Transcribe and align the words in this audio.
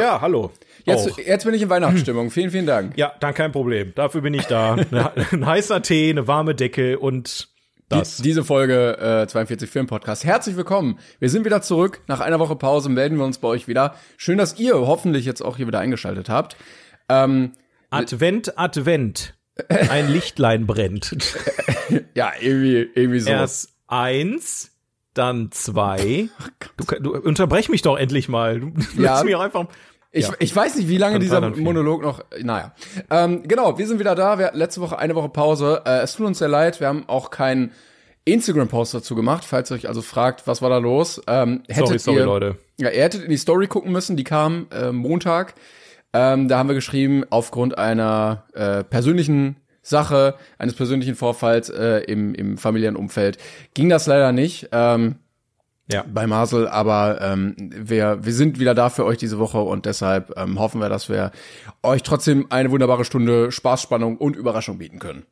Ja, 0.00 0.20
hallo. 0.20 0.50
Jetzt, 0.84 1.16
jetzt 1.18 1.44
bin 1.44 1.54
ich 1.54 1.62
in 1.62 1.68
Weihnachtsstimmung. 1.70 2.30
Vielen, 2.30 2.50
vielen 2.50 2.66
Dank. 2.66 2.96
Ja, 2.96 3.12
dann 3.20 3.34
kein 3.34 3.52
Problem. 3.52 3.92
Dafür 3.94 4.20
bin 4.22 4.34
ich 4.34 4.44
da. 4.46 4.74
Ein 5.32 5.46
heißer 5.46 5.82
Tee, 5.82 6.10
eine 6.10 6.26
warme 6.26 6.54
Decke 6.54 6.98
und 6.98 7.48
das. 7.88 8.16
Die, 8.16 8.22
diese 8.22 8.42
Folge 8.42 8.98
äh, 8.98 9.26
42 9.26 9.68
Film 9.68 9.86
Podcast. 9.86 10.24
Herzlich 10.24 10.56
willkommen. 10.56 10.98
Wir 11.18 11.28
sind 11.28 11.44
wieder 11.44 11.62
zurück. 11.62 12.00
Nach 12.06 12.20
einer 12.20 12.38
Woche 12.38 12.56
Pause 12.56 12.88
melden 12.88 13.18
wir 13.18 13.24
uns 13.24 13.38
bei 13.38 13.48
euch 13.48 13.68
wieder. 13.68 13.94
Schön, 14.16 14.38
dass 14.38 14.58
ihr 14.58 14.74
hoffentlich 14.74 15.26
jetzt 15.26 15.42
auch 15.42 15.56
hier 15.56 15.66
wieder 15.66 15.78
eingeschaltet 15.78 16.28
habt. 16.28 16.56
Ähm, 17.08 17.52
Advent, 17.90 18.58
Advent. 18.58 19.34
Ein 19.68 20.08
Lichtlein 20.08 20.66
brennt. 20.66 21.14
ja, 22.14 22.32
irgendwie, 22.40 22.88
irgendwie 22.94 23.20
so. 23.20 23.30
Erst 23.30 23.74
eins, 23.86 24.71
dann 25.14 25.50
zwei. 25.52 26.28
Du, 26.76 26.84
du 27.00 27.12
unterbrech 27.16 27.68
mich 27.68 27.82
doch 27.82 27.96
endlich 27.98 28.28
mal. 28.28 28.60
Du 28.60 28.72
Ja. 29.02 29.20
auch 29.20 29.40
einfach. 29.40 29.66
Ich, 30.10 30.28
Ja. 30.28 30.34
ich 30.40 30.54
weiß 30.54 30.76
nicht, 30.76 30.88
wie 30.88 30.98
lange 30.98 31.18
dieser. 31.18 31.40
Monolog 31.50 32.02
noch. 32.02 32.24
Naja. 32.42 32.74
Ähm, 33.10 33.42
genau, 33.46 33.78
wir 33.78 33.86
sind 33.86 33.98
wieder 33.98 34.14
da. 34.14 34.38
Wir 34.38 34.46
hatten 34.46 34.58
letzte 34.58 34.80
Woche 34.80 34.98
eine 34.98 35.14
Woche 35.14 35.28
Pause. 35.28 35.82
Äh, 35.86 36.00
es 36.00 36.14
tut 36.14 36.26
uns 36.26 36.38
sehr 36.38 36.48
leid. 36.48 36.80
Wir 36.80 36.88
haben 36.88 37.04
auch 37.08 37.30
keinen 37.30 37.72
Instagram-Post 38.24 38.94
dazu 38.94 39.14
gemacht. 39.14 39.44
Falls 39.44 39.70
ihr 39.70 39.74
euch 39.76 39.88
also 39.88 40.02
fragt, 40.02 40.46
was 40.46 40.62
war 40.62 40.70
da 40.70 40.78
los? 40.78 41.20
Ähm, 41.26 41.62
hättet 41.68 41.86
Sorry, 41.86 41.98
sorry, 41.98 42.18
ihr, 42.18 42.24
Leute. 42.24 42.56
Ja, 42.78 42.90
ihr 42.90 43.02
hättet 43.02 43.24
in 43.24 43.30
die 43.30 43.36
Story 43.36 43.66
gucken 43.66 43.90
müssen. 43.92 44.16
Die 44.16 44.24
kam 44.24 44.66
äh, 44.70 44.92
Montag. 44.92 45.54
Ähm, 46.12 46.46
da 46.48 46.58
haben 46.58 46.68
wir 46.68 46.74
geschrieben, 46.74 47.24
aufgrund 47.30 47.78
einer 47.78 48.44
äh, 48.52 48.84
persönlichen 48.84 49.56
Sache, 49.82 50.34
eines 50.58 50.74
persönlichen 50.74 51.14
Vorfalls 51.14 51.68
äh, 51.68 51.98
im, 52.06 52.34
im 52.34 52.56
familiären 52.56 52.96
Umfeld, 52.96 53.38
ging 53.74 53.88
das 53.88 54.06
leider 54.06 54.32
nicht. 54.32 54.68
Ähm, 54.72 55.16
Ja. 55.92 56.04
bei 56.10 56.26
Marcel, 56.26 56.68
aber 56.68 57.20
ähm, 57.20 57.54
wir, 57.58 58.24
wir 58.24 58.32
sind 58.32 58.58
wieder 58.60 58.74
da 58.74 58.88
für 58.88 59.04
euch 59.04 59.18
diese 59.18 59.38
Woche 59.38 59.58
und 59.60 59.84
deshalb 59.84 60.32
ähm, 60.38 60.58
hoffen 60.58 60.80
wir, 60.80 60.88
dass 60.88 61.08
wir 61.08 61.32
euch 61.82 62.02
trotzdem 62.02 62.46
eine 62.50 62.70
wunderbare 62.70 63.04
Stunde 63.04 63.50
Spaß, 63.52 63.82
Spannung 63.82 64.16
und 64.16 64.36
Überraschung 64.36 64.78
bieten 64.78 65.00
können. 65.00 65.24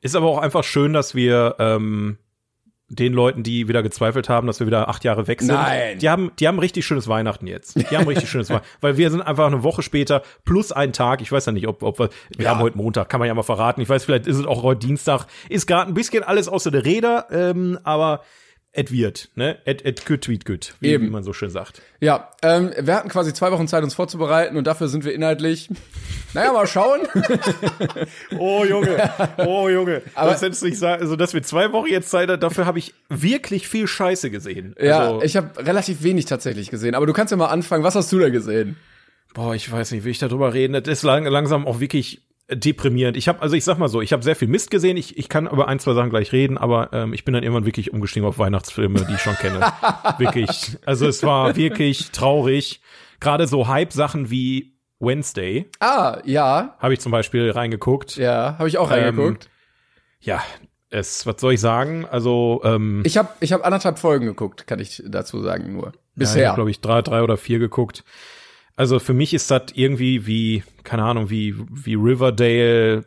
Ist 0.00 0.16
aber 0.16 0.26
auch 0.26 0.38
einfach 0.38 0.64
schön, 0.64 0.92
dass 0.92 1.14
wir 1.14 1.54
ähm, 1.58 2.18
den 2.88 3.14
Leuten, 3.14 3.42
die 3.42 3.66
wieder 3.66 3.82
gezweifelt 3.82 4.28
haben, 4.28 4.46
dass 4.46 4.60
wir 4.60 4.66
wieder 4.66 4.88
acht 4.88 5.04
Jahre 5.04 5.26
weg 5.26 5.40
sind, 5.40 5.54
Nein. 5.54 5.98
die 5.98 6.10
haben, 6.10 6.30
die 6.38 6.46
haben 6.46 6.58
richtig 6.58 6.84
schönes 6.84 7.08
Weihnachten 7.08 7.46
jetzt. 7.46 7.76
Die 7.76 7.96
haben 7.96 8.06
richtig 8.06 8.28
schönes 8.28 8.50
Weihnachten, 8.50 8.66
weil 8.82 8.96
wir 8.98 9.10
sind 9.10 9.22
einfach 9.22 9.46
eine 9.46 9.62
Woche 9.62 9.82
später 9.82 10.22
plus 10.44 10.70
einen 10.70 10.92
Tag. 10.92 11.22
Ich 11.22 11.32
weiß 11.32 11.46
ja 11.46 11.52
nicht, 11.52 11.66
ob, 11.66 11.82
ob 11.82 11.98
wir, 11.98 12.10
wir 12.36 12.44
Ja. 12.44 12.50
haben 12.50 12.60
heute 12.60 12.76
Montag, 12.76 13.08
kann 13.08 13.20
man 13.20 13.26
ja 13.28 13.34
mal 13.34 13.42
verraten. 13.42 13.80
Ich 13.80 13.88
weiß, 13.88 14.04
vielleicht 14.04 14.26
ist 14.26 14.38
es 14.38 14.46
auch 14.46 14.62
heute 14.62 14.86
Dienstag. 14.86 15.26
Ist 15.48 15.66
gerade 15.66 15.90
ein 15.90 15.94
bisschen 15.94 16.22
alles 16.24 16.46
außer 16.48 16.70
der 16.70 16.84
Räder, 16.84 17.26
ähm, 17.30 17.78
aber 17.84 18.20
et 18.76 18.90
wird, 18.90 19.28
ne? 19.36 19.56
Et, 19.64 19.84
et 19.86 20.04
good, 20.04 20.20
tweet 20.22 20.44
good, 20.44 20.74
wie, 20.80 20.88
Eben. 20.88 21.06
wie 21.06 21.10
man 21.10 21.22
so 21.22 21.32
schön 21.32 21.48
sagt. 21.50 21.80
Ja, 22.00 22.30
ähm, 22.42 22.72
wir 22.78 22.94
hatten 22.96 23.08
quasi 23.08 23.32
zwei 23.32 23.50
Wochen 23.52 23.68
Zeit, 23.68 23.84
uns 23.84 23.94
vorzubereiten 23.94 24.56
und 24.56 24.66
dafür 24.66 24.88
sind 24.88 25.04
wir 25.04 25.14
inhaltlich, 25.14 25.68
naja, 26.34 26.52
mal 26.52 26.66
schauen. 26.66 27.00
Oh 28.38 28.64
Junge, 28.64 29.10
oh 29.38 29.68
Junge. 29.68 30.02
Aber- 30.14 30.32
das 30.32 30.40
du 30.60 30.66
nicht 30.66 30.78
sagen, 30.78 31.00
also 31.02 31.16
dass 31.16 31.34
wir 31.34 31.42
zwei 31.42 31.72
Wochen 31.72 31.88
jetzt 31.88 32.10
Zeit 32.10 32.28
haben, 32.28 32.40
dafür 32.40 32.66
habe 32.66 32.78
ich 32.78 32.94
wirklich 33.08 33.68
viel 33.68 33.86
Scheiße 33.86 34.30
gesehen. 34.30 34.74
ja, 34.80 34.98
also, 35.00 35.22
ich 35.22 35.36
habe 35.36 35.50
relativ 35.64 36.02
wenig 36.02 36.24
tatsächlich 36.26 36.70
gesehen, 36.70 36.94
aber 36.94 37.06
du 37.06 37.12
kannst 37.12 37.30
ja 37.30 37.36
mal 37.36 37.46
anfangen. 37.46 37.84
Was 37.84 37.94
hast 37.94 38.12
du 38.12 38.18
da 38.18 38.28
gesehen? 38.30 38.76
Boah, 39.34 39.54
ich 39.54 39.70
weiß 39.70 39.92
nicht, 39.92 40.04
will 40.04 40.10
ich 40.12 40.18
darüber 40.18 40.54
reden. 40.54 40.72
Das 40.74 40.86
ist 40.86 41.02
lang, 41.02 41.24
langsam 41.26 41.66
auch 41.66 41.80
wirklich 41.80 42.22
deprimierend. 42.50 43.16
Ich 43.16 43.28
habe, 43.28 43.40
also 43.42 43.56
ich 43.56 43.64
sag 43.64 43.78
mal 43.78 43.88
so, 43.88 44.00
ich 44.02 44.12
habe 44.12 44.22
sehr 44.22 44.36
viel 44.36 44.48
Mist 44.48 44.70
gesehen. 44.70 44.96
Ich, 44.96 45.16
ich 45.18 45.28
kann 45.28 45.46
über 45.46 45.68
ein, 45.68 45.78
zwei 45.78 45.94
Sachen 45.94 46.10
gleich 46.10 46.32
reden, 46.32 46.58
aber 46.58 46.90
ähm, 46.92 47.12
ich 47.14 47.24
bin 47.24 47.32
dann 47.34 47.42
irgendwann 47.42 47.64
wirklich 47.66 47.92
umgestiegen 47.92 48.26
auf 48.28 48.38
Weihnachtsfilme, 48.38 49.04
die 49.08 49.14
ich 49.14 49.20
schon 49.20 49.34
kenne. 49.36 49.60
wirklich. 50.18 50.76
Also 50.84 51.06
es 51.06 51.22
war 51.22 51.56
wirklich 51.56 52.10
traurig. 52.10 52.80
Gerade 53.20 53.46
so 53.46 53.68
Hype-Sachen 53.68 54.30
wie 54.30 54.74
Wednesday 55.00 55.70
Ah, 55.80 56.18
ja, 56.24 56.76
habe 56.78 56.92
ich 56.94 57.00
zum 57.00 57.12
Beispiel 57.12 57.50
reingeguckt. 57.50 58.16
ja, 58.16 58.56
habe 58.58 58.68
ich 58.68 58.78
auch 58.78 58.90
Ähm, 58.90 59.04
reingeguckt. 59.04 59.48
Ja, 60.20 60.42
es, 60.90 61.26
was 61.26 61.40
soll 61.40 61.54
ich 61.54 61.60
sagen? 61.60 62.06
Also 62.10 62.60
ähm, 62.64 63.02
Ich 63.04 63.16
habe 63.18 63.28
ich 63.40 63.52
hab 63.52 63.64
anderthalb 63.64 63.98
Folgen 63.98 64.26
geguckt, 64.26 64.66
kann 64.66 64.78
ich 64.80 65.02
dazu 65.06 65.40
sagen 65.42 65.72
nur. 65.72 65.86
Ja, 65.86 65.90
ich 65.90 65.98
Bisher. 66.14 66.48
habe, 66.48 66.56
glaube 66.56 66.70
ich, 66.70 66.80
drei, 66.80 67.02
drei 67.02 67.22
oder 67.22 67.36
vier 67.36 67.58
geguckt. 67.58 68.04
Also 68.76 68.98
für 68.98 69.14
mich 69.14 69.32
ist 69.34 69.50
das 69.50 69.66
irgendwie 69.74 70.26
wie, 70.26 70.64
keine 70.82 71.04
Ahnung, 71.04 71.30
wie, 71.30 71.54
wie 71.70 71.94
Riverdale 71.94 73.04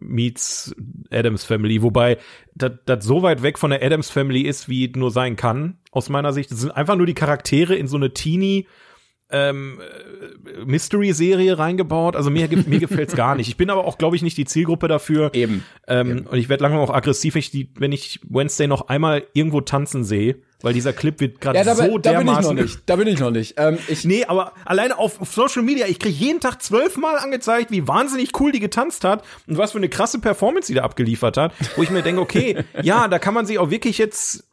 meets 0.00 0.74
Adams 1.10 1.44
Family, 1.44 1.82
wobei 1.82 2.18
das 2.54 3.04
so 3.04 3.22
weit 3.22 3.42
weg 3.42 3.58
von 3.58 3.70
der 3.70 3.82
Adams 3.82 4.10
Family 4.10 4.42
ist, 4.42 4.68
wie 4.68 4.92
nur 4.94 5.10
sein 5.10 5.34
kann, 5.34 5.78
aus 5.90 6.08
meiner 6.08 6.32
Sicht. 6.32 6.52
Das 6.52 6.60
sind 6.60 6.70
einfach 6.70 6.96
nur 6.96 7.06
die 7.06 7.14
Charaktere 7.14 7.74
in 7.74 7.88
so 7.88 7.96
eine 7.96 8.14
Teenie 8.14 8.68
ähm, 9.30 9.80
äh, 9.80 10.64
Mystery-Serie 10.64 11.58
reingebaut. 11.58 12.16
Also 12.16 12.30
mir, 12.30 12.48
mir 12.48 12.78
gefällt's 12.78 13.14
gar 13.14 13.34
nicht. 13.34 13.48
Ich 13.48 13.56
bin 13.56 13.70
aber 13.70 13.84
auch, 13.84 13.98
glaube 13.98 14.16
ich, 14.16 14.22
nicht 14.22 14.36
die 14.36 14.44
Zielgruppe 14.44 14.88
dafür. 14.88 15.30
Eben. 15.34 15.64
Ähm, 15.86 16.26
Und 16.30 16.38
ich 16.38 16.48
werde 16.48 16.62
langsam 16.62 16.80
auch 16.80 16.94
aggressiv, 16.94 17.34
wenn 17.34 17.40
ich, 17.40 17.50
die, 17.50 17.72
wenn 17.76 17.92
ich 17.92 18.20
Wednesday 18.28 18.66
noch 18.66 18.88
einmal 18.88 19.24
irgendwo 19.34 19.60
tanzen 19.60 20.04
sehe, 20.04 20.36
weil 20.62 20.74
dieser 20.74 20.92
Clip 20.92 21.18
wird 21.20 21.40
gerade 21.40 21.58
Ja, 21.58 21.64
da, 21.64 21.74
so 21.74 21.82
da 21.82 21.86
bin 21.86 21.92
ich 21.92 21.94
noch 21.94 22.02
dermaßen 22.02 22.56
nicht. 22.56 22.80
Da 22.86 22.96
bin 22.96 23.08
ich 23.08 23.20
noch 23.20 23.30
nicht. 23.30 23.54
Ähm, 23.58 23.78
ich, 23.86 24.04
Nee, 24.04 24.24
aber 24.24 24.52
alleine 24.64 24.98
auf, 24.98 25.18
Social 25.22 25.62
Media, 25.62 25.86
ich 25.86 25.98
krieg 25.98 26.14
jeden 26.14 26.40
Tag 26.40 26.60
zwölfmal 26.62 27.18
angezeigt, 27.18 27.70
wie 27.70 27.86
wahnsinnig 27.86 28.38
cool 28.40 28.50
die 28.50 28.60
getanzt 28.60 29.04
hat 29.04 29.24
und 29.46 29.56
was 29.56 29.72
für 29.72 29.78
eine 29.78 29.88
krasse 29.88 30.18
Performance 30.18 30.68
die 30.68 30.74
da 30.74 30.82
abgeliefert 30.82 31.36
hat, 31.36 31.52
wo 31.76 31.82
ich 31.82 31.90
mir 31.90 32.02
denke, 32.02 32.20
okay, 32.20 32.64
ja, 32.82 33.08
da 33.08 33.18
kann 33.18 33.34
man 33.34 33.46
sich 33.46 33.58
auch 33.58 33.70
wirklich 33.70 33.98
jetzt, 33.98 34.44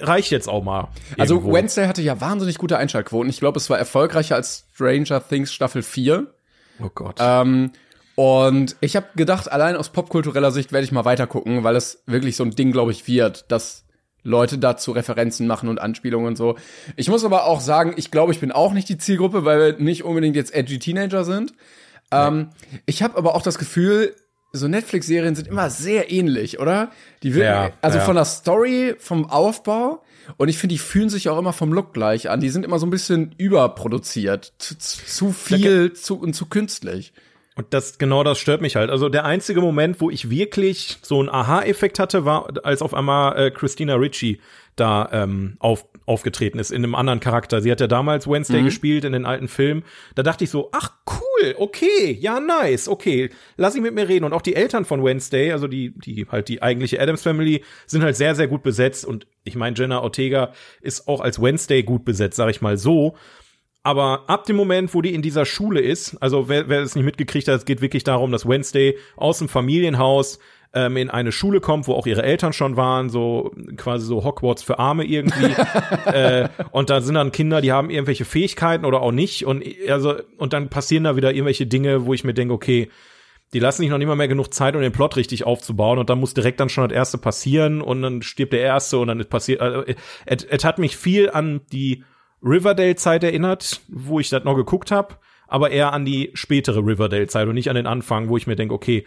reicht 0.00 0.30
jetzt 0.30 0.48
auch 0.48 0.62
mal. 0.62 0.88
Also 1.18 1.36
irgendwo. 1.36 1.54
Wednesday 1.54 1.86
hatte 1.86 2.02
ja 2.02 2.20
wahnsinnig 2.20 2.58
gute 2.58 2.76
Einschaltquoten. 2.76 3.30
Ich 3.30 3.40
glaube, 3.40 3.58
es 3.58 3.70
war 3.70 3.78
erfolgreicher 3.78 4.34
als 4.34 4.66
Stranger 4.74 5.26
Things 5.26 5.52
Staffel 5.52 5.82
4. 5.82 6.26
Oh 6.82 6.90
Gott. 6.94 7.16
Ähm, 7.20 7.70
und 8.16 8.76
ich 8.80 8.96
habe 8.96 9.06
gedacht, 9.16 9.50
allein 9.50 9.76
aus 9.76 9.88
popkultureller 9.88 10.52
Sicht 10.52 10.72
werde 10.72 10.84
ich 10.84 10.92
mal 10.92 11.04
weiter 11.04 11.26
gucken, 11.26 11.64
weil 11.64 11.74
es 11.74 12.02
wirklich 12.06 12.36
so 12.36 12.44
ein 12.44 12.50
Ding, 12.52 12.70
glaube 12.70 12.92
ich, 12.92 13.08
wird, 13.08 13.50
dass 13.50 13.83
Leute 14.24 14.58
dazu 14.58 14.90
Referenzen 14.92 15.46
machen 15.46 15.68
und 15.68 15.80
Anspielungen 15.80 16.26
und 16.26 16.36
so. 16.36 16.56
Ich 16.96 17.08
muss 17.08 17.24
aber 17.24 17.44
auch 17.44 17.60
sagen, 17.60 17.94
ich 17.96 18.10
glaube, 18.10 18.32
ich 18.32 18.40
bin 18.40 18.50
auch 18.50 18.72
nicht 18.72 18.88
die 18.88 18.98
Zielgruppe, 18.98 19.44
weil 19.44 19.58
wir 19.60 19.78
nicht 19.78 20.02
unbedingt 20.02 20.34
jetzt 20.34 20.52
edgy 20.54 20.78
Teenager 20.78 21.24
sind. 21.24 21.54
Ähm, 22.10 22.48
ich 22.86 23.02
habe 23.02 23.16
aber 23.16 23.34
auch 23.34 23.42
das 23.42 23.58
Gefühl, 23.58 24.14
so 24.52 24.68
Netflix-Serien 24.68 25.34
sind 25.34 25.48
immer 25.48 25.68
sehr 25.68 26.10
ähnlich, 26.10 26.60
oder? 26.60 26.90
Die 27.22 27.34
wirken, 27.34 27.46
Ja, 27.46 27.70
also 27.82 27.98
ja. 27.98 28.04
von 28.04 28.14
der 28.14 28.24
Story, 28.24 28.94
vom 28.98 29.28
Aufbau. 29.28 30.02
Und 30.36 30.48
ich 30.48 30.58
finde, 30.58 30.74
die 30.74 30.78
fühlen 30.78 31.10
sich 31.10 31.28
auch 31.28 31.38
immer 31.38 31.52
vom 31.52 31.72
Look 31.72 31.92
gleich 31.92 32.30
an. 32.30 32.40
Die 32.40 32.48
sind 32.48 32.64
immer 32.64 32.78
so 32.78 32.86
ein 32.86 32.90
bisschen 32.90 33.34
überproduziert. 33.36 34.54
Zu, 34.58 34.78
zu, 34.78 35.04
zu 35.04 35.32
viel 35.32 35.92
zu, 35.92 36.18
und 36.18 36.34
zu 36.34 36.46
künstlich. 36.46 37.12
Und 37.56 37.66
das, 37.70 37.98
genau 37.98 38.24
das 38.24 38.38
stört 38.38 38.60
mich 38.60 38.74
halt. 38.74 38.90
Also 38.90 39.08
der 39.08 39.24
einzige 39.24 39.60
Moment, 39.60 40.00
wo 40.00 40.10
ich 40.10 40.28
wirklich 40.28 40.98
so 41.02 41.20
einen 41.20 41.28
Aha-Effekt 41.28 42.00
hatte, 42.00 42.24
war, 42.24 42.48
als 42.64 42.82
auf 42.82 42.94
einmal 42.94 43.38
äh, 43.38 43.50
Christina 43.52 43.94
Ricci 43.94 44.40
da 44.74 45.08
ähm, 45.12 45.54
auf, 45.60 45.86
aufgetreten 46.04 46.58
ist 46.58 46.72
in 46.72 46.82
einem 46.82 46.96
anderen 46.96 47.20
Charakter. 47.20 47.60
Sie 47.62 47.70
hat 47.70 47.80
ja 47.80 47.86
damals 47.86 48.26
Wednesday 48.28 48.60
Mhm. 48.60 48.64
gespielt 48.64 49.04
in 49.04 49.12
den 49.12 49.24
alten 49.24 49.46
Filmen. 49.46 49.84
Da 50.16 50.24
dachte 50.24 50.42
ich 50.42 50.50
so, 50.50 50.70
ach 50.72 50.94
cool, 51.08 51.54
okay, 51.56 52.18
ja 52.20 52.40
nice, 52.40 52.88
okay, 52.88 53.30
lass 53.56 53.76
ihn 53.76 53.84
mit 53.84 53.94
mir 53.94 54.08
reden. 54.08 54.24
Und 54.24 54.32
auch 54.32 54.42
die 54.42 54.56
Eltern 54.56 54.84
von 54.84 55.04
Wednesday, 55.04 55.52
also 55.52 55.68
die, 55.68 55.94
die 55.96 56.26
halt 56.28 56.48
die 56.48 56.60
eigentliche 56.60 57.00
Adams 57.00 57.22
Family, 57.22 57.62
sind 57.86 58.02
halt 58.02 58.16
sehr, 58.16 58.34
sehr 58.34 58.48
gut 58.48 58.64
besetzt. 58.64 59.04
Und 59.04 59.28
ich 59.44 59.54
meine, 59.54 59.76
Jenna 59.76 60.02
Ortega 60.02 60.52
ist 60.80 61.06
auch 61.06 61.20
als 61.20 61.40
Wednesday 61.40 61.84
gut 61.84 62.04
besetzt, 62.04 62.36
sag 62.36 62.50
ich 62.50 62.60
mal 62.60 62.76
so. 62.76 63.14
Aber 63.86 64.24
ab 64.28 64.46
dem 64.46 64.56
Moment, 64.56 64.94
wo 64.94 65.02
die 65.02 65.14
in 65.14 65.20
dieser 65.20 65.44
Schule 65.44 65.80
ist, 65.80 66.16
also 66.22 66.48
wer, 66.48 66.70
wer 66.70 66.80
es 66.80 66.94
nicht 66.96 67.04
mitgekriegt 67.04 67.46
hat, 67.48 67.56
es 67.56 67.64
geht 67.66 67.82
wirklich 67.82 68.02
darum, 68.02 68.32
dass 68.32 68.48
Wednesday 68.48 68.96
aus 69.14 69.38
dem 69.38 69.48
Familienhaus 69.50 70.38
ähm, 70.72 70.96
in 70.96 71.10
eine 71.10 71.32
Schule 71.32 71.60
kommt, 71.60 71.86
wo 71.86 71.92
auch 71.92 72.06
ihre 72.06 72.22
Eltern 72.22 72.54
schon 72.54 72.78
waren, 72.78 73.10
so 73.10 73.52
quasi 73.76 74.06
so 74.06 74.24
Hogwarts 74.24 74.62
für 74.62 74.78
Arme 74.78 75.04
irgendwie. 75.04 75.54
äh, 76.06 76.48
und 76.72 76.88
da 76.88 77.02
sind 77.02 77.14
dann 77.14 77.30
Kinder, 77.30 77.60
die 77.60 77.72
haben 77.72 77.90
irgendwelche 77.90 78.24
Fähigkeiten 78.24 78.86
oder 78.86 79.02
auch 79.02 79.12
nicht. 79.12 79.44
Und 79.44 79.62
also, 79.86 80.14
und 80.38 80.54
dann 80.54 80.70
passieren 80.70 81.04
da 81.04 81.14
wieder 81.16 81.32
irgendwelche 81.32 81.66
Dinge, 81.66 82.06
wo 82.06 82.14
ich 82.14 82.24
mir 82.24 82.32
denke, 82.34 82.54
okay, 82.54 82.88
die 83.52 83.58
lassen 83.58 83.82
sich 83.82 83.90
noch 83.90 83.98
nicht 83.98 84.08
mal 84.08 84.16
mehr 84.16 84.28
genug 84.28 84.54
Zeit, 84.54 84.74
um 84.74 84.80
den 84.80 84.92
Plot 84.92 85.16
richtig 85.16 85.44
aufzubauen 85.44 85.98
und 85.98 86.08
dann 86.08 86.18
muss 86.18 86.32
direkt 86.32 86.58
dann 86.58 86.70
schon 86.70 86.88
das 86.88 86.96
erste 86.96 87.18
passieren 87.18 87.82
und 87.82 88.00
dann 88.00 88.22
stirbt 88.22 88.54
der 88.54 88.62
erste 88.62 88.96
und 88.96 89.08
dann 89.08 89.22
passiert, 89.26 89.60
also, 89.60 89.84
es, 90.24 90.42
es 90.42 90.64
hat 90.64 90.78
mich 90.78 90.96
viel 90.96 91.28
an 91.28 91.60
die 91.70 92.02
Riverdale-Zeit 92.44 93.24
erinnert, 93.24 93.80
wo 93.88 94.20
ich 94.20 94.28
das 94.28 94.44
noch 94.44 94.54
geguckt 94.54 94.90
habe, 94.90 95.16
aber 95.48 95.70
eher 95.70 95.92
an 95.92 96.04
die 96.04 96.30
spätere 96.34 96.78
Riverdale-Zeit 96.78 97.48
und 97.48 97.54
nicht 97.54 97.70
an 97.70 97.76
den 97.76 97.86
Anfang, 97.86 98.28
wo 98.28 98.36
ich 98.36 98.46
mir 98.46 98.56
denke, 98.56 98.74
okay, 98.74 99.04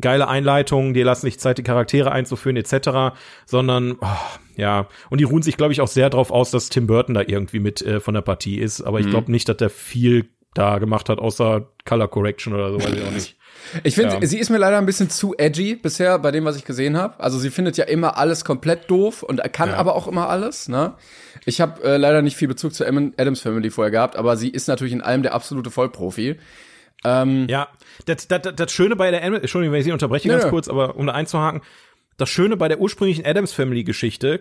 geile 0.00 0.28
Einleitung, 0.28 0.94
die 0.94 1.02
lassen 1.02 1.26
sich 1.26 1.38
Zeit, 1.38 1.58
die 1.58 1.62
Charaktere 1.62 2.12
einzuführen, 2.12 2.56
etc., 2.56 3.16
sondern 3.46 3.96
oh, 4.00 4.06
ja, 4.56 4.88
und 5.10 5.20
die 5.20 5.24
ruhen 5.24 5.42
sich, 5.42 5.56
glaube 5.56 5.72
ich, 5.72 5.80
auch 5.80 5.88
sehr 5.88 6.10
darauf 6.10 6.30
aus, 6.30 6.50
dass 6.50 6.68
Tim 6.68 6.86
Burton 6.86 7.14
da 7.14 7.22
irgendwie 7.26 7.60
mit 7.60 7.82
äh, 7.82 8.00
von 8.00 8.14
der 8.14 8.22
Partie 8.22 8.58
ist, 8.58 8.82
aber 8.82 9.00
ich 9.00 9.08
glaube 9.08 9.30
nicht, 9.30 9.48
dass 9.48 9.56
der 9.56 9.70
viel 9.70 10.28
da 10.54 10.78
gemacht 10.78 11.08
hat, 11.08 11.18
außer 11.18 11.68
Color 11.84 12.08
Correction 12.08 12.54
oder 12.54 12.72
so, 12.72 12.78
weiß 12.78 12.92
ich 12.92 13.04
auch 13.04 13.12
nicht. 13.12 13.36
Ich 13.84 13.94
finde, 13.94 14.18
Ja. 14.20 14.26
sie 14.26 14.38
ist 14.38 14.50
mir 14.50 14.58
leider 14.58 14.78
ein 14.78 14.86
bisschen 14.86 15.10
zu 15.10 15.34
edgy 15.36 15.74
bisher 15.76 16.18
bei 16.18 16.30
dem, 16.30 16.44
was 16.44 16.56
ich 16.56 16.64
gesehen 16.64 16.96
habe. 16.96 17.18
Also 17.22 17.38
sie 17.38 17.50
findet 17.50 17.76
ja 17.76 17.84
immer 17.84 18.16
alles 18.18 18.44
komplett 18.44 18.90
doof 18.90 19.22
und 19.22 19.40
kann 19.52 19.70
Ja. 19.70 19.76
aber 19.76 19.94
auch 19.96 20.06
immer 20.08 20.28
alles. 20.28 20.68
Ne? 20.68 20.94
Ich 21.44 21.60
habe 21.60 21.82
äh, 21.82 21.96
leider 21.96 22.22
nicht 22.22 22.36
viel 22.36 22.48
Bezug 22.48 22.74
zur 22.74 22.86
Adams 22.86 23.40
Family 23.40 23.70
vorher 23.70 23.90
gehabt, 23.90 24.16
aber 24.16 24.36
sie 24.36 24.48
ist 24.50 24.68
natürlich 24.68 24.92
in 24.92 25.02
allem 25.02 25.22
der 25.22 25.34
absolute 25.34 25.70
Vollprofi. 25.70 26.36
Ähm, 27.04 27.46
Ja, 27.48 27.68
das, 28.06 28.26
das, 28.28 28.40
das, 28.54 28.72
Schöne 28.72 28.96
bei 28.96 29.10
der, 29.10 29.22
Adam- 29.22 29.34
Entschuldigung, 29.40 29.72
wenn 29.72 29.80
ich 29.80 29.84
Sie 29.86 29.92
unterbreche 29.92 30.28
Nö, 30.28 30.38
ganz 30.38 30.48
kurz, 30.50 30.68
aber 30.68 30.96
um 30.96 31.06
da 31.06 31.12
einzuhaken, 31.12 31.60
das 32.16 32.28
Schöne 32.30 32.56
bei 32.56 32.68
der 32.68 32.80
ursprünglichen 32.80 33.26
Adams 33.26 33.52
Family 33.52 33.84
Geschichte, 33.84 34.40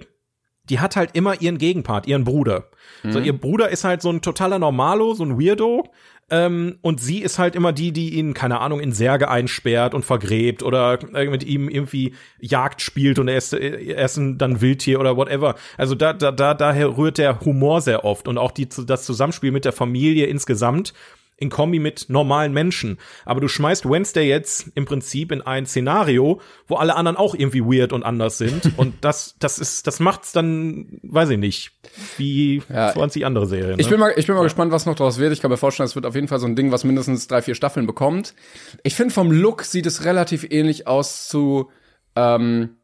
die 0.70 0.80
hat 0.80 0.96
halt 0.96 1.12
immer 1.14 1.42
ihren 1.42 1.58
Gegenpart, 1.60 2.08
ihren 2.08 2.24
Bruder. 2.24 2.70
So, 3.04 3.20
Mhm. 3.20 3.26
ihr 3.26 3.38
Bruder 3.38 3.70
ist 3.70 3.84
halt 3.84 4.02
so 4.02 4.10
ein 4.10 4.22
totaler 4.22 4.58
Normalo, 4.58 5.14
so 5.14 5.24
ein 5.24 5.40
Weirdo. 5.40 5.84
Ähm, 6.32 6.80
und 6.82 7.00
sie 7.00 7.20
ist 7.20 7.38
halt 7.38 7.56
immer 7.56 7.72
die, 7.72 7.92
die 7.92 8.16
ihn, 8.16 8.34
keine 8.34 8.60
Ahnung, 8.60 8.80
in 8.80 8.94
Särge 8.94 9.30
einsperrt 9.30 9.94
und 9.94 10.06
vergräbt 10.06 10.64
oder 10.64 10.98
mit 11.12 11.44
ihm 11.44 11.70
irgendwie 11.70 12.16
Jagd 12.40 12.82
spielt 12.82 13.20
und 13.20 13.28
er 13.28 13.38
ist, 13.38 13.54
er 13.54 14.06
ist 14.06 14.20
dann 14.20 14.60
Wildtier 14.60 15.00
oder 15.00 15.18
whatever. 15.18 15.54
Also 15.78 15.94
da, 15.94 16.14
da, 16.14 16.32
da, 16.32 16.56
daher 16.56 16.98
rührt 16.98 17.20
der 17.20 17.42
Humor 17.42 17.82
sehr 17.82 18.06
oft 18.06 18.28
und 18.28 18.40
auch 18.40 18.52
die, 18.52 18.68
das 18.68 19.06
Zusammenspiel 19.06 19.52
mit 19.52 19.66
der 19.66 19.74
Familie 19.74 20.26
insgesamt 20.26 20.94
in 21.38 21.50
Kombi 21.50 21.80
mit 21.80 22.06
normalen 22.10 22.54
Menschen. 22.54 22.98
Aber 23.26 23.42
du 23.42 23.48
schmeißt 23.48 23.90
Wednesday 23.90 24.28
jetzt 24.28 24.72
im 24.76 24.86
Prinzip 24.86 25.32
in 25.32 25.42
ein 25.42 25.66
Szenario, 25.66 26.40
wo 26.68 26.76
alle 26.76 26.96
anderen 26.96 27.18
auch 27.18 27.36
irgendwie 27.36 27.62
weird 27.62 27.92
und 27.94 28.04
anders 28.04 28.38
sind. 28.38 28.72
und 28.78 28.96
das, 29.02 29.36
das 29.40 29.60
ist, 29.60 29.88
das 29.88 30.00
macht's 30.00 30.32
dann, 30.32 31.00
weiß 31.04 31.30
ich 31.32 31.38
nicht, 31.38 31.72
wie 32.18 32.62
Ja, 32.70 32.94
20 32.94 33.26
andere 33.26 33.48
Serien. 33.48 33.80
Ich 33.80 33.88
ne? 33.88 33.92
bin 33.92 34.00
mal, 34.00 34.14
ich 34.16 34.28
bin 34.28 34.36
mal 34.36 34.44
gespannt, 34.44 34.72
was 34.72 34.86
noch 34.86 34.96
daraus 34.96 35.20
wird. 35.20 35.34
Ich 35.34 35.42
kann 35.42 35.52
mir 35.52 35.58
vorstellen, 35.58 35.88
es 35.88 35.96
wird 35.96 36.06
auf 36.06 36.16
jeden 36.16 36.28
Fall 36.28 36.40
so 36.40 36.48
ein 36.48 36.56
Ding, 36.56 36.72
was 36.72 36.84
mindestens 36.84 37.28
drei, 37.28 37.42
vier 37.42 37.56
Staffeln 37.56 37.86
bekommt. 37.86 38.34
Ich 38.84 38.96
finde, 38.96 39.14
vom 39.14 39.32
Look 39.32 39.64
sieht 39.64 39.86
es 39.86 40.06
relativ 40.06 40.48
ähnlich 40.50 40.88
aus 40.88 41.28
zu 41.28 41.70
ähm, 42.16 42.78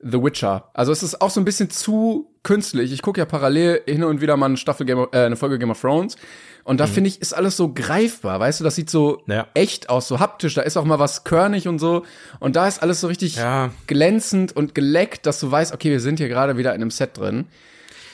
The 0.00 0.22
Witcher. 0.22 0.70
Also 0.74 0.92
es 0.92 1.02
ist 1.02 1.20
auch 1.20 1.30
so 1.30 1.40
ein 1.40 1.44
bisschen 1.44 1.70
zu 1.70 2.30
künstlich. 2.44 2.92
Ich 2.92 3.02
gucke 3.02 3.20
ja 3.20 3.24
parallel 3.26 3.82
hin 3.86 4.04
und 4.04 4.20
wieder 4.20 4.36
mal 4.36 4.46
eine 4.46 4.56
Staffel 4.56 4.86
Game 4.86 4.98
of, 4.98 5.08
äh, 5.12 5.24
eine 5.24 5.36
Folge 5.36 5.58
Game 5.58 5.70
of 5.70 5.80
Thrones. 5.80 6.16
Und 6.64 6.78
da 6.78 6.86
finde 6.86 7.08
ich, 7.08 7.20
ist 7.20 7.32
alles 7.32 7.56
so 7.56 7.72
greifbar, 7.72 8.38
weißt 8.40 8.60
du, 8.60 8.64
das 8.64 8.74
sieht 8.76 8.90
so 8.90 9.22
Mhm. 9.26 9.32
Ja. 9.32 9.46
echt 9.54 9.88
aus, 9.88 10.06
so 10.06 10.20
haptisch, 10.20 10.54
da 10.54 10.60
ist 10.62 10.76
auch 10.76 10.84
mal 10.84 10.98
was 10.98 11.24
körnig 11.24 11.66
und 11.66 11.78
so. 11.78 12.04
Und 12.40 12.56
da 12.56 12.68
ist 12.68 12.82
alles 12.82 13.00
so 13.00 13.06
richtig 13.08 13.36
Ja. 13.36 13.70
glänzend 13.86 14.54
und 14.54 14.74
geleckt, 14.74 15.26
dass 15.26 15.40
du 15.40 15.50
weißt, 15.50 15.72
okay, 15.74 15.90
wir 15.90 16.00
sind 16.00 16.18
hier 16.18 16.28
gerade 16.28 16.56
wieder 16.58 16.74
in 16.74 16.80
einem 16.82 16.90
Set 16.90 17.16
drin. 17.18 17.46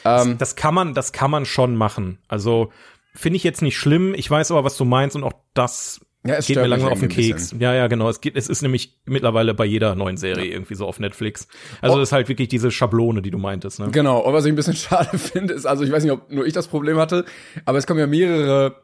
Ähm, 0.04 0.38
das 0.38 0.54
kann 0.56 0.74
man, 0.74 0.94
das 0.94 1.12
kann 1.12 1.30
man 1.30 1.44
schon 1.46 1.76
machen. 1.76 2.18
Also 2.28 2.70
finde 3.14 3.36
ich 3.36 3.44
jetzt 3.44 3.60
nicht 3.62 3.76
schlimm. 3.76 4.14
Ich 4.14 4.30
weiß 4.30 4.50
aber, 4.52 4.64
was 4.64 4.76
du 4.76 4.84
meinst 4.84 5.16
und 5.16 5.24
auch 5.24 5.32
das 5.54 6.00
Ja, 6.26 6.36
es 6.36 6.46
geht 6.46 6.56
mir 6.56 6.66
langsam 6.66 6.90
auf 6.90 7.00
den 7.00 7.10
Keks. 7.10 7.54
Ja, 7.58 7.74
ja, 7.74 7.86
genau. 7.86 8.08
Es 8.08 8.20
geht, 8.22 8.34
es 8.36 8.48
ist 8.48 8.62
nämlich 8.62 8.98
mittlerweile 9.04 9.52
bei 9.52 9.66
jeder 9.66 9.94
neuen 9.94 10.16
Serie 10.16 10.46
irgendwie 10.50 10.74
so 10.74 10.86
auf 10.86 10.98
Netflix. 10.98 11.48
Also 11.82 11.96
Oh. 11.96 11.98
das 11.98 12.08
ist 12.08 12.12
halt 12.12 12.28
wirklich 12.30 12.48
diese 12.48 12.70
Schablone, 12.70 13.20
die 13.20 13.30
du 13.30 13.36
meintest. 13.38 13.78
Ne? 13.78 13.90
Genau, 13.90 14.20
und 14.20 14.32
was 14.32 14.46
ich 14.46 14.52
ein 14.52 14.56
bisschen 14.56 14.74
schade 14.76 15.18
finde, 15.18 15.52
ist, 15.52 15.66
also 15.66 15.84
ich 15.84 15.92
weiß 15.92 16.02
nicht, 16.02 16.12
ob 16.12 16.30
nur 16.30 16.46
ich 16.46 16.54
das 16.54 16.66
Problem 16.68 16.96
hatte, 16.96 17.26
aber 17.66 17.76
es 17.76 17.86
kommen 17.86 18.00
ja 18.00 18.06
mehrere 18.06 18.76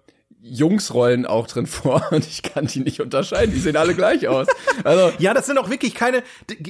Jungsrollen 0.43 1.27
auch 1.27 1.47
drin 1.47 1.67
vor 1.67 2.07
und 2.11 2.27
ich 2.27 2.43
kann 2.43 2.67
die 2.67 2.81
nicht 2.81 3.01
unterscheiden, 3.01 3.53
die 3.55 3.61
sehen 3.61 3.77
alle 3.77 3.95
gleich 3.95 4.27
aus. 4.29 4.47
Also, 4.85 5.13
Ja, 5.19 5.35
das 5.35 5.47
sind 5.47 5.59
auch 5.59 5.71
wirklich 5.71 5.95
keine, 5.95 6.23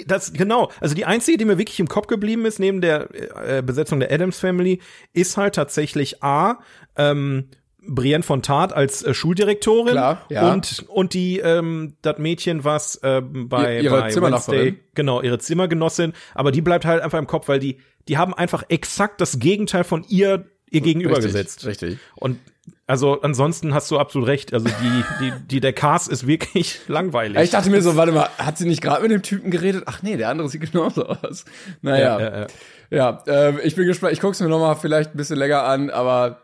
das, 0.07 0.33
genau, 0.33 0.71
also 0.81 0.95
die 0.95 1.05
einzige, 1.05 1.39
die 1.39 1.45
mir 1.45 1.59
wirklich 1.59 1.81
im 1.81 1.89
Kopf 1.89 2.07
geblieben 2.07 2.45
ist, 2.47 2.59
neben 2.59 2.81
der 2.81 3.09
äh, 3.45 3.63
Besetzung 3.63 4.01
der 4.01 4.13
Adams 4.13 4.39
Family, 4.39 4.81
ist 5.13 5.37
halt 5.37 5.55
tatsächlich 5.55 6.23
A, 6.23 6.59
ähm, 6.97 7.49
Brienne 7.87 8.23
von 8.23 8.43
Tart 8.43 8.73
als 8.73 9.03
äh, 9.03 9.15
Schuldirektorin 9.15 9.93
Klar, 9.93 10.23
ja. 10.29 10.53
und 10.53 10.85
und 10.88 11.15
die 11.15 11.38
ähm, 11.38 11.94
das 12.03 12.19
Mädchen 12.19 12.65
was 12.65 13.00
ähm, 13.03 13.49
bei 13.49 13.77
Ihr- 13.77 13.82
ihre 13.85 14.00
bei. 14.03 14.15
Wednesday, 14.23 14.79
genau 14.94 15.23
ihre 15.23 15.38
Zimmergenossin, 15.38 16.12
aber 16.35 16.53
die 16.53 16.61
bleibt 16.61 16.85
halt 16.85 17.03
einfach 17.03 17.19
im 17.19 17.27
Kopf, 17.27 17.49
weil 17.49 17.59
die 17.59 17.79
die 18.09 18.19
haben 18.19 18.35
einfach 18.35 18.65
exakt 18.69 19.21
das 19.21 19.38
Gegenteil 19.38 19.85
von 19.85 20.05
ihr 20.09 20.47
ihr 20.71 20.81
gegenüber 20.82 21.17
richtig, 21.17 21.32
gesetzt. 21.32 21.67
Richtig. 21.67 21.99
Und 22.17 22.38
also 22.87 23.21
ansonsten 23.23 23.73
hast 23.75 23.91
du 23.91 23.99
absolut 23.99 24.29
recht. 24.29 24.53
Also 24.53 24.69
die, 24.69 25.05
die, 25.21 25.33
die, 25.47 25.61
der 25.61 25.73
Cast 25.73 26.09
ist 26.09 26.26
wirklich 26.26 26.81
langweilig. 26.88 27.41
Ich 27.43 27.50
dachte 27.50 27.71
mir 27.71 27.83
so, 27.83 27.97
warte 27.97 28.12
mal, 28.12 28.29
hat 28.38 28.59
sie 28.59 28.67
nicht 28.69 28.83
gerade 28.83 29.03
mit 29.03 29.11
dem 29.11 29.23
Typen 29.23 29.50
geredet? 29.50 29.85
Ach 29.87 30.03
nee, 30.03 30.17
der 30.17 30.29
andere 30.29 30.49
sieht 30.49 30.71
genauso 30.73 31.06
aus. 31.06 31.44
Naja. 31.83 32.19
Ja, 32.19 32.31
ja, 32.31 32.41
ja. 32.41 32.47
Ja, 32.93 33.23
ähm, 33.26 33.61
ich 33.62 33.76
bin 33.76 33.87
gespannt. 33.87 34.12
Ich 34.12 34.21
guck's 34.21 34.41
mir 34.41 34.49
noch 34.49 34.59
mal 34.59 34.75
vielleicht 34.75 35.15
ein 35.15 35.17
bisschen 35.17 35.37
länger 35.38 35.62
an, 35.65 35.91
aber 35.91 36.43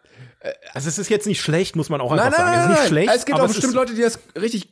Also 0.75 0.89
es 0.89 0.99
ist 0.99 1.09
jetzt 1.09 1.27
nicht 1.27 1.41
schlecht, 1.41 1.77
muss 1.77 1.89
man 1.89 2.01
auch 2.01 2.13
einfach 2.13 2.31
nein, 2.31 2.33
nein, 2.37 2.47
sagen. 2.47 2.51
nein, 2.51 2.61
es 2.61 2.65
ist 2.75 2.81
nicht 2.81 2.89
schlecht. 2.89 3.13
Es 3.15 3.25
gibt 3.27 3.39
aber 3.39 3.49
auch 3.49 3.53
bestimmt 3.53 3.75
Leute, 3.75 3.95
die 3.95 4.03
das 4.03 4.19
richtig 4.41 4.69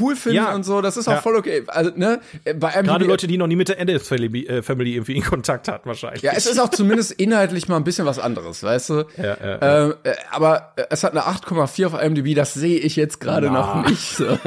cool 0.00 0.16
finden 0.16 0.36
Ja. 0.36 0.54
und 0.54 0.64
so. 0.64 0.80
Das 0.80 0.96
ist 0.96 1.08
auch 1.08 1.12
Ja. 1.12 1.20
voll 1.20 1.36
okay. 1.36 1.62
Also 1.66 1.90
ne, 1.94 2.20
bei 2.44 2.70
IMDb 2.72 2.86
Gerade 2.86 3.04
Leute, 3.04 3.26
die 3.26 3.38
noch 3.38 3.46
nie 3.46 3.56
mit 3.56 3.68
der 3.68 4.00
Family, 4.00 4.46
äh, 4.46 4.62
Family 4.62 4.94
irgendwie 4.94 5.16
in 5.16 5.22
Kontakt 5.24 5.68
hatten, 5.68 5.88
wahrscheinlich. 5.88 6.22
Ja, 6.22 6.32
es 6.34 6.46
ist 6.46 6.58
auch 6.58 6.70
zumindest 6.70 7.12
inhaltlich 7.12 7.68
mal 7.68 7.76
ein 7.76 7.84
bisschen 7.84 8.06
was 8.06 8.18
anderes, 8.18 8.62
weißt 8.62 8.90
du? 8.90 9.04
Ja. 9.16 9.36
Ähm, 9.60 9.94
äh, 10.02 10.14
aber 10.30 10.72
äh, 10.76 10.84
es 10.90 11.04
hat 11.04 11.12
eine 11.12 11.22
8,4 11.22 11.86
auf 11.86 12.00
IMDb, 12.02 12.34
das 12.34 12.54
sehe 12.54 12.78
ich 12.78 12.96
jetzt 12.96 13.20
gerade 13.20 13.50
noch 13.50 13.86
nicht. 13.88 14.16
So. 14.16 14.26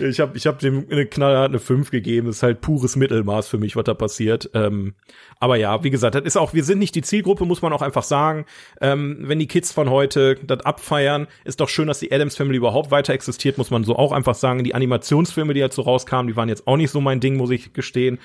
Ich 0.00 0.20
habe 0.20 0.36
ich 0.36 0.46
hab 0.46 0.58
dem 0.58 0.86
eine 0.90 1.06
knallhart 1.06 1.50
eine 1.50 1.58
5 1.58 1.90
gegeben. 1.90 2.26
Das 2.26 2.36
ist 2.36 2.42
halt 2.42 2.60
pures 2.60 2.96
Mittelmaß 2.96 3.48
für 3.48 3.58
mich, 3.58 3.76
was 3.76 3.84
da 3.84 3.94
passiert. 3.94 4.50
Ähm, 4.54 4.94
aber 5.38 5.56
ja, 5.56 5.82
wie 5.84 5.90
gesagt, 5.90 6.14
das 6.14 6.24
ist 6.24 6.36
auch, 6.36 6.54
wir 6.54 6.64
sind 6.64 6.78
nicht 6.78 6.94
die 6.94 7.02
Zielgruppe, 7.02 7.44
muss 7.44 7.62
man 7.62 7.72
auch 7.72 7.82
einfach 7.82 8.02
sagen. 8.02 8.46
Ähm, 8.80 9.18
wenn 9.20 9.38
die 9.38 9.46
Kids 9.46 9.72
von 9.72 9.90
heute 9.90 10.36
das 10.36 10.60
abfeiern, 10.60 11.26
ist 11.44 11.60
doch 11.60 11.68
schön, 11.68 11.88
dass 11.88 12.00
die 12.00 12.12
Adams 12.12 12.36
Family 12.36 12.56
überhaupt 12.56 12.90
weiter 12.90 13.12
existiert, 13.12 13.58
muss 13.58 13.70
man 13.70 13.84
so 13.84 13.96
auch 13.96 14.12
einfach 14.12 14.34
sagen. 14.34 14.64
Die 14.64 14.74
Animationsfilme, 14.74 15.54
die 15.54 15.60
dazu 15.60 15.82
rauskamen, 15.82 16.28
die 16.28 16.36
waren 16.36 16.48
jetzt 16.48 16.66
auch 16.66 16.76
nicht 16.76 16.90
so 16.90 17.00
mein 17.00 17.20
Ding, 17.20 17.36
muss 17.36 17.50
ich 17.50 17.72
gestehen. 17.72 18.18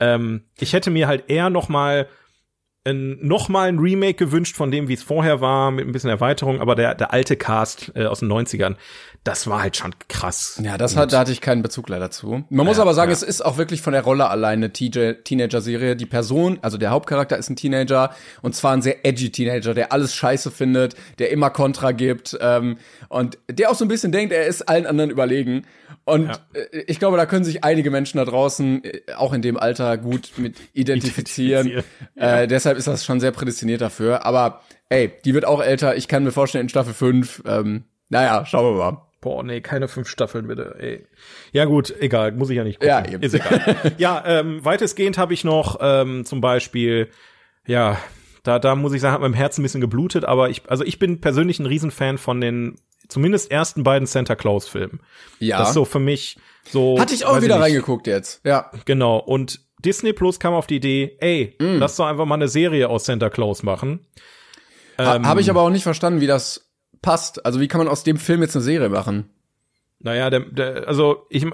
Ähm, 0.00 0.42
ich 0.58 0.72
hätte 0.72 0.90
mir 0.90 1.06
halt 1.06 1.24
eher 1.28 1.50
noch 1.50 1.68
mal 1.68 2.08
ein, 2.88 3.18
noch 3.20 3.48
mal 3.48 3.68
ein 3.68 3.78
Remake 3.78 4.14
gewünscht 4.14 4.56
von 4.56 4.70
dem, 4.70 4.88
wie 4.88 4.94
es 4.94 5.02
vorher 5.02 5.40
war, 5.40 5.70
mit 5.70 5.86
ein 5.86 5.92
bisschen 5.92 6.10
Erweiterung, 6.10 6.60
aber 6.60 6.74
der, 6.74 6.94
der 6.94 7.12
alte 7.12 7.36
Cast 7.36 7.92
äh, 7.94 8.06
aus 8.06 8.20
den 8.20 8.30
90ern, 8.30 8.76
das 9.28 9.46
war 9.46 9.60
halt 9.60 9.76
schon 9.76 9.94
krass. 10.08 10.58
Ja, 10.64 10.78
das 10.78 10.96
hat, 10.96 11.12
da 11.12 11.18
hatte 11.20 11.32
ich 11.32 11.42
keinen 11.42 11.60
Bezug 11.60 11.90
leider 11.90 12.10
zu. 12.10 12.44
Man 12.48 12.64
muss 12.64 12.78
aber 12.78 12.94
sagen, 12.94 13.10
ja. 13.10 13.12
es 13.12 13.22
ist 13.22 13.44
auch 13.44 13.58
wirklich 13.58 13.82
von 13.82 13.92
der 13.92 14.02
Rolle 14.02 14.30
allein 14.30 14.60
eine 14.60 14.72
TJ 14.72 15.22
Teenager-Serie. 15.22 15.96
Die 15.96 16.06
Person, 16.06 16.58
also 16.62 16.78
der 16.78 16.90
Hauptcharakter 16.90 17.36
ist 17.36 17.50
ein 17.50 17.56
Teenager 17.56 18.10
und 18.40 18.54
zwar 18.54 18.72
ein 18.72 18.80
sehr 18.80 19.04
edgy 19.04 19.30
Teenager, 19.30 19.74
der 19.74 19.92
alles 19.92 20.14
scheiße 20.14 20.50
findet, 20.50 20.94
der 21.18 21.30
immer 21.30 21.50
Kontra 21.50 21.92
gibt 21.92 22.38
ähm, 22.40 22.78
und 23.10 23.36
der 23.50 23.70
auch 23.70 23.74
so 23.74 23.84
ein 23.84 23.88
bisschen 23.88 24.12
denkt, 24.12 24.32
er 24.32 24.46
ist 24.46 24.62
allen 24.62 24.86
anderen 24.86 25.10
überlegen. 25.10 25.66
Und 26.04 26.30
äh, 26.54 26.78
ich 26.86 26.98
glaube, 26.98 27.18
da 27.18 27.26
können 27.26 27.44
sich 27.44 27.64
einige 27.64 27.90
Menschen 27.90 28.16
da 28.16 28.24
draußen, 28.24 28.82
äh, 28.82 29.00
auch 29.16 29.34
in 29.34 29.42
dem 29.42 29.58
Alter, 29.58 29.98
gut 29.98 30.32
mit 30.38 30.56
identifizieren. 30.72 31.66
Identifizieren. 31.66 31.84
Äh, 32.16 32.48
deshalb 32.48 32.78
ist 32.78 32.88
das 32.88 33.04
schon 33.04 33.20
sehr 33.20 33.30
prädestiniert 33.30 33.80
dafür. 33.80 34.26
Aber 34.26 34.62
ey, 34.88 35.12
die 35.24 35.34
wird 35.34 35.44
auch 35.44 35.62
älter. 35.62 35.94
Ich 35.96 36.08
kann 36.08 36.24
mir 36.24 36.32
vorstellen, 36.32 36.64
in 36.64 36.68
Staffel 36.68 36.92
5, 36.92 37.42
ähm, 37.46 37.84
naja, 38.08 38.44
schauen 38.44 38.76
wir 38.76 38.84
mal. 38.84 39.07
Boah, 39.28 39.42
nee, 39.42 39.60
keine 39.60 39.88
fünf 39.88 40.08
Staffeln 40.08 40.46
bitte. 40.46 40.74
Ey. 40.78 41.06
Ja 41.52 41.66
gut, 41.66 41.94
egal, 42.00 42.32
muss 42.32 42.48
ich 42.48 42.56
ja 42.56 42.64
nicht 42.64 42.78
gucken. 42.80 42.88
Ja, 42.88 43.06
eben. 43.06 43.22
Ist 43.22 43.34
egal. 43.34 43.92
ja, 43.98 44.22
ähm, 44.26 44.64
weitestgehend 44.64 45.18
habe 45.18 45.34
ich 45.34 45.44
noch 45.44 45.76
ähm, 45.82 46.24
zum 46.24 46.40
Beispiel, 46.40 47.10
ja, 47.66 47.98
da, 48.42 48.58
da 48.58 48.74
muss 48.74 48.94
ich 48.94 49.02
sagen, 49.02 49.12
hat 49.12 49.20
meinem 49.20 49.34
Herzen 49.34 49.60
ein 49.60 49.64
bisschen 49.64 49.82
geblutet, 49.82 50.24
aber 50.24 50.48
ich, 50.48 50.62
also 50.70 50.82
ich 50.82 50.98
bin 50.98 51.20
persönlich 51.20 51.58
ein 51.58 51.66
Riesenfan 51.66 52.16
von 52.16 52.40
den 52.40 52.76
zumindest 53.08 53.50
ersten 53.50 53.82
beiden 53.82 54.06
Santa 54.06 54.34
Claus 54.34 54.66
Filmen. 54.66 55.00
Ja. 55.40 55.58
Das 55.58 55.68
ist 55.68 55.74
so 55.74 55.84
für 55.84 56.00
mich 56.00 56.38
so. 56.66 56.98
Hatte 56.98 57.12
ich 57.14 57.26
auch 57.26 57.42
wieder 57.42 57.56
nicht, 57.56 57.64
reingeguckt 57.64 58.06
jetzt. 58.06 58.42
Ja. 58.46 58.70
Genau. 58.86 59.18
Und 59.18 59.60
Disney 59.84 60.14
Plus 60.14 60.40
kam 60.40 60.54
auf 60.54 60.66
die 60.66 60.76
Idee, 60.76 61.18
ey, 61.20 61.54
Mm. 61.60 61.76
lass 61.80 61.96
doch 61.96 62.06
einfach 62.06 62.24
mal 62.24 62.36
eine 62.36 62.48
Serie 62.48 62.88
aus 62.88 63.04
Santa 63.04 63.28
Claus 63.28 63.62
machen. 63.62 64.06
Ha 64.96 65.16
Ähm, 65.16 65.26
Habe 65.26 65.42
ich 65.42 65.50
aber 65.50 65.60
auch 65.60 65.70
nicht 65.70 65.82
verstanden, 65.82 66.22
wie 66.22 66.26
das 66.26 66.67
passt. 67.02 67.44
Also 67.46 67.60
wie 67.60 67.68
kann 67.68 67.78
man 67.78 67.88
aus 67.88 68.04
dem 68.04 68.16
Film 68.16 68.42
jetzt 68.42 68.56
eine 68.56 68.64
Serie 68.64 68.88
machen? 68.88 69.30
Naja, 70.00 70.30
der, 70.30 70.40
der, 70.40 70.86
also 70.86 71.26
ich, 71.28 71.44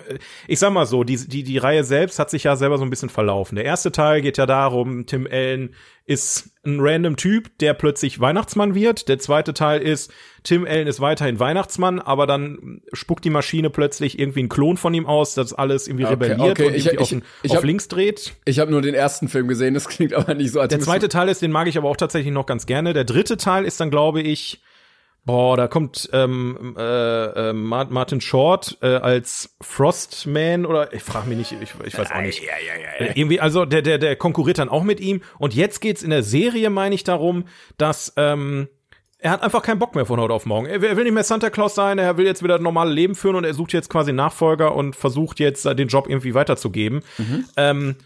ich 0.48 0.58
sag 0.58 0.70
mal 0.70 0.84
so, 0.84 1.02
die, 1.02 1.16
die, 1.16 1.44
die 1.44 1.56
Reihe 1.56 1.82
selbst 1.82 2.18
hat 2.18 2.28
sich 2.28 2.44
ja 2.44 2.56
selber 2.56 2.76
so 2.76 2.84
ein 2.84 2.90
bisschen 2.90 3.08
verlaufen. 3.08 3.56
Der 3.56 3.64
erste 3.64 3.90
Teil 3.90 4.20
geht 4.20 4.36
ja 4.36 4.44
darum, 4.44 5.06
Tim 5.06 5.26
Allen 5.30 5.74
ist 6.04 6.50
ein 6.62 6.76
random 6.78 7.16
Typ, 7.16 7.56
der 7.60 7.72
plötzlich 7.72 8.20
Weihnachtsmann 8.20 8.74
wird. 8.74 9.08
Der 9.08 9.18
zweite 9.18 9.54
Teil 9.54 9.80
ist, 9.80 10.12
Tim 10.42 10.66
Allen 10.66 10.86
ist 10.86 11.00
weiterhin 11.00 11.40
Weihnachtsmann, 11.40 12.00
aber 12.00 12.26
dann 12.26 12.82
spuckt 12.92 13.24
die 13.24 13.30
Maschine 13.30 13.70
plötzlich 13.70 14.18
irgendwie 14.18 14.40
einen 14.40 14.50
Klon 14.50 14.76
von 14.76 14.92
ihm 14.92 15.06
aus, 15.06 15.32
das 15.32 15.54
alles 15.54 15.88
irgendwie 15.88 16.04
Okay, 16.04 16.12
rebelliert 16.12 16.50
okay, 16.60 16.66
und 16.66 16.74
ich- 16.74 16.84
irgendwie 16.84 17.02
ich- 17.02 17.14
auf, 17.22 17.22
ich 17.44 17.50
auf 17.52 17.56
hab- 17.56 17.64
links 17.64 17.88
dreht. 17.88 18.34
Ich 18.44 18.58
habe 18.58 18.70
nur 18.70 18.82
den 18.82 18.94
ersten 18.94 19.28
Film 19.28 19.48
gesehen, 19.48 19.72
das 19.72 19.88
klingt 19.88 20.12
aber 20.12 20.34
nicht 20.34 20.52
so, 20.52 20.60
als 20.60 20.68
Der 20.68 20.80
zweite 20.80 21.08
Teil 21.08 21.30
ist, 21.30 21.40
den 21.40 21.50
mag 21.50 21.66
ich 21.66 21.78
aber 21.78 21.88
auch 21.88 21.96
tatsächlich 21.96 22.34
noch 22.34 22.44
ganz 22.44 22.66
gerne. 22.66 22.92
Der 22.92 23.04
dritte 23.04 23.38
Teil 23.38 23.64
ist 23.64 23.80
dann, 23.80 23.90
glaube 23.90 24.20
ich, 24.20 24.60
boah, 25.24 25.56
da 25.56 25.68
kommt 25.68 26.08
ähm, 26.12 26.74
äh, 26.78 27.50
äh, 27.50 27.52
Ma- 27.52 27.86
Martin 27.88 28.20
Short 28.20 28.78
äh, 28.82 28.86
als 28.96 29.56
Frostman 29.60 30.66
oder 30.66 30.92
ich 30.92 31.02
frage 31.02 31.28
mich 31.28 31.38
nicht, 31.38 31.52
ich, 31.52 31.74
ich 31.84 31.98
weiß 31.98 32.10
auch 32.12 32.20
nicht. 32.20 32.42
Äh, 32.98 33.12
Irgendwie, 33.14 33.40
also 33.40 33.64
der, 33.64 33.82
der, 33.82 33.98
der 33.98 34.16
konkurriert 34.16 34.58
dann 34.58 34.68
auch 34.68 34.82
mit 34.84 35.00
ihm. 35.00 35.22
Und 35.38 35.54
jetzt 35.54 35.80
geht's 35.80 36.02
in 36.02 36.10
der 36.10 36.22
Serie, 36.22 36.70
meine 36.70 36.94
ich, 36.94 37.04
darum, 37.04 37.44
dass 37.78 38.12
ähm, 38.16 38.68
er 39.18 39.30
hat 39.30 39.42
einfach 39.42 39.62
keinen 39.62 39.78
Bock 39.78 39.94
mehr 39.94 40.04
von 40.04 40.20
heute 40.20 40.34
auf 40.34 40.44
morgen. 40.44 40.66
Er 40.66 40.82
will, 40.82 40.90
er 40.90 40.96
will 40.98 41.04
nicht 41.04 41.14
mehr 41.14 41.24
Santa 41.24 41.48
Claus 41.48 41.74
sein, 41.74 41.98
er 41.98 42.18
will 42.18 42.26
jetzt 42.26 42.42
wieder 42.42 42.54
das 42.54 42.62
normale 42.62 42.92
Leben 42.92 43.14
führen 43.14 43.36
und 43.36 43.44
er 43.44 43.54
sucht 43.54 43.72
jetzt 43.72 43.88
quasi 43.88 44.12
Nachfolger 44.12 44.74
und 44.74 44.94
versucht 44.96 45.40
jetzt 45.40 45.64
äh, 45.64 45.74
den 45.74 45.88
Job 45.88 46.08
irgendwie 46.08 46.34
weiterzugeben. 46.34 47.00
Ähm, 47.56 47.96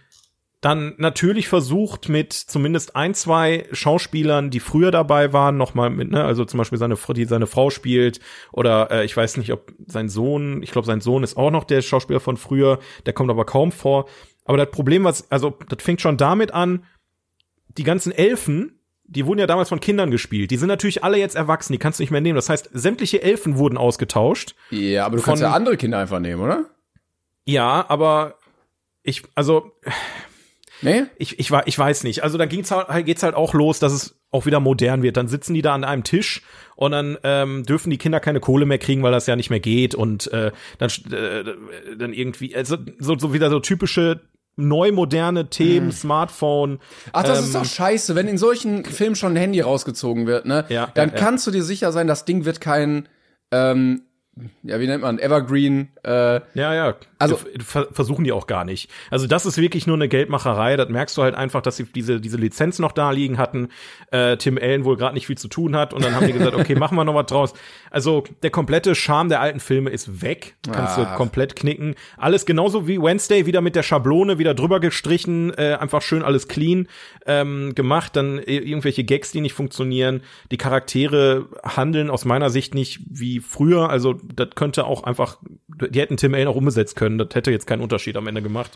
dann 0.60 0.94
natürlich 0.98 1.46
versucht 1.48 2.08
mit 2.08 2.32
zumindest 2.32 2.96
ein, 2.96 3.14
zwei 3.14 3.66
Schauspielern, 3.70 4.50
die 4.50 4.58
früher 4.58 4.90
dabei 4.90 5.32
waren, 5.32 5.56
nochmal 5.56 5.88
mit, 5.90 6.10
ne, 6.10 6.24
also 6.24 6.44
zum 6.44 6.58
Beispiel 6.58 6.78
seine, 6.78 6.96
Frau- 6.96 7.12
die 7.12 7.26
seine 7.26 7.46
Frau 7.46 7.70
spielt 7.70 8.18
oder 8.52 8.90
äh, 8.90 9.04
ich 9.04 9.16
weiß 9.16 9.36
nicht, 9.36 9.52
ob 9.52 9.72
sein 9.86 10.08
Sohn, 10.08 10.62
ich 10.62 10.72
glaube, 10.72 10.86
sein 10.86 11.00
Sohn 11.00 11.22
ist 11.22 11.36
auch 11.36 11.52
noch 11.52 11.62
der 11.64 11.80
Schauspieler 11.80 12.18
von 12.18 12.36
früher, 12.36 12.80
der 13.06 13.12
kommt 13.12 13.30
aber 13.30 13.44
kaum 13.44 13.70
vor. 13.70 14.08
Aber 14.44 14.56
das 14.56 14.70
Problem, 14.70 15.04
was, 15.04 15.30
also 15.30 15.56
das 15.68 15.82
fängt 15.82 16.00
schon 16.00 16.16
damit 16.16 16.52
an, 16.52 16.84
die 17.68 17.84
ganzen 17.84 18.10
Elfen, 18.10 18.80
die 19.04 19.26
wurden 19.26 19.38
ja 19.38 19.46
damals 19.46 19.68
von 19.68 19.78
Kindern 19.78 20.10
gespielt. 20.10 20.50
Die 20.50 20.56
sind 20.56 20.68
natürlich 20.68 21.04
alle 21.04 21.18
jetzt 21.18 21.36
erwachsen, 21.36 21.72
die 21.72 21.78
kannst 21.78 22.00
du 22.00 22.02
nicht 22.02 22.10
mehr 22.10 22.20
nehmen. 22.20 22.36
Das 22.36 22.48
heißt, 22.48 22.70
sämtliche 22.72 23.22
Elfen 23.22 23.58
wurden 23.58 23.78
ausgetauscht. 23.78 24.56
Ja, 24.70 25.06
aber 25.06 25.18
du 25.18 25.22
kannst 25.22 25.40
ja 25.40 25.52
andere 25.52 25.76
Kinder 25.76 25.98
einfach 25.98 26.18
nehmen, 26.18 26.42
oder? 26.42 26.64
Ja, 27.44 27.84
aber 27.88 28.34
ich, 29.02 29.22
also 29.34 29.72
Nee? 30.82 31.04
ich, 31.16 31.38
ich, 31.38 31.50
ich 31.50 31.78
weiß 31.78 32.04
nicht. 32.04 32.22
Also 32.22 32.38
da 32.38 32.46
ging's 32.46 32.70
halt, 32.70 33.06
geht's 33.06 33.22
halt 33.22 33.34
auch 33.34 33.54
los, 33.54 33.78
dass 33.78 33.92
es 33.92 34.18
auch 34.30 34.46
wieder 34.46 34.60
modern 34.60 35.02
wird. 35.02 35.16
Dann 35.16 35.28
sitzen 35.28 35.54
die 35.54 35.62
da 35.62 35.74
an 35.74 35.84
einem 35.84 36.04
Tisch 36.04 36.42
und 36.76 36.92
dann 36.92 37.18
ähm, 37.24 37.64
dürfen 37.64 37.90
die 37.90 37.98
Kinder 37.98 38.20
keine 38.20 38.40
Kohle 38.40 38.66
mehr 38.66 38.78
kriegen, 38.78 39.02
weil 39.02 39.12
das 39.12 39.26
ja 39.26 39.36
nicht 39.36 39.50
mehr 39.50 39.60
geht. 39.60 39.94
Und 39.94 40.32
äh, 40.32 40.52
dann, 40.78 40.90
äh, 41.12 41.44
dann 41.96 42.12
irgendwie, 42.12 42.54
also 42.54 42.76
so, 42.98 43.18
so 43.18 43.32
wieder 43.32 43.50
so 43.50 43.60
typische 43.60 44.20
neu 44.58 44.92
moderne 44.92 45.48
Themen, 45.48 45.92
Smartphone. 45.92 46.80
Ach, 47.12 47.22
das 47.22 47.38
ähm, 47.38 47.44
ist 47.44 47.54
doch 47.54 47.64
scheiße, 47.64 48.14
wenn 48.14 48.28
in 48.28 48.38
solchen 48.38 48.84
Filmen 48.84 49.14
schon 49.14 49.32
ein 49.32 49.36
Handy 49.36 49.60
rausgezogen 49.60 50.26
wird, 50.26 50.46
ne? 50.46 50.64
Ja, 50.68 50.90
dann 50.94 51.10
ja, 51.10 51.14
ja. 51.14 51.20
kannst 51.20 51.46
du 51.46 51.50
dir 51.50 51.62
sicher 51.62 51.92
sein, 51.92 52.08
das 52.08 52.24
Ding 52.24 52.44
wird 52.44 52.60
kein, 52.60 53.08
ähm, 53.52 54.02
ja, 54.62 54.80
wie 54.80 54.86
nennt 54.86 55.02
man, 55.02 55.18
Evergreen, 55.18 55.90
äh, 56.04 56.40
Ja, 56.54 56.74
ja. 56.74 56.96
Also- 57.18 57.36
Also 57.36 57.46
ver 57.64 57.88
versuchen 57.92 58.24
die 58.24 58.32
auch 58.32 58.46
gar 58.46 58.64
nicht. 58.64 58.90
Also 59.10 59.26
das 59.26 59.44
ist 59.46 59.58
wirklich 59.58 59.86
nur 59.86 59.96
eine 59.96 60.08
Geldmacherei. 60.08 60.76
Das 60.76 60.88
merkst 60.88 61.16
du 61.16 61.22
halt 61.22 61.34
einfach, 61.34 61.60
dass 61.62 61.76
sie 61.76 61.84
diese 61.84 62.20
diese 62.20 62.36
Lizenz 62.36 62.78
noch 62.78 62.92
da 62.92 63.10
liegen 63.10 63.38
hatten. 63.38 63.68
Äh, 64.12 64.36
Tim 64.36 64.56
Allen 64.56 64.84
wohl 64.84 64.96
gerade 64.96 65.14
nicht 65.14 65.26
viel 65.26 65.38
zu 65.38 65.48
tun 65.48 65.74
hat 65.76 65.92
und 65.92 66.04
dann 66.04 66.14
haben 66.14 66.26
die 66.26 66.32
gesagt, 66.32 66.54
okay, 66.54 66.74
machen 66.78 66.96
wir 66.96 67.04
noch 67.04 67.14
was 67.14 67.26
draus. 67.26 67.54
Also 67.90 68.24
der 68.42 68.50
komplette 68.50 68.94
Charme 68.94 69.28
der 69.30 69.40
alten 69.40 69.58
Filme 69.60 69.90
ist 69.90 70.22
weg. 70.22 70.56
Kannst 70.70 70.98
Ach. 70.98 71.10
du 71.12 71.16
komplett 71.16 71.56
knicken. 71.56 71.94
Alles 72.16 72.46
genauso 72.46 72.86
wie 72.86 73.00
Wednesday 73.02 73.46
wieder 73.46 73.60
mit 73.62 73.74
der 73.74 73.82
Schablone 73.82 74.38
wieder 74.38 74.54
drüber 74.54 74.78
gestrichen, 74.78 75.52
äh, 75.58 75.76
einfach 75.80 76.02
schön 76.02 76.22
alles 76.22 76.46
clean 76.46 76.86
ähm, 77.26 77.74
gemacht. 77.74 78.14
Dann 78.16 78.38
irgendwelche 78.38 79.02
Gags, 79.04 79.32
die 79.32 79.40
nicht 79.40 79.54
funktionieren. 79.54 80.22
Die 80.52 80.56
Charaktere 80.56 81.46
handeln 81.64 82.10
aus 82.10 82.24
meiner 82.24 82.50
Sicht 82.50 82.74
nicht 82.74 83.00
wie 83.08 83.40
früher. 83.40 83.90
Also 83.90 84.14
das 84.34 84.50
könnte 84.54 84.84
auch 84.84 85.02
einfach, 85.04 85.38
die 85.68 85.98
hätten 86.00 86.16
Tim 86.16 86.34
Allen 86.34 86.46
auch 86.48 86.56
umgesetzt 86.56 86.94
können. 86.96 87.07
Das 87.16 87.28
hätte 87.34 87.50
jetzt 87.50 87.66
keinen 87.66 87.80
Unterschied 87.80 88.16
am 88.18 88.26
Ende 88.26 88.42
gemacht. 88.42 88.72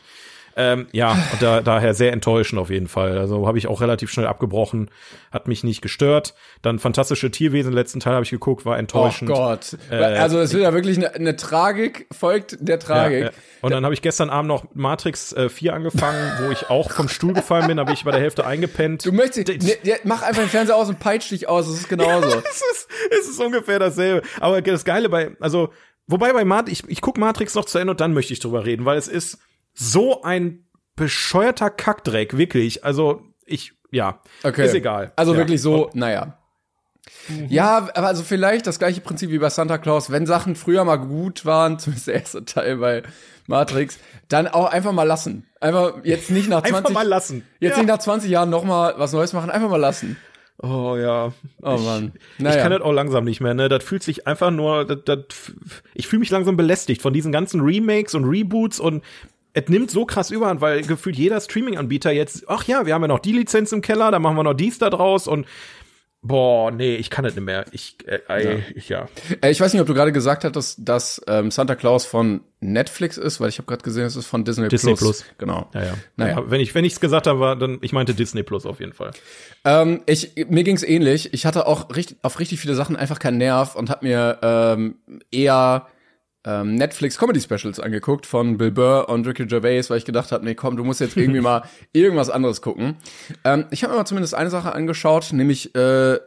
Ähm, 0.54 0.86
ja, 0.92 1.16
da, 1.40 1.60
daher 1.62 1.94
sehr 1.94 2.12
enttäuschend 2.12 2.60
auf 2.60 2.68
jeden 2.70 2.88
Fall. 2.88 3.16
Also 3.18 3.46
habe 3.46 3.56
ich 3.58 3.68
auch 3.68 3.80
relativ 3.80 4.10
schnell 4.10 4.26
abgebrochen, 4.26 4.90
hat 5.30 5.48
mich 5.48 5.64
nicht 5.64 5.80
gestört. 5.80 6.34
Dann 6.60 6.78
fantastische 6.78 7.30
Tierwesen, 7.30 7.72
letzten 7.72 8.00
Teil 8.00 8.14
habe 8.14 8.24
ich 8.24 8.30
geguckt, 8.30 8.66
war 8.66 8.74
oh 8.74 8.78
enttäuschend. 8.78 9.30
Gott. 9.30 9.78
also 9.90 10.38
es 10.40 10.52
wird 10.52 10.62
ja 10.62 10.74
wirklich 10.74 10.98
eine, 10.98 11.14
eine 11.14 11.36
Tragik, 11.36 12.06
folgt 12.12 12.58
der 12.60 12.76
Ja, 12.76 12.80
Tragik. 12.82 13.24
ja. 13.24 13.30
Und 13.62 13.70
dann 13.70 13.84
habe 13.84 13.94
ich 13.94 14.02
gestern 14.02 14.28
Abend 14.28 14.48
noch 14.48 14.66
Matrix 14.74 15.32
äh, 15.32 15.48
4 15.48 15.72
angefangen, 15.72 16.32
wo 16.44 16.50
ich 16.50 16.68
auch 16.68 16.90
vom 16.90 17.08
Stuhl 17.08 17.32
gefallen 17.32 17.68
bin, 17.68 17.78
habe 17.80 17.92
ich 17.92 18.04
bei 18.04 18.10
der 18.10 18.20
Hälfte 18.20 18.44
eingepennt. 18.46 19.06
Du 19.06 19.12
möchtest, 19.12 19.48
ne, 19.48 19.76
ja, 19.84 19.96
mach 20.04 20.20
einfach 20.22 20.42
den 20.42 20.50
Fernseher 20.50 20.76
aus 20.76 20.88
und 20.88 20.98
peitsch 20.98 21.30
dich 21.30 21.48
aus, 21.48 21.66
das 21.66 21.76
ist 21.76 21.88
genauso. 21.88 22.28
es 22.28 22.62
ist, 22.72 22.88
es 23.20 23.28
ist 23.30 23.40
ungefähr 23.40 23.78
dasselbe. 23.78 24.26
Aber 24.40 24.60
das 24.60 24.84
Geile 24.84 25.08
bei, 25.08 25.30
also, 25.40 25.72
wobei 26.06 26.32
bei 26.32 26.44
Matrix, 26.44 26.80
ich, 26.80 26.88
ich 26.88 27.00
guck 27.00 27.18
Matrix 27.18 27.54
noch 27.54 27.64
zu 27.64 27.78
Ende 27.78 27.92
und 27.92 28.00
dann 28.00 28.12
möchte 28.12 28.32
ich 28.32 28.40
drüber 28.40 28.64
reden, 28.64 28.84
weil 28.84 28.98
es 28.98 29.08
ist 29.08 29.38
so 29.74 30.22
ein 30.22 30.66
bescheuerter 30.96 31.70
Kackdreck, 31.70 32.36
wirklich. 32.36 32.84
Also, 32.84 33.22
ich, 33.44 33.72
ja, 33.90 34.20
Okay. 34.42 34.66
ist 34.66 34.74
egal. 34.74 35.12
Also 35.16 35.32
ja. 35.32 35.38
wirklich 35.38 35.62
so, 35.62 35.90
naja. 35.94 36.38
Ja, 37.48 37.88
aber 37.94 38.06
also 38.06 38.22
vielleicht 38.22 38.66
das 38.66 38.78
gleiche 38.78 39.00
Prinzip 39.00 39.30
wie 39.30 39.38
bei 39.38 39.50
Santa 39.50 39.78
Claus, 39.78 40.10
wenn 40.10 40.26
Sachen 40.26 40.54
früher 40.54 40.84
mal 40.84 40.96
gut 40.96 41.44
waren, 41.44 41.78
zumindest 41.78 42.08
der 42.08 42.14
erste 42.14 42.44
Teil 42.44 42.76
bei 42.76 43.02
Matrix, 43.46 43.98
dann 44.28 44.46
auch 44.46 44.66
einfach 44.70 44.92
mal 44.92 45.02
lassen. 45.02 45.46
Einfach 45.60 46.04
jetzt 46.04 46.30
nicht 46.30 46.48
nach 46.48 46.62
20 46.62 46.76
Einfach 46.76 46.90
mal 46.90 47.06
lassen. 47.06 47.46
Jetzt 47.60 47.72
ja. 47.72 47.78
nicht 47.78 47.88
nach 47.88 47.98
20 47.98 48.30
Jahren 48.30 48.50
noch 48.50 48.64
mal 48.64 48.94
was 48.98 49.12
Neues 49.12 49.32
machen, 49.32 49.50
einfach 49.50 49.68
mal 49.68 49.80
lassen. 49.80 50.16
Oh 50.62 50.96
ja. 50.96 51.32
Oh 51.60 51.76
Mann. 51.76 52.12
Ich 52.38 52.44
kann 52.44 52.70
das 52.70 52.82
auch 52.82 52.92
langsam 52.92 53.24
nicht 53.24 53.40
mehr, 53.40 53.52
ne? 53.52 53.68
Das 53.68 53.82
fühlt 53.82 54.02
sich 54.02 54.26
einfach 54.28 54.52
nur, 54.52 54.84
das, 54.84 54.98
das, 55.04 55.52
ich 55.94 56.06
fühle 56.06 56.20
mich 56.20 56.30
langsam 56.30 56.56
belästigt 56.56 57.02
von 57.02 57.12
diesen 57.12 57.32
ganzen 57.32 57.60
Remakes 57.60 58.14
und 58.14 58.24
Reboots 58.24 58.78
und 58.78 59.02
es 59.54 59.68
nimmt 59.68 59.90
so 59.90 60.06
krass 60.06 60.30
überhand, 60.30 60.60
weil 60.60 60.82
gefühlt 60.82 61.16
jeder 61.16 61.40
Streaming-Anbieter 61.40 62.12
jetzt, 62.12 62.44
ach 62.48 62.64
ja, 62.64 62.86
wir 62.86 62.94
haben 62.94 63.02
ja 63.02 63.08
noch 63.08 63.18
die 63.18 63.32
Lizenz 63.32 63.72
im 63.72 63.82
Keller, 63.82 64.10
da 64.10 64.18
machen 64.18 64.36
wir 64.36 64.44
noch 64.44 64.54
dies 64.54 64.78
da 64.78 64.88
draus 64.88 65.26
und 65.26 65.46
boah, 66.22 66.70
nee, 66.70 66.94
ich 66.96 67.10
kann 67.10 67.24
das 67.24 67.34
nicht 67.34 67.44
mehr. 67.44 67.64
Ich, 67.72 67.96
äh, 68.06 68.20
ey, 68.28 68.62
ich 68.74 68.88
ja. 68.88 69.08
Äh, 69.40 69.50
Ich 69.50 69.60
weiß 69.60 69.72
nicht, 69.72 69.80
ob 69.80 69.86
du 69.88 69.94
gerade 69.94 70.12
gesagt 70.12 70.44
hattest, 70.44 70.78
dass 70.80 71.20
ähm, 71.26 71.50
Santa 71.50 71.74
Claus 71.74 72.06
von 72.06 72.42
Netflix 72.60 73.16
ist, 73.16 73.40
weil 73.40 73.48
ich 73.48 73.58
habe 73.58 73.66
gerade 73.66 73.82
gesehen, 73.82 74.04
es 74.04 74.14
ist 74.14 74.26
von 74.26 74.44
Disney, 74.44 74.68
Disney 74.68 74.94
Plus. 74.94 75.22
Plus. 75.22 75.24
Genau. 75.38 75.68
Ja, 75.74 75.84
ja. 75.84 75.94
Naja. 76.16 76.38
Ja, 76.38 76.50
Wenn 76.50 76.60
ich 76.60 76.74
wenn 76.74 76.84
ich's 76.84 77.00
gesagt 77.00 77.26
habe, 77.26 77.40
war 77.40 77.56
dann 77.56 77.78
ich 77.82 77.92
meinte 77.92 78.14
Disney 78.14 78.42
Plus 78.44 78.66
auf 78.66 78.78
jeden 78.80 78.92
Fall. 78.92 79.10
Ähm, 79.64 80.02
ich, 80.06 80.32
mir 80.48 80.62
ging's 80.62 80.84
ähnlich. 80.84 81.34
Ich 81.34 81.44
hatte 81.44 81.66
auch 81.66 81.94
richtig, 81.94 82.18
auf 82.22 82.38
richtig 82.38 82.60
viele 82.60 82.74
Sachen 82.74 82.94
einfach 82.96 83.18
keinen 83.18 83.38
Nerv 83.38 83.74
und 83.74 83.90
habe 83.90 84.06
mir 84.06 84.38
ähm, 84.42 84.94
eher 85.32 85.88
ähm, 86.44 86.74
Netflix 86.74 87.18
Comedy 87.18 87.40
Specials 87.40 87.78
angeguckt 87.78 88.26
von 88.26 88.58
Bill 88.58 88.70
Burr 88.72 89.08
und 89.08 89.26
Ricky 89.26 89.46
Gervais, 89.46 89.88
weil 89.90 89.98
ich 89.98 90.04
gedacht 90.04 90.32
habe, 90.32 90.44
nee, 90.44 90.54
komm, 90.54 90.76
du 90.76 90.84
musst 90.84 91.00
jetzt 91.00 91.16
irgendwie 91.16 91.40
mal 91.40 91.62
irgendwas 91.92 92.30
anderes 92.30 92.62
gucken. 92.62 92.96
Ähm, 93.44 93.66
ich 93.70 93.84
habe 93.84 93.92
mir 93.92 93.98
mal 94.00 94.06
zumindest 94.06 94.34
eine 94.34 94.50
Sache 94.50 94.72
angeschaut, 94.74 95.32
nämlich 95.32 95.74
äh, 95.74 96.18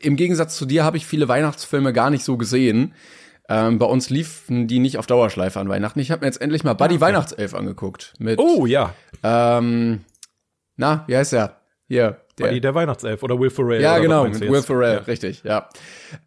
im 0.00 0.16
Gegensatz 0.16 0.56
zu 0.56 0.66
dir 0.66 0.84
habe 0.84 0.96
ich 0.96 1.06
viele 1.06 1.28
Weihnachtsfilme 1.28 1.92
gar 1.92 2.10
nicht 2.10 2.24
so 2.24 2.36
gesehen. 2.36 2.94
Ähm, 3.48 3.78
bei 3.78 3.86
uns 3.86 4.08
liefen 4.08 4.66
die 4.68 4.78
nicht 4.78 4.98
auf 4.98 5.06
Dauerschleife 5.06 5.60
an 5.60 5.68
Weihnachten. 5.68 5.98
Ich 6.00 6.10
habe 6.10 6.20
mir 6.22 6.26
jetzt 6.26 6.40
endlich 6.40 6.64
mal 6.64 6.74
Buddy 6.74 7.00
Weihnachtself 7.00 7.54
angeguckt 7.54 8.14
mit 8.18 8.38
Oh 8.38 8.66
ja, 8.66 8.94
ähm, 9.22 10.00
na, 10.76 11.04
wie 11.06 11.16
heißt 11.16 11.32
der? 11.32 11.60
Hier, 11.86 12.20
der, 12.38 12.50
der, 12.52 12.60
der 12.60 12.74
Weihnachtself 12.74 13.22
oder 13.22 13.38
Will 13.38 13.50
Ferrell. 13.50 13.82
ja, 13.82 13.98
genau, 13.98 14.24
Will? 14.24 14.62
Ferrell, 14.62 14.94
Ja. 14.94 15.00
richtig, 15.02 15.42
ja. 15.44 15.68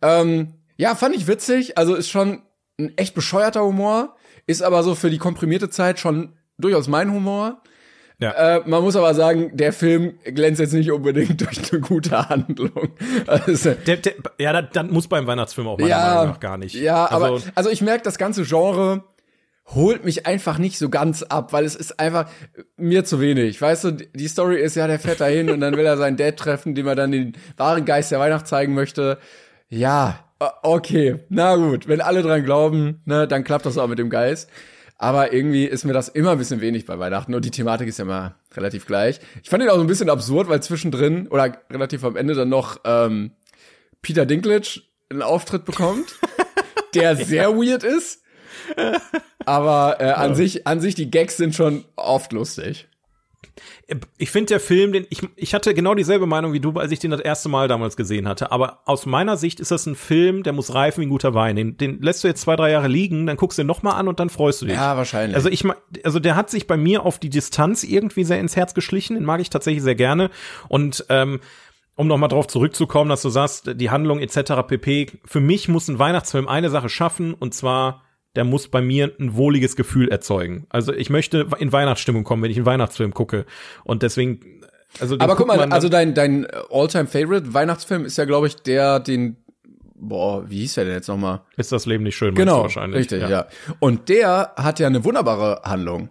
Ähm, 0.01 0.53
ja, 0.77 0.93
fand 0.93 1.15
ich 1.15 1.27
witzig. 1.27 1.77
Also 1.77 1.95
ist 1.95 2.09
schon 2.09 2.41
ein 2.79 2.97
echt 2.97 3.15
bescheuerter 3.15 3.63
Humor, 3.63 4.15
ist 4.47 4.61
aber 4.61 4.83
so 4.83 4.95
für 4.95 5.09
die 5.09 5.17
komprimierte 5.17 5.69
Zeit 5.69 5.99
schon 5.99 6.33
durchaus 6.57 6.87
mein 6.87 7.11
Humor. 7.11 7.61
Ja. 8.19 8.31
Äh, 8.31 8.61
man 8.65 8.81
muss 8.81 8.95
aber 8.95 9.13
sagen, 9.13 9.51
der 9.57 9.73
Film 9.73 10.13
glänzt 10.23 10.61
jetzt 10.61 10.73
nicht 10.73 10.91
unbedingt 10.91 11.41
durch 11.45 11.71
eine 11.71 11.81
gute 11.81 12.29
Handlung. 12.29 12.89
Also, 13.27 13.73
Der, 13.85 13.97
der, 13.97 14.13
ja, 14.39 14.61
das 14.61 14.85
muss 14.89 15.07
beim 15.07 15.27
Weihnachtsfilm 15.27 15.67
auch 15.67 15.77
meiner 15.77 15.89
ja, 15.89 16.15
Meinung 16.15 16.33
nach 16.33 16.39
gar 16.39 16.57
nicht. 16.57 16.75
Ja, 16.75 17.09
aber 17.11 17.25
also, 17.25 17.47
also 17.55 17.69
ich 17.69 17.81
merke, 17.81 18.03
das 18.03 18.17
ganze 18.17 18.43
Genre 18.43 19.03
holt 19.73 20.05
mich 20.05 20.27
einfach 20.27 20.59
nicht 20.59 20.77
so 20.77 20.89
ganz 20.89 21.23
ab, 21.23 21.51
weil 21.51 21.65
es 21.65 21.75
ist 21.75 21.99
einfach 21.99 22.29
mir 22.77 23.03
zu 23.03 23.19
wenig. 23.19 23.59
Weißt 23.59 23.83
du, 23.83 23.91
die 23.91 24.27
Story 24.27 24.61
ist 24.61 24.75
ja, 24.75 24.87
der 24.87 24.99
fährt 24.99 25.21
da 25.21 25.25
hin 25.25 25.49
und 25.49 25.59
dann 25.59 25.75
will 25.75 25.85
er 25.85 25.97
seinen 25.97 26.17
Dad 26.17 26.37
treffen, 26.37 26.75
dem 26.75 26.87
er 26.87 26.95
dann 26.95 27.11
den 27.11 27.33
wahren 27.57 27.83
Geist 27.83 28.11
der 28.11 28.19
Weihnacht 28.19 28.47
zeigen 28.47 28.75
möchte. 28.75 29.17
Ja, 29.67 30.24
okay, 30.39 31.19
na 31.29 31.55
gut, 31.55 31.87
wenn 31.87 32.01
alle 32.01 32.21
dran 32.21 32.43
glauben, 32.43 33.01
ne, 33.05 33.27
dann 33.27 33.43
klappt 33.43 33.65
das 33.65 33.77
auch 33.77 33.87
mit 33.87 33.99
dem 33.99 34.09
Geist. 34.09 34.49
Aber 34.97 35.33
irgendwie 35.33 35.65
ist 35.65 35.83
mir 35.83 35.91
das 35.91 36.07
immer 36.07 36.31
ein 36.31 36.37
bisschen 36.37 36.61
wenig 36.61 36.85
bei 36.85 36.97
Weihnachten 36.97 37.35
und 37.35 37.43
die 37.43 37.51
Thematik 37.51 37.89
ist 37.89 37.99
ja 37.99 38.05
immer 38.05 38.35
relativ 38.55 38.85
gleich. 38.85 39.19
Ich 39.43 39.49
fand 39.49 39.61
ihn 39.61 39.69
auch 39.69 39.75
so 39.75 39.81
ein 39.81 39.87
bisschen 39.87 40.09
absurd, 40.09 40.47
weil 40.47 40.63
zwischendrin 40.63 41.27
oder 41.27 41.57
relativ 41.69 42.05
am 42.05 42.15
Ende 42.15 42.33
dann 42.33 42.47
noch 42.47 42.79
ähm, 42.85 43.31
Peter 44.01 44.25
Dinklage 44.25 44.81
einen 45.09 45.21
Auftritt 45.21 45.65
bekommt, 45.65 46.15
der 46.95 47.17
sehr 47.17 47.57
weird 47.57 47.83
ist. 47.83 48.21
Aber 49.45 49.97
äh, 49.99 50.11
an 50.11 50.33
sich, 50.33 50.65
an 50.65 50.79
sich 50.79 50.95
die 50.95 51.11
Gags 51.11 51.37
sind 51.37 51.53
schon 51.53 51.83
oft 51.97 52.31
lustig. 52.31 52.87
Ich 54.17 54.31
finde 54.31 54.47
der 54.47 54.59
Film, 54.59 54.93
den 54.93 55.05
ich, 55.09 55.21
ich 55.35 55.53
hatte 55.53 55.73
genau 55.73 55.95
dieselbe 55.95 56.25
Meinung 56.25 56.53
wie 56.53 56.59
du, 56.59 56.71
als 56.73 56.91
ich 56.91 56.99
den 56.99 57.11
das 57.11 57.21
erste 57.21 57.49
Mal 57.49 57.67
damals 57.67 57.97
gesehen 57.97 58.27
hatte. 58.27 58.51
Aber 58.51 58.79
aus 58.85 59.05
meiner 59.05 59.37
Sicht 59.37 59.59
ist 59.59 59.71
das 59.71 59.85
ein 59.85 59.95
Film, 59.95 60.43
der 60.43 60.53
muss 60.53 60.73
reifen 60.73 61.01
wie 61.01 61.05
ein 61.05 61.09
guter 61.09 61.33
Wein. 61.33 61.55
Den, 61.55 61.77
den 61.77 62.01
lässt 62.01 62.23
du 62.23 62.27
jetzt 62.27 62.41
zwei, 62.41 62.55
drei 62.55 62.71
Jahre 62.71 62.87
liegen, 62.87 63.25
dann 63.25 63.37
guckst 63.37 63.57
du 63.57 63.63
ihn 63.63 63.67
noch 63.67 63.83
mal 63.83 63.93
an 63.93 64.07
und 64.07 64.19
dann 64.19 64.29
freust 64.29 64.61
du 64.61 64.65
dich. 64.65 64.75
Ja, 64.75 64.97
wahrscheinlich. 64.97 65.35
Also 65.35 65.49
ich, 65.49 65.63
also 66.03 66.19
der 66.19 66.35
hat 66.35 66.49
sich 66.49 66.67
bei 66.67 66.77
mir 66.77 67.05
auf 67.05 67.19
die 67.19 67.29
Distanz 67.29 67.83
irgendwie 67.83 68.23
sehr 68.23 68.39
ins 68.39 68.55
Herz 68.55 68.73
geschlichen. 68.73 69.15
Den 69.15 69.25
mag 69.25 69.41
ich 69.41 69.49
tatsächlich 69.49 69.83
sehr 69.83 69.95
gerne. 69.95 70.29
Und 70.67 71.05
ähm, 71.09 71.39
um 71.95 72.07
nochmal 72.07 72.29
drauf 72.29 72.47
zurückzukommen, 72.47 73.09
dass 73.09 73.21
du 73.21 73.29
sagst, 73.29 73.71
die 73.75 73.89
Handlung 73.89 74.19
etc. 74.19 74.67
pp. 74.67 75.07
Für 75.25 75.39
mich 75.39 75.67
muss 75.69 75.87
ein 75.87 75.99
Weihnachtsfilm 75.99 76.47
eine 76.47 76.69
Sache 76.69 76.89
schaffen 76.89 77.33
und 77.33 77.53
zwar 77.53 78.04
der 78.35 78.43
muss 78.43 78.67
bei 78.67 78.81
mir 78.81 79.13
ein 79.19 79.35
wohliges 79.35 79.75
Gefühl 79.75 80.09
erzeugen. 80.09 80.67
Also 80.69 80.93
ich 80.93 81.09
möchte 81.09 81.47
in 81.59 81.71
Weihnachtsstimmung 81.71 82.23
kommen, 82.23 82.43
wenn 82.43 82.51
ich 82.51 82.57
einen 82.57 82.65
Weihnachtsfilm 82.65 83.13
gucke. 83.13 83.45
Und 83.83 84.03
deswegen, 84.03 84.61
also. 84.99 85.17
Aber 85.19 85.35
guck 85.35 85.47
mal, 85.47 85.59
also 85.71 85.89
dein, 85.89 86.13
dein 86.13 86.47
All-Time-Favorite 86.69 87.53
Weihnachtsfilm 87.53 88.05
ist 88.05 88.17
ja, 88.17 88.25
glaube 88.25 88.47
ich, 88.47 88.57
der, 88.57 88.99
den, 88.99 89.37
boah, 89.95 90.49
wie 90.49 90.59
hieß 90.59 90.75
der 90.75 90.85
denn 90.85 90.93
jetzt 90.93 91.07
nochmal? 91.07 91.41
Ist 91.57 91.71
das 91.71 91.85
Leben 91.85 92.03
nicht 92.03 92.15
schön, 92.15 92.35
genau, 92.35 92.63
wahrscheinlich. 92.63 92.99
Richtig, 92.99 93.21
ja. 93.21 93.29
ja. 93.29 93.47
Und 93.79 94.09
der 94.09 94.53
hat 94.57 94.79
ja 94.79 94.87
eine 94.87 95.03
wunderbare 95.03 95.61
Handlung. 95.63 96.09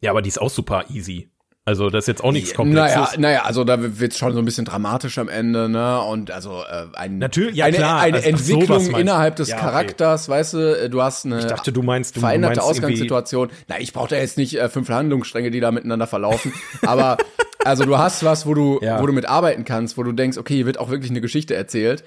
Ja, 0.00 0.10
aber 0.10 0.22
die 0.22 0.28
ist 0.28 0.40
auch 0.40 0.50
super 0.50 0.84
easy. 0.90 1.30
Also 1.68 1.90
das 1.90 2.04
ist 2.04 2.06
jetzt 2.06 2.22
auch 2.22 2.30
nichts 2.30 2.54
Komplexes. 2.54 2.94
Naja, 2.94 3.10
naja 3.18 3.42
also 3.42 3.64
da 3.64 3.76
wird's 3.98 4.16
schon 4.16 4.32
so 4.32 4.38
ein 4.38 4.44
bisschen 4.44 4.64
dramatisch 4.64 5.18
am 5.18 5.28
Ende, 5.28 5.68
ne? 5.68 6.00
Und 6.00 6.30
also 6.30 6.62
äh, 6.62 6.86
ein, 6.96 7.18
Natürlich, 7.18 7.56
ja, 7.56 7.64
eine, 7.64 7.76
klar. 7.76 8.00
eine 8.00 8.18
also, 8.18 8.28
Entwicklung 8.28 8.90
innerhalb 8.94 9.34
des 9.34 9.48
ja, 9.48 9.56
Charakters, 9.56 10.28
weißt 10.28 10.54
du, 10.54 10.58
äh, 10.84 10.88
du 10.88 11.02
hast 11.02 11.26
eine 11.26 11.40
ich 11.40 11.46
dachte, 11.46 11.72
du 11.72 11.82
meinst, 11.82 12.14
du, 12.14 12.20
veränderte 12.20 12.60
meinst 12.60 12.70
Ausgangssituation. 12.70 13.50
Na, 13.66 13.80
ich 13.80 13.92
brauche 13.92 14.10
da 14.10 14.16
jetzt 14.16 14.38
nicht 14.38 14.56
äh, 14.56 14.68
fünf 14.68 14.88
Handlungsstränge, 14.88 15.50
die 15.50 15.58
da 15.58 15.72
miteinander 15.72 16.06
verlaufen, 16.06 16.52
aber 16.82 17.16
also 17.64 17.84
du 17.84 17.98
hast 17.98 18.24
was, 18.24 18.46
wo 18.46 18.54
du, 18.54 18.78
ja. 18.80 19.02
wo 19.02 19.06
du 19.06 19.12
mitarbeiten 19.12 19.64
kannst, 19.64 19.98
wo 19.98 20.04
du 20.04 20.12
denkst, 20.12 20.38
okay, 20.38 20.54
hier 20.54 20.66
wird 20.66 20.78
auch 20.78 20.90
wirklich 20.90 21.10
eine 21.10 21.20
Geschichte 21.20 21.56
erzählt. 21.56 22.04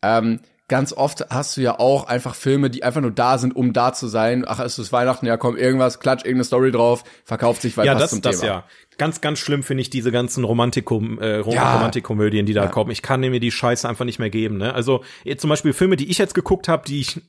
Ähm, 0.00 0.40
ganz 0.72 0.94
oft 0.94 1.26
hast 1.28 1.58
du 1.58 1.60
ja 1.60 1.78
auch 1.78 2.04
einfach 2.06 2.34
Filme, 2.34 2.70
die 2.70 2.82
einfach 2.82 3.02
nur 3.02 3.10
da 3.10 3.36
sind, 3.36 3.54
um 3.54 3.74
da 3.74 3.92
zu 3.92 4.08
sein. 4.08 4.44
Ach, 4.48 4.58
es 4.58 4.78
ist 4.78 4.90
Weihnachten, 4.90 5.26
ja 5.26 5.36
komm, 5.36 5.54
irgendwas, 5.58 6.00
klatsch 6.00 6.20
irgendeine 6.24 6.44
Story 6.44 6.72
drauf, 6.72 7.04
verkauft 7.26 7.60
sich, 7.60 7.76
weil 7.76 7.84
ja, 7.84 7.92
passt 7.92 8.04
das, 8.04 8.10
zum 8.12 8.22
das 8.22 8.40
Thema. 8.40 8.52
ja. 8.52 8.64
Ganz, 8.96 9.20
ganz 9.20 9.38
schlimm 9.38 9.62
finde 9.62 9.82
ich 9.82 9.90
diese 9.90 10.10
ganzen 10.10 10.44
Romantikum, 10.44 11.18
äh, 11.18 11.36
Rom 11.36 11.52
Ja. 11.52 11.74
Romantikkomödien, 11.74 12.46
die 12.46 12.54
da 12.54 12.64
Ja. 12.64 12.70
kommen. 12.70 12.90
Ich 12.90 13.02
kann 13.02 13.20
mir 13.20 13.38
die 13.38 13.50
Scheiße 13.50 13.86
einfach 13.86 14.06
nicht 14.06 14.18
mehr 14.18 14.30
geben. 14.30 14.56
Ne? 14.56 14.72
Also 14.74 15.04
zum 15.36 15.50
Beispiel 15.50 15.74
Filme, 15.74 15.96
die 15.96 16.10
ich 16.10 16.16
jetzt 16.16 16.32
geguckt 16.34 16.68
habe, 16.68 16.86
die 16.86 17.00
ich 17.00 17.20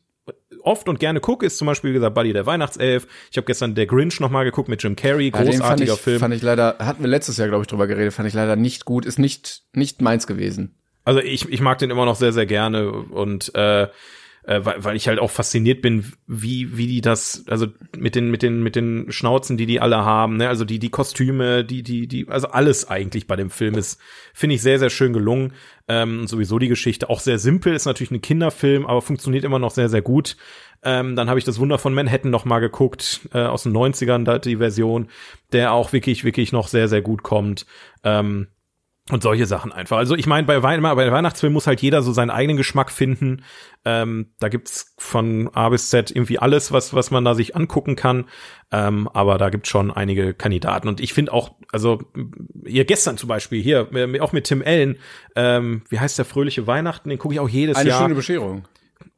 oft 0.61 0.87
und 0.87 1.01
gerne 1.01 1.19
gucke, 1.19 1.45
ist 1.45 1.57
zum 1.57 1.65
Beispiel 1.67 1.89
wie 1.89 1.95
gesagt 1.95 2.15
Buddy 2.15 2.31
der 2.31 2.45
Weihnachtself. 2.45 3.07
Ich 3.29 3.35
habe 3.35 3.43
gestern 3.45 3.75
der 3.75 3.87
Grinch 3.87 4.21
noch 4.21 4.29
mal 4.29 4.45
geguckt 4.45 4.69
mit 4.69 4.81
Jim 4.81 4.95
Carrey, 4.95 5.25
Ja, 5.25 5.31
den 5.31 5.33
fand 5.33 5.49
großartiger 5.59 5.93
ich, 5.95 5.99
Film. 5.99 6.19
fand 6.21 6.33
ich 6.33 6.41
leider, 6.41 6.77
hatten 6.79 7.03
wir 7.03 7.09
letztes 7.09 7.35
Jahr, 7.35 7.49
glaube 7.49 7.63
ich, 7.63 7.67
drüber 7.67 7.87
geredet, 7.87 8.13
fand 8.13 8.29
ich 8.29 8.33
leider 8.33 8.55
nicht 8.55 8.85
gut, 8.85 9.05
ist 9.05 9.19
nicht, 9.19 9.63
nicht 9.73 10.01
meins 10.01 10.27
gewesen. 10.27 10.77
Also 11.05 11.19
ich, 11.19 11.49
ich 11.49 11.61
mag 11.61 11.77
den 11.79 11.91
immer 11.91 12.05
noch 12.05 12.15
sehr, 12.15 12.33
sehr 12.33 12.45
gerne 12.45 12.91
und 12.91 13.53
äh, 13.55 13.87
äh, 14.45 14.65
weil, 14.65 14.83
weil 14.83 14.95
ich 14.95 15.07
halt 15.07 15.19
auch 15.19 15.31
fasziniert 15.31 15.81
bin, 15.81 16.11
wie 16.27 16.77
wie 16.77 16.87
die 16.87 17.01
das, 17.01 17.45
also 17.47 17.67
mit 17.97 18.15
den 18.15 18.29
mit 18.29 18.43
den 18.43 18.61
mit 18.61 18.75
den 18.75 19.11
Schnauzen, 19.11 19.57
die 19.57 19.65
die 19.65 19.79
alle 19.79 20.03
haben, 20.03 20.37
ne, 20.37 20.49
also 20.49 20.65
die 20.65 20.79
die 20.79 20.89
Kostüme, 20.89 21.63
die 21.63 21.81
die 21.81 22.07
die, 22.07 22.27
also 22.27 22.49
alles 22.49 22.87
eigentlich 22.89 23.25
bei 23.27 23.35
dem 23.35 23.49
Film 23.49 23.75
ist, 23.75 23.99
finde 24.33 24.55
ich 24.55 24.61
sehr 24.61 24.79
sehr 24.79 24.89
schön 24.89 25.13
gelungen. 25.13 25.53
Ähm, 25.87 26.27
sowieso 26.27 26.59
die 26.59 26.67
Geschichte 26.67 27.09
auch 27.09 27.19
sehr 27.19 27.39
simpel, 27.39 27.73
ist 27.73 27.85
natürlich 27.85 28.11
ein 28.11 28.21
Kinderfilm, 28.21 28.85
aber 28.85 29.01
funktioniert 29.01 29.45
immer 29.45 29.59
noch 29.59 29.71
sehr 29.71 29.89
sehr 29.89 30.01
gut. 30.01 30.35
Ähm, 30.85 31.15
dann 31.15 31.29
habe 31.29 31.39
ich 31.39 31.45
das 31.45 31.59
Wunder 31.59 31.77
von 31.77 31.93
Manhattan 31.93 32.29
noch 32.29 32.43
mal 32.43 32.59
geguckt 32.59 33.21
äh, 33.33 33.39
aus 33.39 33.63
den 33.63 33.71
90ern, 33.71 34.25
da 34.25 34.39
die 34.39 34.57
Version, 34.57 35.07
der 35.53 35.71
auch 35.71 35.93
wirklich 35.93 36.25
wirklich 36.25 36.51
noch 36.51 36.67
sehr 36.67 36.89
sehr 36.89 37.01
gut 37.01 37.23
kommt. 37.23 37.65
Ähm, 38.03 38.47
und 39.11 39.21
solche 39.21 39.45
Sachen 39.45 39.73
einfach. 39.73 39.97
Also 39.97 40.15
ich 40.15 40.27
meine, 40.27 40.47
bei, 40.47 40.63
Wein 40.63 40.81
bei 40.81 41.11
Weihnachtsfilm 41.11 41.51
muss 41.51 41.67
halt 41.67 41.81
jeder 41.81 42.01
so 42.01 42.13
seinen 42.13 42.29
eigenen 42.29 42.55
Geschmack 42.55 42.89
finden. 42.89 43.43
Ähm, 43.83 44.31
da 44.39 44.47
gibt's 44.47 44.95
von 44.97 45.49
A 45.53 45.67
bis 45.67 45.89
Z 45.89 46.09
irgendwie 46.09 46.39
alles, 46.39 46.71
was, 46.71 46.93
was 46.93 47.11
man 47.11 47.25
da 47.25 47.35
sich 47.35 47.53
angucken 47.55 47.97
kann. 47.97 48.25
Ähm, 48.71 49.09
aber 49.09 49.37
da 49.37 49.49
gibt's 49.49 49.67
schon 49.67 49.91
einige 49.91 50.33
Kandidaten. 50.33 50.87
Und 50.87 51.01
ich 51.01 51.13
finde 51.13 51.33
auch, 51.33 51.55
also 51.71 52.01
hier 52.65 52.85
gestern 52.85 53.17
zum 53.17 53.27
Beispiel, 53.27 53.61
hier, 53.61 53.89
äh, 53.93 54.19
auch 54.21 54.31
mit 54.31 54.45
Tim 54.45 54.63
Allen, 54.65 54.97
ähm, 55.35 55.83
wie 55.89 55.99
heißt 55.99 56.17
der 56.17 56.25
Fröhliche 56.25 56.65
Weihnachten, 56.65 57.09
den 57.09 57.19
gucke 57.19 57.33
ich 57.33 57.41
auch 57.41 57.49
jedes 57.49 57.75
Eine 57.75 57.89
Jahr. 57.89 58.01
schöne 58.03 58.15
Bescherung. 58.15 58.65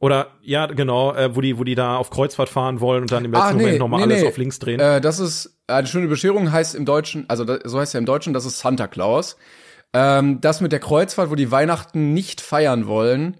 Oder 0.00 0.32
ja, 0.42 0.66
genau, 0.66 1.14
äh, 1.14 1.36
wo 1.36 1.40
die, 1.40 1.58
wo 1.58 1.64
die 1.64 1.76
da 1.76 1.96
auf 1.96 2.10
Kreuzfahrt 2.10 2.48
fahren 2.48 2.80
wollen 2.80 3.02
und 3.02 3.12
dann 3.12 3.24
im 3.24 3.32
letzten 3.32 3.56
Moment 3.56 3.78
nochmal 3.78 4.02
alles 4.02 4.24
auf 4.24 4.36
links 4.36 4.58
drehen. 4.58 4.80
Äh, 4.80 5.00
das 5.00 5.20
ist, 5.20 5.58
eine 5.68 5.86
schöne 5.86 6.08
Bescherung 6.08 6.50
heißt 6.50 6.74
im 6.74 6.84
Deutschen, 6.84 7.24
also 7.28 7.44
das, 7.44 7.60
so 7.64 7.78
heißt 7.78 7.94
ja 7.94 7.98
im 7.98 8.06
Deutschen, 8.06 8.32
das 8.34 8.44
ist 8.44 8.58
Santa 8.58 8.88
Claus. 8.88 9.36
Ähm, 9.98 10.40
das 10.42 10.60
mit 10.60 10.72
der 10.72 10.80
Kreuzfahrt, 10.80 11.30
wo 11.30 11.34
die 11.36 11.50
Weihnachten 11.50 12.12
nicht 12.12 12.40
feiern 12.42 12.86
wollen. 12.86 13.38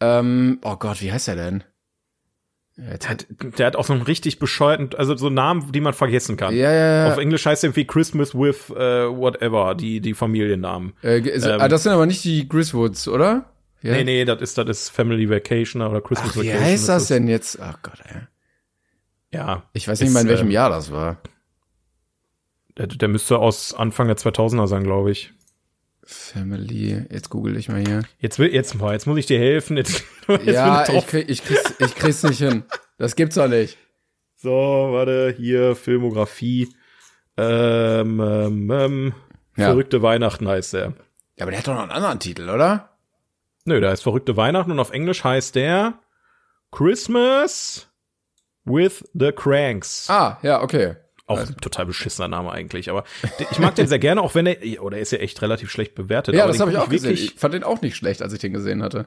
Ähm, 0.00 0.58
oh 0.62 0.76
Gott, 0.76 1.02
wie 1.02 1.12
heißt 1.12 1.28
der 1.28 1.36
denn? 1.36 1.64
Der, 2.76 2.98
hat, 3.08 3.26
der 3.58 3.66
hat 3.66 3.76
auch 3.76 3.84
so 3.84 3.92
einen 3.92 4.02
richtig 4.02 4.38
bescheuerten, 4.38 4.90
also 4.96 5.14
so 5.16 5.28
Namen, 5.30 5.70
die 5.72 5.80
man 5.80 5.92
vergessen 5.92 6.36
kann. 6.36 6.54
Ja, 6.56 6.72
ja, 6.72 7.04
ja. 7.06 7.12
Auf 7.12 7.18
Englisch 7.18 7.44
heißt 7.46 7.62
er 7.62 7.68
irgendwie 7.68 7.86
Christmas 7.86 8.34
with 8.34 8.70
äh, 8.70 8.74
whatever, 9.08 9.74
die, 9.74 10.00
die 10.00 10.14
Familiennamen. 10.14 10.94
Äh, 11.02 11.20
ge- 11.20 11.34
Ähm, 11.34 11.60
ah, 11.60 11.68
das 11.68 11.82
sind 11.84 11.92
aber 11.92 12.06
nicht 12.06 12.24
die 12.24 12.48
Griswoods, 12.48 13.06
oder? 13.06 13.44
Ja. 13.82 13.92
Nee, 13.92 14.04
nee, 14.04 14.24
das 14.24 14.40
ist, 14.40 14.58
das 14.58 14.66
ist 14.68 14.88
Family 14.88 15.28
Vacation 15.28 15.82
oder 15.82 16.00
Christmas 16.00 16.30
Ach, 16.32 16.36
wie 16.42 16.48
Vacation. 16.48 16.64
heißt 16.64 16.88
das 16.88 17.02
ist- 17.02 17.10
denn 17.10 17.28
jetzt? 17.28 17.60
Ach 17.60 17.78
Gott, 17.82 18.00
ey. 18.08 18.22
Ja. 19.32 19.64
Ich 19.72 19.86
weiß 19.86 20.00
nicht 20.00 20.08
Ist, 20.08 20.14
mal, 20.14 20.22
in 20.22 20.28
welchem 20.28 20.46
ähm, 20.46 20.52
Jahr 20.52 20.70
das 20.70 20.90
war. 20.90 21.18
Der, 22.78 22.86
der 22.88 23.08
müsste 23.08 23.38
aus 23.38 23.72
Anfang 23.74 24.08
der 24.08 24.16
2000er 24.16 24.66
sein, 24.66 24.82
glaube 24.82 25.10
ich. 25.12 25.32
Family, 26.06 27.04
jetzt 27.10 27.30
google 27.30 27.56
ich 27.56 27.68
mal 27.68 27.80
hier. 27.84 28.02
Jetzt 28.18 28.38
will, 28.38 28.52
jetzt, 28.54 28.78
boah, 28.78 28.92
jetzt 28.92 29.06
muss 29.06 29.18
ich 29.18 29.26
dir 29.26 29.38
helfen. 29.38 29.76
Jetzt, 29.76 30.04
jetzt 30.28 30.46
ja, 30.46 30.88
ich 30.88 31.06
krieg, 31.06 31.28
ich, 31.28 31.42
krieg's, 31.44 31.74
ich 31.78 31.94
krieg's 31.94 32.22
nicht 32.22 32.38
hin. 32.38 32.64
Das 32.98 33.16
gibt's 33.16 33.36
doch 33.36 33.48
nicht. 33.48 33.78
So, 34.36 34.50
warte, 34.50 35.34
hier, 35.36 35.74
Filmografie. 35.76 36.68
Ähm, 37.36 38.20
ähm, 38.20 38.70
ähm, 38.70 39.14
Ja. 39.56 39.66
Verrückte 39.66 40.02
Weihnachten 40.02 40.46
heißt 40.46 40.74
der. 40.74 40.94
Ja, 41.36 41.42
aber 41.42 41.50
der 41.50 41.58
hat 41.60 41.66
doch 41.66 41.74
noch 41.74 41.82
einen 41.82 41.90
anderen 41.90 42.20
Titel, 42.20 42.48
oder? 42.50 42.90
Nö, 43.64 43.80
der 43.80 43.90
heißt 43.90 44.02
Verrückte 44.02 44.36
Weihnachten 44.36 44.70
und 44.70 44.78
auf 44.78 44.90
Englisch 44.90 45.24
heißt 45.24 45.54
der 45.54 45.94
Christmas 46.70 47.88
with 48.64 49.04
the 49.14 49.32
Cranks. 49.32 50.08
Ah, 50.10 50.38
ja, 50.42 50.60
okay. 50.62 50.96
Auch 51.26 51.38
ein 51.38 51.56
total 51.56 51.86
beschissener 51.86 52.28
Name 52.28 52.52
eigentlich, 52.52 52.90
aber 52.90 53.04
ich 53.50 53.58
mag 53.58 53.74
den 53.76 53.86
sehr 53.86 53.98
gerne, 53.98 54.20
auch 54.20 54.34
wenn 54.34 54.44
er, 54.44 54.82
oder 54.82 54.98
er 54.98 55.02
ist 55.02 55.10
ja 55.10 55.18
echt 55.18 55.40
relativ 55.40 55.70
schlecht 55.70 55.94
bewertet. 55.94 56.34
Ja, 56.34 56.42
aber 56.42 56.52
das 56.52 56.60
habe 56.60 56.70
ich 56.70 56.76
auch 56.76 56.88
gesehen. 56.90 57.12
Ich 57.14 57.34
fand 57.36 57.54
den 57.54 57.64
auch 57.64 57.80
nicht 57.80 57.96
schlecht, 57.96 58.20
als 58.20 58.34
ich 58.34 58.40
den 58.40 58.52
gesehen 58.52 58.82
hatte. 58.82 59.06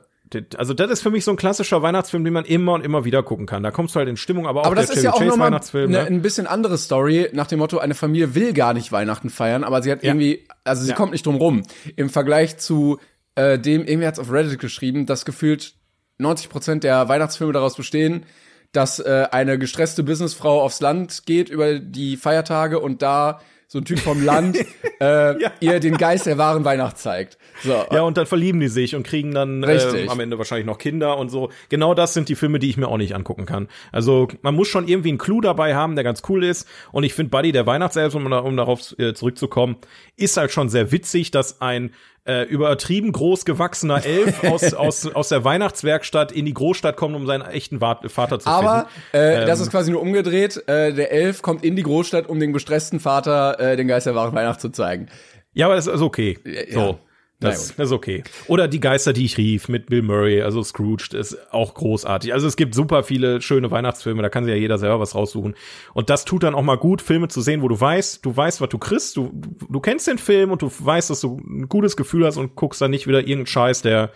Also 0.57 0.73
das 0.73 0.89
ist 0.89 1.01
für 1.03 1.11
mich 1.11 1.23
so 1.23 1.31
ein 1.31 1.37
klassischer 1.37 1.83
Weihnachtsfilm, 1.83 2.23
den 2.23 2.33
man 2.33 2.43
immer 2.45 2.73
und 2.73 2.83
immer 2.83 3.05
wieder 3.05 3.21
gucken 3.21 3.45
kann. 3.45 3.61
Da 3.61 3.69
kommst 3.69 3.93
du 3.93 3.99
halt 3.99 4.09
in 4.09 4.17
Stimmung, 4.17 4.47
aber 4.47 4.61
auch 4.61 4.65
Aber 4.65 4.75
das 4.75 4.85
ist 4.89 4.95
Chevy 4.95 5.05
ja 5.05 5.13
auch 5.13 5.19
Chase 5.19 5.39
Weihnachtsfilm. 5.39 5.91
ne? 5.91 5.99
ein 6.07 6.23
bisschen 6.23 6.47
andere 6.47 6.79
Story, 6.79 7.29
nach 7.33 7.45
dem 7.47 7.59
Motto, 7.59 7.77
eine 7.77 7.93
Familie 7.93 8.33
will 8.33 8.51
gar 8.53 8.73
nicht 8.73 8.91
Weihnachten 8.91 9.29
feiern, 9.29 9.63
aber 9.63 9.83
sie 9.83 9.91
hat 9.91 10.03
irgendwie, 10.03 10.47
also 10.63 10.83
sie 10.83 10.89
Ja. 10.89 10.95
kommt 10.95 11.11
nicht 11.11 11.25
drum 11.27 11.35
rum. 11.35 11.63
Im 11.95 12.09
Vergleich 12.09 12.57
zu 12.57 12.97
äh, 13.35 13.59
dem, 13.59 13.85
irgendwie 13.85 14.07
hat's 14.07 14.17
auf 14.17 14.31
Reddit 14.31 14.57
geschrieben, 14.59 15.05
dass 15.05 15.23
gefühlt 15.23 15.75
90 16.17 16.49
Prozent 16.49 16.83
der 16.83 17.07
Weihnachtsfilme 17.07 17.53
daraus 17.53 17.75
bestehen, 17.75 18.23
dass 18.71 18.99
äh, 18.99 19.27
eine 19.31 19.57
gestresste 19.57 20.03
Businessfrau 20.03 20.61
aufs 20.61 20.81
Land 20.81 21.25
geht 21.25 21.49
über 21.49 21.79
die 21.79 22.17
Feiertage 22.17 22.79
und 22.79 23.01
da 23.01 23.41
so 23.69 23.79
ein 23.79 23.85
Typ 23.85 23.99
vom 23.99 24.23
Land 24.23 24.57
äh, 25.01 25.41
Ja. 25.41 25.51
ihr 25.59 25.79
den 25.81 25.97
Geist 25.97 26.25
der 26.25 26.37
wahren 26.37 26.63
Weihnacht 26.63 26.97
zeigt. 26.97 27.37
So. 27.63 27.83
Ja, 27.91 28.01
und 28.03 28.15
dann 28.15 28.25
verlieben 28.25 28.61
die 28.61 28.69
sich 28.69 28.95
und 28.95 29.03
kriegen 29.05 29.33
dann 29.33 29.61
ähm, 29.63 30.09
am 30.09 30.21
Ende 30.21 30.37
wahrscheinlich 30.37 30.65
noch 30.65 30.77
Kinder 30.77 31.17
und 31.17 31.27
so. 31.29 31.49
Genau 31.67 31.93
das 31.93 32.13
sind 32.13 32.29
die 32.29 32.35
Filme, 32.35 32.59
die 32.59 32.69
ich 32.69 32.77
mir 32.77 32.87
auch 32.87 32.97
nicht 32.97 33.13
angucken 33.13 33.45
kann. 33.45 33.67
Also 33.91 34.29
man 34.41 34.55
muss 34.55 34.69
schon 34.69 34.87
irgendwie 34.87 35.09
einen 35.09 35.17
Clou 35.17 35.41
dabei 35.41 35.75
haben, 35.75 35.95
der 35.95 36.05
ganz 36.05 36.21
cool 36.29 36.45
ist. 36.45 36.65
Und 36.93 37.03
ich 37.03 37.13
finde 37.13 37.29
Buddy, 37.31 37.51
der 37.51 37.65
Weihnachtself, 37.65 38.15
um, 38.15 38.31
um 38.31 38.55
darauf 38.55 38.97
äh, 38.99 39.13
zurückzukommen, 39.13 39.75
ist 40.15 40.37
halt 40.37 40.51
schon 40.51 40.69
sehr 40.69 40.93
witzig, 40.93 41.31
dass 41.31 41.59
ein 41.59 41.91
äh, 42.27 42.43
übertrieben 42.43 43.11
groß 43.11 43.45
gewachsener 43.45 44.05
Elf 44.05 44.43
aus, 44.51 44.73
aus, 44.73 45.07
aus 45.07 45.29
der 45.29 45.43
Weihnachtswerkstatt 45.43 46.31
in 46.31 46.45
die 46.45 46.53
Großstadt 46.53 46.97
kommt, 46.97 47.15
um 47.15 47.25
seinen 47.25 47.43
echten 47.43 47.79
Vater 47.79 48.39
zu 48.39 48.47
Aber 48.49 48.87
finden. 49.11 49.41
äh, 49.41 49.45
das 49.45 49.59
Ähm, 49.59 49.63
ist 49.63 49.71
quasi 49.71 49.91
nur 49.91 50.01
umgedreht. 50.01 50.63
Äh, 50.67 50.93
der 50.93 51.11
Elf 51.11 51.41
kommt 51.41 51.63
in 51.63 51.75
die 51.75 51.83
Großstadt, 51.83 52.27
um 52.27 52.39
dem 52.39 52.53
gestressten 52.53 52.99
Vater 52.99 53.59
äh, 53.59 53.75
den 53.77 53.87
Geist 53.87 54.05
der 54.05 54.15
wahren 54.15 54.35
Weihnacht 54.35 54.61
zu 54.61 54.69
zeigen. 54.69 55.07
Ja, 55.53 55.65
aber 55.67 55.75
das 55.75 55.87
ist 55.87 56.01
okay. 56.01 56.37
ja. 56.45 56.73
So. 56.73 56.99
Das, 57.39 57.75
das 57.75 57.87
ist 57.87 57.91
okay. 57.91 58.23
Oder 58.47 58.67
die 58.67 58.79
Geister, 58.79 59.13
die 59.13 59.25
ich 59.25 59.37
rief, 59.37 59.67
mit 59.67 59.87
Bill 59.87 60.01
Murray, 60.01 60.41
also 60.41 60.63
Scrooge, 60.63 61.15
ist 61.15 61.37
auch 61.53 61.75
großartig. 61.75 62.33
Also 62.33 62.47
es 62.47 62.55
gibt 62.55 62.73
super 62.73 63.03
viele 63.03 63.41
schöne 63.41 63.69
Weihnachtsfilme, 63.69 64.23
da 64.23 64.29
kann 64.29 64.43
sich 64.43 64.53
ja 64.53 64.59
jeder 64.59 64.79
selber 64.79 64.99
was 64.99 65.13
raussuchen. 65.13 65.55
Und 65.93 66.09
das 66.09 66.25
tut 66.25 66.41
dann 66.41 66.55
auch 66.55 66.63
mal 66.63 66.77
gut, 66.77 67.01
Filme 67.01 67.27
zu 67.27 67.41
sehen, 67.41 67.61
wo 67.61 67.67
du 67.67 67.79
weißt, 67.79 68.25
du 68.25 68.35
weißt, 68.35 68.59
was 68.59 68.69
du 68.69 68.79
kriegst, 68.79 69.17
du, 69.17 69.31
du, 69.69 69.79
kennst 69.79 70.07
den 70.07 70.17
Film 70.17 70.51
und 70.51 70.63
du 70.63 70.71
weißt, 70.79 71.11
dass 71.11 71.21
du 71.21 71.37
ein 71.37 71.69
gutes 71.69 71.95
Gefühl 71.95 72.25
hast 72.25 72.37
und 72.37 72.55
guckst 72.55 72.81
dann 72.81 72.89
nicht 72.89 73.05
wieder 73.05 73.19
irgendeinen 73.19 73.45
Scheiß, 73.45 73.83
der 73.83 74.11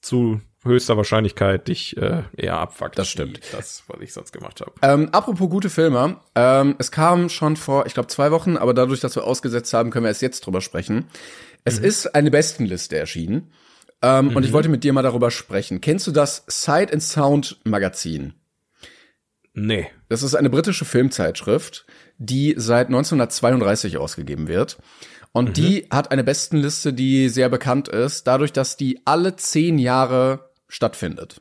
zu 0.00 0.40
höchster 0.64 0.96
Wahrscheinlichkeit 0.96 1.68
dich 1.68 1.96
äh, 1.96 2.22
eher 2.36 2.58
abfuckt. 2.58 2.98
Das 2.98 3.08
stimmt. 3.08 3.40
Das, 3.52 3.82
was 3.88 4.00
ich 4.00 4.12
sonst 4.12 4.32
gemacht 4.32 4.60
habe. 4.60 4.72
Ähm, 4.82 5.08
apropos 5.10 5.48
gute 5.50 5.70
Filme, 5.70 6.18
ähm, 6.34 6.76
es 6.78 6.92
kam 6.92 7.28
schon 7.28 7.56
vor, 7.56 7.86
ich 7.86 7.94
glaube, 7.94 8.08
zwei 8.08 8.30
Wochen, 8.30 8.56
aber 8.56 8.74
dadurch, 8.74 9.00
dass 9.00 9.16
wir 9.16 9.24
ausgesetzt 9.24 9.72
haben, 9.74 9.90
können 9.90 10.04
wir 10.04 10.10
erst 10.10 10.22
jetzt 10.22 10.46
drüber 10.46 10.60
sprechen. 10.60 11.08
Es 11.64 11.78
ist 11.78 12.14
eine 12.14 12.30
Bestenliste 12.30 12.98
erschienen. 12.98 13.52
Ähm, 14.02 14.34
Und 14.34 14.44
ich 14.44 14.52
wollte 14.52 14.68
mit 14.68 14.82
dir 14.84 14.92
mal 14.92 15.02
darüber 15.02 15.30
sprechen. 15.30 15.80
Kennst 15.80 16.06
du 16.06 16.10
das 16.10 16.44
Sight 16.48 16.92
and 16.92 17.02
Sound 17.02 17.58
Magazin? 17.64 18.34
Nee. 19.54 19.88
Das 20.08 20.22
ist 20.22 20.34
eine 20.34 20.50
britische 20.50 20.84
Filmzeitschrift, 20.84 21.86
die 22.18 22.54
seit 22.56 22.88
1932 22.88 23.98
ausgegeben 23.98 24.48
wird. 24.48 24.78
Und 25.32 25.56
die 25.56 25.86
hat 25.90 26.10
eine 26.10 26.24
Bestenliste, 26.24 26.92
die 26.92 27.28
sehr 27.28 27.48
bekannt 27.48 27.88
ist, 27.88 28.26
dadurch, 28.26 28.52
dass 28.52 28.76
die 28.76 29.00
alle 29.06 29.36
zehn 29.36 29.78
Jahre 29.78 30.50
stattfindet. 30.68 31.40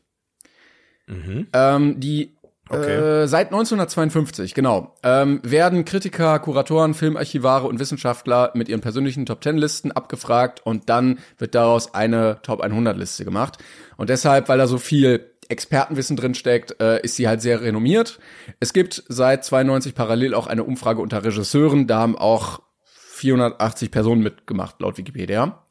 Ähm, 1.51 1.99
die 1.99 2.37
Okay. 2.71 3.23
äh, 3.23 3.27
seit 3.27 3.47
1952, 3.47 4.53
genau, 4.53 4.95
ähm, 5.03 5.41
werden 5.43 5.85
Kritiker, 5.85 6.39
Kuratoren, 6.39 6.93
Filmarchivare 6.93 7.67
und 7.67 7.79
Wissenschaftler 7.79 8.51
mit 8.53 8.69
ihren 8.69 8.81
persönlichen 8.81 9.25
Top 9.25 9.43
10 9.43 9.57
Listen 9.57 9.91
abgefragt 9.91 10.61
und 10.65 10.89
dann 10.89 11.19
wird 11.37 11.55
daraus 11.55 11.93
eine 11.93 12.39
Top 12.43 12.61
100 12.61 12.97
Liste 12.97 13.25
gemacht. 13.25 13.57
Und 13.97 14.09
deshalb, 14.09 14.49
weil 14.49 14.57
da 14.57 14.67
so 14.67 14.77
viel 14.77 15.31
Expertenwissen 15.49 16.15
drin 16.15 16.33
steckt, 16.33 16.79
äh, 16.81 17.01
ist 17.01 17.17
sie 17.17 17.27
halt 17.27 17.41
sehr 17.41 17.61
renommiert. 17.61 18.19
Es 18.59 18.73
gibt 18.73 19.03
seit 19.09 19.43
92 19.43 19.93
parallel 19.93 20.33
auch 20.33 20.47
eine 20.47 20.63
Umfrage 20.63 21.01
unter 21.01 21.23
Regisseuren, 21.23 21.87
da 21.87 21.99
haben 21.99 22.17
auch 22.17 22.61
480 22.85 23.91
Personen 23.91 24.23
mitgemacht, 24.23 24.81
laut 24.81 24.97
Wikipedia. 24.97 25.65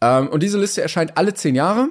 Ähm, 0.00 0.28
und 0.28 0.42
diese 0.42 0.58
Liste 0.58 0.82
erscheint 0.82 1.16
alle 1.16 1.34
zehn 1.34 1.54
Jahre. 1.54 1.90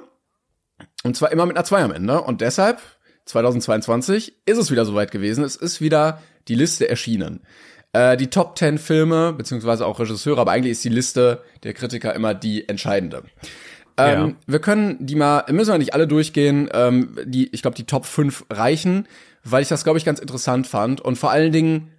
Und 1.04 1.16
zwar 1.16 1.32
immer 1.32 1.46
mit 1.46 1.56
einer 1.56 1.64
2 1.64 1.82
am 1.82 1.92
Ende. 1.92 2.20
Und 2.20 2.40
deshalb, 2.40 2.80
2022, 3.26 4.34
ist 4.46 4.58
es 4.58 4.70
wieder 4.70 4.84
soweit 4.84 5.10
gewesen. 5.10 5.44
Es 5.44 5.56
ist 5.56 5.80
wieder 5.80 6.22
die 6.48 6.54
Liste 6.54 6.88
erschienen. 6.88 7.40
Äh, 7.92 8.16
die 8.16 8.28
Top 8.28 8.58
10 8.58 8.78
Filme, 8.78 9.32
beziehungsweise 9.32 9.86
auch 9.86 10.00
Regisseure, 10.00 10.40
aber 10.40 10.52
eigentlich 10.52 10.72
ist 10.72 10.84
die 10.84 10.88
Liste 10.88 11.42
der 11.62 11.74
Kritiker 11.74 12.14
immer 12.14 12.34
die 12.34 12.68
entscheidende. 12.68 13.24
Ähm, 13.96 14.28
Ja. 14.28 14.32
Wir 14.46 14.58
können 14.60 14.96
die 15.00 15.14
mal, 15.14 15.44
müssen 15.50 15.72
wir 15.72 15.78
nicht 15.78 15.94
alle 15.94 16.08
durchgehen, 16.08 16.68
ähm, 16.72 17.16
die, 17.24 17.48
ich 17.52 17.62
glaube, 17.62 17.76
die 17.76 17.84
Top 17.84 18.06
5 18.06 18.46
reichen, 18.50 19.06
weil 19.44 19.62
ich 19.62 19.68
das, 19.68 19.84
glaube 19.84 19.98
ich, 19.98 20.04
ganz 20.04 20.20
interessant 20.20 20.66
fand. 20.66 21.00
Und 21.00 21.16
vor 21.16 21.30
allen 21.30 21.52
Dingen 21.52 21.90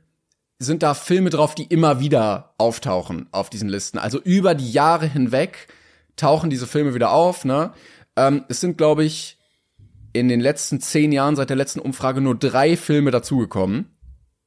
sind 0.59 0.81
da 0.81 0.93
Filme 0.93 1.29
drauf, 1.29 1.55
die 1.55 1.65
immer 1.65 1.99
wieder 1.99 2.53
auftauchen 2.57 3.27
auf 3.31 3.49
diesen 3.49 3.69
Listen. 3.69 3.99
Also 3.99 4.19
über 4.19 4.55
die 4.55 4.71
Jahre 4.71 5.05
hinweg 5.05 5.67
tauchen 6.15 6.49
diese 6.49 6.67
Filme 6.67 6.95
wieder 6.95 7.11
auf. 7.11 7.45
Ne? 7.45 7.73
Ähm, 8.15 8.45
es 8.47 8.61
sind, 8.61 8.77
glaube 8.77 9.03
ich, 9.03 9.37
in 10.13 10.29
den 10.29 10.39
letzten 10.39 10.79
zehn 10.79 11.11
Jahren 11.11 11.35
seit 11.35 11.49
der 11.49 11.57
letzten 11.57 11.79
Umfrage 11.79 12.21
nur 12.21 12.35
drei 12.35 12.77
Filme 12.77 13.11
dazugekommen 13.11 13.89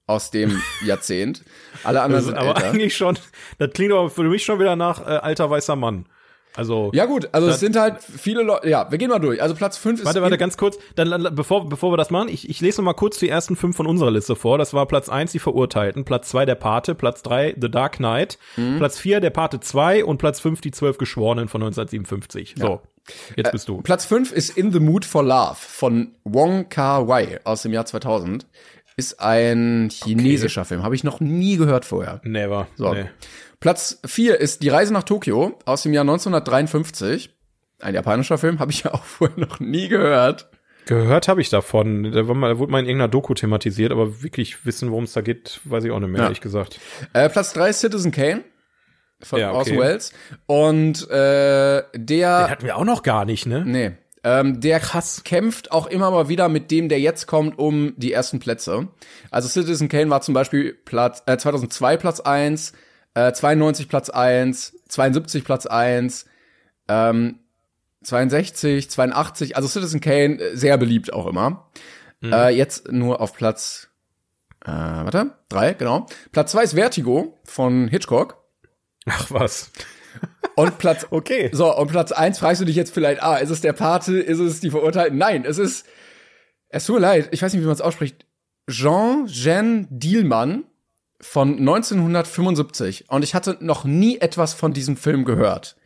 aus 0.06 0.30
dem 0.30 0.60
Jahrzehnt. 0.84 1.42
Alle 1.84 2.02
anderen 2.02 2.24
sind 2.24 2.36
aber 2.36 2.54
älter. 2.56 2.70
eigentlich 2.70 2.96
schon, 2.96 3.18
das 3.58 3.70
klingt 3.72 3.92
aber 3.92 4.08
für 4.08 4.22
mich 4.22 4.44
schon 4.44 4.58
wieder 4.60 4.76
nach 4.76 5.00
äh, 5.00 5.10
alter 5.16 5.50
weißer 5.50 5.74
Mann. 5.76 6.06
Also 6.54 6.90
Ja 6.94 7.04
gut, 7.04 7.28
also 7.32 7.48
es 7.48 7.60
sind 7.60 7.76
halt 7.76 7.96
viele 8.02 8.42
Leute. 8.42 8.66
Ja, 8.70 8.90
wir 8.90 8.96
gehen 8.96 9.10
mal 9.10 9.18
durch. 9.18 9.42
Also 9.42 9.54
Platz 9.54 9.76
fünf 9.76 10.00
ist 10.00 10.06
Warte, 10.06 10.22
warte, 10.22 10.38
ganz 10.38 10.56
kurz. 10.56 10.78
Dann, 10.94 11.34
bevor, 11.34 11.68
bevor 11.68 11.92
wir 11.92 11.98
das 11.98 12.08
machen, 12.10 12.30
ich, 12.30 12.48
ich 12.48 12.62
lese 12.62 12.80
noch 12.80 12.86
mal 12.86 12.94
kurz 12.94 13.18
die 13.18 13.28
ersten 13.28 13.56
fünf 13.56 13.76
von 13.76 13.86
unserer 13.86 14.10
Liste 14.10 14.36
vor. 14.36 14.56
Das 14.56 14.72
war 14.72 14.86
Platz 14.86 15.10
eins 15.10 15.32
die 15.32 15.38
Verurteilten, 15.38 16.06
Platz 16.06 16.30
zwei 16.30 16.46
der 16.46 16.54
Pate, 16.54 16.94
Platz 16.94 17.22
drei 17.22 17.54
The 17.60 17.70
Dark 17.70 17.96
Knight, 17.96 18.38
Mhm. 18.56 18.78
Platz 18.78 18.98
vier 18.98 19.20
der 19.20 19.28
Pate 19.30 19.60
2 19.60 20.02
und 20.06 20.16
Platz 20.16 20.40
fünf 20.40 20.62
die 20.62 20.70
zwölf 20.70 20.96
Geschworenen 20.96 21.48
von 21.48 21.60
1957. 21.62 22.54
So, 22.56 22.80
jetzt 23.36 23.52
bist 23.52 23.68
du. 23.68 23.80
Platz 23.82 24.04
5 24.04 24.32
ist 24.32 24.56
In 24.56 24.72
the 24.72 24.80
Mood 24.80 25.04
for 25.04 25.22
Love 25.22 25.56
von 25.56 26.12
Wong 26.24 26.68
Kar-wai 26.68 27.40
aus 27.44 27.62
dem 27.62 27.72
Jahr 27.72 27.86
2000. 27.86 28.46
Ist 28.98 29.20
ein 29.20 29.90
chinesischer 29.92 30.64
Film. 30.64 30.82
Habe 30.82 30.94
ich 30.94 31.04
noch 31.04 31.20
nie 31.20 31.56
gehört 31.58 31.84
vorher. 31.84 32.20
Never. 32.24 32.66
So. 32.76 32.94
Nee. 32.94 33.04
Platz 33.60 34.00
4 34.06 34.40
ist 34.40 34.62
Die 34.62 34.68
Reise 34.70 34.92
nach 34.92 35.02
Tokio 35.02 35.58
aus 35.66 35.82
dem 35.82 35.92
Jahr 35.92 36.02
1953. 36.02 37.30
Ein 37.80 37.94
japanischer 37.94 38.38
Film, 38.38 38.58
habe 38.58 38.72
ich 38.72 38.82
ja 38.84 38.94
auch 38.94 39.04
vorher 39.04 39.38
noch 39.38 39.60
nie 39.60 39.88
gehört. 39.88 40.48
Gehört 40.86 41.28
habe 41.28 41.40
ich 41.40 41.50
davon. 41.50 42.10
Da, 42.12 42.22
mal, 42.22 42.48
da 42.54 42.58
wurde 42.58 42.70
mal 42.72 42.78
in 42.78 42.86
irgendeiner 42.86 43.08
Doku 43.10 43.34
thematisiert, 43.34 43.90
aber 43.92 44.22
wirklich 44.22 44.64
wissen, 44.64 44.90
worum 44.90 45.04
es 45.04 45.12
da 45.12 45.20
geht, 45.20 45.60
weiß 45.64 45.84
ich 45.84 45.90
auch 45.90 45.98
nicht 46.00 46.08
mehr, 46.10 46.20
Ja. 46.20 46.24
ehrlich 46.26 46.40
gesagt. 46.40 46.78
Äh, 47.12 47.28
Platz 47.28 47.52
3 47.54 47.70
ist 47.70 47.80
Citizen 47.80 48.12
Kane 48.12 48.44
von 49.22 49.40
Ja, 49.40 49.50
okay. 49.50 49.58
Orson 49.58 49.78
Welles. 49.78 50.12
Und 50.46 51.10
äh, 51.10 51.82
Den 51.94 52.06
der, 52.06 52.50
hatten 52.50 52.64
wir 52.64 52.76
auch 52.76 52.84
noch 52.84 53.02
gar 53.02 53.24
nicht, 53.24 53.46
ne? 53.46 53.64
nee, 53.64 53.92
ähm, 54.26 54.60
der 54.60 54.80
Krass. 54.80 55.22
kämpft 55.22 55.70
auch 55.70 55.86
immer 55.86 56.10
mal 56.10 56.28
wieder 56.28 56.48
mit 56.48 56.72
dem, 56.72 56.88
der 56.88 56.98
jetzt 56.98 57.28
kommt, 57.28 57.60
um 57.60 57.94
die 57.96 58.12
ersten 58.12 58.40
Plätze. 58.40 58.88
Also 59.30 59.48
Citizen 59.48 59.88
Kane 59.88 60.10
war 60.10 60.20
zum 60.20 60.34
Beispiel 60.34 60.74
Platz, 60.74 61.22
äh, 61.26 61.36
2002 61.36 61.96
Platz 61.96 62.18
1, 62.18 62.72
äh, 63.14 63.32
92 63.32 63.88
Platz 63.88 64.10
1, 64.10 64.80
72 64.88 65.44
Platz 65.44 65.66
1, 65.66 66.26
ähm, 66.88 67.38
62, 68.02 68.90
82, 68.90 69.54
also 69.54 69.68
Citizen 69.68 70.00
Kane 70.00 70.40
äh, 70.40 70.56
sehr 70.56 70.76
beliebt 70.76 71.12
auch 71.12 71.28
immer. 71.28 71.70
Äh, 72.24 72.56
jetzt 72.56 72.90
nur 72.90 73.20
auf 73.20 73.32
Platz, 73.32 73.90
äh, 74.64 74.70
warte, 74.70 75.34
drei, 75.48 75.74
genau. 75.74 76.06
Platz 76.32 76.50
zwei 76.50 76.64
ist 76.64 76.74
Vertigo 76.74 77.38
von 77.44 77.86
Hitchcock. 77.86 78.42
Ach 79.06 79.30
was. 79.30 79.70
Und 80.54 80.78
Platz, 80.78 81.06
Okay. 81.10 81.50
so, 81.52 81.74
und 81.76 81.88
Platz 81.88 82.12
eins 82.12 82.38
fragst 82.38 82.60
du 82.60 82.64
dich 82.64 82.76
jetzt 82.76 82.92
vielleicht, 82.92 83.22
ah, 83.22 83.36
ist 83.36 83.50
es 83.50 83.60
der 83.60 83.72
Pate, 83.72 84.18
ist 84.18 84.38
es 84.38 84.60
die 84.60 84.70
Verurteilten? 84.70 85.18
Nein, 85.18 85.44
es 85.44 85.58
ist, 85.58 85.86
es 86.68 86.86
tut 86.86 86.96
mir 86.96 87.00
leid, 87.02 87.28
ich 87.32 87.42
weiß 87.42 87.52
nicht, 87.52 87.62
wie 87.62 87.66
man 87.66 87.74
es 87.74 87.80
ausspricht, 87.80 88.26
Jean-Jean 88.68 89.86
Dielmann 89.90 90.64
von 91.20 91.58
1975. 91.58 93.10
Und 93.10 93.22
ich 93.22 93.34
hatte 93.34 93.56
noch 93.60 93.84
nie 93.84 94.18
etwas 94.18 94.54
von 94.54 94.72
diesem 94.72 94.96
Film 94.96 95.24
gehört. 95.24 95.76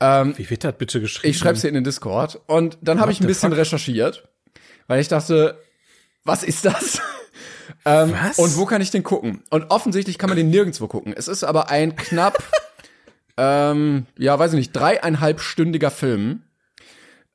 Wie 0.00 0.48
wird 0.48 0.62
das 0.62 0.78
bitte 0.78 1.00
geschrieben? 1.00 1.30
Ich 1.30 1.38
schreib's 1.38 1.62
dir 1.62 1.68
in 1.68 1.74
den 1.74 1.82
Discord. 1.82 2.40
Und 2.46 2.78
dann 2.80 3.00
habe 3.00 3.10
ich 3.10 3.20
ein 3.20 3.26
bisschen 3.26 3.50
fuck? 3.50 3.58
recherchiert, 3.58 4.28
weil 4.86 5.00
ich 5.00 5.08
dachte, 5.08 5.58
was 6.24 6.44
ist 6.44 6.64
das? 6.64 7.00
Ähm, 7.84 8.12
Was? 8.12 8.38
Und 8.38 8.56
wo 8.56 8.66
kann 8.66 8.80
ich 8.80 8.90
den 8.90 9.02
gucken? 9.02 9.42
Und 9.50 9.70
offensichtlich 9.70 10.18
kann 10.18 10.28
man 10.30 10.36
den 10.36 10.50
nirgendwo 10.50 10.86
gucken. 10.88 11.12
Es 11.12 11.28
ist 11.28 11.44
aber 11.44 11.70
ein 11.70 11.96
knapp, 11.96 12.42
ähm, 13.36 14.06
ja, 14.18 14.38
weiß 14.38 14.52
ich 14.52 14.58
nicht, 14.58 14.72
dreieinhalbstündiger 14.72 15.90
Film, 15.90 16.42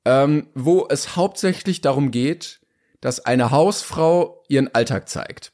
ähm, 0.05 0.47
wo 0.53 0.87
es 0.89 1.15
hauptsächlich 1.15 1.81
darum 1.81 2.11
geht, 2.11 2.59
dass 3.01 3.25
eine 3.25 3.51
Hausfrau 3.51 4.43
ihren 4.47 4.73
Alltag 4.73 5.09
zeigt. 5.09 5.51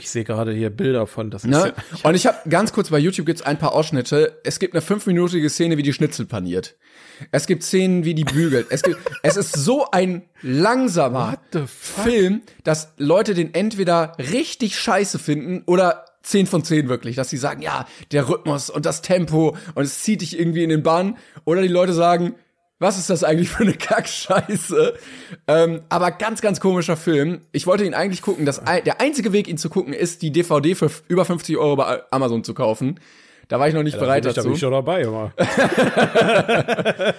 Ich 0.00 0.10
sehe 0.10 0.24
gerade 0.24 0.52
hier 0.52 0.70
Bilder 0.70 1.06
von 1.06 1.30
das. 1.30 1.44
Ist 1.44 1.50
Ne? 1.50 1.74
ja, 1.76 1.98
Und 2.08 2.14
ich 2.14 2.26
habe 2.26 2.48
ganz 2.48 2.72
kurz 2.72 2.90
bei 2.90 2.98
YouTube 2.98 3.26
gibt's 3.26 3.42
ein 3.42 3.58
paar 3.58 3.74
Ausschnitte. 3.74 4.40
Es 4.44 4.58
gibt 4.58 4.74
eine 4.74 4.80
fünfminütige 4.80 5.48
Szene, 5.50 5.76
wie 5.76 5.82
die 5.82 5.92
Schnitzel 5.92 6.26
paniert. 6.26 6.76
Es 7.32 7.46
gibt 7.46 7.62
Szenen, 7.62 8.04
wie 8.04 8.14
die 8.14 8.24
bügelt. 8.24 8.68
Es, 8.70 8.82
gibt, 8.82 8.98
es 9.22 9.36
ist 9.36 9.56
so 9.56 9.90
ein 9.90 10.22
langsamer? 10.42 11.38
Film, 11.66 12.42
dass 12.64 12.94
Leute 12.96 13.34
den 13.34 13.54
entweder 13.54 14.16
richtig 14.18 14.78
scheiße 14.78 15.18
finden 15.18 15.62
oder 15.66 16.06
10 16.22 16.46
von 16.46 16.64
10 16.64 16.88
wirklich, 16.88 17.16
dass 17.16 17.30
sie 17.30 17.36
sagen, 17.36 17.62
ja, 17.62 17.86
der 18.12 18.28
Rhythmus 18.28 18.70
und 18.70 18.86
das 18.86 19.02
Tempo 19.02 19.56
und 19.74 19.84
es 19.84 20.02
zieht 20.02 20.20
dich 20.20 20.38
irgendwie 20.38 20.62
in 20.62 20.70
den 20.70 20.82
Bann. 20.82 21.16
Oder 21.44 21.62
die 21.62 21.68
Leute 21.68 21.92
sagen, 21.92 22.34
was 22.80 22.98
ist 22.98 23.10
das 23.10 23.22
eigentlich 23.22 23.50
für 23.50 23.62
eine 23.62 23.74
Kackscheiße? 23.78 24.94
Ähm, 25.46 25.82
aber 25.88 26.10
ganz, 26.10 26.40
ganz 26.40 26.58
komischer 26.58 26.96
Film. 26.96 27.42
Ich 27.52 27.66
wollte 27.66 27.84
ihn 27.84 27.94
eigentlich 27.94 28.22
gucken. 28.22 28.46
Das, 28.46 28.60
der 28.64 29.00
einzige 29.00 29.32
Weg, 29.32 29.46
ihn 29.46 29.58
zu 29.58 29.68
gucken, 29.68 29.92
ist, 29.92 30.22
die 30.22 30.32
DVD 30.32 30.74
für 30.74 30.90
über 31.06 31.24
50 31.24 31.56
Euro 31.58 31.76
bei 31.76 32.02
Amazon 32.10 32.42
zu 32.42 32.54
kaufen. 32.54 32.98
Da 33.48 33.60
war 33.60 33.68
ich 33.68 33.74
noch 33.74 33.82
nicht 33.82 33.98
bereit 33.98 34.24
da 34.24 34.28
bin 34.28 34.30
ich, 34.30 34.34
da 34.34 34.40
dazu. 34.40 34.48
bin 34.48 34.54
ich 34.54 34.60
schon 34.60 34.72
dabei, 34.72 35.02
immer. 35.02 35.32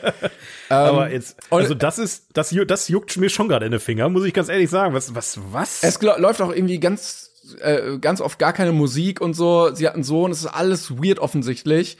Aber 0.69 1.11
jetzt, 1.11 1.35
also 1.49 1.75
das 1.75 1.99
ist, 1.99 2.27
das, 2.33 2.55
das 2.65 2.87
juckt 2.87 3.17
mir 3.17 3.29
schon 3.29 3.49
gerade 3.49 3.65
in 3.65 3.71
den 3.71 3.81
Finger, 3.81 4.07
muss 4.09 4.23
ich 4.23 4.33
ganz 4.33 4.47
ehrlich 4.49 4.69
sagen. 4.69 4.95
Was, 4.95 5.13
was, 5.13 5.39
was? 5.51 5.83
Es 5.83 6.01
läuft 6.01 6.41
auch 6.41 6.53
irgendwie 6.53 6.79
ganz, 6.79 7.31
äh, 7.59 7.97
ganz 7.99 8.21
oft 8.21 8.39
gar 8.39 8.53
keine 8.53 8.71
Musik 8.71 9.19
und 9.19 9.33
so. 9.33 9.75
Sie 9.75 9.85
hat 9.85 9.93
einen 9.93 10.05
Sohn, 10.05 10.31
es 10.31 10.39
ist 10.39 10.47
alles 10.47 11.03
weird 11.03 11.19
offensichtlich. 11.19 11.97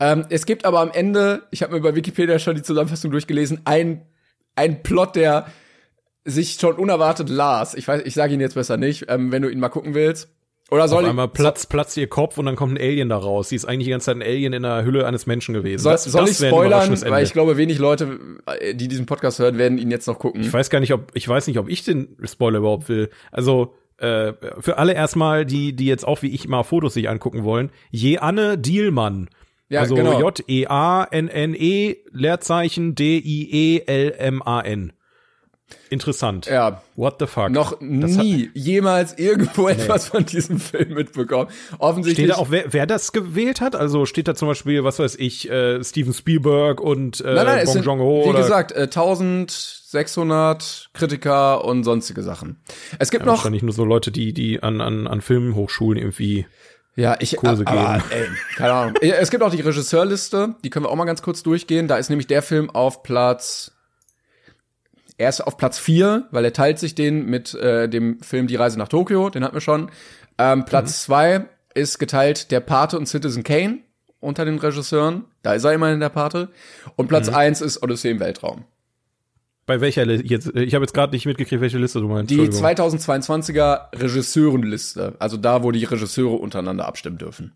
Ähm, 0.00 0.24
es 0.30 0.46
gibt 0.46 0.64
aber 0.64 0.80
am 0.80 0.90
Ende, 0.90 1.42
ich 1.50 1.62
habe 1.62 1.74
mir 1.74 1.80
bei 1.80 1.94
Wikipedia 1.94 2.38
schon 2.38 2.56
die 2.56 2.62
Zusammenfassung 2.62 3.10
durchgelesen, 3.10 3.60
ein, 3.66 4.02
ein 4.56 4.82
Plot, 4.82 5.14
der 5.16 5.46
sich 6.24 6.54
schon 6.60 6.74
unerwartet 6.76 7.28
las. 7.28 7.74
Ich 7.74 7.86
weiß, 7.86 8.02
ich 8.04 8.14
sage 8.14 8.34
ihn 8.34 8.40
jetzt 8.40 8.54
besser 8.54 8.76
nicht, 8.76 9.06
ähm, 9.08 9.30
wenn 9.32 9.42
du 9.42 9.48
ihn 9.48 9.60
mal 9.60 9.68
gucken 9.68 9.94
willst. 9.94 10.28
Oder 10.70 10.86
soll 10.86 10.98
Auf 10.98 11.02
ich, 11.04 11.10
einmal 11.10 11.28
platzt, 11.28 11.68
platzt 11.68 11.96
ihr 11.96 12.06
Kopf 12.06 12.38
und 12.38 12.46
dann 12.46 12.54
kommt 12.54 12.74
ein 12.74 12.78
Alien 12.80 13.08
da 13.08 13.16
raus. 13.16 13.48
Sie 13.48 13.56
ist 13.56 13.64
eigentlich 13.64 13.86
die 13.86 13.90
ganze 13.90 14.06
Zeit 14.06 14.16
ein 14.16 14.22
Alien 14.22 14.52
in 14.52 14.62
der 14.62 14.84
Hülle 14.84 15.04
eines 15.04 15.26
Menschen 15.26 15.52
gewesen. 15.52 15.82
soll, 15.82 15.92
Das- 15.92 16.04
soll 16.04 16.26
das 16.26 16.40
ich 16.40 16.46
spoilern? 16.46 17.00
Weil 17.08 17.24
ich 17.24 17.32
glaube, 17.32 17.56
wenig 17.56 17.78
Leute, 17.78 18.20
äh, 18.46 18.74
die 18.76 18.86
diesen 18.86 19.04
Podcast 19.06 19.40
hören, 19.40 19.58
werden 19.58 19.78
ihn 19.78 19.90
jetzt 19.90 20.06
noch 20.06 20.18
gucken. 20.20 20.42
Ich 20.42 20.52
weiß 20.52 20.70
gar 20.70 20.78
nicht, 20.78 20.92
ob 20.92 21.10
ich 21.14 21.26
weiß 21.28 21.48
nicht, 21.48 21.58
ob 21.58 21.68
ich 21.68 21.82
den 21.84 22.16
Spoiler 22.24 22.58
überhaupt 22.58 22.88
will. 22.88 23.10
Also 23.32 23.74
äh, 23.96 24.32
für 24.60 24.78
alle 24.78 24.92
erstmal, 24.94 25.44
die 25.44 25.74
die 25.74 25.86
jetzt 25.86 26.06
auch 26.06 26.22
wie 26.22 26.28
ich 26.32 26.46
mal 26.46 26.62
Fotos 26.62 26.94
sich 26.94 27.08
angucken 27.08 27.42
wollen. 27.42 27.70
Je 27.90 28.18
Anne 28.18 28.56
Dielmann 28.56 29.28
Ja, 29.70 29.80
also 29.80 29.94
genau. 29.94 30.20
J-E-A-N-N-E, 30.20 31.96
Leerzeichen 32.12 32.94
D-I-E-L-M-A-N. 32.96 34.92
Interessant. 35.88 36.46
Ja. 36.46 36.82
What 36.96 37.16
the 37.20 37.26
fuck? 37.26 37.50
Noch 37.50 37.80
nie 37.80 38.50
jemals 38.54 39.16
irgendwo 39.18 39.68
etwas 39.68 40.08
von 40.08 40.26
diesem 40.26 40.58
Film 40.60 40.94
mitbekommen. 40.94 41.48
Offensichtlich. 41.78 42.26
Steht 42.26 42.36
da 42.36 42.40
auch, 42.40 42.50
wer, 42.50 42.72
wer 42.72 42.86
das 42.86 43.12
gewählt 43.12 43.60
hat? 43.60 43.76
Also 43.76 44.06
steht 44.06 44.26
da 44.26 44.34
zum 44.34 44.48
Beispiel, 44.48 44.82
was 44.82 44.98
weiß 44.98 45.14
ich, 45.16 45.48
äh, 45.48 45.84
Steven 45.84 46.12
Spielberg 46.12 46.80
und 46.80 47.20
äh, 47.20 47.34
nein, 47.34 47.46
nein, 47.46 47.66
Bong 47.66 47.82
Joon-ho 47.82 48.32
wie 48.32 48.36
gesagt, 48.36 48.72
äh, 48.72 48.82
1600 48.82 50.90
Kritiker 50.92 51.64
und 51.64 51.84
sonstige 51.84 52.22
Sachen. 52.22 52.60
Es 52.98 53.12
gibt 53.12 53.22
ja, 53.22 53.26
noch, 53.26 53.38
wahrscheinlich 53.38 53.62
nur 53.62 53.72
so 53.72 53.84
Leute, 53.84 54.10
die 54.10 54.32
die 54.32 54.60
an 54.62 54.80
an 54.80 55.06
an 55.06 55.20
Filmhochschulen 55.20 55.98
irgendwie. 55.98 56.46
Ja, 56.96 57.16
ich, 57.20 57.36
Kurse 57.36 57.66
aber, 57.66 58.02
ey, 58.10 58.26
keine 58.56 58.72
Ahnung. 58.72 58.94
Es 59.00 59.30
gibt 59.30 59.42
auch 59.42 59.50
die 59.50 59.60
Regisseurliste, 59.60 60.56
die 60.64 60.70
können 60.70 60.84
wir 60.84 60.90
auch 60.90 60.96
mal 60.96 61.04
ganz 61.04 61.22
kurz 61.22 61.42
durchgehen. 61.42 61.88
Da 61.88 61.96
ist 61.96 62.10
nämlich 62.10 62.26
der 62.26 62.42
Film 62.42 62.70
auf 62.70 63.02
Platz, 63.02 63.72
er 65.16 65.28
ist 65.28 65.40
auf 65.40 65.56
Platz 65.56 65.78
4, 65.78 66.28
weil 66.30 66.44
er 66.44 66.52
teilt 66.52 66.78
sich 66.78 66.94
den 66.94 67.26
mit 67.26 67.54
äh, 67.54 67.88
dem 67.88 68.20
Film 68.22 68.46
Die 68.46 68.56
Reise 68.56 68.78
nach 68.78 68.88
Tokio, 68.88 69.30
den 69.30 69.44
hatten 69.44 69.54
wir 69.54 69.60
schon. 69.60 69.90
Ähm, 70.38 70.64
Platz 70.64 71.02
2 71.02 71.46
ist 71.74 71.98
geteilt 71.98 72.50
der 72.50 72.60
Pate 72.60 72.98
und 72.98 73.06
Citizen 73.06 73.44
Kane 73.44 73.78
unter 74.18 74.44
den 74.44 74.58
Regisseuren. 74.58 75.24
Da 75.42 75.54
ist 75.54 75.64
er 75.64 75.72
immerhin 75.72 76.00
der 76.00 76.08
Pate. 76.08 76.48
Und 76.96 77.08
Platz 77.08 77.28
1 77.28 77.60
ist 77.60 77.82
Odyssee 77.82 78.10
im 78.10 78.20
Weltraum. 78.20 78.64
Bei 79.70 79.80
welcher 79.80 80.04
Li- 80.04 80.26
jetzt? 80.26 80.52
äh, 80.52 80.62
Ich 80.64 80.74
habe 80.74 80.82
jetzt 80.84 80.92
gerade 80.94 81.12
nicht 81.14 81.26
mitgekriegt, 81.26 81.62
welche 81.62 81.78
Liste 81.78 82.00
du 82.00 82.08
meinst. 82.08 82.28
Die 82.30 82.40
Entschuldigung. 82.40 82.88
2022er 82.98 83.82
Regisseurenliste, 83.94 85.14
also 85.20 85.36
da, 85.36 85.62
wo 85.62 85.70
die 85.70 85.84
Regisseure 85.84 86.34
untereinander 86.34 86.86
abstimmen 86.86 87.18
dürfen. 87.18 87.52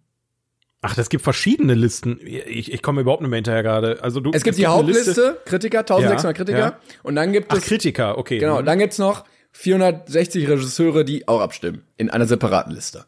Ach, 0.81 0.95
das 0.95 1.09
gibt 1.09 1.25
verschiedene 1.25 1.75
Listen. 1.75 2.21
Ich, 2.23 2.73
ich 2.73 2.83
komme 2.83 3.01
überhaupt 3.01 3.23
nicht 3.23 3.31
mehr 3.31 3.39
hinterher 3.39 3.65
gerade. 3.65 4.01
Also 4.03 4.21
du. 4.21 4.31
Es 4.33 4.45
gibt 4.45 4.59
die 4.59 4.67
eine 4.67 4.77
Hauptliste, 4.77 5.07
Liste- 5.11 5.39
Kritiker, 5.45 5.79
1600 5.81 6.23
Ja, 6.25 6.33
Kritiker. 6.33 6.59
ja. 6.59 6.79
Und 7.03 7.17
dann 7.17 7.33
gibt 7.33 7.51
Ach, 7.51 7.57
es, 7.57 7.65
Kritiker, 7.65 8.17
okay. 8.17 8.39
genau, 8.39 8.61
Mhm. 8.61 8.67
dann 8.67 8.79
gibt's 8.79 8.99
noch 8.99 9.25
460 9.53 10.47
Regisseure, 10.49 11.05
die 11.05 11.27
auch 11.27 11.41
abstimmen. 11.41 11.83
In 11.97 12.11
einer 12.11 12.27
separaten 12.27 12.73
Liste. 12.73 13.07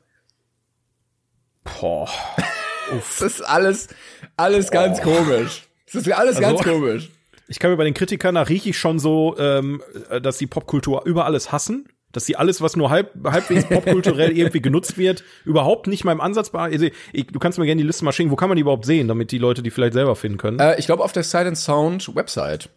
Boah. 1.80 2.08
Das 2.90 3.20
ist 3.20 3.40
alles, 3.42 3.88
alles 4.36 4.70
ganz 4.70 5.02
komisch. 5.02 5.64
Das 5.92 6.06
ist 6.06 6.12
alles 6.12 6.38
ganz 6.38 6.60
Also- 6.60 6.70
komisch. 6.70 7.10
Ich 7.48 7.58
kann 7.58 7.70
mir 7.70 7.76
bei 7.76 7.84
den 7.84 7.94
Kritikern, 7.94 8.34
da 8.34 8.42
rieche 8.42 8.70
ich 8.70 8.78
schon 8.78 8.98
so, 8.98 9.36
ähm, 9.38 9.82
äh, 10.10 10.20
dass 10.20 10.38
die 10.38 10.46
Popkultur 10.46 11.04
über 11.04 11.24
alles 11.26 11.52
hassen. 11.52 11.88
Dass 12.12 12.24
sie 12.24 12.36
alles, 12.36 12.62
was 12.62 12.76
nur 12.76 12.88
halb, 12.88 13.12
halbwegs 13.24 13.64
popkulturell 13.68 14.36
irgendwie 14.36 14.62
genutzt 14.62 14.96
wird, 14.96 15.22
überhaupt 15.44 15.86
nicht 15.86 16.04
mal 16.04 16.12
im 16.12 16.20
Ansatz 16.20 16.50
also 16.54 16.86
ich, 17.12 17.26
Du 17.26 17.38
kannst 17.38 17.58
mir 17.58 17.66
gerne 17.66 17.80
die 17.82 17.86
Liste 17.86 18.04
mal 18.04 18.12
schicken. 18.12 18.30
Wo 18.30 18.36
kann 18.36 18.48
man 18.48 18.56
die 18.56 18.62
überhaupt 18.62 18.86
sehen, 18.86 19.06
damit 19.08 19.32
die 19.32 19.38
Leute 19.38 19.62
die 19.62 19.70
vielleicht 19.70 19.92
selber 19.92 20.16
finden 20.16 20.38
können? 20.38 20.58
Äh, 20.58 20.78
ich 20.78 20.86
glaube 20.86 21.04
auf 21.04 21.12
der 21.12 21.24
Silent 21.24 21.58
Sound 21.58 22.14
Website. 22.16 22.70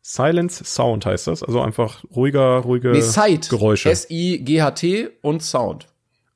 Silence 0.00 0.64
Sound 0.64 1.06
heißt 1.06 1.26
das. 1.26 1.42
Also 1.42 1.60
einfach 1.60 2.02
ruhiger, 2.16 2.58
ruhige 2.58 2.90
Nee, 2.92 3.02
Sight. 3.02 3.48
Geräusche. 3.50 3.90
S-I-G-H-T 3.90 5.10
und 5.20 5.42
Sound. 5.42 5.86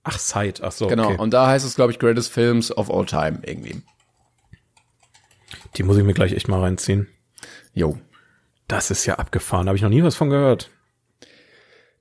Ach, 0.04 0.18
Sight. 0.18 0.60
Ach 0.62 0.72
so, 0.72 0.86
Genau. 0.88 1.06
okay. 1.06 1.18
Und 1.18 1.32
da 1.32 1.48
heißt 1.48 1.66
es, 1.66 1.74
glaube 1.74 1.90
ich, 1.90 1.98
Greatest 1.98 2.30
Films 2.32 2.76
of 2.76 2.90
All 2.90 3.06
Time 3.06 3.40
irgendwie. 3.44 3.82
Die 5.76 5.82
muss 5.82 5.96
ich 5.96 6.04
mir 6.04 6.14
gleich 6.14 6.32
echt 6.32 6.48
mal 6.48 6.60
reinziehen. 6.60 7.08
Jo. 7.76 7.98
Das 8.68 8.90
ist 8.90 9.04
ja 9.06 9.16
abgefahren. 9.16 9.68
Habe 9.68 9.76
ich 9.76 9.82
noch 9.82 9.90
nie 9.90 10.02
was 10.02 10.16
von 10.16 10.30
gehört. 10.30 10.70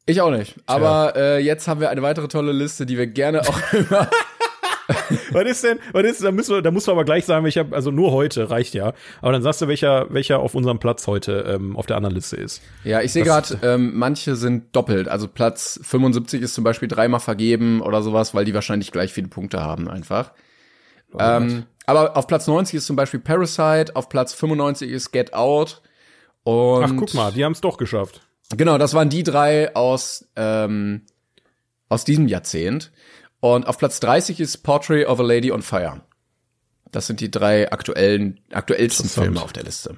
Ich 0.06 0.22
auch 0.22 0.32
nicht. 0.32 0.56
Aber 0.66 1.14
äh, 1.16 1.40
jetzt 1.40 1.68
haben 1.68 1.82
wir 1.82 1.90
eine 1.90 2.02
weitere 2.02 2.28
tolle 2.30 2.54
Liste, 2.54 2.86
die 2.86 2.98
wir 2.98 3.08
gerne 3.08 3.42
auch 3.42 3.62
immer. 3.74 4.10
Was 5.32 5.46
ist 5.46 5.64
denn, 5.64 5.80
was 5.94 6.04
ist, 6.04 6.24
da 6.24 6.32
müssen 6.32 6.56
wir, 6.56 6.62
da 6.62 6.70
musst 6.70 6.88
du 6.88 6.92
aber 6.92 7.06
gleich 7.06 7.26
sagen, 7.26 7.44
welcher, 7.44 7.66
also 7.72 7.90
nur 7.90 8.12
heute 8.12 8.52
reicht 8.52 8.76
ja. 8.76 8.94
Aber 9.20 9.32
dann 9.32 9.42
sagst 9.42 9.62
du, 9.62 9.68
welcher, 9.68 10.14
welcher 10.14 10.40
auf 10.40 10.54
unserem 10.54 10.78
Platz 10.78 11.08
heute 11.08 11.44
ähm, 11.48 11.76
auf 11.76 11.88
der 11.88 11.98
anderen 11.98 12.14
Liste 12.14 12.36
ist. 12.36 12.62
ja, 12.84 13.02
ich 13.02 13.12
sehe 13.12 13.24
gerade, 13.24 13.58
ähm, 13.64 13.94
manche 13.96 14.36
sind 14.36 14.76
doppelt. 14.76 15.08
Also 15.08 15.28
Platz 15.28 15.80
75 15.82 16.40
ist 16.40 16.54
zum 16.54 16.64
Beispiel 16.64 16.88
dreimal 16.88 17.20
vergeben 17.20 17.82
oder 17.82 18.04
sowas, 18.04 18.36
weil 18.36 18.46
die 18.46 18.54
wahrscheinlich 18.54 18.92
gleich 18.92 19.12
viele 19.12 19.28
Punkte 19.28 19.60
haben 19.60 19.90
einfach. 19.90 20.34
Ähm, 21.20 21.66
aber 21.86 22.18
auf 22.18 22.28
Platz 22.28 22.48
90 22.48 22.76
ist 22.76 22.86
zum 22.86 22.96
Beispiel 22.96 23.20
Parasite, 23.20 23.96
auf 23.96 24.10
Platz 24.10 24.34
95 24.34 24.90
ist 24.90 25.12
Get 25.12 25.34
Out. 25.34 25.82
Und 26.44 26.84
Ach, 26.84 26.92
guck 26.98 27.14
mal, 27.14 27.32
die 27.32 27.44
haben 27.44 27.54
es 27.54 27.62
doch 27.62 27.78
geschafft. 27.78 28.22
Genau, 28.56 28.78
das 28.78 28.94
waren 28.94 29.10
die 29.10 29.24
drei 29.24 29.76
aus, 29.76 30.28
ähm, 30.36 31.06
aus 31.90 32.06
diesem 32.06 32.28
Jahrzehnt. 32.28 32.92
Und 33.40 33.68
auf 33.68 33.78
Platz 33.78 34.00
30 34.00 34.40
ist 34.40 34.58
Portrait 34.58 35.08
of 35.08 35.20
a 35.20 35.24
Lady 35.24 35.52
on 35.52 35.62
Fire. 35.62 36.02
Das 36.92 37.08
sind 37.08 37.20
die 37.20 37.32
drei 37.32 37.72
aktuellen, 37.72 38.40
aktuellsten. 38.52 39.10
Filme 39.10 39.42
auf 39.42 39.54
der 39.54 39.64
Liste. 39.64 39.98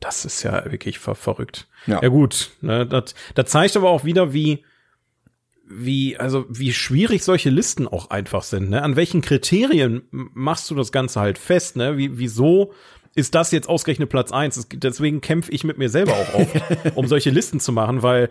Das 0.00 0.24
ist 0.24 0.42
ja 0.42 0.64
wirklich 0.70 0.98
ver 0.98 1.14
verrückt. 1.14 1.68
Ja. 1.86 2.02
Ja, 2.02 2.08
gut, 2.08 2.50
ne, 2.60 2.86
das, 2.86 3.14
das 3.34 3.50
zeigt 3.50 3.76
aber 3.76 3.90
auch 3.90 4.04
wieder, 4.04 4.32
wie, 4.32 4.64
wie, 5.70 6.16
also 6.16 6.46
wie 6.48 6.72
schwierig 6.72 7.22
solche 7.22 7.50
Listen 7.50 7.86
auch 7.86 8.10
einfach 8.10 8.42
sind. 8.42 8.70
Ne? 8.70 8.82
An 8.82 8.96
welchen 8.96 9.20
Kriterien 9.20 10.02
machst 10.10 10.70
du 10.70 10.74
das 10.74 10.92
Ganze 10.92 11.20
halt 11.20 11.38
fest? 11.38 11.76
Ne? 11.76 11.96
Wie, 11.98 12.18
wieso 12.18 12.72
ist 13.14 13.34
das 13.34 13.50
jetzt 13.50 13.68
ausgerechnet 13.68 14.08
Platz 14.08 14.32
eins? 14.32 14.66
Deswegen 14.72 15.20
kämpfe 15.20 15.52
ich 15.52 15.64
mit 15.64 15.78
mir 15.78 15.88
selber 15.88 16.12
auch 16.12 16.34
auf, 16.34 16.48
um 16.94 17.06
solche 17.06 17.30
Listen 17.30 17.60
zu 17.60 17.72
machen, 17.72 18.02
weil 18.02 18.30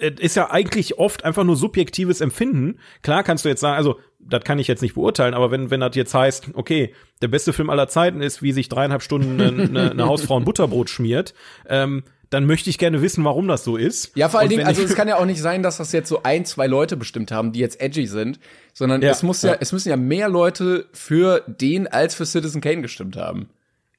es 0.00 0.18
ist 0.18 0.36
ja 0.36 0.50
eigentlich 0.50 0.98
oft 0.98 1.24
einfach 1.24 1.44
nur 1.44 1.56
subjektives 1.56 2.20
Empfinden. 2.20 2.78
Klar 3.02 3.22
kannst 3.22 3.44
du 3.44 3.48
jetzt 3.48 3.60
sagen, 3.60 3.76
also 3.76 3.98
das 4.18 4.44
kann 4.44 4.58
ich 4.58 4.66
jetzt 4.66 4.82
nicht 4.82 4.94
beurteilen, 4.94 5.34
aber 5.34 5.50
wenn 5.50 5.70
wenn 5.70 5.80
das 5.80 5.94
jetzt 5.94 6.14
heißt, 6.14 6.50
okay, 6.54 6.94
der 7.22 7.28
beste 7.28 7.52
Film 7.52 7.70
aller 7.70 7.88
Zeiten 7.88 8.22
ist, 8.22 8.42
wie 8.42 8.52
sich 8.52 8.68
dreieinhalb 8.68 9.02
Stunden 9.02 9.40
eine, 9.40 9.62
eine, 9.62 9.90
eine 9.90 10.06
Hausfrau 10.06 10.38
ein 10.38 10.44
Butterbrot 10.44 10.88
schmiert, 10.88 11.34
ähm, 11.68 12.04
dann 12.30 12.46
möchte 12.46 12.70
ich 12.70 12.78
gerne 12.78 13.02
wissen, 13.02 13.24
warum 13.24 13.48
das 13.48 13.64
so 13.64 13.76
ist. 13.76 14.16
Ja, 14.16 14.28
vor 14.28 14.38
allen 14.40 14.48
Dingen, 14.48 14.66
also 14.66 14.82
es 14.82 14.94
kann 14.94 15.08
ja 15.08 15.18
auch 15.18 15.24
nicht 15.24 15.42
sein, 15.42 15.64
dass 15.64 15.78
das 15.78 15.90
jetzt 15.90 16.08
so 16.08 16.22
ein, 16.22 16.44
zwei 16.44 16.68
Leute 16.68 16.96
bestimmt 16.96 17.32
haben, 17.32 17.52
die 17.52 17.58
jetzt 17.58 17.80
edgy 17.80 18.06
sind, 18.06 18.38
sondern 18.72 19.02
Ja, 19.02 19.10
es 19.10 19.24
muss 19.24 19.42
ja, 19.42 19.52
ja. 19.52 19.56
es 19.60 19.72
müssen 19.72 19.88
ja 19.88 19.96
mehr 19.96 20.28
Leute 20.28 20.86
für 20.92 21.42
den 21.46 21.88
als 21.88 22.14
für 22.14 22.24
Citizen 22.24 22.60
Kane 22.60 22.82
gestimmt 22.82 23.16
haben. 23.16 23.50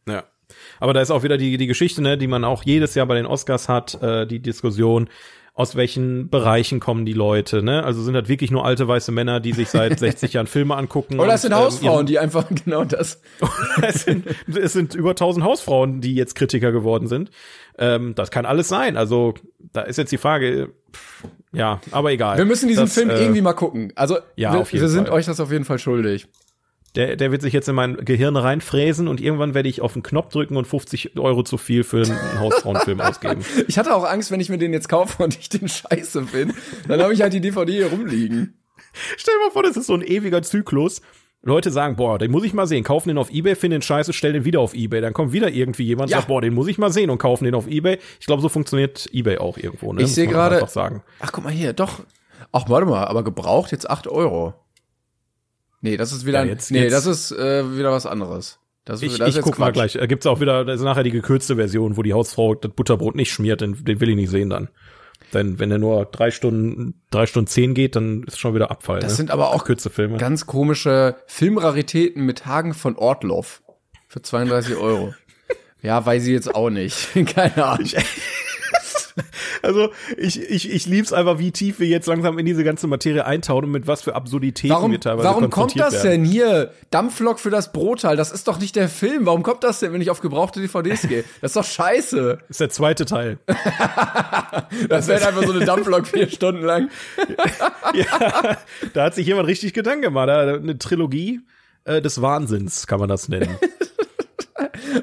Ja. 0.07 0.23
Aber 0.79 0.93
da 0.93 1.01
ist 1.01 1.11
auch 1.11 1.23
wieder 1.23 1.37
die, 1.37 1.57
die 1.57 1.67
Geschichte, 1.67 2.01
ne, 2.01 2.17
die 2.17 2.27
man 2.27 2.45
auch 2.45 2.63
jedes 2.63 2.95
Jahr 2.95 3.05
bei 3.05 3.15
den 3.15 3.25
Oscars 3.25 3.67
hat, 3.67 4.01
äh, 4.01 4.25
die 4.25 4.39
Diskussion, 4.39 5.09
aus 5.53 5.75
welchen 5.75 6.29
Bereichen 6.29 6.79
kommen 6.79 7.05
die 7.05 7.13
Leute, 7.13 7.61
ne? 7.61 7.83
Also 7.83 8.01
sind 8.01 8.13
das 8.13 8.29
wirklich 8.29 8.51
nur 8.51 8.65
alte 8.65 8.87
weiße 8.87 9.11
Männer, 9.11 9.39
die 9.41 9.51
sich 9.51 9.69
seit 9.69 9.99
60 9.99 10.33
Jahren 10.33 10.47
Filme 10.47 10.75
angucken. 10.75 11.19
Oder 11.19 11.33
es 11.33 11.41
sind 11.41 11.51
ähm, 11.51 11.57
Hausfrauen, 11.57 12.05
die 12.05 12.19
einfach 12.19 12.47
genau 12.65 12.85
das. 12.85 13.21
es, 13.81 14.03
sind, 14.03 14.25
es 14.47 14.73
sind 14.73 14.95
über 14.95 15.11
1000 15.11 15.45
Hausfrauen, 15.45 15.99
die 15.99 16.15
jetzt 16.15 16.35
Kritiker 16.35 16.71
geworden 16.71 17.07
sind. 17.07 17.31
Ähm, 17.77 18.15
das 18.15 18.31
kann 18.31 18.45
alles 18.45 18.69
sein. 18.69 18.95
Also 18.95 19.33
da 19.73 19.81
ist 19.81 19.97
jetzt 19.97 20.11
die 20.11 20.17
Frage, 20.17 20.73
pff, 20.93 21.27
ja, 21.53 21.81
aber 21.91 22.11
egal. 22.11 22.37
Wir 22.37 22.45
müssen 22.45 22.69
diesen 22.69 22.85
das, 22.85 22.93
Film 22.93 23.09
äh, 23.09 23.19
irgendwie 23.19 23.41
mal 23.41 23.53
gucken. 23.53 23.91
Also 23.95 24.19
ja, 24.37 24.53
wir, 24.53 24.71
wir 24.71 24.87
sind 24.87 25.09
euch 25.09 25.25
das 25.25 25.41
auf 25.41 25.51
jeden 25.51 25.65
Fall 25.65 25.79
schuldig. 25.79 26.27
Der, 26.95 27.15
der 27.15 27.31
wird 27.31 27.41
sich 27.41 27.53
jetzt 27.53 27.69
in 27.69 27.75
mein 27.75 27.95
Gehirn 28.03 28.35
reinfräsen 28.35 29.07
und 29.07 29.21
irgendwann 29.21 29.53
werde 29.53 29.69
ich 29.69 29.81
auf 29.81 29.93
den 29.93 30.03
Knopf 30.03 30.29
drücken 30.33 30.57
und 30.57 30.65
50 30.67 31.17
Euro 31.17 31.41
zu 31.43 31.57
viel 31.57 31.83
für 31.85 32.03
einen 32.03 32.39
Hausfrauenfilm 32.39 32.99
ausgeben. 33.01 33.45
Ich 33.67 33.77
hatte 33.77 33.95
auch 33.95 34.03
Angst, 34.03 34.29
wenn 34.31 34.41
ich 34.41 34.49
mir 34.49 34.57
den 34.57 34.73
jetzt 34.73 34.89
kaufe 34.89 35.23
und 35.23 35.37
ich 35.39 35.47
den 35.47 35.69
scheiße 35.69 36.23
finde, 36.23 36.53
dann 36.89 37.01
habe 37.01 37.13
ich 37.13 37.21
halt 37.21 37.31
die 37.33 37.39
DVD 37.39 37.71
hier 37.71 37.87
rumliegen. 37.87 38.57
Stell 39.15 39.33
dir 39.35 39.45
mal 39.45 39.51
vor, 39.51 39.63
das 39.63 39.77
ist 39.77 39.87
so 39.87 39.93
ein 39.93 40.01
ewiger 40.01 40.41
Zyklus. 40.41 41.01
Leute 41.43 41.71
sagen, 41.71 41.95
boah, 41.95 42.19
den 42.19 42.29
muss 42.29 42.43
ich 42.43 42.53
mal 42.53 42.67
sehen, 42.67 42.83
kaufen 42.83 43.07
den 43.07 43.17
auf 43.17 43.31
Ebay, 43.31 43.55
finden 43.55 43.77
den 43.77 43.81
scheiße, 43.81 44.13
stellen 44.13 44.33
den 44.35 44.45
wieder 44.45 44.59
auf 44.59 44.75
Ebay. 44.75 45.01
Dann 45.01 45.13
kommt 45.13 45.31
wieder 45.33 45.49
irgendwie 45.49 45.83
jemand, 45.85 46.11
Ja. 46.11 46.17
sagt, 46.17 46.27
boah, 46.27 46.41
den 46.41 46.53
muss 46.53 46.67
ich 46.67 46.77
mal 46.77 46.91
sehen 46.91 47.09
und 47.09 47.17
kaufen 47.17 47.45
den 47.45 47.55
auf 47.55 47.67
Ebay. 47.67 47.97
Ich 48.19 48.27
glaube, 48.27 48.41
so 48.43 48.49
funktioniert 48.49 49.07
Ebay 49.11 49.37
auch 49.39 49.57
irgendwo. 49.57 49.91
Ne? 49.93 50.03
Ich 50.03 50.13
sehe 50.13 50.27
gerade-. 50.27 50.59
Ach, 51.19 51.31
guck 51.31 51.43
mal 51.43 51.51
hier, 51.53 51.73
doch. 51.73 52.01
Ach, 52.51 52.65
warte 52.67 52.85
mal, 52.85 53.05
aber 53.05 53.23
gebraucht 53.23 53.71
jetzt 53.71 53.89
8 53.89 54.07
Euro. 54.07 54.53
Nee, 55.81 55.97
das 55.97 56.11
ist 56.11 56.25
wieder, 56.25 56.43
Ja, 56.43 56.49
jetzt- 56.51 56.71
nee, 56.71 56.83
jetzt- 56.83 56.93
das 56.93 57.05
ist 57.05 57.31
äh, 57.31 57.77
wieder 57.77 57.91
was 57.91 58.05
anderes. 58.05 58.59
Das, 58.85 59.01
Ich, 59.03 59.17
das 59.19 59.35
ich 59.35 59.41
guck 59.41 59.59
mal 59.59 59.67
Quatsch. 59.67 59.73
gleich. 59.73 59.93
Da 59.93 60.05
gibt's 60.07 60.25
auch 60.25 60.39
wieder, 60.39 60.65
da 60.65 60.73
ist 60.73 60.81
nachher 60.81 61.03
die 61.03 61.11
gekürzte 61.11 61.55
Version, 61.55 61.97
wo 61.97 62.01
die 62.03 62.13
Hausfrau 62.13 62.55
das 62.55 62.71
Butterbrot 62.71 63.15
nicht 63.15 63.31
schmiert, 63.31 63.61
den, 63.61 63.83
den 63.85 63.99
will 63.99 64.09
ich 64.09 64.15
nicht 64.15 64.31
sehen 64.31 64.49
dann. 64.49 64.69
Denn 65.33 65.59
wenn 65.59 65.69
er 65.71 65.77
nur 65.77 66.05
drei 66.05 66.31
Stunden, 66.31 67.01
drei 67.11 67.25
Stunden 67.27 67.47
zehn 67.47 67.73
geht, 67.75 67.95
dann 67.95 68.23
ist 68.23 68.39
schon 68.39 68.55
wieder 68.55 68.71
Abfall. 68.71 68.99
Das 68.99 69.11
ne? 69.13 69.17
sind 69.17 69.31
aber 69.31 69.49
auch 69.51 69.59
Gekürzte 69.59 69.89
Filme. 69.91 70.17
ganz 70.17 70.45
komische 70.47 71.15
Filmraritäten 71.27 72.25
mit 72.25 72.45
Hagen 72.47 72.73
von 72.73 72.95
Ortloff 72.95 73.61
für 74.07 74.21
32 74.23 74.75
Euro. 74.77 75.13
ja, 75.81 76.03
weiß 76.03 76.23
ich 76.25 76.31
jetzt 76.31 76.53
auch 76.53 76.69
nicht. 76.71 77.09
Keine 77.35 77.63
Ahnung. 77.63 77.87
Also 79.61 79.89
ich, 80.17 80.41
ich, 80.41 80.71
ich 80.71 80.85
lieb's 80.87 81.13
einfach, 81.13 81.37
wie 81.37 81.51
tief 81.51 81.79
wir 81.79 81.87
jetzt 81.87 82.07
langsam 82.07 82.39
in 82.39 82.45
diese 82.45 82.63
ganze 82.63 82.87
Materie 82.87 83.25
eintauchen 83.25 83.65
und 83.65 83.71
mit 83.71 83.87
was 83.87 84.01
für 84.01 84.15
Absurditäten 84.15 84.73
Warum, 84.73 84.91
wir 84.91 84.99
teilweise 84.99 85.27
warum 85.27 85.49
kommt 85.49 85.79
das 85.79 85.93
werden. 85.93 86.23
denn 86.23 86.25
hier? 86.25 86.71
Dampflok 86.89 87.39
für 87.39 87.49
das 87.49 87.71
Brotteil, 87.71 88.17
das 88.17 88.31
ist 88.31 88.47
doch 88.47 88.59
nicht 88.59 88.75
der 88.75 88.89
Film. 88.89 89.25
Warum 89.25 89.43
kommt 89.43 89.63
das 89.63 89.79
denn, 89.79 89.93
wenn 89.93 90.01
ich 90.01 90.09
auf 90.09 90.21
gebrauchte 90.21 90.59
DVDs 90.61 91.07
gehe? 91.07 91.23
Das 91.41 91.51
ist 91.51 91.55
doch 91.55 91.65
scheiße. 91.65 92.39
Das 92.51 92.55
ist 92.55 92.59
der 92.59 92.69
zweite 92.69 93.05
Teil. 93.05 93.37
Das 94.89 95.07
wäre 95.07 95.25
einfach 95.25 95.43
so 95.43 95.53
eine 95.53 95.65
Dampflok 95.65 96.07
vier 96.07 96.29
Stunden 96.29 96.63
lang. 96.63 96.89
ja, 97.93 98.57
da 98.93 99.03
hat 99.05 99.15
sich 99.15 99.25
jemand 99.27 99.47
richtig 99.47 99.73
Gedanken 99.73 100.01
gemacht. 100.01 100.29
Eine 100.29 100.77
Trilogie 100.77 101.41
äh, 101.85 102.01
des 102.01 102.21
Wahnsinns, 102.21 102.87
kann 102.87 102.99
man 102.99 103.09
das 103.09 103.29
nennen. 103.29 103.57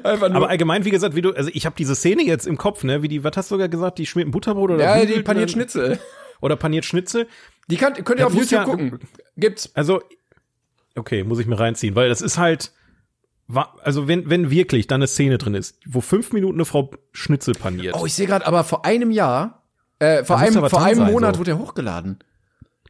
Einfach 0.03 0.27
nur. 0.29 0.37
Aber 0.37 0.49
allgemein, 0.49 0.85
wie 0.85 0.89
gesagt, 0.91 1.15
wie 1.15 1.21
du, 1.21 1.31
also 1.33 1.49
ich 1.53 1.65
habe 1.65 1.75
diese 1.77 1.95
Szene 1.95 2.23
jetzt 2.23 2.47
im 2.47 2.57
Kopf, 2.57 2.83
ne, 2.83 3.01
wie 3.01 3.07
die, 3.07 3.23
was 3.23 3.31
hast 3.35 3.51
du 3.51 3.55
sogar 3.55 3.69
gesagt, 3.69 3.97
die 3.97 4.05
schmiert 4.05 4.27
ein 4.27 4.31
Butterbrot 4.31 4.71
oder 4.71 4.83
ja, 4.99 5.05
die 5.05 5.21
paniert 5.21 5.51
Schnitzel. 5.51 5.99
Oder 6.41 6.55
paniert 6.55 6.85
Schnitzel. 6.85 7.27
Die 7.69 7.75
kann, 7.77 7.93
könnt 7.93 8.19
ihr 8.19 8.25
Das 8.25 8.27
auf 8.27 8.33
YouTube 8.33 8.51
ja- 8.51 8.63
gucken. 8.63 8.99
Gibt's. 9.35 9.71
Also, 9.75 10.01
okay, 10.95 11.23
muss 11.23 11.39
ich 11.39 11.47
mir 11.47 11.59
reinziehen, 11.59 11.95
weil 11.95 12.07
das 12.09 12.21
ist 12.21 12.37
halt, 12.37 12.71
also 13.81 14.07
wenn, 14.07 14.29
wenn 14.29 14.49
wirklich 14.49 14.87
da 14.87 14.95
eine 14.95 15.07
Szene 15.07 15.37
drin 15.37 15.53
ist, 15.55 15.79
wo 15.85 16.01
fünf 16.01 16.31
Minuten 16.31 16.55
eine 16.55 16.65
Frau 16.65 16.91
Schnitzel 17.11 17.53
paniert. 17.55 17.95
Oh, 17.99 18.05
ich 18.05 18.13
sehe 18.13 18.27
gerade, 18.27 18.45
aber 18.47 18.63
vor 18.63 18.85
einem 18.85 19.11
Jahr, 19.11 19.63
äh, 19.99 20.23
vor 20.23 20.37
Da 20.37 20.43
einem, 20.43 20.69
vor 20.69 20.81
einem 20.83 20.99
sein, 20.99 21.11
Monat 21.11 21.35
so. 21.35 21.39
wurde 21.39 21.51
er 21.51 21.59
hochgeladen. 21.59 22.19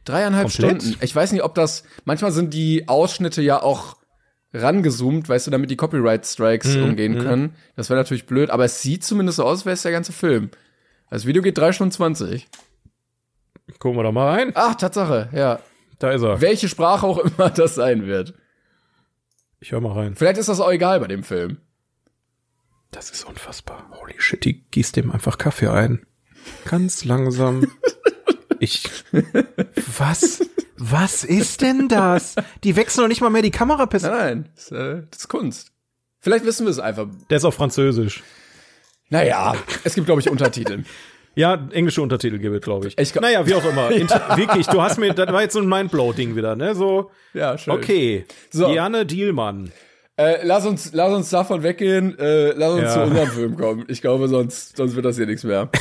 Dreieinhalb 0.04 0.48
Komplett? 0.48 0.82
Stunden. 0.82 0.98
Ich 1.04 1.14
weiß 1.14 1.32
nicht, 1.32 1.42
ob 1.42 1.54
das, 1.54 1.82
manchmal 2.04 2.32
sind 2.32 2.54
die 2.54 2.88
Ausschnitte 2.88 3.42
ja 3.42 3.62
auch 3.62 3.96
rangezoomt, 4.52 5.28
weißt 5.28 5.46
du, 5.46 5.50
damit 5.50 5.70
die 5.70 5.76
Copyright-Strikes 5.76 6.76
Mhm, 6.76 6.84
umgehen 6.84 7.18
können. 7.18 7.54
Das 7.76 7.88
wäre 7.90 7.98
natürlich 8.00 8.26
blöd, 8.26 8.50
aber 8.50 8.64
es 8.64 8.82
sieht 8.82 9.04
zumindest 9.04 9.36
so 9.36 9.44
aus, 9.44 9.58
als 9.60 9.66
wäre 9.66 9.74
es 9.74 9.82
der 9.82 9.92
ganze 9.92 10.12
Film. 10.12 10.50
Das 11.10 11.26
Video 11.26 11.42
geht 11.42 11.58
drei 11.58 11.72
Stunden 11.72 11.92
zwanzig. 11.92 12.48
Gucken 13.78 13.98
wir 13.98 14.02
doch 14.02 14.12
mal 14.12 14.28
rein. 14.28 14.52
Ach, 14.54 14.74
Tatsache, 14.74 15.28
ja. 15.32 15.60
Da 15.98 16.10
ist 16.12 16.22
er. 16.22 16.40
Welche 16.40 16.68
Sprache 16.68 17.06
auch 17.06 17.18
immer 17.18 17.50
das 17.54 17.74
sein 17.74 18.06
wird. 18.06 18.34
Ich 19.60 19.72
höre 19.72 19.80
mal 19.80 19.92
rein. 19.92 20.14
Vielleicht 20.16 20.38
ist 20.38 20.48
das 20.48 20.60
auch 20.60 20.70
egal 20.70 21.00
bei 21.00 21.06
dem 21.06 21.22
Film. 21.22 21.58
Das 22.90 23.10
ist 23.10 23.24
unfassbar. 23.24 23.88
Holy 24.00 24.14
shit, 24.18 24.44
die 24.44 24.62
gießt 24.70 24.96
dem 24.96 25.12
einfach 25.12 25.38
Kaffee 25.38 25.68
ein. 25.70 26.04
Ganz 26.64 27.04
langsam. 27.04 27.66
Ich. 28.60 28.82
Was? 29.98 30.40
Was 30.76 31.24
ist 31.24 31.60
denn 31.62 31.88
das? 31.88 32.36
Die 32.64 32.76
wechseln 32.76 33.02
doch 33.02 33.08
nicht 33.08 33.20
mal 33.20 33.30
mehr 33.30 33.42
die 33.42 33.50
Kamerapässe. 33.50 34.08
Nein, 34.08 34.18
nein, 34.18 34.48
das, 34.54 34.70
äh, 34.72 35.02
das 35.10 35.20
ist 35.20 35.28
Kunst. 35.28 35.72
Vielleicht 36.20 36.44
wissen 36.44 36.66
wir 36.66 36.70
es 36.70 36.78
einfach. 36.78 37.06
Der 37.28 37.36
ist 37.38 37.44
auf 37.44 37.54
Französisch. 37.54 38.22
Naja, 39.08 39.54
es 39.84 39.94
gibt, 39.94 40.06
glaube 40.06 40.20
ich, 40.20 40.30
Untertitel. 40.30 40.84
Ja, 41.34 41.68
englische 41.72 42.02
Untertitel 42.02 42.38
gibt 42.38 42.54
es, 42.54 42.60
glaube 42.62 42.88
ich. 42.88 42.98
Ich 42.98 43.12
glaub- 43.12 43.22
naja, 43.22 43.46
wie 43.46 43.54
auch 43.54 43.64
immer. 43.64 43.90
Inter 43.92 44.36
wirklich, 44.36 44.66
du 44.66 44.80
hast 44.82 44.98
mir, 44.98 45.12
das 45.14 45.32
war 45.32 45.42
jetzt 45.42 45.52
so 45.54 45.60
ein 45.60 45.68
Mindblow-Ding 45.68 46.36
wieder, 46.36 46.56
ne? 46.56 46.74
So, 46.74 47.10
Ja, 47.34 47.56
schön. 47.56 47.72
okay. 47.74 48.26
So. 48.50 48.68
Diane 48.68 49.06
Dielmann. 49.06 49.72
Äh, 50.16 50.44
lass 50.44 50.66
uns, 50.66 50.90
lass 50.92 51.12
uns 51.12 51.30
davon 51.30 51.62
weggehen. 51.62 52.18
Äh, 52.18 52.50
lass 52.52 52.72
uns 52.72 52.82
Ja. 52.82 52.92
zu 52.94 53.00
unserem 53.02 53.28
Film 53.30 53.56
kommen. 53.56 53.84
Ich 53.88 54.02
glaube, 54.02 54.28
sonst, 54.28 54.76
sonst 54.76 54.94
wird 54.94 55.06
das 55.06 55.16
hier 55.16 55.26
nichts 55.26 55.44
mehr. 55.44 55.70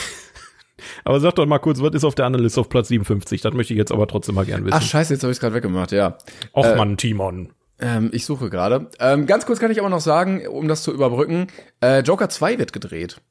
Aber 1.03 1.19
sag 1.19 1.35
doch 1.35 1.45
mal 1.45 1.59
kurz, 1.59 1.81
was 1.81 1.93
ist 1.93 2.03
auf 2.03 2.15
der 2.15 2.25
anderen 2.25 2.43
Liste 2.43 2.59
auf 2.61 2.69
Platz 2.69 2.87
57? 2.89 3.41
Das 3.41 3.53
möchte 3.53 3.73
ich 3.73 3.77
jetzt 3.77 3.91
aber 3.91 4.07
trotzdem 4.07 4.35
mal 4.35 4.45
gern 4.45 4.65
wissen. 4.65 4.75
Ach 4.77 4.81
scheiße, 4.81 5.13
jetzt 5.13 5.23
habe 5.23 5.31
ich 5.31 5.37
es 5.37 5.41
gerade 5.41 5.55
weggemacht. 5.55 5.91
Ja, 5.91 6.17
Och 6.55 6.75
Mann, 6.75 6.97
Timon. 6.97 7.49
ähm, 7.79 8.09
ich 8.13 8.25
suche 8.25 8.49
gerade. 8.49 8.89
Ähm, 8.99 9.25
ganz 9.25 9.45
kurz 9.45 9.59
kann 9.59 9.71
ich 9.71 9.79
aber 9.79 9.89
noch 9.89 10.01
sagen, 10.01 10.45
um 10.47 10.67
das 10.67 10.83
zu 10.83 10.93
überbrücken: 10.93 11.47
äh, 11.81 11.99
Joker 12.01 12.29
2 12.29 12.59
wird 12.59 12.73
gedreht. 12.73 13.21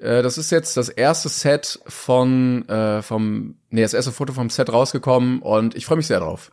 Äh, 0.00 0.22
das 0.22 0.38
ist 0.38 0.50
jetzt 0.50 0.76
das 0.76 0.88
erste 0.88 1.28
Set 1.28 1.80
von 1.86 2.68
äh, 2.68 3.02
vom, 3.02 3.56
nee, 3.70 3.82
das 3.82 3.94
erste 3.94 4.12
Foto 4.12 4.32
vom 4.32 4.48
Set 4.50 4.72
rausgekommen 4.72 5.40
und 5.42 5.74
ich 5.74 5.86
freue 5.86 5.96
mich 5.96 6.06
sehr 6.06 6.20
drauf. 6.20 6.52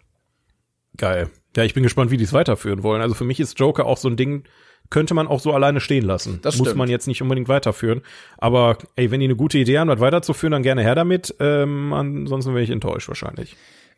Geil. 0.98 1.30
Ja, 1.56 1.64
ich 1.64 1.74
bin 1.74 1.84
gespannt, 1.84 2.12
wie 2.12 2.18
die 2.18 2.24
es 2.24 2.34
weiterführen 2.34 2.84
wollen. 2.84 3.02
Also 3.02 3.16
für 3.16 3.24
mich 3.24 3.40
ist 3.40 3.60
Joker 3.60 3.86
auch 3.86 3.98
so 3.98 4.08
ein 4.10 4.18
Ding, 4.18 4.44
könnte 4.90 5.14
man 5.14 5.28
auch 5.28 5.40
so 5.40 5.54
alleine 5.54 5.80
stehen 5.82 6.04
lassen. 6.06 6.40
Das 6.42 6.58
Muss 6.58 6.68
stimmt. 6.68 6.78
man 6.78 6.90
jetzt 6.90 7.08
nicht 7.08 7.22
unbedingt 7.22 7.48
weiterführen. 7.48 8.02
Aber 8.38 8.78
ey, 8.96 9.12
wenn 9.12 9.20
die 9.20 9.26
eine 9.28 9.36
gute 9.36 9.58
Idee 9.58 9.78
haben, 9.80 9.90
was 9.90 10.00
weiterzuführen, 10.00 10.52
dann 10.52 10.64
gerne 10.64 10.82
her 10.82 10.96
damit. 10.96 11.36
Ähm, 11.40 11.94
ansonsten 11.94 12.54
wäre 12.54 12.64
ich 12.64 12.70
enttäuscht 12.72 13.08
wahrscheinlich. 13.08 13.56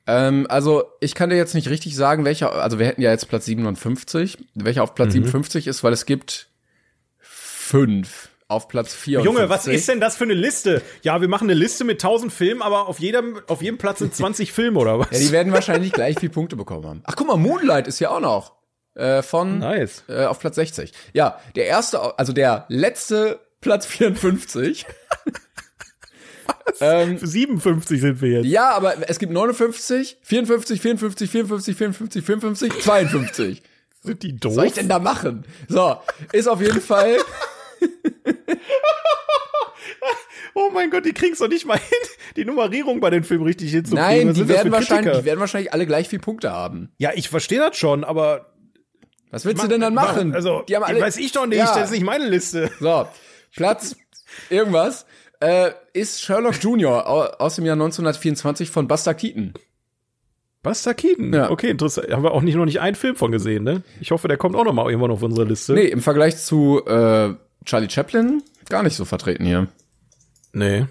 Ähm, 0.08 0.48
also 0.50 0.84
ich 1.00 1.14
kann 1.16 1.30
dir 1.30 1.38
jetzt 1.38 1.54
nicht 1.56 1.70
richtig 1.70 1.96
sagen, 1.96 2.26
welcher, 2.26 2.54
also 2.54 2.80
wir 2.80 2.88
hätten 2.88 3.02
ja 3.02 3.12
jetzt 3.12 3.30
Platz 3.30 3.46
57, 3.46 4.38
welcher 4.56 4.84
auf 4.84 4.96
Platz 4.96 5.10
Mhm. 5.10 5.24
57 5.26 5.68
ist, 5.68 5.84
weil 5.84 5.94
es 5.94 6.06
gibt 6.06 6.48
fünf 7.20 8.30
auf 8.48 8.68
Platz 8.68 8.94
4. 8.94 9.22
Junge, 9.22 9.48
was 9.48 9.68
ist 9.68 9.88
denn 9.88 10.02
das 10.02 10.18
für 10.18 10.26
eine 10.26 10.34
Liste? 10.34 10.82
Ja, 11.04 11.22
wir 11.22 11.30
machen 11.30 11.46
eine 11.50 11.54
Liste 11.58 11.86
mit 11.86 12.04
1000 12.04 12.34
Filmen, 12.34 12.62
aber 12.62 12.88
auf 12.90 13.00
jedem, 13.00 13.40
auf 13.48 13.62
jedem 13.62 13.78
Platz 13.78 14.00
sind 14.00 14.14
20 14.14 14.52
Filme 14.54 14.78
oder 14.80 15.00
was? 15.00 15.08
Ja, 15.12 15.20
die 15.20 15.32
werden 15.32 15.54
wahrscheinlich 15.54 15.94
gleich 15.94 16.20
viel 16.20 16.30
Punkte 16.30 16.58
bekommen 16.58 16.86
haben. 16.86 17.02
Ach, 17.06 17.16
guck 17.16 17.28
mal, 17.28 17.38
Moonlight 17.38 17.88
ist 17.88 18.00
ja 18.00 18.10
auch 18.10 18.20
noch. 18.20 18.54
Äh, 18.96 19.22
von 19.22 19.60
Nice. 19.60 20.04
äh, 20.10 20.26
auf 20.26 20.40
Platz 20.40 20.56
60. 20.56 20.92
Ja, 21.14 21.40
der 21.56 21.66
erste, 21.68 22.18
also 22.20 22.34
der 22.34 22.66
letzte 22.68 23.40
Platz 23.62 23.86
54. 23.86 24.86
ähm, 26.82 27.18
Für 27.18 27.28
57 27.28 28.02
sind 28.02 28.22
wir 28.22 28.30
jetzt. 28.42 28.46
ja, 28.48 28.70
aber 28.72 28.96
es 29.10 29.18
gibt 29.20 29.32
59, 29.32 30.18
54, 30.24 30.82
54, 30.82 31.32
54, 31.32 31.76
54, 31.78 32.24
55, 32.26 32.82
52. 32.84 33.64
Sind 34.04 34.24
die 34.24 34.34
Was 34.34 34.40
doof? 34.40 34.54
soll 34.56 34.66
ich 34.66 34.74
denn 34.74 34.90
da 34.90 35.00
machen? 35.00 35.46
So, 35.68 35.98
ist 36.34 36.48
auf 36.48 36.60
jeden 36.60 36.82
Fall. 36.82 37.18
Oh 40.54 40.70
mein 40.74 40.90
Gott, 40.90 41.06
die 41.06 41.14
kriegen's 41.14 41.40
doch 41.40 41.48
nicht 41.48 41.66
mal 41.66 41.78
hin, 41.78 41.98
die 42.36 42.44
Nummerierung 42.44 43.00
bei 43.00 43.10
den 43.10 43.24
Filmen 43.24 43.46
richtig 43.46 43.72
hinzukriegen. 43.72 44.06
Nein, 44.06 44.28
Was 44.30 44.36
die 44.36 44.48
werden 44.50 44.72
wahrscheinlich, 44.72 45.18
die 45.20 45.24
werden 45.26 45.40
wahrscheinlich 45.40 45.72
alle 45.72 45.86
gleich 45.86 46.10
viel 46.10 46.20
Punkte 46.20 46.52
haben. 46.52 46.92
Ja, 46.98 47.12
ich 47.16 47.30
verstehe 47.30 47.60
das 47.60 47.78
schon, 47.78 48.04
aber 48.04 48.51
Was 49.32 49.46
willst 49.46 49.64
du 49.64 49.68
denn 49.68 49.82
dann 49.82 49.94
machen? 49.94 50.34
Also, 50.36 50.62
die 50.68 50.76
haben 50.76 50.84
alle, 50.84 51.02
weiß 51.02 51.18
ich 51.18 51.32
doch 51.32 51.46
nicht, 51.48 51.58
Ja. 51.58 51.74
das 51.74 51.86
ist 51.86 51.92
nicht 51.92 52.04
meine 52.04 52.28
Liste. 52.28 52.70
So, 52.80 53.08
Platz 53.56 53.96
irgendwas 54.50 55.06
äh, 55.40 55.72
ist 55.94 56.22
Sherlock 56.22 56.62
Jr. 56.64 57.08
au- 57.10 57.24
aus 57.40 57.56
dem 57.56 57.66
Jahr 57.66 57.74
1924 57.76 58.70
von 58.70 58.88
Buster 58.88 59.14
Keaton. 59.14 59.54
Buster 60.64 60.94
Keaton. 60.94 61.34
Ja. 61.34 61.50
Okay, 61.50 61.70
interessant. 61.72 62.12
Haben 62.12 62.24
wir 62.24 62.32
auch 62.32 62.42
nicht 62.44 62.56
noch 62.56 62.66
nicht 62.66 62.80
einen 62.82 62.96
Film 62.96 63.16
von 63.16 63.32
gesehen, 63.32 63.64
ne? 63.64 63.82
Ich 64.00 64.12
hoffe, 64.12 64.28
der 64.28 64.38
kommt 64.38 64.56
auch 64.56 64.64
noch 64.64 64.74
mal 64.74 64.88
irgendwann 64.90 65.10
auf 65.12 65.24
unsere 65.24 65.48
Liste. 65.48 65.74
Nee, 65.74 65.86
im 65.88 66.02
Vergleich 66.02 66.38
zu 66.38 66.86
äh, 66.86 67.34
Charlie 67.66 67.90
Chaplin 67.90 68.44
gar 68.70 68.84
nicht 68.84 68.96
so 68.96 69.04
vertreten 69.06 69.46
hier. 69.46 69.68
Nee. 70.54 70.86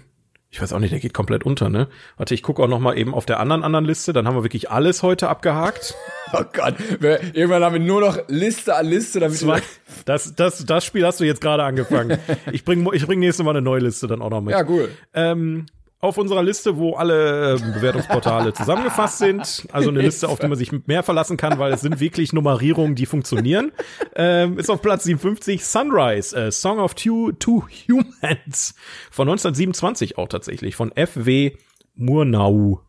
Ich 0.53 0.61
weiß 0.61 0.73
auch 0.73 0.79
nicht, 0.79 0.91
der 0.91 0.99
geht 0.99 1.13
komplett 1.13 1.45
unter, 1.45 1.69
ne? 1.69 1.87
Warte, 2.17 2.33
ich 2.33 2.43
gucke 2.43 2.61
auch 2.61 2.67
noch 2.67 2.81
mal 2.81 2.97
eben 2.97 3.13
auf 3.13 3.25
der 3.25 3.39
anderen 3.39 3.63
anderen 3.63 3.85
Liste, 3.85 4.11
dann 4.11 4.27
haben 4.27 4.35
wir 4.35 4.43
wirklich 4.43 4.69
alles 4.69 5.01
heute 5.01 5.29
abgehakt. 5.29 5.95
Oh 6.33 6.45
Gott, 6.53 6.75
wir, 7.01 7.35
irgendwann 7.35 7.61
haben 7.61 7.73
wir 7.73 7.81
nur 7.81 7.99
noch 7.99 8.17
Liste 8.29 8.73
an 8.73 8.85
Liste, 8.85 9.19
damit 9.19 9.37
Zwei, 9.37 9.61
das, 10.05 10.33
das, 10.33 10.65
das 10.65 10.85
Spiel 10.85 11.05
hast 11.05 11.19
du 11.19 11.25
jetzt 11.25 11.41
gerade 11.41 11.61
angefangen. 11.63 12.19
Ich 12.53 12.63
bring, 12.63 12.87
ich 12.93 13.05
bring 13.05 13.19
nächste 13.19 13.43
Mal 13.43 13.51
eine 13.51 13.61
neue 13.61 13.81
Liste 13.81 14.07
dann 14.07 14.21
auch 14.21 14.29
noch 14.29 14.39
mit. 14.39 14.53
Ja, 14.53 14.63
cool. 14.63 14.87
Ähm, 15.13 15.65
auf 16.01 16.17
unserer 16.17 16.41
Liste, 16.41 16.77
wo 16.77 16.95
alle 16.95 17.53
ähm, 17.53 17.73
Bewertungsportale 17.73 18.53
zusammengefasst 18.53 19.19
sind, 19.19 19.67
also 19.71 19.89
eine 19.89 20.01
Liste, 20.01 20.27
auf 20.27 20.39
die 20.39 20.47
man 20.47 20.57
sich 20.57 20.71
mehr 20.87 21.03
verlassen 21.03 21.37
kann, 21.37 21.59
weil 21.59 21.73
es 21.73 21.81
sind 21.81 21.99
wirklich 21.99 22.33
Nummerierungen, 22.33 22.95
die 22.95 23.05
funktionieren, 23.05 23.71
ähm, 24.15 24.57
ist 24.57 24.69
auf 24.69 24.81
Platz 24.81 25.03
57 25.03 25.63
Sunrise, 25.63 26.35
äh, 26.35 26.51
Song 26.51 26.79
of 26.79 26.95
Two, 26.95 27.31
Two 27.33 27.63
Humans 27.87 28.75
von 29.11 29.29
1927 29.29 30.17
auch 30.17 30.27
tatsächlich, 30.27 30.75
von 30.75 30.91
F.W. 30.95 31.51
Murnau. 31.95 32.81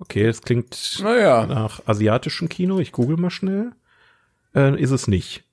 Okay, 0.00 0.26
das 0.26 0.42
klingt 0.42 1.00
Naja, 1.02 1.46
nach 1.46 1.86
asiatischem 1.86 2.48
Kino, 2.48 2.80
ich 2.80 2.90
google 2.90 3.16
mal 3.16 3.30
schnell. 3.30 3.72
Äh, 4.54 4.80
ist 4.80 4.90
es 4.90 5.06
nicht. 5.06 5.43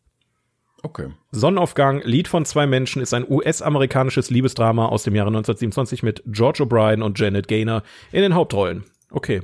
Okay. 0.83 1.07
Sonnenaufgang, 1.31 2.01
Lied 2.03 2.27
von 2.27 2.45
zwei 2.45 2.67
Menschen 2.67 3.01
ist 3.01 3.13
ein 3.13 3.25
US-amerikanisches 3.29 4.29
Liebesdrama 4.29 4.87
aus 4.87 5.03
dem 5.03 5.15
Jahre 5.15 5.27
1927 5.29 6.03
mit 6.03 6.23
George 6.27 6.63
O'Brien 6.63 7.01
und 7.01 7.19
Janet 7.19 7.47
Gaynor 7.47 7.83
in 8.11 8.21
den 8.21 8.35
Hauptrollen. 8.35 8.83
Okay, 9.11 9.41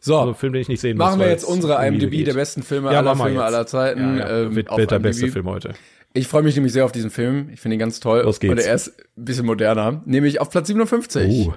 So, 0.00 0.18
also 0.18 0.34
Film, 0.34 0.52
den 0.52 0.62
ich 0.62 0.68
nicht 0.68 0.80
sehen 0.80 0.96
muss. 0.98 1.06
machen 1.06 1.18
wir 1.20 1.26
weil 1.26 1.32
jetzt 1.32 1.44
unsere 1.44 1.86
IMDb 1.86 2.10
geht. 2.10 2.26
der 2.26 2.34
besten 2.34 2.62
Filme 2.62 2.92
Ja, 2.92 2.98
aller 2.98 3.12
wir 3.14 3.24
Filme 3.24 3.30
jetzt. 3.40 3.42
aller 3.44 3.66
Zeiten. 3.66 4.18
Ja, 4.18 4.28
ja, 4.28 4.40
ähm, 4.42 4.64
auf 4.68 4.78
wird 4.78 4.90
der 4.90 4.98
beste 4.98 5.28
Film 5.28 5.46
heute. 5.48 5.74
Ich 6.12 6.28
freue 6.28 6.42
mich 6.42 6.54
nämlich 6.54 6.72
sehr 6.72 6.84
auf 6.84 6.92
diesen 6.92 7.10
Film. 7.10 7.48
Ich 7.52 7.60
finde 7.60 7.76
ihn 7.76 7.80
ganz 7.80 7.98
toll. 8.00 8.20
Los 8.22 8.38
geht's. 8.38 8.52
Und 8.52 8.58
er 8.60 8.74
ist 8.74 8.88
ein 9.16 9.24
bisschen 9.24 9.46
moderner. 9.46 10.02
Nämlich 10.04 10.40
auf 10.40 10.50
Platz 10.50 10.68
57. 10.68 11.48
Oh. 11.48 11.54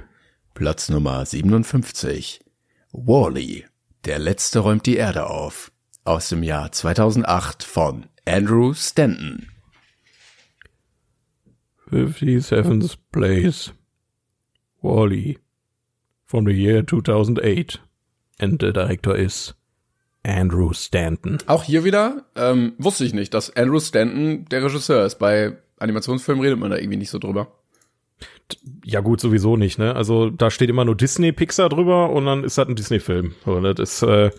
Platz 0.56 0.90
Nummer 0.90 1.26
57. 1.26 2.40
Wally. 2.92 3.66
Der 4.06 4.18
Letzte 4.20 4.60
räumt 4.60 4.86
die 4.86 4.96
Erde 4.98 5.28
auf. 5.28 5.72
Aus 6.06 6.30
dem 6.30 6.42
Jahr 6.42 6.72
2008 6.72 7.64
von 7.64 8.06
Andrew 8.28 8.74
Stanton. 8.74 9.48
57th 11.90 12.98
place. 13.12 13.72
Wally. 14.82 15.38
From 16.26 16.46
the 16.46 16.52
year 16.52 16.84
2008. 16.86 17.80
And 18.40 18.60
the 18.60 18.74
director 18.74 19.16
is 19.16 19.54
Andrew 20.24 20.74
Stanton. 20.74 21.38
Auch 21.48 21.64
hier 21.64 21.86
wieder, 21.86 22.26
ähm, 22.36 22.74
wusste 22.78 23.06
ich 23.06 23.14
nicht, 23.14 23.34
dass 23.34 23.56
Andrew 23.56 23.80
Stanton 23.80 24.46
der 24.52 24.64
Regisseur 24.64 25.06
ist. 25.06 25.16
Bei 25.20 25.58
Animationsfilmen 25.80 26.44
redet 26.44 26.60
man 26.60 26.70
da 26.70 26.78
irgendwie 26.78 26.98
nicht 26.98 27.10
so 27.10 27.20
drüber. 27.20 27.54
Ja 28.84 29.00
gut, 29.00 29.22
sowieso 29.22 29.56
nicht, 29.56 29.80
ne? 29.80 29.96
Also 29.96 30.30
da 30.30 30.52
steht 30.52 30.70
immer 30.70 30.86
nur 30.86 30.96
Disney, 30.96 31.32
Pixar 31.32 31.70
drüber 31.70 32.10
und 32.10 32.26
dann 32.26 32.44
ist 32.44 32.58
das 32.58 32.68
ein 32.68 32.76
Disney-Film. 32.76 33.36
So, 33.46 33.62
das 33.62 33.80
ist, 33.80 34.02
äh, 34.04 34.32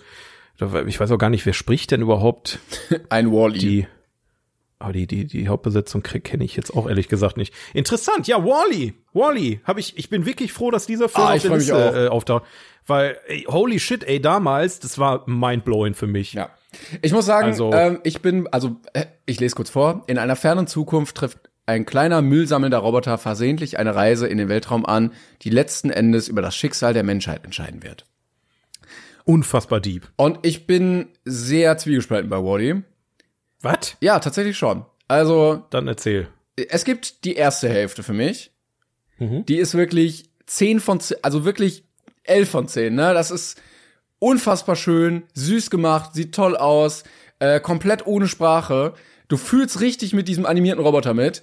ich 0.86 0.98
weiß 1.00 1.10
auch 1.12 1.18
gar 1.18 1.30
nicht, 1.30 1.46
wer 1.46 1.52
spricht 1.52 1.90
denn 1.90 2.00
überhaupt 2.02 2.58
Ein 3.10 3.30
Wally. 3.32 3.58
die, 3.58 3.86
aber 4.80 4.92
die, 4.92 5.06
die, 5.06 5.26
die 5.26 5.48
Hauptbesetzung 5.48 6.02
kenne 6.02 6.44
ich 6.44 6.54
jetzt 6.56 6.74
auch 6.74 6.88
ehrlich 6.88 7.08
gesagt 7.08 7.36
nicht. 7.36 7.52
Interessant, 7.74 8.26
ja, 8.28 8.44
Wally, 8.44 8.94
Wally, 9.12 9.60
habe 9.64 9.80
ich, 9.80 9.96
ich 9.98 10.08
bin 10.08 10.24
wirklich 10.26 10.52
froh, 10.52 10.70
dass 10.70 10.86
dieser 10.86 11.08
Film 11.08 11.26
Ah, 11.26 11.34
auf 11.34 11.42
der 11.42 11.50
Liste 11.56 12.06
äh, 12.06 12.08
auftaucht, 12.08 12.44
weil 12.86 13.18
ey, 13.26 13.44
holy 13.48 13.78
shit, 13.80 14.04
ey, 14.04 14.20
damals, 14.20 14.78
das 14.80 14.98
war 14.98 15.28
mindblowing 15.28 15.94
für 15.94 16.06
mich. 16.06 16.32
Ja. 16.34 16.50
Ich 17.02 17.12
muss 17.12 17.26
sagen, 17.26 17.48
Also- 17.48 17.72
ähm, 17.72 18.00
ich 18.04 18.20
bin, 18.22 18.46
also 18.52 18.76
äh, 18.92 19.06
ich 19.26 19.40
lese 19.40 19.54
kurz 19.56 19.70
vor. 19.70 20.04
In 20.06 20.18
einer 20.18 20.36
fernen 20.36 20.66
Zukunft 20.66 21.16
trifft 21.16 21.38
ein 21.66 21.84
kleiner 21.84 22.22
müllsammelnder 22.22 22.78
Roboter 22.78 23.18
versehentlich 23.18 23.78
eine 23.78 23.94
Reise 23.94 24.26
in 24.26 24.38
den 24.38 24.48
Weltraum 24.48 24.86
an, 24.86 25.12
die 25.42 25.50
letzten 25.50 25.90
Endes 25.90 26.28
über 26.28 26.40
das 26.40 26.56
Schicksal 26.56 26.94
der 26.94 27.02
Menschheit 27.02 27.44
entscheiden 27.44 27.82
wird. 27.82 28.06
Unfassbar 29.28 29.80
deep. 29.80 30.08
Und 30.16 30.38
ich 30.40 30.66
bin 30.66 31.08
sehr 31.26 31.76
zwiegespalten 31.76 32.30
bei 32.30 32.38
Wally. 32.38 32.82
Was? 33.60 33.98
Ja, 34.00 34.20
tatsächlich 34.20 34.56
schon. 34.56 34.86
Also 35.06 35.66
Dann 35.68 35.86
erzähl. 35.86 36.28
es 36.56 36.86
gibt 36.86 37.26
die 37.26 37.34
erste 37.34 37.68
Hälfte 37.68 38.02
für 38.02 38.14
mich. 38.14 38.52
Mhm. 39.18 39.44
Die 39.44 39.58
ist 39.58 39.74
wirklich 39.74 40.30
10 40.46 40.80
von 40.80 41.00
10, 41.00 41.18
also 41.20 41.44
wirklich 41.44 41.84
11 42.24 42.48
von 42.48 42.68
10, 42.68 42.94
ne? 42.94 43.12
Das 43.12 43.30
ist 43.30 43.60
unfassbar 44.18 44.76
schön, 44.76 45.24
süß 45.34 45.68
gemacht, 45.68 46.14
sieht 46.14 46.34
toll 46.34 46.56
aus, 46.56 47.04
äh, 47.38 47.60
komplett 47.60 48.06
ohne 48.06 48.28
Sprache. 48.28 48.94
Du 49.28 49.36
fühlst 49.36 49.82
richtig 49.82 50.14
mit 50.14 50.26
diesem 50.28 50.46
animierten 50.46 50.82
Roboter 50.82 51.12
mit. 51.12 51.42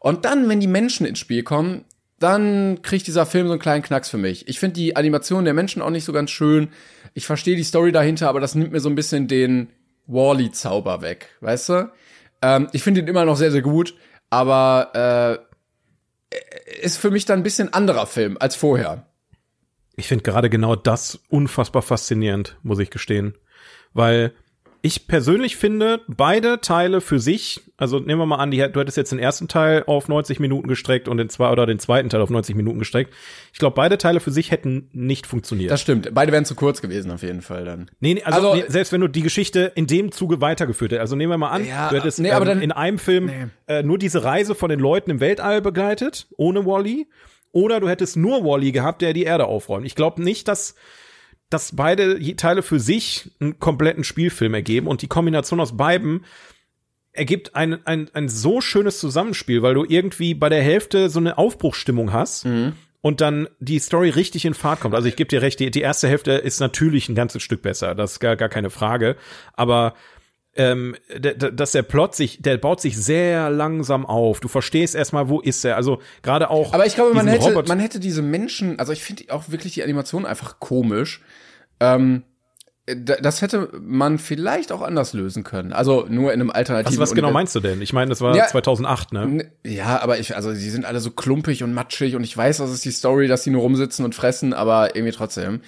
Und 0.00 0.26
dann, 0.26 0.50
wenn 0.50 0.60
die 0.60 0.66
Menschen 0.66 1.06
ins 1.06 1.18
Spiel 1.18 1.44
kommen, 1.44 1.86
dann 2.22 2.82
kriegt 2.82 3.06
dieser 3.06 3.26
Film 3.26 3.46
so 3.46 3.52
einen 3.52 3.60
kleinen 3.60 3.82
Knacks 3.82 4.08
für 4.08 4.18
mich. 4.18 4.46
Ich 4.48 4.60
finde 4.60 4.74
die 4.74 4.94
Animation 4.96 5.44
der 5.44 5.54
Menschen 5.54 5.82
auch 5.82 5.90
nicht 5.90 6.04
so 6.04 6.12
ganz 6.12 6.30
schön. 6.30 6.68
Ich 7.14 7.26
verstehe 7.26 7.56
die 7.56 7.64
Story 7.64 7.92
dahinter, 7.92 8.28
aber 8.28 8.40
das 8.40 8.54
nimmt 8.54 8.72
mir 8.72 8.80
so 8.80 8.88
ein 8.88 8.94
bisschen 8.94 9.28
den 9.28 9.68
Wally-Zauber 10.06 11.02
weg, 11.02 11.28
weißt 11.40 11.68
du? 11.68 11.92
Ähm, 12.40 12.68
ich 12.72 12.82
finde 12.82 13.00
ihn 13.00 13.08
immer 13.08 13.24
noch 13.24 13.36
sehr, 13.36 13.52
sehr 13.52 13.62
gut, 13.62 13.94
aber 14.30 15.38
äh, 16.30 16.80
ist 16.80 16.96
für 16.96 17.10
mich 17.10 17.24
dann 17.24 17.40
ein 17.40 17.44
bisschen 17.44 17.72
anderer 17.72 18.06
Film 18.06 18.36
als 18.40 18.56
vorher. 18.56 19.06
Ich 19.96 20.08
finde 20.08 20.24
gerade 20.24 20.48
genau 20.48 20.74
das 20.74 21.20
unfassbar 21.28 21.82
faszinierend, 21.82 22.56
muss 22.62 22.78
ich 22.78 22.90
gestehen. 22.90 23.34
Weil 23.92 24.32
ich 24.84 25.06
persönlich 25.06 25.56
finde, 25.56 26.00
beide 26.08 26.60
Teile 26.60 27.00
für 27.00 27.20
sich, 27.20 27.60
also 27.76 28.00
nehmen 28.00 28.20
wir 28.20 28.26
mal 28.26 28.36
an, 28.38 28.50
die, 28.50 28.58
du 28.58 28.80
hättest 28.80 28.96
jetzt 28.96 29.12
den 29.12 29.20
ersten 29.20 29.46
Teil 29.46 29.84
auf 29.86 30.08
90 30.08 30.40
Minuten 30.40 30.66
gestreckt 30.66 31.06
und 31.06 31.18
den 31.18 31.28
zwei 31.28 31.52
oder 31.52 31.66
den 31.66 31.78
zweiten 31.78 32.08
Teil 32.08 32.20
auf 32.20 32.30
90 32.30 32.56
Minuten 32.56 32.80
gestreckt. 32.80 33.14
Ich 33.52 33.60
glaube, 33.60 33.74
beide 33.76 33.96
Teile 33.96 34.18
für 34.18 34.32
sich 34.32 34.50
hätten 34.50 34.88
nicht 34.92 35.28
funktioniert. 35.28 35.70
Das 35.70 35.80
stimmt. 35.80 36.12
Beide 36.12 36.32
wären 36.32 36.44
zu 36.44 36.56
kurz 36.56 36.82
gewesen, 36.82 37.12
auf 37.12 37.22
jeden 37.22 37.42
Fall 37.42 37.64
dann. 37.64 37.90
Nee, 38.00 38.14
nee, 38.14 38.22
also, 38.24 38.48
Also- 38.50 38.60
nee, 38.60 38.64
selbst 38.68 38.92
wenn 38.92 39.00
du 39.00 39.06
die 39.08 39.22
Geschichte 39.22 39.70
in 39.76 39.86
dem 39.86 40.10
Zuge 40.10 40.40
weitergeführt 40.40 40.90
hättest. 40.90 41.00
Also 41.02 41.14
nehmen 41.14 41.30
wir 41.32 41.38
mal 41.38 41.50
an, 41.50 41.64
Ja, 41.64 41.88
du 41.88 41.96
hättest 41.96 42.18
nee, 42.18 42.30
ähm, 42.30 42.44
dann- 42.44 42.60
in 42.60 42.72
einem 42.72 42.98
Film 42.98 43.30
äh, 43.68 43.84
nur 43.84 43.98
diese 43.98 44.24
Reise 44.24 44.56
von 44.56 44.68
den 44.68 44.80
Leuten 44.80 45.12
im 45.12 45.20
Weltall 45.20 45.62
begleitet, 45.62 46.26
ohne 46.36 46.66
Wally. 46.66 47.06
Oder 47.52 47.78
du 47.78 47.88
hättest 47.88 48.16
nur 48.16 48.44
Wally 48.44 48.72
gehabt, 48.72 49.00
der 49.02 49.12
die 49.12 49.22
Erde 49.24 49.44
aufräumt. 49.46 49.86
Ich 49.86 49.94
glaube 49.94 50.22
nicht, 50.22 50.48
dass 50.48 50.74
dass 51.52 51.76
beide 51.76 52.18
Teile 52.36 52.62
für 52.62 52.80
sich 52.80 53.30
einen 53.40 53.58
kompletten 53.58 54.04
Spielfilm 54.04 54.54
ergeben 54.54 54.86
und 54.86 55.02
die 55.02 55.08
Kombination 55.08 55.60
aus 55.60 55.76
beiden 55.76 56.24
ergibt 57.12 57.54
ein, 57.54 57.86
ein, 57.86 58.08
ein 58.14 58.28
so 58.28 58.60
schönes 58.60 58.98
Zusammenspiel, 58.98 59.62
weil 59.62 59.74
du 59.74 59.84
irgendwie 59.86 60.34
bei 60.34 60.48
der 60.48 60.62
Hälfte 60.62 61.10
so 61.10 61.20
eine 61.20 61.36
Aufbruchsstimmung 61.36 62.12
hast 62.12 62.46
und 63.02 63.20
dann 63.20 63.48
die 63.60 63.78
Story 63.80 64.08
richtig 64.08 64.44
in 64.44 64.54
Fahrt 64.54 64.80
kommt. 64.80 64.94
Also 64.94 65.08
ich 65.08 65.16
gebe 65.16 65.28
dir 65.28 65.42
recht, 65.42 65.60
die, 65.60 65.70
die 65.70 65.82
erste 65.82 66.08
Hälfte 66.08 66.32
ist 66.32 66.60
natürlich 66.60 67.08
ein 67.08 67.14
ganzes 67.14 67.42
Stück 67.42 67.60
besser, 67.60 67.94
das 67.94 68.12
ist 68.12 68.20
gar, 68.20 68.36
gar 68.36 68.48
keine 68.48 68.70
Frage. 68.70 69.16
Aber 69.54 69.94
ähm, 70.54 70.96
dass 71.18 71.72
der 71.72 71.82
Plot 71.82 72.14
sich, 72.14 72.42
der 72.42 72.58
baut 72.58 72.80
sich 72.80 72.96
sehr 72.96 73.48
langsam 73.50 74.04
auf. 74.04 74.40
Du 74.40 74.48
verstehst 74.48 74.94
erstmal, 74.94 75.28
wo 75.28 75.40
ist 75.40 75.64
er. 75.64 75.76
Also 75.76 76.00
gerade 76.22 76.50
auch. 76.50 76.72
Aber 76.74 76.84
ich 76.86 76.94
glaube, 76.94 77.14
man 77.14 77.26
hätte, 77.26 77.44
Robot- 77.46 77.68
man 77.68 77.78
hätte 77.80 78.00
diese 78.00 78.20
Menschen, 78.22 78.78
also 78.78 78.92
ich 78.92 79.02
finde 79.02 79.32
auch 79.32 79.50
wirklich 79.50 79.74
die 79.74 79.82
Animation 79.82 80.26
einfach 80.26 80.60
komisch. 80.60 81.22
Ähm, 81.80 82.24
das 82.86 83.40
hätte 83.42 83.70
man 83.80 84.18
vielleicht 84.18 84.72
auch 84.72 84.82
anders 84.82 85.12
lösen 85.12 85.44
können. 85.44 85.72
Also 85.72 86.04
nur 86.08 86.32
in 86.32 86.40
einem 86.40 86.50
alternativen 86.50 86.98
was, 87.00 87.10
was 87.10 87.14
genau 87.14 87.30
meinst 87.30 87.54
du 87.54 87.60
denn? 87.60 87.80
Ich 87.80 87.92
meine, 87.92 88.08
das 88.08 88.20
war 88.20 88.34
Ja. 88.36 88.48
2008, 88.48 89.12
ne? 89.12 89.52
Ja, 89.64 90.00
aber 90.02 90.18
ich, 90.18 90.34
also 90.34 90.52
die 90.52 90.68
sind 90.68 90.84
alle 90.84 90.98
so 90.98 91.12
klumpig 91.12 91.62
und 91.62 91.72
matschig 91.74 92.16
und 92.16 92.24
ich 92.24 92.36
weiß, 92.36 92.56
das 92.58 92.70
ist 92.72 92.84
die 92.84 92.90
Story, 92.90 93.28
dass 93.28 93.44
die 93.44 93.50
nur 93.50 93.62
rumsitzen 93.62 94.04
und 94.04 94.16
fressen, 94.16 94.52
aber 94.52 94.96
irgendwie 94.96 95.14
trotzdem. 95.14 95.60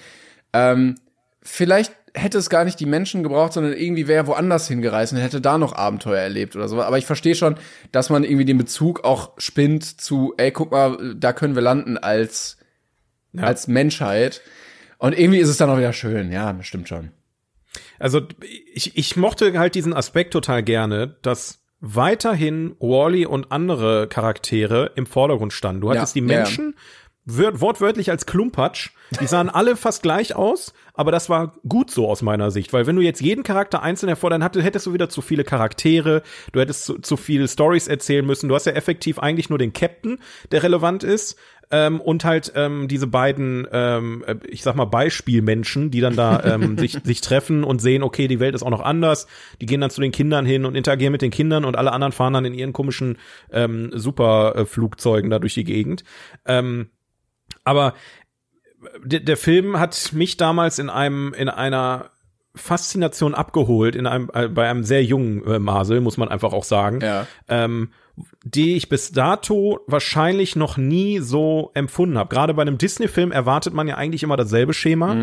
Ähm, 0.51 0.95
vielleicht 1.41 1.93
hätte 2.15 2.37
es 2.37 2.49
gar 2.49 2.63
nicht 2.65 2.79
die 2.79 2.85
Menschen 2.85 3.21
gebraucht, 3.23 3.53
sondern 3.53 3.73
irgendwie 3.73 4.07
wäre 4.07 4.25
woanders 4.27 4.67
hingereist 4.67 5.13
und 5.13 5.19
hätte 5.19 5.41
da 5.41 5.57
noch 5.57 5.73
Abenteuer 5.73 6.19
erlebt 6.21 6.55
oder 6.55 6.67
so. 6.67 6.81
Aber 6.81 6.97
ich 6.97 7.05
verstehe 7.05 7.35
schon, 7.35 7.55
dass 7.91 8.09
man 8.09 8.23
irgendwie 8.23 8.45
den 8.45 8.57
Bezug 8.57 9.03
auch 9.03 9.33
spinnt 9.37 9.83
zu, 10.01 10.33
ey, 10.37 10.51
guck 10.51 10.71
mal, 10.71 11.15
da 11.15 11.33
können 11.33 11.55
wir 11.55 11.61
landen 11.61 11.97
als, 11.97 12.57
Ja. 13.33 13.43
als 13.43 13.67
Menschheit. 13.67 14.41
Und 14.97 15.17
irgendwie 15.17 15.39
ist 15.39 15.49
es 15.49 15.57
dann 15.57 15.69
auch 15.69 15.77
wieder 15.77 15.93
schön, 15.93 16.31
ja, 16.31 16.51
das 16.53 16.65
stimmt 16.65 16.87
schon. 16.89 17.11
Also 17.99 18.21
ich, 18.73 18.97
ich 18.97 19.15
mochte 19.17 19.57
halt 19.59 19.75
diesen 19.75 19.93
Aspekt 19.93 20.31
total 20.33 20.63
gerne, 20.63 21.17
dass 21.21 21.59
weiterhin 21.81 22.75
Wally 22.79 23.25
und 23.25 23.51
andere 23.51 24.07
Charaktere 24.07 24.91
im 24.95 25.05
Vordergrund 25.05 25.53
standen. 25.53 25.81
Du 25.81 25.89
hattest 25.91 26.15
Ja, 26.15 26.21
die 26.21 26.27
ja, 26.31 26.39
ja. 26.39 26.45
Wortwörtlich 27.27 28.11
als 28.11 28.27
Klumpatsch. 28.27 28.91
Die 29.19 29.25
sahen 29.25 29.49
alle 29.49 29.75
fast 29.75 30.03
gleich 30.03 30.35
aus, 30.35 30.73
aber 30.93 31.11
das 31.11 31.27
war 31.27 31.53
gut 31.67 31.89
so 31.89 32.07
aus 32.07 32.21
meiner 32.21 32.51
Sicht, 32.51 32.71
weil 32.71 32.85
wenn 32.85 32.95
du 32.95 33.01
jetzt 33.01 33.21
jeden 33.21 33.43
Charakter 33.43 33.81
einzeln 33.81 34.09
hervordern 34.09 34.43
hatte, 34.43 34.61
hättest 34.61 34.85
du 34.85 34.93
wieder 34.93 35.09
zu 35.09 35.21
viele 35.21 35.43
Charaktere, 35.43 36.21
du 36.51 36.59
hättest 36.59 36.85
zu, 36.85 36.99
zu 36.99 37.17
viele 37.17 37.47
Stories 37.47 37.87
erzählen 37.87 38.25
müssen. 38.25 38.47
Du 38.47 38.55
hast 38.55 38.65
ja 38.65 38.73
effektiv 38.73 39.17
eigentlich 39.17 39.49
nur 39.49 39.57
den 39.57 39.73
Captain, 39.73 40.19
der 40.51 40.61
relevant 40.61 41.03
ist. 41.03 41.35
Ähm, 41.71 41.99
und 41.99 42.23
halt 42.25 42.51
ähm, 42.55 42.87
diese 42.87 43.07
beiden, 43.07 43.67
ähm, 43.71 44.23
äh, 44.27 44.35
ich 44.47 44.61
sag 44.61 44.75
mal, 44.75 44.85
Beispielmenschen, 44.85 45.89
die 45.89 45.99
dann 45.99 46.15
da 46.15 46.43
ähm, 46.43 46.77
sich, 46.77 46.99
sich 47.03 47.21
treffen 47.21 47.63
und 47.63 47.81
sehen, 47.81 48.03
okay, 48.03 48.27
die 48.27 48.39
Welt 48.39 48.53
ist 48.53 48.61
auch 48.61 48.69
noch 48.69 48.81
anders. 48.81 49.25
Die 49.61 49.65
gehen 49.65 49.81
dann 49.81 49.89
zu 49.89 50.01
den 50.01 50.11
Kindern 50.11 50.45
hin 50.45 50.65
und 50.65 50.75
interagieren 50.75 51.11
mit 51.11 51.23
den 51.23 51.31
Kindern 51.31 51.65
und 51.65 51.75
alle 51.75 51.91
anderen 51.91 52.11
fahren 52.11 52.33
dann 52.33 52.45
in 52.45 52.53
ihren 52.53 52.71
komischen 52.71 53.17
ähm, 53.51 53.89
Superflugzeugen 53.93 55.31
da 55.31 55.39
durch 55.39 55.55
die 55.55 55.63
Gegend. 55.63 56.03
Ähm, 56.45 56.89
aber 57.63 57.93
der, 59.03 59.19
der 59.19 59.37
Film 59.37 59.79
hat 59.79 60.11
mich 60.13 60.37
damals 60.37 60.79
in 60.79 60.89
einem, 60.89 61.33
in 61.33 61.49
einer 61.49 62.11
Faszination 62.55 63.35
abgeholt, 63.35 63.95
in 63.95 64.07
einem, 64.07 64.29
äh, 64.33 64.47
bei 64.47 64.69
einem 64.69 64.83
sehr 64.83 65.03
jungen 65.03 65.45
äh, 65.45 65.59
Masel, 65.59 66.01
muss 66.01 66.17
man 66.17 66.29
einfach 66.29 66.53
auch 66.53 66.63
sagen. 66.63 67.01
Ja. 67.01 67.27
Ähm, 67.47 67.89
die 68.45 68.77
ich 68.77 68.87
bis 68.87 69.11
dato 69.11 69.81
wahrscheinlich 69.87 70.55
noch 70.55 70.77
nie 70.77 71.19
so 71.19 71.71
empfunden 71.73 72.17
habe. 72.17 72.33
Gerade 72.33 72.53
bei 72.53 72.61
einem 72.61 72.77
Disney-Film 72.77 73.33
erwartet 73.33 73.73
man 73.73 73.89
ja 73.89 73.95
eigentlich 73.95 74.23
immer 74.23 74.37
dasselbe 74.37 74.73
Schema. 74.73 75.13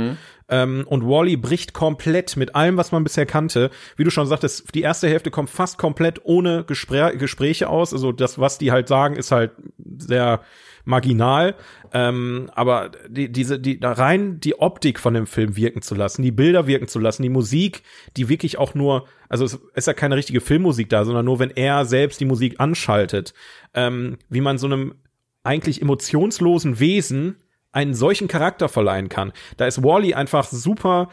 Ähm, 0.48 0.84
und 0.86 1.06
Wally 1.06 1.38
bricht 1.38 1.72
komplett 1.72 2.36
mit 2.36 2.54
allem, 2.54 2.76
was 2.76 2.92
man 2.92 3.02
bisher 3.02 3.24
kannte. 3.24 3.70
Wie 3.96 4.04
du 4.04 4.10
schon 4.10 4.26
sagtest, 4.26 4.74
die 4.74 4.82
erste 4.82 5.08
Hälfte 5.08 5.30
kommt 5.30 5.48
fast 5.48 5.78
komplett 5.78 6.20
ohne 6.24 6.64
Gespr 6.64 7.12
Gespräche 7.16 7.70
aus. 7.70 7.94
Also 7.94 8.12
das, 8.12 8.38
was 8.38 8.58
die 8.58 8.72
halt 8.72 8.88
sagen, 8.88 9.16
ist 9.16 9.32
halt 9.32 9.52
sehr 9.96 10.42
marginal. 10.84 11.54
Ähm, 11.92 12.50
aber 12.54 12.90
die, 13.08 13.30
diese, 13.30 13.58
die, 13.58 13.78
da 13.78 13.92
rein 13.92 14.40
die 14.40 14.58
Optik 14.58 14.98
von 14.98 15.14
dem 15.14 15.26
Film 15.26 15.56
wirken 15.56 15.82
zu 15.82 15.94
lassen, 15.94 16.22
die 16.22 16.32
Bilder 16.32 16.66
wirken 16.66 16.88
zu 16.88 16.98
lassen, 16.98 17.22
die 17.22 17.28
Musik, 17.28 17.82
die 18.16 18.28
wirklich 18.28 18.58
auch 18.58 18.74
nur, 18.74 19.06
also 19.28 19.44
es 19.44 19.58
ist 19.74 19.86
ja 19.86 19.92
keine 19.94 20.16
richtige 20.16 20.40
Filmmusik 20.40 20.88
da, 20.88 21.04
sondern 21.04 21.24
nur, 21.24 21.38
wenn 21.38 21.50
er 21.50 21.84
selbst 21.84 22.20
die 22.20 22.24
Musik 22.24 22.56
anschaltet, 22.58 23.34
ähm, 23.74 24.18
wie 24.28 24.40
man 24.40 24.58
so 24.58 24.66
einem 24.66 24.94
eigentlich 25.44 25.82
emotionslosen 25.82 26.78
Wesen 26.80 27.36
einen 27.72 27.94
solchen 27.94 28.28
Charakter 28.28 28.68
verleihen 28.68 29.08
kann. 29.08 29.32
Da 29.56 29.66
ist 29.66 29.82
Wally 29.82 30.14
einfach 30.14 30.44
super 30.44 31.08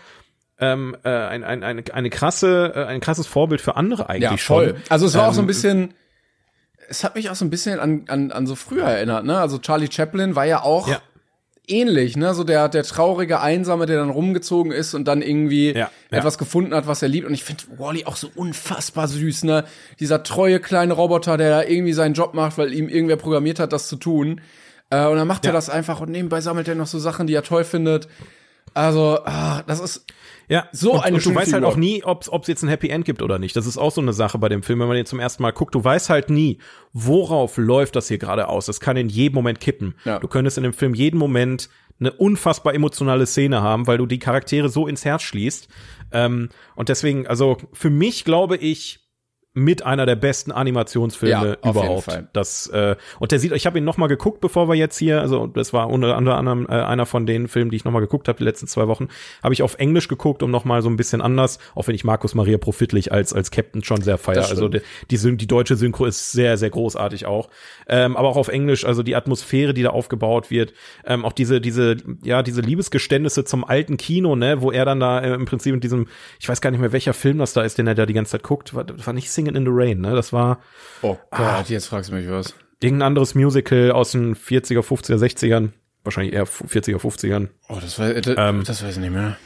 ähm, 0.60 0.96
äh, 1.04 1.10
ein, 1.10 1.44
ein, 1.46 1.64
eine, 1.64 1.84
eine 1.94 2.10
krasse, 2.10 2.74
äh, 2.76 2.84
ein 2.86 3.00
krasses 3.00 3.28
Vorbild 3.28 3.62
für 3.62 3.78
andere 3.78 4.10
eigentlich 4.10 4.32
Ja, 4.32 4.38
voll. 4.38 4.70
schon. 4.70 4.78
Also 4.90 5.06
es 5.06 5.16
war 5.16 5.30
auch 5.30 5.34
so 5.34 5.40
ein 5.40 5.44
Ähm, 5.44 5.48
bisschen, 5.48 5.94
es 6.90 7.04
hat 7.04 7.16
mich 7.16 7.30
auch 7.30 7.36
so 7.36 7.46
ein 7.46 7.50
bisschen 7.50 7.80
an, 7.80 8.04
an, 8.08 8.32
an 8.32 8.48
so 8.48 8.56
früher 8.56 8.86
erinnert, 8.86 9.24
ne? 9.26 9.40
Also 9.40 9.58
Charlie 9.60 9.90
Chaplin 9.92 10.36
war 10.36 10.46
ja 10.46 10.64
auch 10.64 10.88
Ja. 10.88 11.02
ähnlich, 11.68 12.18
ne? 12.18 12.34
So 12.34 12.44
der, 12.44 12.68
der 12.70 12.84
traurige 12.84 13.40
Einsame, 13.42 13.86
der 13.86 13.98
dann 14.00 14.10
rumgezogen 14.10 14.72
ist 14.72 14.94
und 14.94 15.06
dann 15.08 15.22
irgendwie 15.22 15.70
Ja, 15.72 15.90
ja. 16.12 16.18
etwas 16.18 16.38
gefunden 16.38 16.74
hat, 16.74 16.88
was 16.88 17.02
er 17.02 17.10
liebt. 17.10 17.28
Und 17.28 17.34
ich 17.34 17.44
finde 17.44 17.64
Wally 17.78 18.06
auch 18.06 18.16
so 18.16 18.30
unfassbar 18.36 19.08
süß, 19.08 19.44
ne? 19.44 19.66
Dieser 20.00 20.24
treue 20.24 20.60
kleine 20.60 20.94
Roboter, 20.94 21.38
der 21.38 21.70
irgendwie 21.70 21.94
seinen 21.94 22.14
Job 22.16 22.34
macht, 22.34 22.58
weil 22.58 22.74
ihm 22.74 22.90
irgendwer 22.90 23.18
programmiert 23.18 23.60
hat, 23.60 23.72
das 23.72 23.88
zu 23.88 23.96
tun. 23.98 24.42
Äh, 24.90 25.06
und 25.06 25.18
dann 25.18 25.28
macht 25.28 25.46
er 25.46 25.50
Ja. 25.50 25.54
das 25.54 25.70
einfach 25.70 26.02
und 26.02 26.10
nebenbei 26.10 26.42
sammelt 26.42 26.68
er 26.68 26.76
noch 26.76 26.88
so 26.88 26.98
Sachen, 26.98 27.28
die 27.28 27.36
er 27.36 27.44
toll 27.44 27.64
findet. 27.64 28.08
Also, 28.74 29.20
ah, 29.26 29.64
das 29.68 29.80
ist, 29.80 30.06
Ja, 30.48 30.68
So 30.72 30.94
und, 30.94 31.02
eine 31.02 31.18
und 31.18 31.26
du 31.26 31.34
weißt 31.34 31.54
halt 31.54 31.64
auch 31.64 31.76
nie, 31.76 32.04
ob 32.04 32.24
es 32.24 32.48
jetzt 32.48 32.64
ein 32.64 32.70
Happy 32.70 32.90
End 32.90 33.06
gibt 33.06 33.22
oder 33.22 33.40
nicht. 33.40 33.56
Das 33.56 33.66
ist 33.66 33.78
auch 33.78 33.92
so 33.92 34.02
eine 34.02 34.14
Sache 34.14 34.38
bei 34.38 34.50
dem 34.50 34.64
Film, 34.64 34.80
wenn 34.80 34.88
man 34.88 34.98
den 34.98 35.06
zum 35.06 35.20
ersten 35.20 35.44
Mal 35.44 35.52
guckt. 35.52 35.76
Du 35.76 35.84
weißt 35.84 36.10
halt 36.10 36.30
nie, 36.30 36.58
worauf 36.94 37.58
läuft 37.58 37.96
das 37.96 38.08
hier 38.08 38.18
gerade 38.18 38.48
aus. 38.48 38.66
Das 38.66 38.80
kann 38.80 38.98
in 38.98 39.10
jedem 39.10 39.36
Moment 39.36 39.60
kippen. 39.60 39.96
Ja. 40.06 40.20
Du 40.20 40.28
könntest 40.28 40.58
in 40.58 40.64
dem 40.64 40.74
Film 40.74 40.94
jeden 40.94 41.18
Moment 41.18 41.70
eine 42.00 42.14
unfassbar 42.14 42.74
emotionale 42.74 43.26
Szene 43.26 43.62
haben, 43.62 43.86
weil 43.86 43.98
du 43.98 44.06
die 44.06 44.20
Charaktere 44.20 44.70
so 44.70 44.88
ins 44.88 45.06
Herz 45.06 45.22
schließt. 45.22 45.68
Ähm, 46.12 46.50
und 46.76 46.90
deswegen, 46.90 47.28
also 47.28 47.58
für 47.74 47.90
mich 47.90 48.26
glaube 48.26 48.58
ich, 48.58 49.09
mit 49.60 49.86
einer 49.86 50.06
der 50.06 50.16
besten 50.16 50.52
Animationsfilme 50.52 51.58
Ja, 51.64 51.70
überhaupt. 51.70 52.24
Das 52.34 52.68
äh, 52.68 52.96
und 53.20 53.32
der 53.32 53.40
sieht, 53.40 53.52
ich 53.52 53.66
habe 53.66 53.78
ihn 53.78 53.84
noch 53.84 53.98
mal 53.98 54.08
geguckt, 54.08 54.42
bevor 54.42 54.68
wir 54.70 54.76
jetzt 54.76 54.98
hier, 54.98 55.22
also 55.22 55.48
das 55.48 55.74
war 55.74 55.90
unter 55.90 56.16
anderem 56.18 56.66
äh, 56.68 56.74
einer 56.74 57.06
von 57.06 57.26
den 57.26 57.48
Filmen, 57.48 57.72
die 57.72 57.78
ich 57.78 57.86
noch 57.86 57.92
mal 57.92 58.00
geguckt 58.00 58.28
habe 58.28 58.38
die 58.38 58.44
letzten 58.44 58.68
zwei 58.68 58.88
Wochen, 58.88 59.08
habe 59.44 59.54
ich 59.54 59.62
auf 59.62 59.76
Englisch 59.76 60.08
geguckt, 60.08 60.44
um 60.44 60.52
noch 60.52 60.66
mal 60.66 60.82
so 60.82 60.90
ein 60.90 60.98
bisschen 60.98 61.22
anders, 61.22 61.60
auch 61.76 61.88
wenn 61.88 61.96
ich 61.96 62.04
Markus 62.04 62.36
Maria 62.36 62.58
Profitlich 62.58 63.12
als 63.12 63.34
als 63.34 63.52
Captain 63.52 63.84
schon 63.84 64.02
sehr 64.02 64.18
feier. 64.18 64.48
Also 64.50 64.68
die, 64.68 64.82
die, 65.12 65.38
die 65.38 65.48
deutsche 65.48 65.76
Synchro 65.76 66.06
ist 66.06 66.32
sehr 66.32 66.58
sehr 66.58 66.70
großartig 66.70 67.26
auch, 67.26 67.50
ähm, 67.88 68.16
aber 68.16 68.30
auch 68.30 68.38
auf 68.38 68.48
Englisch, 68.48 68.86
also 68.86 69.04
die 69.04 69.16
Atmosphäre, 69.16 69.74
die 69.74 69.84
da 69.84 69.90
aufgebaut 69.90 70.50
wird, 70.50 70.74
ähm, 71.06 71.26
auch 71.26 71.34
diese 71.34 71.62
diese 71.62 71.98
ja 72.24 72.44
diese 72.44 72.62
Liebesgeständnisse 72.62 73.44
zum 73.44 73.64
alten 73.64 73.98
Kino, 73.98 74.36
ne, 74.36 74.62
wo 74.62 74.72
er 74.72 74.86
dann 74.86 75.00
da 75.00 75.20
äh, 75.20 75.34
im 75.34 75.46
Prinzip 75.46 75.74
mit 75.74 75.84
diesem, 75.84 76.08
ich 76.40 76.48
weiß 76.48 76.62
gar 76.62 76.72
nicht 76.72 76.80
mehr 76.80 76.92
welcher 76.92 77.14
Film 77.14 77.40
das 77.40 77.54
da 77.54 77.64
ist, 77.64 77.78
den 77.78 77.88
er 77.88 77.96
da 77.96 78.06
die 78.06 78.14
ganze 78.14 78.32
Zeit 78.32 78.44
guckt, 78.44 78.74
war, 78.74 78.86
war 79.06 79.14
nicht 79.14 79.32
Singing 79.50 79.56
in 79.56 79.66
the 79.66 79.72
Rain, 79.74 80.02
ne, 80.02 80.16
das 80.16 80.34
war 80.34 80.60
Oh 81.02 81.18
Gott, 81.32 81.70
jetzt 81.70 81.88
fragst 81.88 82.10
du 82.10 82.16
mich 82.16 82.30
was. 82.30 82.54
irgendein 82.82 83.08
anderes 83.08 83.36
Musical 83.36 83.92
aus 83.92 84.12
den 84.12 84.36
40er, 84.36 84.82
50er, 84.82 85.18
60ern, 85.18 85.70
wahrscheinlich 86.04 86.34
eher 86.34 86.48
40er, 86.48 86.98
50ern. 86.98 87.50
Oh, 87.68 87.78
das, 87.82 88.00
war, 88.00 88.14
das, 88.14 88.36
Ähm, 88.38 88.64
das 88.66 88.84
weiß 88.84 88.96
ich 88.96 89.02
nicht 89.02 89.14
mehr. 89.14 89.38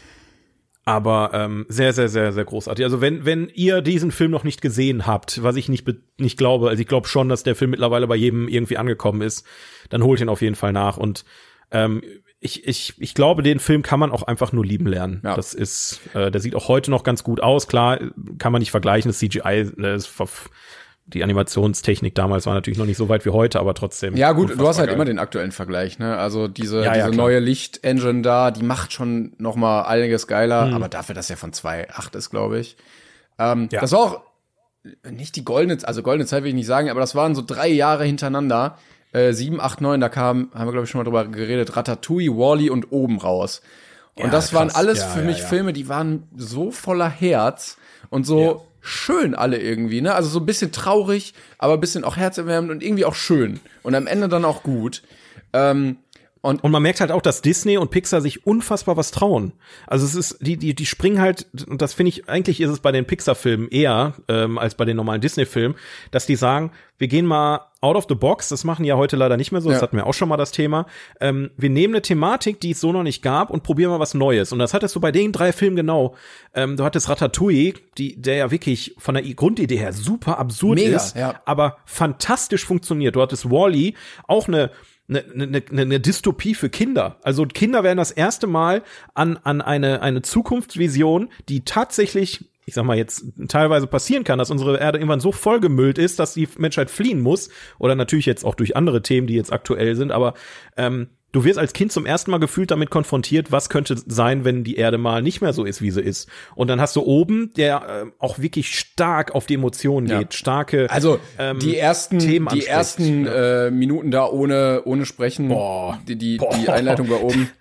Aber 0.85 1.31
ähm, 1.33 1.65
sehr, 1.69 1.93
sehr, 1.93 2.09
sehr, 2.09 2.33
sehr 2.33 2.43
großartig. 2.43 2.83
Also 2.83 2.99
wenn, 2.99 3.23
wenn 3.25 3.47
ihr 3.53 3.81
diesen 3.81 4.11
Film 4.11 4.31
noch 4.31 4.43
nicht 4.43 4.61
gesehen 4.61 5.07
habt, 5.07 5.41
was 5.41 5.55
ich 5.55 5.69
nicht, 5.69 5.87
nicht 6.17 6.37
glaube, 6.37 6.67
also 6.67 6.81
ich 6.81 6.87
glaube 6.87 7.07
schon, 7.07 7.29
dass 7.29 7.43
der 7.43 7.55
Film 7.55 7.71
mittlerweile 7.71 8.05
bei 8.05 8.17
jedem 8.17 8.49
irgendwie 8.49 8.77
angekommen 8.77 9.21
ist, 9.21 9.45
dann 9.89 10.03
holt 10.03 10.19
ihn 10.19 10.27
auf 10.27 10.41
jeden 10.41 10.55
Fall 10.55 10.73
nach. 10.73 10.97
Und 10.97 11.23
ähm, 11.71 12.03
ich, 12.43 12.67
ich, 12.67 12.93
ich 12.99 13.13
glaube, 13.13 13.41
den 13.43 13.59
Film 13.59 13.81
kann 13.83 13.99
man 13.99 14.11
auch 14.11 14.23
einfach 14.23 14.51
nur 14.51 14.65
lieben 14.65 14.85
lernen. 14.87 15.21
Ja. 15.23 15.35
Das 15.35 15.53
ist, 15.53 16.01
äh, 16.13 16.29
der 16.29 16.41
sieht 16.41 16.55
auch 16.55 16.67
heute 16.67 16.91
noch 16.91 17.03
ganz 17.03 17.23
gut 17.23 17.41
aus. 17.41 17.67
Klar, 17.67 17.99
kann 18.37 18.51
man 18.51 18.59
nicht 18.59 18.71
vergleichen. 18.71 19.09
Das 19.09 19.19
CGI, 19.19 19.71
das 19.77 20.03
ist 20.05 20.07
verf- 20.07 20.49
die 21.05 21.21
Animationstechnik 21.21 22.15
damals 22.15 22.45
war 22.45 22.53
natürlich 22.53 22.79
noch 22.79 22.85
nicht 22.85 22.95
so 22.97 23.09
weit 23.09 23.25
wie 23.25 23.29
heute, 23.31 23.59
aber 23.59 23.73
trotzdem. 23.73 24.15
Ja, 24.15 24.31
gut, 24.31 24.57
du 24.57 24.67
hast 24.67 24.77
halt 24.77 24.87
geil. 24.87 24.95
immer 24.95 25.03
den 25.03 25.19
aktuellen 25.19 25.51
Vergleich, 25.51 25.99
ne? 25.99 26.17
Also 26.17 26.47
diese, 26.47 26.77
Ja, 26.77 26.83
ja, 26.85 26.93
diese 26.93 27.05
klar. 27.11 27.15
neue 27.25 27.39
Licht-Engine 27.39 28.21
da, 28.21 28.51
die 28.51 28.63
macht 28.63 28.93
schon 28.93 29.33
noch 29.37 29.55
mal 29.57 29.81
einiges 29.81 30.27
geiler, 30.27 30.67
Hm. 30.67 30.73
aber 30.75 30.87
dafür, 30.87 31.13
dass 31.13 31.29
er 31.29 31.35
von 31.37 31.51
2.8 31.51 32.15
ist, 32.17 32.29
glaube 32.29 32.59
ich. 32.59 32.77
Ähm, 33.37 33.67
Ja. 33.71 33.81
Das 33.81 33.91
war 33.91 33.99
auch 33.99 34.21
nicht 35.09 35.35
die 35.35 35.43
goldene, 35.45 35.77
also 35.85 36.03
goldene 36.03 36.25
Zeit 36.25 36.43
will 36.43 36.49
ich 36.49 36.55
nicht 36.55 36.67
sagen, 36.67 36.89
aber 36.89 36.99
das 37.01 37.15
waren 37.15 37.35
so 37.35 37.41
drei 37.45 37.67
Jahre 37.67 38.05
hintereinander. 38.05 38.77
Äh, 39.14 39.32
7, 39.34 39.61
8, 39.61 39.80
9, 39.82 40.01
da 40.01 40.09
kam, 40.09 40.49
haben 40.53 40.68
wir 40.68 40.72
glaube 40.72 40.86
ich 40.86 40.89
schon 40.91 40.99
mal 40.99 41.05
drüber 41.05 41.26
geredet, 41.26 41.76
Ratatouille, 41.78 42.32
Wally 42.36 42.70
und 42.70 42.91
oben 42.91 43.20
raus. 43.20 43.61
Und 44.16 44.26
Ja, 44.26 44.30
das 44.32 44.53
waren 44.53 44.68
krass. 44.68 44.78
alles 44.78 44.99
Ja, 44.99 45.07
für 45.07 45.22
mich 45.22 45.39
ja. 45.39 45.45
Filme, 45.45 45.72
die 45.74 45.88
waren 45.88 46.24
so 46.36 46.72
voller 46.72 47.09
Herz 47.09 47.78
und 48.09 48.26
so 48.26 48.66
schön 48.82 49.34
alle 49.34 49.59
irgendwie, 49.59 50.01
ne? 50.01 50.14
Also 50.14 50.30
so 50.30 50.39
ein 50.39 50.45
bisschen 50.45 50.72
traurig, 50.72 51.34
aber 51.57 51.76
ein 51.76 51.80
bisschen 51.80 52.03
auch 52.03 52.18
herzerwärmend 52.18 52.70
und 52.72 52.84
irgendwie 52.84 53.05
auch 53.05 53.16
schön. 53.16 53.59
Und 53.82 53.95
am 53.95 54.07
Ende 54.07 54.28
dann 54.28 54.43
auch 54.45 54.61
gut. 54.61 55.03
Ähm, 55.53 55.97
Und 56.45 56.61
man 56.61 56.83
merkt 56.83 56.99
halt 56.99 57.09
auch, 57.09 57.21
dass 57.21 57.41
Disney 57.41 57.77
und 57.77 57.89
Pixar 57.89 58.19
sich 58.19 58.45
unfassbar 58.45 58.97
was 58.97 59.11
trauen. 59.11 59.53
Also 59.87 60.05
es 60.05 60.13
ist, 60.13 60.39
die, 60.45 60.57
die, 60.57 60.75
die 60.75 60.85
springen 60.85 61.21
halt, 61.21 61.47
und 61.69 61.81
das 61.81 61.93
finde 61.93 62.09
ich, 62.09 62.27
eigentlich 62.27 62.59
ist 62.59 62.69
es 62.69 62.81
bei 62.81 62.91
den 62.91 63.05
Pixar-Filmen 63.05 63.69
eher 63.69 64.15
ähm, 64.27 64.57
als 64.57 64.75
bei 64.75 64.83
den 64.83 64.97
normalen 64.97 65.21
Disney-Filmen, 65.21 65.77
dass 66.11 66.25
die 66.25 66.35
sagen, 66.35 66.71
wir 66.97 67.07
gehen 67.07 67.25
mal 67.25 67.61
out 67.79 67.95
of 67.95 68.07
the 68.09 68.15
box, 68.15 68.49
das 68.49 68.65
machen 68.65 68.83
ja 68.83 68.97
heute 68.97 69.15
leider 69.15 69.37
nicht 69.37 69.53
mehr 69.53 69.61
so, 69.61 69.69
das 69.69 69.77
Ja. 69.77 69.83
hatten 69.83 69.95
wir 69.95 70.05
auch 70.05 70.13
schon 70.13 70.27
mal 70.27 70.35
das 70.35 70.51
Thema. 70.51 70.85
Ähm, 71.21 71.49
wir 71.55 71.69
nehmen 71.69 71.93
eine 71.93 72.01
Thematik, 72.01 72.59
die 72.59 72.71
es 72.71 72.81
so 72.81 72.91
noch 72.91 73.03
nicht 73.03 73.21
gab 73.23 73.49
und 73.49 73.63
probieren 73.63 73.91
mal 73.91 74.01
was 74.01 74.13
Neues. 74.13 74.51
Und 74.51 74.59
das 74.59 74.73
hattest 74.73 74.95
du 74.97 74.99
bei 74.99 75.13
den 75.13 75.31
drei 75.31 75.53
Filmen 75.53 75.77
genau. 75.77 76.15
Ähm, 76.53 76.75
du 76.75 76.83
hattest 76.83 77.07
Ratatouille, 77.07 77.75
die, 77.97 78.21
der 78.21 78.35
ja 78.35 78.51
wirklich 78.51 78.95
von 78.97 79.15
der 79.15 79.23
Grundidee 79.23 79.77
her 79.77 79.93
super 79.93 80.39
absurd 80.39 80.79
Mega, 80.79 80.97
ist, 80.97 81.15
ja. 81.15 81.41
aber 81.45 81.77
fantastisch 81.85 82.65
funktioniert. 82.65 83.15
Du 83.15 83.21
hattest 83.21 83.49
Wally, 83.49 83.95
auch 84.27 84.49
eine 84.49 84.71
eine, 85.09 85.23
eine, 85.33 85.63
eine, 85.69 85.81
eine 85.81 85.99
Dystopie 85.99 86.55
für 86.55 86.69
Kinder. 86.69 87.17
Also 87.23 87.45
Kinder 87.45 87.83
werden 87.83 87.97
das 87.97 88.11
erste 88.11 88.47
Mal 88.47 88.83
an, 89.13 89.37
an 89.43 89.61
eine, 89.61 90.01
eine 90.01 90.21
Zukunftsvision, 90.21 91.29
die 91.49 91.65
tatsächlich, 91.65 92.49
ich 92.65 92.73
sag 92.73 92.85
mal 92.85 92.97
jetzt 92.97 93.25
teilweise 93.49 93.87
passieren 93.87 94.23
kann, 94.23 94.39
dass 94.39 94.51
unsere 94.51 94.79
Erde 94.79 94.97
irgendwann 94.97 95.19
so 95.19 95.31
vollgemüllt 95.31 95.97
ist, 95.97 96.19
dass 96.19 96.33
die 96.33 96.47
Menschheit 96.57 96.89
fliehen 96.89 97.19
muss. 97.19 97.49
Oder 97.79 97.95
natürlich 97.95 98.25
jetzt 98.25 98.45
auch 98.45 98.55
durch 98.55 98.75
andere 98.75 99.01
Themen, 99.01 99.27
die 99.27 99.35
jetzt 99.35 99.51
aktuell 99.51 99.95
sind. 99.95 100.11
Aber 100.11 100.33
ähm, 100.77 101.09
du 101.34 101.43
wirst 101.43 101.59
als 101.59 101.73
Kind 101.73 101.91
zum 101.91 102.05
ersten 102.05 102.31
Mal 102.31 102.38
gefühlt 102.39 102.71
damit 102.71 102.89
konfrontiert, 102.89 103.51
was 103.51 103.67
könnte 103.67 103.95
sein, 104.07 104.45
wenn 104.45 104.63
die 104.63 104.77
Erde 104.77 104.97
mal 104.97 105.21
nicht 105.21 105.41
mehr 105.41 105.51
so 105.51 105.65
ist, 105.65 105.81
wie 105.81 105.91
sie 105.91 106.01
ist. 106.01 106.29
Und 106.55 106.69
dann 106.69 106.79
hast 106.79 106.95
du 106.95 107.01
oben, 107.01 107.51
der 107.57 108.05
äh, 108.07 108.11
auch 108.19 108.39
wirklich 108.39 108.77
stark 108.79 109.36
auf 109.36 109.45
die 109.45 109.55
Emotionen 109.55 110.07
Ja. 110.07 110.19
geht, 110.19 110.34
starke 110.34 110.89
Also 110.89 111.19
ähm, 111.38 111.59
die 111.59 111.75
ersten, 111.77 112.19
Themen 112.19 112.47
die 112.53 112.65
ersten 112.65 113.27
äh, 113.27 113.69
Minuten 113.71 114.11
da 114.11 114.27
ohne 114.27 114.84
ohne 114.86 115.05
sprechen, 115.05 115.49
Boah. 115.49 115.99
die 116.07 116.15
die, 116.15 116.38
Boah. 116.38 116.55
die 116.55 116.69
Einleitung 116.69 117.09
war 117.09 117.21
oben. 117.21 117.49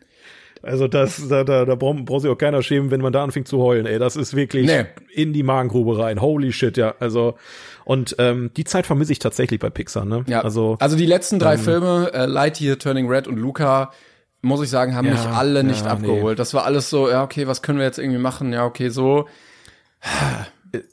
Also 0.65 0.87
das, 0.87 1.27
da, 1.27 1.43
da, 1.43 1.65
da 1.65 1.75
braucht, 1.75 2.05
braucht 2.05 2.23
sich 2.23 2.31
auch 2.31 2.39
keiner 2.39 2.63
schämen, 2.63 2.93
wenn 2.93 3.01
man 3.01 3.13
da 3.13 3.25
anfängt 3.25 3.49
zu 3.49 3.59
heulen. 3.59 3.85
Ey, 3.85 3.99
das 3.99 4.15
ist 4.15 4.37
wirklich 4.37 4.67
Nee. 4.69 4.85
in 5.13 5.33
die 5.33 5.43
Magengrube 5.43 5.99
rein. 5.99 6.21
Holy 6.23 6.53
shit, 6.53 6.77
ja. 6.77 6.95
Also 7.01 7.35
und 7.85 8.17
ähm, 8.19 8.51
die 8.57 8.65
Zeit 8.65 8.87
vermisse 8.87 9.13
ich 9.13 9.19
tatsächlich 9.19 9.61
bei 9.61 9.71
Pixar. 9.71 10.05
Ne? 10.05 10.25
Ja, 10.27 10.41
Also 10.43 10.77
also 10.81 10.97
die 10.97 11.07
letzten 11.07 11.39
drei 11.39 11.59
Filme, 11.59 12.11
äh, 12.15 12.27
Lightyear, 12.27 12.79
Turning 12.79 13.09
Red 13.09 13.27
und 13.29 13.37
Luca, 13.39 13.93
muss 14.41 14.63
ich 14.63 14.71
sagen, 14.71 14.95
haben 14.97 15.07
Ja, 15.07 15.13
mich 15.13 15.27
alle 15.27 15.63
nicht 15.65 15.85
ja, 15.85 15.93
abgeholt. 15.93 16.39
Das 16.39 16.53
war 16.55 16.65
alles 16.65 16.91
so, 16.91 17.09
ja 17.09 17.23
okay, 17.23 17.47
was 17.47 17.63
können 17.63 17.79
wir 17.79 17.85
jetzt 17.87 17.99
irgendwie 17.99 18.19
machen? 18.19 18.53
Ja 18.53 18.65
okay, 18.65 18.89
so. 18.89 19.29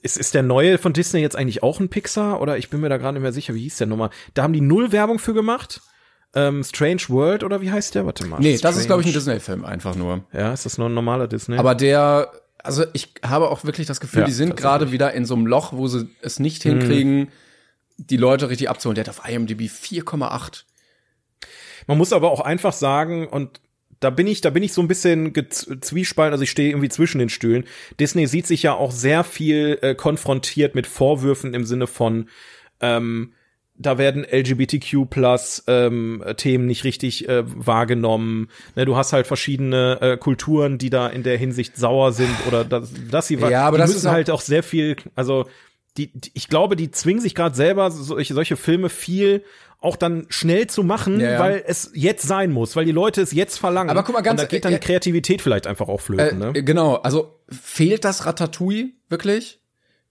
ist, 0.01 0.17
ist 0.17 0.33
der 0.33 0.43
neue 0.43 0.77
von 0.77 0.93
Disney 0.93 1.21
jetzt 1.21 1.35
eigentlich 1.35 1.63
auch 1.63 1.79
ein 1.79 1.89
Pixar 1.89 2.41
oder 2.41 2.57
ich 2.57 2.69
bin 2.69 2.81
mir 2.81 2.89
da 2.89 2.97
gerade 2.97 3.13
nicht 3.13 3.23
mehr 3.23 3.31
sicher. 3.31 3.53
Wie 3.53 3.61
hieß 3.63 3.77
der 3.77 3.87
nochmal? 3.87 4.09
Da 4.33 4.43
haben 4.43 4.53
die 4.53 4.61
null 4.61 4.91
Werbung 4.91 5.19
für 5.19 5.33
gemacht. 5.33 5.81
Ähm, 6.35 6.63
Strange 6.63 7.01
World 7.07 7.43
oder 7.43 7.59
wie 7.61 7.71
heißt 7.71 7.95
der? 7.95 8.05
Warte 8.05 8.27
mal. 8.27 8.39
Nee, 8.39 8.57
das 8.57 8.77
ist 8.77 8.85
glaube 8.85 9.01
ich 9.01 9.07
ein 9.07 9.11
Strange- 9.19 9.37
Disney-Film 9.37 9.65
einfach 9.65 9.95
nur. 9.95 10.25
Ja, 10.31 10.53
ist 10.53 10.65
das 10.65 10.77
nur 10.77 10.87
ein 10.89 10.93
normaler 10.93 11.27
Disney? 11.27 11.57
Aber 11.57 11.73
der, 11.73 12.31
also 12.63 12.85
ich 12.93 13.13
habe 13.23 13.49
auch 13.49 13.63
wirklich 13.63 13.87
das 13.87 13.99
Gefühl, 13.99 14.21
Ja, 14.21 14.25
die 14.25 14.31
sind 14.31 14.57
gerade 14.57 14.91
wieder 14.91 15.13
in 15.13 15.25
so 15.25 15.35
einem 15.35 15.47
Loch, 15.47 15.73
wo 15.73 15.87
sie 15.87 16.09
es 16.21 16.39
nicht 16.39 16.63
hinkriegen, 16.63 17.29
die 17.97 18.17
Leute 18.17 18.49
richtig 18.49 18.69
abzuholen. 18.69 18.95
Der 18.95 19.05
hat 19.05 19.09
auf 19.09 19.27
IMDb 19.27 19.61
4,8. 19.61 20.63
Man 21.87 21.97
muss 21.97 22.13
aber 22.13 22.31
auch 22.31 22.41
einfach 22.41 22.73
sagen, 22.73 23.27
und 23.27 23.61
da 23.99 24.09
bin 24.09 24.27
ich, 24.27 24.41
da 24.41 24.49
bin 24.49 24.63
ich 24.63 24.73
so 24.73 24.81
ein 24.81 24.87
bisschen 24.87 25.33
zwiespalten, 25.81 26.33
also 26.33 26.43
ich 26.43 26.51
stehe 26.51 26.69
irgendwie 26.69 26.89
zwischen 26.89 27.19
den 27.19 27.29
Stühlen. 27.29 27.65
Disney 27.99 28.27
sieht 28.27 28.47
sich 28.47 28.63
ja 28.63 28.73
auch 28.73 28.91
sehr 28.91 29.23
viel 29.23 29.79
äh, 29.81 29.95
konfrontiert 29.95 30.75
mit 30.75 30.87
Vorwürfen 30.87 31.53
im 31.53 31.65
Sinne 31.65 31.87
von, 31.87 32.29
ähm, 32.79 33.33
da 33.81 33.97
werden 33.97 34.25
LGBTQ 34.29 35.09
plus 35.09 35.63
ähm, 35.67 36.23
Themen 36.37 36.65
nicht 36.65 36.83
richtig 36.83 37.27
äh, 37.29 37.43
wahrgenommen. 37.45 38.49
Ne, 38.75 38.85
du 38.85 38.95
hast 38.97 39.13
halt 39.13 39.25
verschiedene 39.25 39.97
äh, 40.01 40.17
Kulturen, 40.17 40.77
die 40.77 40.89
da 40.89 41.07
in 41.07 41.23
der 41.23 41.37
Hinsicht 41.37 41.77
sauer 41.77 42.11
sind 42.11 42.35
oder 42.47 42.65
dass, 42.65 42.91
dass 43.09 43.27
sie 43.27 43.35
Ja, 43.35 43.65
aber 43.67 43.77
die 43.77 43.81
das 43.81 43.89
müssen 43.91 43.99
ist 43.99 44.05
auch- 44.05 44.11
halt 44.11 44.29
auch 44.29 44.41
sehr 44.41 44.63
viel, 44.63 44.97
also 45.15 45.45
die, 45.97 46.11
die 46.13 46.31
ich 46.33 46.49
glaube, 46.49 46.75
die 46.75 46.91
zwingen 46.91 47.21
sich 47.21 47.33
gerade 47.35 47.55
selber 47.55 47.89
solche 47.89 48.33
solche 48.33 48.57
Filme 48.57 48.89
viel 48.89 49.43
auch 49.81 49.95
dann 49.95 50.25
schnell 50.27 50.67
zu 50.67 50.83
machen, 50.83 51.21
Ja, 51.21 51.31
ja. 51.31 51.39
weil 51.39 51.63
es 51.65 51.91
jetzt 51.93 52.27
sein 52.27 52.51
muss, 52.51 52.75
weil 52.75 52.83
die 52.83 52.91
Leute 52.91 53.21
es 53.21 53.31
jetzt 53.31 53.57
verlangen. 53.57 53.89
Aber 53.89 54.03
guck 54.03 54.13
mal, 54.13 54.19
ganz- 54.21 54.41
und 54.41 54.45
da 54.45 54.49
geht 54.49 54.65
dann 54.65 54.73
äh, 54.73 54.79
die 54.79 54.85
Kreativität 54.85 55.41
vielleicht 55.41 55.67
einfach 55.67 55.87
auch 55.87 56.01
flöten. 56.01 56.41
Äh, 56.41 56.45
ne? 56.51 56.63
Genau, 56.63 56.95
also 56.95 57.39
fehlt 57.49 58.03
das 58.03 58.25
Ratatouille 58.25 58.89
wirklich? 59.07 59.58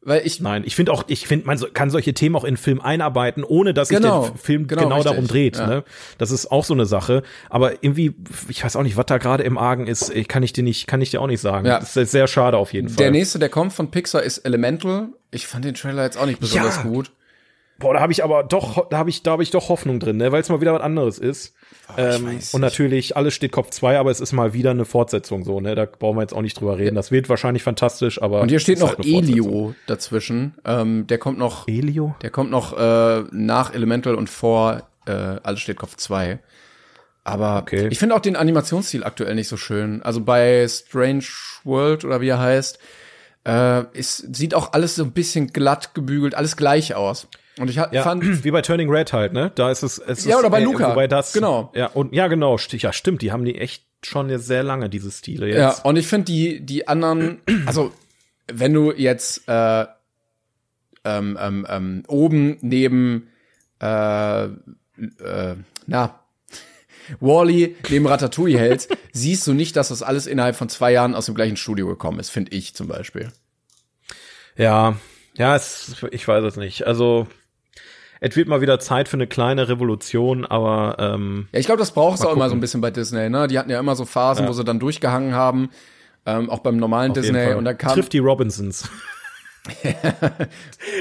Weil 0.00 0.24
ich 0.24 0.40
Nein, 0.40 0.62
ich 0.64 0.76
finde 0.76 0.92
auch, 0.92 1.04
ich 1.08 1.26
finde, 1.26 1.46
man 1.46 1.58
kann 1.74 1.90
solche 1.90 2.14
Themen 2.14 2.36
auch 2.36 2.44
in 2.44 2.48
einen 2.48 2.56
Film 2.56 2.80
einarbeiten, 2.80 3.42
ohne 3.42 3.74
dass 3.74 3.88
Genau, 3.88 4.22
sich 4.22 4.30
der 4.32 4.38
Film 4.40 4.66
genau, 4.68 4.82
genau, 4.84 5.02
darum 5.02 5.26
dreht. 5.26 5.56
ja. 5.56 5.66
Ne? 5.66 5.84
Das 6.18 6.30
ist 6.30 6.52
auch 6.52 6.64
so 6.64 6.72
eine 6.72 6.86
Sache. 6.86 7.22
Aber 7.50 7.82
irgendwie, 7.82 8.14
ich 8.48 8.64
weiß 8.64 8.76
auch 8.76 8.84
nicht, 8.84 8.96
was 8.96 9.06
da 9.06 9.18
gerade 9.18 9.42
im 9.42 9.58
Argen 9.58 9.86
ist, 9.88 10.12
kann 10.28 10.42
ich 10.44 10.52
dir 10.52 10.62
nicht, 10.62 10.86
kann 10.86 11.00
ich 11.00 11.10
dir 11.10 11.20
auch 11.20 11.26
nicht 11.26 11.40
sagen. 11.40 11.66
Ja. 11.66 11.80
Das 11.80 11.96
ist 11.96 12.12
sehr 12.12 12.28
schade 12.28 12.56
auf 12.56 12.72
jeden 12.72 12.88
Fall. 12.88 12.96
Der 12.96 13.10
nächste, 13.10 13.38
der 13.40 13.48
kommt 13.48 13.72
von 13.72 13.90
Pixar, 13.90 14.22
ist 14.22 14.38
Elemental. 14.38 15.08
Ich 15.32 15.46
fand 15.46 15.64
den 15.64 15.74
Trailer 15.74 16.04
jetzt 16.04 16.16
auch 16.16 16.26
nicht 16.26 16.40
besonders 16.40 16.76
Ja. 16.76 16.82
gut. 16.82 17.10
Boah, 17.80 17.94
da 17.94 18.00
habe 18.00 18.10
ich 18.12 18.24
aber 18.24 18.42
doch, 18.44 18.88
da 18.88 18.98
habe 18.98 19.10
ich, 19.10 19.22
da 19.22 19.32
habe 19.32 19.42
ich 19.42 19.50
doch 19.50 19.68
Hoffnung 19.68 20.00
drin, 20.00 20.16
ne? 20.16 20.32
weil 20.32 20.40
es 20.40 20.48
mal 20.48 20.60
wieder 20.60 20.74
was 20.74 20.82
anderes 20.82 21.18
ist. 21.18 21.54
Ähm, 21.96 22.26
weiß 22.26 22.54
und 22.54 22.60
natürlich, 22.60 23.16
alles 23.16 23.34
steht 23.34 23.52
Kopf 23.52 23.70
zwei, 23.70 23.98
aber 23.98 24.10
es 24.10 24.20
ist 24.20 24.32
mal 24.32 24.52
wieder 24.52 24.70
eine 24.70 24.84
Fortsetzung 24.84 25.44
so, 25.44 25.60
ne? 25.60 25.74
Da 25.74 25.86
brauchen 25.86 26.16
wir 26.16 26.22
jetzt 26.22 26.34
auch 26.34 26.42
nicht 26.42 26.60
drüber 26.60 26.78
reden. 26.78 26.94
Das 26.94 27.10
wird 27.10 27.28
wahrscheinlich 27.28 27.62
fantastisch, 27.62 28.20
aber. 28.20 28.40
Und 28.40 28.48
hier 28.50 28.60
steht 28.60 28.78
noch 28.78 28.98
halt. 28.98 29.06
Elio 29.06 29.74
dazwischen. 29.86 30.54
Ähm, 30.64 31.06
der 31.06 31.18
kommt 31.18 31.38
noch, 31.38 31.66
Elio? 31.68 32.14
der 32.22 32.30
kommt 32.30 32.50
noch 32.50 32.76
äh, 32.78 33.24
nach 33.32 33.72
Elemental 33.74 34.14
und 34.14 34.28
vor 34.28 34.82
äh, 35.06 35.12
Alles 35.12 35.60
steht 35.60 35.78
Kopf 35.78 35.96
2. 35.96 36.38
Aber 37.24 37.58
Okay. 37.58 37.88
ich 37.90 37.98
finde 37.98 38.14
auch 38.14 38.20
den 38.20 38.36
Animationsstil 38.36 39.04
aktuell 39.04 39.34
nicht 39.34 39.48
so 39.48 39.56
schön. 39.56 40.02
Also 40.02 40.22
bei 40.22 40.66
Strange 40.68 41.24
World 41.64 42.04
oder 42.04 42.20
wie 42.20 42.28
er 42.28 42.38
heißt, 42.38 42.78
äh, 43.48 43.84
ist, 43.98 44.36
sieht 44.36 44.54
auch 44.54 44.72
alles 44.74 44.96
so 44.96 45.04
ein 45.04 45.12
bisschen 45.12 45.48
glatt 45.48 45.94
gebügelt, 45.94 46.34
alles 46.34 46.56
gleich 46.56 46.94
aus. 46.94 47.28
Und 47.58 47.68
ich 47.70 47.76
Ja, 47.76 48.02
fand, 48.02 48.44
wie 48.44 48.50
bei 48.50 48.62
Turning 48.62 48.90
Red 48.90 49.12
halt, 49.12 49.32
ne? 49.32 49.50
Da 49.54 49.70
ist 49.70 49.82
es, 49.82 49.98
es 49.98 50.24
Ja, 50.24 50.34
ist, 50.34 50.40
oder 50.40 50.50
bei 50.50 50.60
äh, 50.60 50.64
Luca. 50.64 50.90
Wobei 50.90 51.08
das, 51.08 51.32
Genau. 51.32 51.72
Ja, 51.74 51.86
und, 51.88 52.12
ja, 52.14 52.28
genau, 52.28 52.56
ja, 52.58 52.92
stimmt, 52.92 53.22
die 53.22 53.32
haben 53.32 53.44
die 53.44 53.56
echt 53.58 53.84
schon 54.04 54.28
jetzt 54.30 54.46
sehr 54.46 54.62
lange, 54.62 54.88
diese 54.88 55.10
Stile 55.10 55.48
jetzt. 55.48 55.58
Ja, 55.58 55.82
und 55.82 55.96
ich 55.96 56.06
finde 56.06 56.26
die, 56.26 56.60
die 56.60 56.86
anderen, 56.86 57.40
also 57.66 57.90
wenn 58.52 58.72
du 58.72 58.92
jetzt 58.92 59.48
äh, 59.48 59.86
ähm, 61.04 61.38
ähm, 61.40 61.66
ähm, 61.68 62.02
oben 62.06 62.58
neben 62.60 63.28
äh, 63.80 64.44
äh, 64.44 65.56
na 65.86 66.20
Wally 67.20 67.76
neben 67.88 68.06
Ratatouille 68.06 68.58
hältst, 68.58 68.96
siehst 69.12 69.46
du 69.46 69.54
nicht, 69.54 69.76
dass 69.76 69.88
das 69.88 70.02
alles 70.02 70.26
innerhalb 70.26 70.56
von 70.56 70.68
zwei 70.68 70.92
Jahren 70.92 71.14
aus 71.14 71.26
dem 71.26 71.34
gleichen 71.34 71.56
Studio 71.56 71.86
gekommen 71.86 72.18
ist, 72.20 72.30
finde 72.30 72.52
ich 72.54 72.74
zum 72.74 72.88
Beispiel. 72.88 73.30
Ja, 74.56 74.96
ja, 75.36 75.54
es, 75.56 75.96
ich 76.10 76.26
weiß 76.26 76.42
es 76.44 76.56
nicht. 76.56 76.86
Also 76.86 77.26
es 78.20 78.34
wird 78.34 78.48
mal 78.48 78.60
wieder 78.60 78.80
Zeit 78.80 79.06
für 79.08 79.16
eine 79.16 79.28
kleine 79.28 79.68
Revolution, 79.68 80.44
aber 80.44 80.96
ähm, 80.98 81.48
Ja, 81.52 81.60
ich 81.60 81.66
glaube, 81.66 81.78
das 81.78 81.92
brauchst 81.92 82.24
du 82.24 82.28
auch 82.28 82.32
immer 82.34 82.48
so 82.48 82.56
ein 82.56 82.60
bisschen 82.60 82.80
bei 82.80 82.90
Disney, 82.90 83.28
ne? 83.30 83.46
Die 83.46 83.58
hatten 83.58 83.70
ja 83.70 83.78
immer 83.78 83.94
so 83.94 84.04
Phasen, 84.04 84.44
Ja. 84.44 84.48
wo 84.48 84.52
sie 84.52 84.64
dann 84.64 84.80
durchgehangen 84.80 85.34
haben, 85.34 85.70
ähm, 86.26 86.50
auch 86.50 86.58
beim 86.58 86.76
normalen 86.78 87.12
auf 87.12 87.16
jeden 87.18 87.28
Disney 87.34 87.44
Fall. 87.50 87.56
und 87.56 87.64
dann 87.64 87.78
kam 87.78 87.92
trifft 87.94 88.12
die 88.12 88.18
Robinsons. 88.18 88.88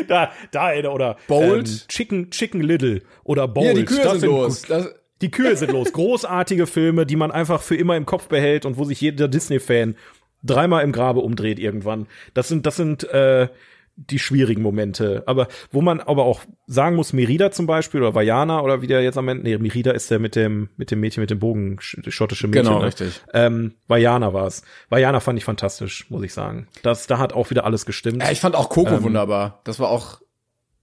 da, 0.07 0.31
da 0.51 0.73
oder, 0.89 1.17
Bold. 1.27 1.67
ähm, 1.67 1.79
Chicken, 1.87 2.29
Chicken 2.31 2.61
Little 2.61 3.01
oder 3.23 3.47
Bold. 3.47 3.65
hier 3.67 3.75
die 3.75 3.85
Kühe 3.85 4.03
Das 4.03 4.19
sind 4.19 4.29
los. 4.29 4.61
gut- 4.63 4.69
Das, 4.69 4.95
Die 5.21 5.31
Kühe 5.31 5.55
sind 5.57 5.71
los. 5.71 5.91
Großartige 5.93 6.67
Filme, 6.67 7.05
die 7.05 7.15
man 7.15 7.31
einfach 7.31 7.61
für 7.61 7.75
immer 7.75 7.95
im 7.97 8.05
Kopf 8.05 8.27
behält 8.27 8.65
und 8.65 8.77
wo 8.77 8.83
sich 8.83 9.01
jeder 9.01 9.27
Disney-Fan 9.27 9.95
dreimal 10.43 10.83
im 10.83 10.91
Grabe 10.91 11.21
umdreht 11.21 11.57
irgendwann. 11.59 12.07
Das 12.33 12.47
sind, 12.47 12.65
das 12.67 12.75
sind 12.75 13.03
äh, 13.11 13.47
die 13.95 14.19
schwierigen 14.19 14.61
Momente. 14.61 15.23
Aber 15.25 15.47
wo 15.71 15.81
man 15.81 15.99
aber 15.99 16.25
auch 16.25 16.41
sagen 16.67 16.95
muss, 16.95 17.13
Merida 17.13 17.49
zum 17.49 17.65
Beispiel 17.65 17.99
oder 18.03 18.13
Vajana 18.13 18.61
oder 18.61 18.83
wie 18.83 18.87
der 18.87 19.01
jetzt 19.01 19.17
am 19.17 19.27
Ende, 19.27 19.41
nee, 19.43 19.57
Merida 19.57 19.89
ist 19.89 20.11
der 20.11 20.19
mit 20.19 20.35
dem, 20.35 20.69
mit 20.77 20.91
dem 20.91 20.99
Mädchen 20.99 21.21
mit 21.21 21.31
dem 21.31 21.39
Bogen, 21.39 21.79
sch- 21.79 22.11
schottische 22.11 22.47
Mädchen. 22.47 22.65
Genau, 22.65 22.79
ne? 22.81 22.85
richtig. 22.85 23.19
Ähm, 23.33 23.73
Vajana 23.87 24.33
war's. 24.33 24.61
Vajana 24.89 25.19
fand 25.19 25.39
ich 25.39 25.45
fantastisch, 25.45 26.11
muss 26.11 26.21
ich 26.21 26.31
sagen. 26.33 26.67
Das, 26.83 27.07
da 27.07 27.17
hat 27.17 27.33
auch 27.33 27.49
wieder 27.49 27.65
alles 27.65 27.87
gestimmt. 27.87 28.21
ja, 28.21 28.29
ich 28.29 28.39
fand 28.39 28.53
auch 28.55 28.69
Coco 28.69 29.01
wunderbar. 29.01 29.61
Das 29.63 29.79
war 29.79 29.89
auch 29.89 30.21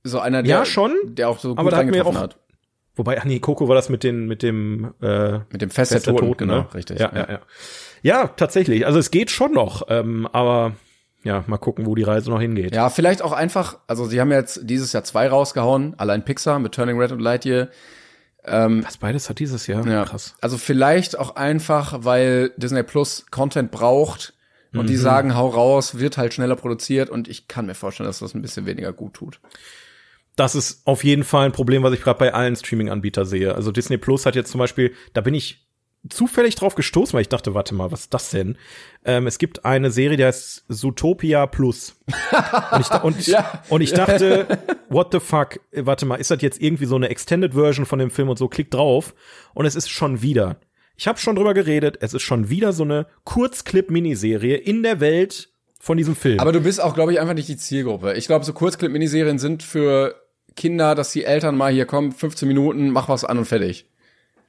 so 0.03 0.19
einer, 0.19 0.43
der, 0.43 0.53
Ähm. 0.57 0.61
Ja, 0.63 0.65
schon. 0.67 0.91
der 1.05 1.29
auch 1.29 1.39
so 1.39 1.51
gut 1.51 1.59
Aber 1.61 1.71
da 1.71 1.77
reingetroffen 1.77 2.17
auch- 2.17 2.23
hat. 2.23 2.39
Wobei, 2.97 3.21
ach 3.21 3.25
nee, 3.25 3.41
Coco 3.41 3.67
war 3.69 3.75
das 3.75 3.89
mit 3.89 4.05
den, 4.05 4.27
mit 4.27 4.43
dem, 4.43 4.95
äh, 5.03 5.39
Mit 5.51 5.63
dem 5.63 5.71
Fest, 5.71 5.93
Fest 5.93 6.07
der 6.07 6.13
Toten, 6.15 6.27
Toten, 6.27 6.39
genau, 6.49 6.61
ne? 6.63 6.75
richtig. 6.75 7.01
Ja, 7.01 7.11
ja, 7.15 7.27
ja. 7.31 7.41
Ja, 8.03 8.29
tatsächlich. 8.29 8.87
Also 8.87 8.99
es 8.99 9.11
geht 9.11 9.31
schon 9.31 9.53
noch, 9.53 9.83
ähm, 9.89 10.29
aber 10.33 10.73
ja, 11.25 11.43
mal 11.47 11.57
gucken, 11.59 11.87
wo 11.87 11.95
die 11.95 12.03
Reise 12.03 12.31
noch 12.31 12.41
hingeht. 12.41 12.75
Ja, 12.75 12.91
vielleicht 12.91 13.23
auch 13.23 13.33
einfach, 13.33 13.79
also 13.87 14.05
sie 14.05 14.21
haben 14.21 14.31
jetzt 14.31 14.61
dieses 14.65 14.93
Jahr 14.93 15.05
zwei 15.05 15.27
rausgehauen, 15.29 15.95
allein 15.99 16.25
Pixar 16.25 16.59
mit 16.59 16.73
Turning 16.73 17.01
Red 17.01 17.13
und 17.13 17.21
Lightyear. 17.21 17.69
Das 18.47 18.99
beides 18.99 19.31
hat 19.31 19.39
dieses 19.39 19.67
Jahr. 19.67 19.87
Ja. 19.87 20.05
Krass. 20.05 20.35
Also 20.43 20.59
vielleicht 20.59 21.19
auch 21.19 21.35
einfach, 21.37 22.01
weil 22.05 22.51
Disney 22.59 22.83
Plus 22.83 23.25
Content 23.31 23.71
braucht 23.71 24.35
und 24.75 24.83
Mhm. 24.83 24.87
die 24.87 24.97
sagen, 24.97 25.35
hau 25.35 25.49
raus, 25.49 25.99
wird 25.99 26.19
halt 26.19 26.35
schneller 26.35 26.55
produziert 26.57 27.09
und 27.09 27.27
ich 27.27 27.49
kann 27.49 27.65
mir 27.65 27.75
vorstellen, 27.75 28.07
dass 28.07 28.19
das 28.19 28.35
ein 28.35 28.43
bisschen 28.43 28.67
weniger 28.67 28.93
gut 28.93 29.15
tut. 29.15 29.41
Das 30.37 30.55
ist 30.55 30.83
auf 30.87 31.05
jeden 31.05 31.23
Fall 31.25 31.47
ein 31.47 31.53
Problem, 31.53 31.83
was 31.83 31.95
ich 31.95 32.03
gerade 32.03 32.19
bei 32.19 32.35
allen 32.35 32.57
Streaming-Anbietern 32.57 33.25
sehe. 33.25 33.55
Also 33.55 33.71
Disney 33.71 33.99
Plus 33.99 34.27
hat 34.27 34.35
jetzt 34.35 34.51
zum 34.51 34.59
Beispiel, 34.59 34.93
da 35.13 35.21
bin 35.21 35.35
ich 35.35 35.61
zufällig 36.11 36.55
drauf 36.55 36.75
gestoßen, 36.75 37.15
weil 37.15 37.23
ich 37.23 37.29
dachte, 37.31 37.55
warte 37.55 37.75
mal, 37.75 37.91
was 37.91 38.01
ist 38.03 38.15
das 38.15 38.31
denn? 38.31 38.59
Ähm, 39.07 39.27
es 39.27 39.39
gibt 39.39 39.65
eine 39.65 39.91
Serie, 39.91 40.17
die 40.19 40.25
heißt 40.25 40.65
Zootopia 40.69 41.47
Plus. 41.47 41.97
Und 42.73 42.81
ich, 42.81 43.03
und, 43.03 43.27
Ja. 43.27 43.63
und 43.71 43.81
ich 43.81 43.93
dachte, 43.93 44.59
what 44.91 45.13
the 45.13 45.21
fuck? 45.21 45.61
Warte 45.73 46.05
mal, 46.05 46.17
ist 46.17 46.31
das 46.31 46.43
jetzt 46.43 46.61
irgendwie 46.61 46.85
so 46.87 46.97
eine 46.97 47.09
Extended 47.09 47.55
Version 47.55 47.87
von 47.87 47.99
dem 47.99 48.11
Film 48.11 48.29
und 48.29 48.39
so? 48.39 48.49
Klick 48.49 48.71
drauf 48.71 49.15
und 49.55 49.65
es 49.67 49.77
ist 49.77 49.89
schon 49.89 50.21
wieder. 50.21 50.57
Ich 50.97 51.09
habe 51.09 51.19
schon 51.19 51.37
drüber 51.37 51.55
geredet. 51.55 51.97
Es 52.01 52.13
ist 52.13 52.23
schon 52.23 52.51
wieder 52.51 52.73
so 52.73 52.83
eine 52.85 53.07
Kurzclip-Miniserie 53.25 54.57
in 54.57 54.83
der 54.83 55.01
Welt 55.01 55.49
von 55.81 55.97
diesem 55.97 56.17
Film. 56.17 56.39
Aber 56.41 56.53
du 56.53 56.61
bist 56.61 56.81
auch, 56.83 56.95
glaube 56.95 57.13
ich, 57.13 57.21
einfach 57.21 57.35
nicht 57.35 57.49
die 57.49 57.57
Zielgruppe. 57.57 58.15
Ich 58.15 58.27
glaube, 58.27 58.45
so 58.45 58.53
Kurzclip-Miniserien 58.53 59.39
sind 59.39 59.63
für 59.63 60.15
Kinder, 60.57 60.95
dass 60.95 61.13
die 61.13 61.25
Eltern 61.25 61.57
mal 61.57 61.73
hier 61.73 61.87
kommen, 61.87 62.13
15 62.13 62.47
Minuten, 62.49 62.91
mach 62.91 63.09
was 63.09 63.25
an 63.25 63.39
und 63.39 63.45
fertig. 63.47 63.87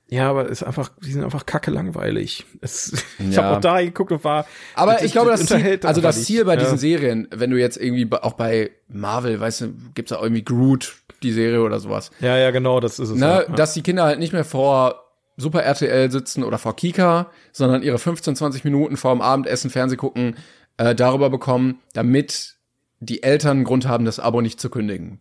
Ja, 0.08 0.30
aber 0.30 0.46
es 0.46 0.62
ist 0.62 0.64
einfach, 0.64 0.92
die 1.04 1.12
sind 1.12 1.24
einfach 1.24 1.48
kacke 1.48 1.72
langweilig. 1.72 2.46
Es, 2.62 2.94
ich 3.20 3.36
Ja. 3.36 3.44
habe 3.44 3.56
auch 3.58 3.62
da 3.62 3.82
geguckt 3.82 4.12
und 4.12 4.24
war. 4.24 4.46
Aber 4.76 5.04
ich 5.04 5.12
glaube, 5.14 5.32
das 5.32 5.48
Ziel, 5.48 5.80
also 5.84 6.00
das. 6.00 6.24
Ziel 6.26 6.46
bei 6.46 6.54
Ja. 6.54 6.60
diesen 6.60 6.78
Serien, 6.78 7.28
wenn 7.32 7.50
du 7.50 7.58
jetzt 7.60 7.78
irgendwie 7.78 8.08
auch 8.22 8.34
bei 8.34 8.70
Marvel, 8.88 9.40
weißt 9.40 9.62
du, 9.62 9.74
gibt's 9.96 10.12
da 10.12 10.22
irgendwie 10.22 10.44
Groot, 10.44 10.96
die 11.24 11.32
Serie 11.32 11.62
oder 11.64 11.80
sowas, 11.80 12.12
Ja, 12.20 12.38
ja, 12.38 12.52
genau, 12.52 12.80
das 12.80 13.00
ist 13.00 13.10
es. 13.10 13.16
ne, 13.16 13.46
ja. 13.48 13.56
dass 13.56 13.74
die 13.74 13.82
Kinder 13.82 14.04
halt 14.04 14.20
nicht 14.20 14.32
mehr 14.34 14.46
vor 14.46 15.02
Super 15.38 15.64
RTL 15.64 16.12
sitzen 16.12 16.44
oder 16.44 16.60
vor 16.60 16.76
Kika, 16.76 17.32
sondern 17.52 17.82
ihre 17.82 17.98
15, 17.98 18.36
20 18.36 18.64
Minuten 18.64 18.96
vor 18.98 19.12
dem 19.12 19.22
Abendessen 19.22 19.70
Fernseh 19.72 19.96
gucken, 19.98 20.36
äh, 20.78 20.94
darüber 20.94 21.30
bekommen, 21.32 21.80
damit 21.94 22.56
die 23.00 23.24
Eltern 23.24 23.58
einen 23.58 23.64
Grund 23.66 23.88
haben, 23.88 24.06
das 24.06 24.20
Abo 24.20 24.40
nicht 24.42 24.62
zu 24.62 24.70
kündigen. 24.70 25.20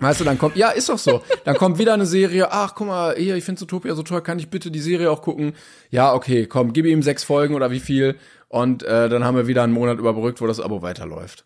Weißt 0.00 0.20
du, 0.20 0.24
dann 0.24 0.38
kommt, 0.38 0.56
ja, 0.56 0.70
ist 0.70 0.88
doch 0.88 0.98
so. 0.98 1.22
Dann 1.44 1.56
kommt 1.56 1.78
wieder 1.78 1.94
eine 1.94 2.06
Serie, 2.06 2.50
ach, 2.50 2.74
guck 2.74 2.88
mal, 2.88 3.14
hier, 3.16 3.36
ich 3.36 3.44
finde 3.44 3.60
Zootopia 3.60 3.94
so 3.94 4.02
toll, 4.02 4.22
kann 4.22 4.40
ich 4.40 4.50
bitte 4.50 4.70
die 4.72 4.80
Serie 4.80 5.10
auch 5.10 5.22
gucken? 5.22 5.54
Ja, 5.90 6.12
okay, 6.14 6.46
komm, 6.46 6.72
gib 6.72 6.84
ihm 6.86 7.02
sechs 7.02 7.22
Folgen 7.22 7.54
oder 7.54 7.70
wie 7.70 7.80
viel 7.80 8.16
und 8.48 8.82
äh, 8.82 9.08
dann 9.08 9.24
haben 9.24 9.36
wir 9.36 9.46
wieder 9.46 9.62
einen 9.62 9.72
Monat 9.72 9.98
überbrückt, 9.98 10.40
wo 10.40 10.46
das 10.46 10.60
Abo 10.60 10.82
weiterläuft. 10.82 11.44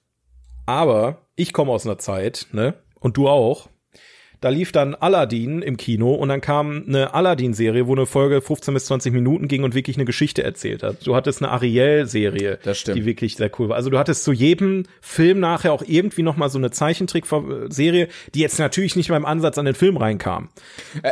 Aber 0.66 1.22
ich 1.36 1.53
komme 1.53 1.72
aus 1.72 1.86
einer 1.86 1.99
Zeit, 1.99 2.46
ne? 2.53 2.74
Und 3.01 3.16
du 3.16 3.28
auch. 3.28 3.68
Da 4.41 4.51
lief 4.51 4.70
dann 4.70 4.95
Aladdin 4.95 5.62
im 5.62 5.76
Kino 5.76 6.12
und 6.14 6.28
dann 6.28 6.41
kam 6.41 6.84
eine 6.86 7.12
Aladdin-Serie, 7.12 7.89
wo 7.89 7.95
eine 7.95 8.07
Folge 8.07 8.41
15 8.41 8.72
bis 8.72 8.86
20 8.86 9.12
Minuten 9.12 9.49
ging 9.49 9.64
und 9.64 9.74
wirklich 9.74 9.97
eine 9.97 10.05
Geschichte 10.05 10.45
erzählt 10.45 10.84
hat. 10.84 11.05
Du 11.07 11.16
hattest 11.16 11.43
eine 11.43 11.51
Ariel-Serie, 11.51 12.59
die 12.95 13.05
wirklich 13.05 13.36
sehr 13.36 13.51
cool 13.59 13.68
war. 13.68 13.76
Also 13.76 13.91
du 13.91 13.99
hattest 13.99 14.22
zu 14.22 14.32
jedem 14.32 14.84
Film 15.01 15.41
nachher 15.41 15.72
auch 15.72 15.82
irgendwie 15.84 16.22
noch 16.22 16.36
mal 16.36 16.49
so 16.51 16.59
eine 16.59 16.70
Zeichentrick-Serie, 16.70 18.09
die 18.34 18.41
jetzt 18.41 18.59
natürlich 18.59 18.95
nicht 18.95 19.11
mal 19.11 19.16
im 19.16 19.24
Ansatz 19.24 19.59
an 19.59 19.64
den 19.64 19.74
Film 19.74 19.97
reinkam. 19.97 20.51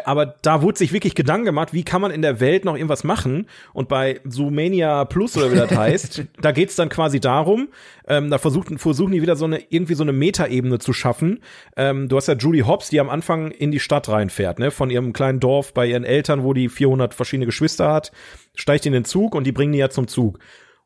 Aber 0.05 0.27
da 0.43 0.63
wurde 0.63 0.79
sich 0.79 0.93
wirklich 0.93 1.15
Gedanken 1.17 1.47
gemacht, 1.47 1.73
wie 1.73 1.83
kann 1.83 2.01
man 2.01 2.13
in 2.13 2.23
der 2.23 2.39
Welt 2.39 2.65
noch 2.65 2.77
irgendwas 2.77 3.03
machen? 3.03 3.49
Und 3.73 3.89
bei 3.89 4.21
Zoomania 4.25 5.05
Plus 5.05 5.37
oder 5.37 5.51
wie 5.51 5.57
das 5.57 5.71
heißt, 5.77 6.23
da 6.41 6.53
geht's 6.53 6.77
dann 6.77 6.89
quasi 6.89 7.19
darum, 7.19 7.69
ähm, 8.07 8.31
da 8.31 8.39
versuchen, 8.39 8.79
versuchen 8.79 9.13
die 9.13 9.23
wieder 9.23 9.37
so 9.37 9.45
eine, 9.45 9.61
irgendwie 9.71 9.95
so 9.95 10.03
eine 10.03 10.13
Metaebene 10.13 10.79
zu 10.79 10.93
schaffen. 10.93 11.41
Ähm, 11.77 12.09
du 12.09 12.17
hast 12.17 12.29
ja 12.29 12.35
Julie 12.35 12.67
Hobbs, 12.67 12.89
die 12.91 13.01
am 13.01 13.09
Anfang 13.09 13.51
in 13.51 13.71
die 13.71 13.81
Stadt 13.81 14.09
reinfährt, 14.09 14.59
ne, 14.59 14.71
von 14.71 14.91
ihrem 14.91 15.13
kleinen 15.13 15.41
Dorf 15.41 15.75
bei 15.75 15.87
ihren 15.87 16.05
Eltern, 16.05 16.43
wo 16.43 16.53
die 16.53 16.69
400 16.69 17.15
verschiedene 17.15 17.47
Geschwister 17.47 17.93
hat, 17.93 18.13
steigt 18.55 18.87
in 18.87 18.93
den 18.93 19.05
Zug 19.05 19.35
und 19.35 19.45
die 19.45 19.53
bringen 19.53 19.73
die 19.73 19.79
ja 19.79 19.91
zum 19.91 20.09
Zug. 20.09 20.39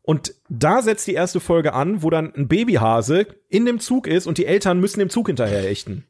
Und 0.03 0.35
da 0.49 0.83
setzt 0.83 1.07
die 1.07 1.15
erste 1.15 1.41
Folge 1.41 1.75
an, 1.75 2.03
wo 2.03 2.11
dann 2.11 2.35
ein 2.35 2.49
Babyhase 2.49 3.27
in 3.49 3.67
dem 3.67 3.81
Zug 3.81 4.07
ist 4.07 4.27
und 4.27 4.39
die 4.39 4.47
Eltern 4.47 4.81
müssen 4.81 4.99
dem 4.99 5.11
Zug 5.11 5.29
hinterher 5.29 5.69
ächten. 5.69 6.07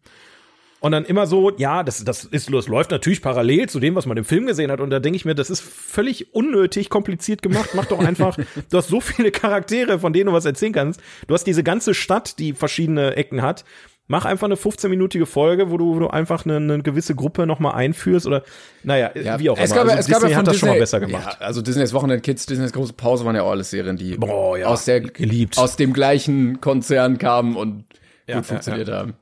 Und 0.81 0.93
dann 0.93 1.05
immer 1.05 1.27
so, 1.27 1.53
ja, 1.59 1.83
das, 1.83 2.03
das, 2.05 2.25
ist, 2.25 2.51
das 2.53 2.67
läuft 2.67 2.91
natürlich 2.91 3.21
parallel 3.21 3.69
zu 3.69 3.81
dem, 3.81 3.95
was 3.95 4.07
man 4.07 4.17
im 4.17 4.25
Film 4.25 4.47
gesehen 4.47 4.71
hat. 4.73 4.81
Und 4.81 4.89
da 4.91 4.99
denke 4.99 5.17
ich 5.17 5.27
mir, 5.27 5.35
das 5.35 5.51
ist 5.51 5.61
völlig 5.61 6.35
unnötig 6.35 6.89
kompliziert 6.89 7.43
gemacht. 7.43 7.71
Mach 7.75 7.85
doch 7.85 7.99
einfach, 7.99 8.39
du 8.71 8.77
hast 8.79 8.89
so 8.89 9.01
viele 9.03 9.31
Charaktere, 9.31 9.99
von 9.99 10.13
denen 10.15 10.27
du 10.27 10.33
was 10.33 10.47
erzählen 10.47 10.73
kannst. 10.73 11.01
Du 11.27 11.35
hast 11.35 11.45
diese 11.45 11.63
ganze 11.63 11.93
Stadt, 11.93 12.39
die 12.39 12.55
verschiedene 12.55 13.15
Ecken 13.17 13.43
hat. 13.43 13.65
Mach 14.07 14.25
einfach 14.25 14.47
eine 14.47 14.57
15-minütige 14.57 15.25
Folge, 15.27 15.71
wo 15.71 15.77
du, 15.77 15.95
wo 15.95 15.99
du 16.01 16.09
einfach 16.09 16.45
eine, 16.45 16.57
eine 16.57 16.83
gewisse 16.83 17.15
Gruppe 17.15 17.47
nochmal 17.47 17.75
einführst 17.75 18.27
oder, 18.27 18.43
naja, 18.83 19.11
wie 19.15 19.51
auch 19.51 19.57
es 19.59 19.71
immer. 19.71 19.85
Gab, 19.85 19.89
ja- 19.91 19.97
Also 19.97 20.01
es 20.01 20.09
gab 20.09 20.23
ja 20.23 20.27
Disney 20.29 20.33
hat 20.35 20.47
das 20.49 20.57
schon 20.57 20.69
mal 20.69 20.73
Disney- 20.73 20.81
besser 20.81 21.01
gemacht. 21.01 21.37
Ja, 21.41 21.47
also 21.47 21.63
Disneys 21.63 21.93
Wochenend 21.93 22.23
Kids, 22.25 22.47
Disneys 22.47 22.73
große 22.73 22.95
Pause 22.95 23.25
waren 23.25 23.37
ja 23.37 23.43
auch 23.43 23.51
alles 23.53 23.71
Serien, 23.71 23.97
die 23.97 24.17
Boah, 24.17 24.59
ja, 24.59 24.67
aus 24.67 24.87
der 24.87 25.01
geliebt. 25.03 25.59
aus 25.59 25.77
dem 25.77 25.93
gleichen 25.93 26.61
Konzern 26.61 27.19
kamen 27.19 27.55
und 27.55 27.85
Ja, 28.27 28.37
gut 28.37 28.43
ja, 28.47 28.55
funktioniert 28.55 28.89
haben. 28.89 29.15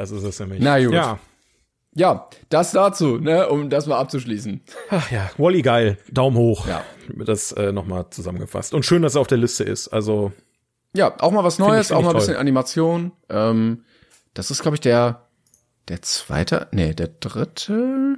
Das 0.00 0.10
ist 0.12 0.22
es 0.24 0.40
nämlich. 0.40 0.60
Na 0.62 0.82
gut. 0.82 0.94
Ja. 0.94 1.18
Ja, 1.92 2.30
das 2.48 2.72
dazu, 2.72 3.18
ne, 3.18 3.50
um 3.50 3.68
das 3.68 3.86
mal 3.86 3.98
abzuschließen. 3.98 4.62
Ach 4.88 5.10
ja, 5.10 5.30
Wally 5.36 5.60
geil. 5.60 5.98
Daumen 6.10 6.38
hoch. 6.38 6.66
Ja. 6.66 6.82
Das 7.26 7.52
äh, 7.52 7.70
nochmal 7.70 8.06
zusammengefasst. 8.08 8.72
Und 8.72 8.86
schön, 8.86 9.02
dass 9.02 9.16
er 9.16 9.20
auf 9.20 9.26
der 9.26 9.36
Liste 9.36 9.62
ist. 9.62 9.88
Also, 9.88 10.32
Ja, 10.96 11.14
auch 11.20 11.32
mal 11.32 11.44
was 11.44 11.54
ich- 11.54 11.58
Neues, 11.58 11.88
find 11.88 11.96
auch 11.98 12.00
ich 12.00 12.04
mal 12.06 12.10
ein 12.12 12.16
bisschen 12.16 12.36
Animation. 12.36 13.12
Ähm, 13.28 13.84
das 14.32 14.50
ist, 14.50 14.62
glaube 14.62 14.76
ich, 14.76 14.80
der 14.80 15.26
der 15.90 16.00
zweite, 16.00 16.68
nee, 16.72 16.94
der 16.94 17.08
dritte. 17.08 18.16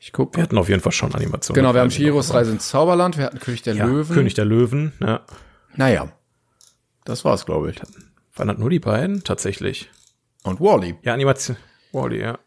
Ich 0.00 0.12
guck. 0.12 0.34
wir 0.34 0.42
hatten 0.42 0.58
auf 0.58 0.68
jeden 0.68 0.80
Fall 0.80 0.90
schon 0.90 1.14
Animationen. 1.14 1.62
Genau, 1.62 1.72
wir 1.72 1.82
haben 1.82 1.90
Chihiros 1.90 2.34
Reise 2.34 2.50
ins 2.50 2.66
Zauberland, 2.66 3.16
wir 3.16 3.26
hatten 3.26 3.38
König 3.38 3.62
der 3.62 3.76
ja, 3.76 3.86
Löwen. 3.86 4.12
König 4.12 4.34
der 4.34 4.44
Löwen. 4.46 4.92
Ja. 4.98 5.20
Naja, 5.76 6.10
das 7.04 7.24
war's, 7.24 7.46
glaube 7.46 7.70
ich. 7.70 7.80
Waren 8.34 8.48
das 8.48 8.58
nur 8.58 8.70
die 8.70 8.80
beiden? 8.80 9.22
Tatsächlich. 9.22 9.88
Und 10.44 10.60
Wally. 10.60 10.96
Ja, 11.02 11.14
Animation. 11.14 11.56
Wally, 11.92 12.20
ja. 12.20 12.38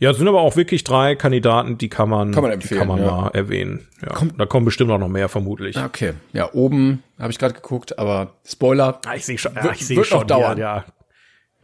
Ja, 0.00 0.12
es 0.12 0.16
sind 0.18 0.28
aber 0.28 0.40
auch 0.42 0.54
wirklich 0.54 0.84
drei 0.84 1.16
Kandidaten, 1.16 1.76
die 1.76 1.88
kann 1.88 2.08
man, 2.08 2.30
Kann 2.32 2.42
man 2.44 2.52
empfehlen, 2.52 2.78
kann 2.80 2.88
man 2.88 3.00
ja. 3.00 3.10
mal 3.10 3.28
erwähnen. 3.30 3.88
Ja, 4.00 4.16
da 4.36 4.46
kommen 4.46 4.64
bestimmt 4.64 4.92
auch 4.92 4.98
noch 4.98 5.08
mehr, 5.08 5.28
vermutlich. 5.28 5.76
Okay, 5.76 6.12
ja, 6.32 6.52
oben 6.52 7.02
habe 7.18 7.32
ich 7.32 7.38
gerade 7.38 7.54
geguckt, 7.54 7.98
aber 7.98 8.34
Spoiler. 8.46 9.00
Ah, 9.06 9.16
ich 9.16 9.24
sehe 9.26 9.36
schon, 9.38 9.54
ja, 9.56 9.64
Wird- 9.64 9.74
ich 9.76 9.86
sehe 9.86 9.96
wird 9.96 10.06
schon. 10.06 10.18
noch 10.20 10.26
dauern. 10.26 10.56
Ja, 10.56 10.84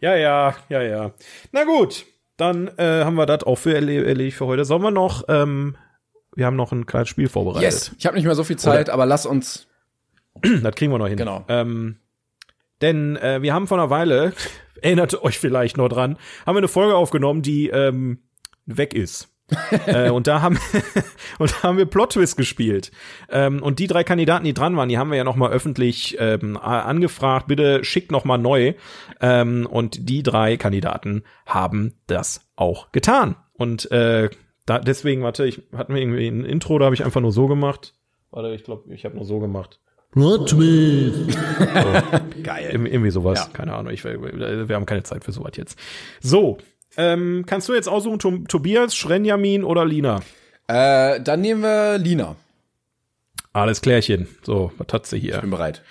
ja, 0.01 0.17
ja, 0.17 0.55
ja, 0.69 0.83
ja. 0.83 1.11
Na 1.53 1.63
gut, 1.65 2.07
dann 2.37 2.69
äh, 2.77 3.05
haben 3.05 3.15
wir 3.15 3.27
das 3.27 3.45
auch 3.45 3.55
für 3.57 3.77
erle- 3.77 4.05
erledigt 4.05 4.37
für 4.37 4.47
heute. 4.47 4.65
Sollen 4.65 4.83
wir 4.83 4.91
noch, 4.91 5.23
ähm, 5.29 5.77
wir 6.35 6.47
haben 6.47 6.57
noch 6.57 6.73
ein 6.73 6.87
kleines 6.87 7.09
Spiel 7.09 7.29
vorbereitet. 7.29 7.63
Yes. 7.63 7.93
Ich 7.99 8.05
habe 8.07 8.17
nicht 8.17 8.25
mehr 8.27 8.35
so 8.35 8.43
viel 8.43 8.57
Zeit, 8.57 8.91
aber 8.91 9.07
lass 9.07 9.27
uns. 9.27 9.69
Das 10.43 10.75
kriegen 10.75 10.91
wir 10.91 10.99
noch 10.99 11.07
hin. 11.07 11.17
Genau. 11.17 11.45
Ähm, 11.47 11.99
denn 12.85 13.17
äh, 13.17 13.41
wir 13.41 13.55
haben 13.55 13.67
vor 13.67 13.79
einer 13.79 13.89
Weile, 13.89 14.35
erinnert 14.83 15.23
euch 15.23 15.39
vielleicht 15.39 15.79
noch 15.79 15.89
dran, 15.89 16.19
haben 16.45 16.55
wir 16.55 16.59
eine 16.59 16.69
Folge 16.69 16.95
aufgenommen, 16.95 17.41
die 17.41 17.69
ähm, 17.69 18.19
weg 18.67 18.93
ist. 18.93 19.31
äh, 19.87 20.11
und 20.11 20.27
da 20.27 20.43
haben 20.43 20.59
und 21.39 21.53
da 21.53 21.63
haben 21.63 21.79
wir 21.79 21.87
Plot 21.87 22.13
Twist 22.13 22.37
gespielt. 22.37 22.93
Ähm, 23.31 23.63
und 23.63 23.79
die 23.79 23.87
drei 23.87 24.05
Kandidaten, 24.05 24.45
die 24.45 24.55
dran 24.55 24.77
waren, 24.77 24.89
die 24.91 24.99
haben 24.99 25.11
wir 25.11 25.17
ja 25.17 25.25
noch 25.25 25.37
mal 25.37 25.51
öffentlich 25.51 26.17
ähm, 26.19 26.59
angefragt. 26.59 27.47
Bitte 27.47 27.85
schickt 27.85 28.11
noch 28.11 28.25
mal 28.25 28.39
neu. 28.39 28.75
Ähm, 29.21 29.67
und 29.71 30.09
die 30.09 30.23
drei 30.23 30.57
Kandidaten 30.59 31.25
haben 31.47 31.95
das 32.07 32.51
auch 32.57 32.93
getan. 32.93 33.37
Und 33.55 33.91
äh, 33.91 34.29
da, 34.67 34.79
deswegen, 34.79 35.23
warte, 35.23 35.47
ich 35.47 35.63
hatten 35.75 35.95
wir 35.95 36.03
irgendwie 36.03 36.27
ein 36.27 36.45
Intro, 36.45 36.79
da 36.79 36.87
habe 36.87 36.95
ich 36.95 37.05
einfach 37.05 37.21
nur 37.21 37.33
so 37.33 37.47
gemacht. 37.47 37.95
Warte, 38.31 38.55
ich 38.55 38.65
glaube, 38.65 38.93
ich 38.95 39.05
habe 39.05 39.15
nur 39.15 39.25
so 39.25 39.41
gemacht. 39.41 39.81
Plot 40.15 40.49
Twist. 40.49 41.33
So. 41.33 42.43
Geil. 42.45 42.71
irgendwie 42.71 43.11
sowas, 43.11 43.41
ja. 43.41 43.51
keine 43.53 43.75
Ahnung. 43.75 43.93
Ich, 43.93 44.05
wir 44.05 44.77
haben 44.77 44.87
keine 44.87 45.03
Zeit 45.03 45.25
für 45.25 45.33
sowas 45.33 45.53
jetzt. 45.57 45.77
So, 46.21 46.59
ähm, 46.97 47.43
kannst 47.47 47.69
du 47.69 47.75
jetzt 47.75 47.89
aussuchen, 47.89 48.21
Tom, 48.21 48.47
Tobias, 48.47 48.95
Schrenjamin 48.95 49.65
oder 49.65 49.85
Lina? 49.85 50.21
Äh, 50.69 51.21
dann 51.21 51.41
nehmen 51.41 51.63
wir 51.63 51.99
Lina. 51.99 52.37
Alles 53.53 53.81
klärchen. 53.81 54.29
So, 54.43 54.71
was 54.79 54.87
hat 54.93 55.07
sie 55.07 55.19
hier? 55.19 55.35
Ich 55.35 55.41
bin 55.41 55.51
bereit. 55.51 55.83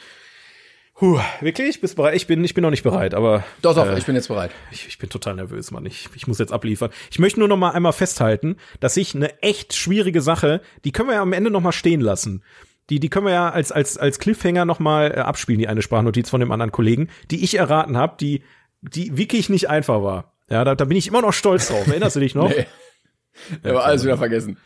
Puh, 0.96 1.20
wirklich? 1.42 1.82
Bist 1.82 1.98
bereit? 1.98 2.16
Ich 2.16 2.26
bin, 2.26 2.46
ich 2.46 2.54
bin 2.54 2.62
noch 2.62 2.70
nicht 2.70 2.84
bereit, 2.84 3.14
aber. 3.14 3.44
Doch, 3.62 3.76
doch, 3.76 3.88
äh, 3.88 3.98
ich 3.98 4.06
bin 4.06 4.16
jetzt 4.16 4.30
bereit. 4.30 4.52
Ich, 4.72 4.88
ich 4.88 5.00
bin 5.00 5.10
total 5.10 5.36
nervös, 5.36 5.72
Mann. 5.72 5.86
Ich, 5.86 6.08
ich 6.16 6.28
muss 6.28 6.40
jetzt 6.40 6.54
abliefern. 6.54 6.92
Ich 7.12 7.20
möchte 7.20 7.40
nur 7.40 7.50
noch 7.50 7.58
mal 7.58 7.72
einmal 7.72 7.92
festhalten, 7.92 8.56
dass 8.80 8.96
ich 8.96 9.16
eine 9.16 9.42
echt 9.42 9.74
schwierige 9.74 10.22
Sache, 10.22 10.62
die 10.86 10.94
können 10.94 11.10
wir 11.10 11.16
ja 11.16 11.22
am 11.22 11.34
Ende 11.34 11.52
noch 11.52 11.60
mal 11.60 11.74
stehen 11.74 12.00
lassen. 12.00 12.42
Die, 12.94 13.00
die 13.00 13.10
können 13.10 13.26
wir 13.26 13.34
ja 13.34 13.50
als, 13.50 13.72
als, 13.72 13.98
als 13.98 14.20
Cliffhanger 14.20 14.66
noch 14.66 14.78
mal 14.78 15.10
äh, 15.10 15.22
abspielen, 15.22 15.58
die 15.58 15.68
eine 15.68 15.82
Sprachnotiz 15.82 16.30
von 16.30 16.40
dem 16.40 16.52
anderen 16.52 16.72
Kollegen, 16.72 17.10
die 17.32 17.44
ich 17.44 17.58
erraten 17.58 17.98
habe, 17.98 18.18
die, 18.20 18.44
die 18.82 19.18
wirklich 19.18 19.50
nicht 19.50 19.68
einfach 19.68 20.04
war. 20.04 20.36
Ja, 20.48 20.64
da, 20.64 20.76
da 20.76 20.86
bin 20.86 20.96
ich 20.96 21.08
immer 21.08 21.24
noch 21.24 21.34
stolz 21.34 21.70
drauf. 21.70 21.88
Erinnerst 21.88 22.18
du 22.18 22.20
dich 22.20 22.36
noch? 22.36 22.50
nee. 22.56 22.68
Ja, 23.64 23.72
aber 23.72 23.86
alles 23.86 24.04
wieder 24.04 24.20
vergessen. 24.20 24.58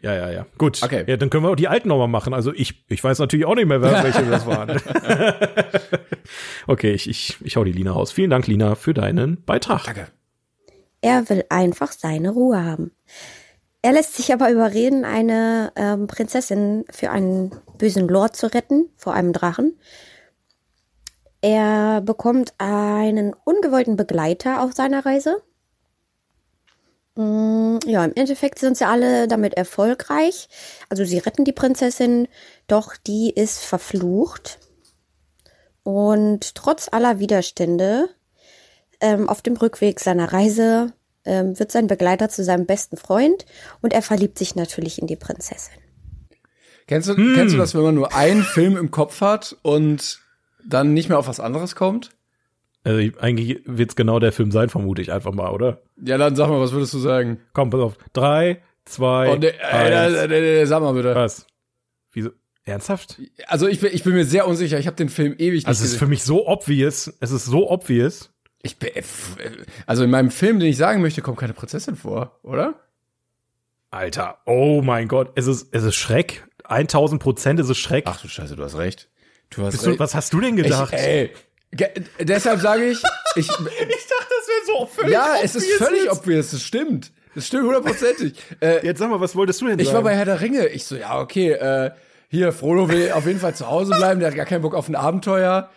Ja, 0.00 0.14
ja, 0.14 0.30
ja. 0.30 0.46
Gut. 0.56 0.80
Okay. 0.84 1.02
Ja, 1.08 1.16
dann 1.16 1.30
können 1.30 1.42
wir 1.42 1.50
auch 1.50 1.56
die 1.56 1.66
alten 1.66 1.88
nochmal 1.88 2.06
machen. 2.06 2.32
Also 2.32 2.52
ich, 2.54 2.84
ich 2.88 3.02
weiß 3.02 3.18
natürlich 3.18 3.44
auch 3.44 3.56
nicht 3.56 3.66
mehr, 3.66 3.82
welche 3.82 4.24
das 4.26 4.46
waren. 4.46 4.80
okay, 6.68 6.92
ich, 6.92 7.10
ich, 7.10 7.38
ich 7.42 7.56
hau 7.56 7.64
die 7.64 7.72
Lina 7.72 7.90
raus. 7.90 8.12
Vielen 8.12 8.30
Dank, 8.30 8.46
Lina, 8.46 8.76
für 8.76 8.94
deinen 8.94 9.42
Beitrag. 9.42 9.82
Danke. 9.82 10.06
Er 11.00 11.28
will 11.28 11.44
einfach 11.48 11.90
seine 11.90 12.30
Ruhe 12.30 12.62
haben. 12.62 12.92
Er 13.88 13.94
lässt 13.94 14.16
sich 14.16 14.34
aber 14.34 14.50
überreden, 14.50 15.06
eine 15.06 15.72
ähm, 15.74 16.08
Prinzessin 16.08 16.84
für 16.90 17.10
einen 17.10 17.52
bösen 17.78 18.06
Lord 18.06 18.36
zu 18.36 18.52
retten, 18.52 18.90
vor 18.98 19.14
einem 19.14 19.32
Drachen. 19.32 19.80
Er 21.40 22.02
bekommt 22.02 22.52
einen 22.58 23.32
ungewollten 23.32 23.96
Begleiter 23.96 24.60
auf 24.60 24.74
seiner 24.74 25.06
Reise. 25.06 25.42
Mm, 27.14 27.78
ja, 27.86 28.04
im 28.04 28.12
Endeffekt 28.14 28.58
sind 28.58 28.76
sie 28.76 28.84
alle 28.84 29.26
damit 29.26 29.54
erfolgreich. 29.54 30.50
Also 30.90 31.06
sie 31.06 31.16
retten 31.16 31.46
die 31.46 31.52
Prinzessin, 31.54 32.28
doch 32.66 32.94
die 32.94 33.30
ist 33.30 33.60
verflucht. 33.64 34.58
Und 35.82 36.54
trotz 36.54 36.92
aller 36.92 37.20
Widerstände 37.20 38.10
ähm, 39.00 39.30
auf 39.30 39.40
dem 39.40 39.56
Rückweg 39.56 39.98
seiner 39.98 40.30
Reise 40.30 40.92
ähm, 41.28 41.58
wird 41.58 41.70
sein 41.70 41.86
Begleiter 41.86 42.28
zu 42.28 42.42
seinem 42.42 42.66
besten 42.66 42.96
Freund 42.96 43.46
und 43.82 43.92
er 43.92 44.02
verliebt 44.02 44.38
sich 44.38 44.56
natürlich 44.56 44.98
in 44.98 45.06
die 45.06 45.16
Prinzessin. 45.16 45.78
Kennst 46.86 47.08
du, 47.08 47.16
hm. 47.16 47.34
kennst 47.34 47.54
du 47.54 47.58
das, 47.58 47.74
wenn 47.74 47.82
man 47.82 47.94
nur 47.94 48.14
einen 48.14 48.42
Film 48.42 48.76
im 48.76 48.90
Kopf 48.90 49.20
hat 49.20 49.56
und 49.62 50.20
dann 50.66 50.94
nicht 50.94 51.08
mehr 51.08 51.18
auf 51.18 51.28
was 51.28 51.38
anderes 51.38 51.76
kommt? 51.76 52.10
Also 52.82 52.98
ich, 52.98 53.20
eigentlich 53.20 53.60
wird 53.66 53.90
es 53.90 53.96
genau 53.96 54.18
der 54.18 54.32
Film 54.32 54.50
sein, 54.50 54.70
vermute 54.70 55.02
ich 55.02 55.12
einfach 55.12 55.32
mal, 55.32 55.50
oder? 55.50 55.82
Ja, 56.02 56.16
dann 56.16 56.34
sag 56.34 56.48
mal, 56.48 56.60
was 56.60 56.72
würdest 56.72 56.94
du 56.94 56.98
sagen? 56.98 57.40
Komm, 57.52 57.68
pass 57.68 57.80
auf. 57.80 57.98
Drei, 58.14 58.62
zwei, 58.86 59.32
oh, 59.32 59.36
ne, 59.36 59.52
eins. 59.62 60.14
Äh, 60.14 60.28
ne, 60.28 60.40
ne, 60.40 60.66
sag 60.66 60.80
mal 60.80 60.94
bitte. 60.94 61.14
Was? 61.14 61.46
Wieso? 62.12 62.30
Ernsthaft? 62.64 63.20
Also 63.46 63.66
ich 63.66 63.80
bin, 63.80 63.90
ich 63.92 64.04
bin 64.04 64.14
mir 64.14 64.24
sehr 64.24 64.46
unsicher. 64.46 64.78
Ich 64.78 64.86
habe 64.86 64.96
den 64.96 65.08
Film 65.08 65.34
ewig 65.38 65.60
nicht 65.60 65.66
Also 65.66 65.84
es 65.84 65.92
ist 65.92 65.98
für 65.98 66.06
mich 66.06 66.22
so 66.22 66.46
obvious. 66.46 67.12
Es 67.20 67.30
ist 67.30 67.46
so 67.46 67.70
obvious. 67.70 68.30
Ich 68.62 68.78
bin, 68.78 68.90
äh, 68.94 69.02
also 69.86 70.04
in 70.04 70.10
meinem 70.10 70.30
Film, 70.30 70.58
den 70.58 70.68
ich 70.68 70.76
sagen 70.76 71.00
möchte, 71.02 71.22
kommt 71.22 71.38
keine 71.38 71.54
Prinzessin 71.54 71.96
vor, 71.96 72.38
oder? 72.42 72.74
Alter, 73.90 74.38
oh 74.44 74.82
mein 74.82 75.08
Gott, 75.08 75.32
es 75.36 75.46
ist, 75.46 75.68
es 75.72 75.82
ist 75.84 75.94
Schreck. 75.94 76.46
1000 76.64 77.22
Prozent 77.22 77.60
ist 77.60 77.70
es 77.70 77.78
Schreck. 77.78 78.04
Ach 78.06 78.20
du 78.20 78.28
Scheiße, 78.28 78.56
du 78.56 78.62
hast 78.62 78.76
recht. 78.76 79.08
Du 79.50 79.64
hast 79.64 79.86
recht. 79.86 79.98
Du, 79.98 79.98
was 79.98 80.14
hast 80.14 80.32
du 80.32 80.40
denn 80.40 80.56
gedacht? 80.56 80.92
Ich, 80.92 80.98
ey, 81.00 81.32
deshalb 82.20 82.60
sage 82.60 82.84
ich, 82.84 82.98
ich, 83.36 83.48
ich 83.48 83.48
dachte, 83.48 83.66
das 83.68 84.48
wäre 84.48 84.66
so 84.66 84.86
völlig 84.86 85.12
Ja, 85.12 85.36
es 85.42 85.54
ist 85.54 85.70
völlig 85.74 86.04
jetzt. 86.04 86.12
obvious, 86.12 86.50
das 86.50 86.62
stimmt. 86.62 87.12
Das 87.34 87.46
stimmt 87.46 87.64
hundertprozentig. 87.64 88.34
Äh, 88.60 88.84
jetzt 88.84 88.98
sag 88.98 89.08
mal, 89.10 89.20
was 89.20 89.36
wolltest 89.36 89.60
du 89.60 89.66
denn 89.66 89.78
sagen? 89.78 89.88
Ich 89.88 89.94
war 89.94 90.02
bei 90.02 90.14
Herr 90.14 90.24
der 90.24 90.40
Ringe. 90.40 90.66
Ich 90.66 90.84
so, 90.84 90.96
ja, 90.96 91.18
okay, 91.20 91.52
äh, 91.52 91.92
hier, 92.28 92.52
Frodo 92.52 92.88
will 92.90 93.12
auf 93.12 93.26
jeden 93.26 93.38
Fall 93.40 93.54
zu 93.54 93.68
Hause 93.68 93.94
bleiben, 93.94 94.20
der 94.20 94.30
hat 94.30 94.36
gar 94.36 94.44
keinen 94.44 94.62
Bock 94.62 94.74
auf 94.74 94.88
ein 94.88 94.96
Abenteuer. 94.96 95.70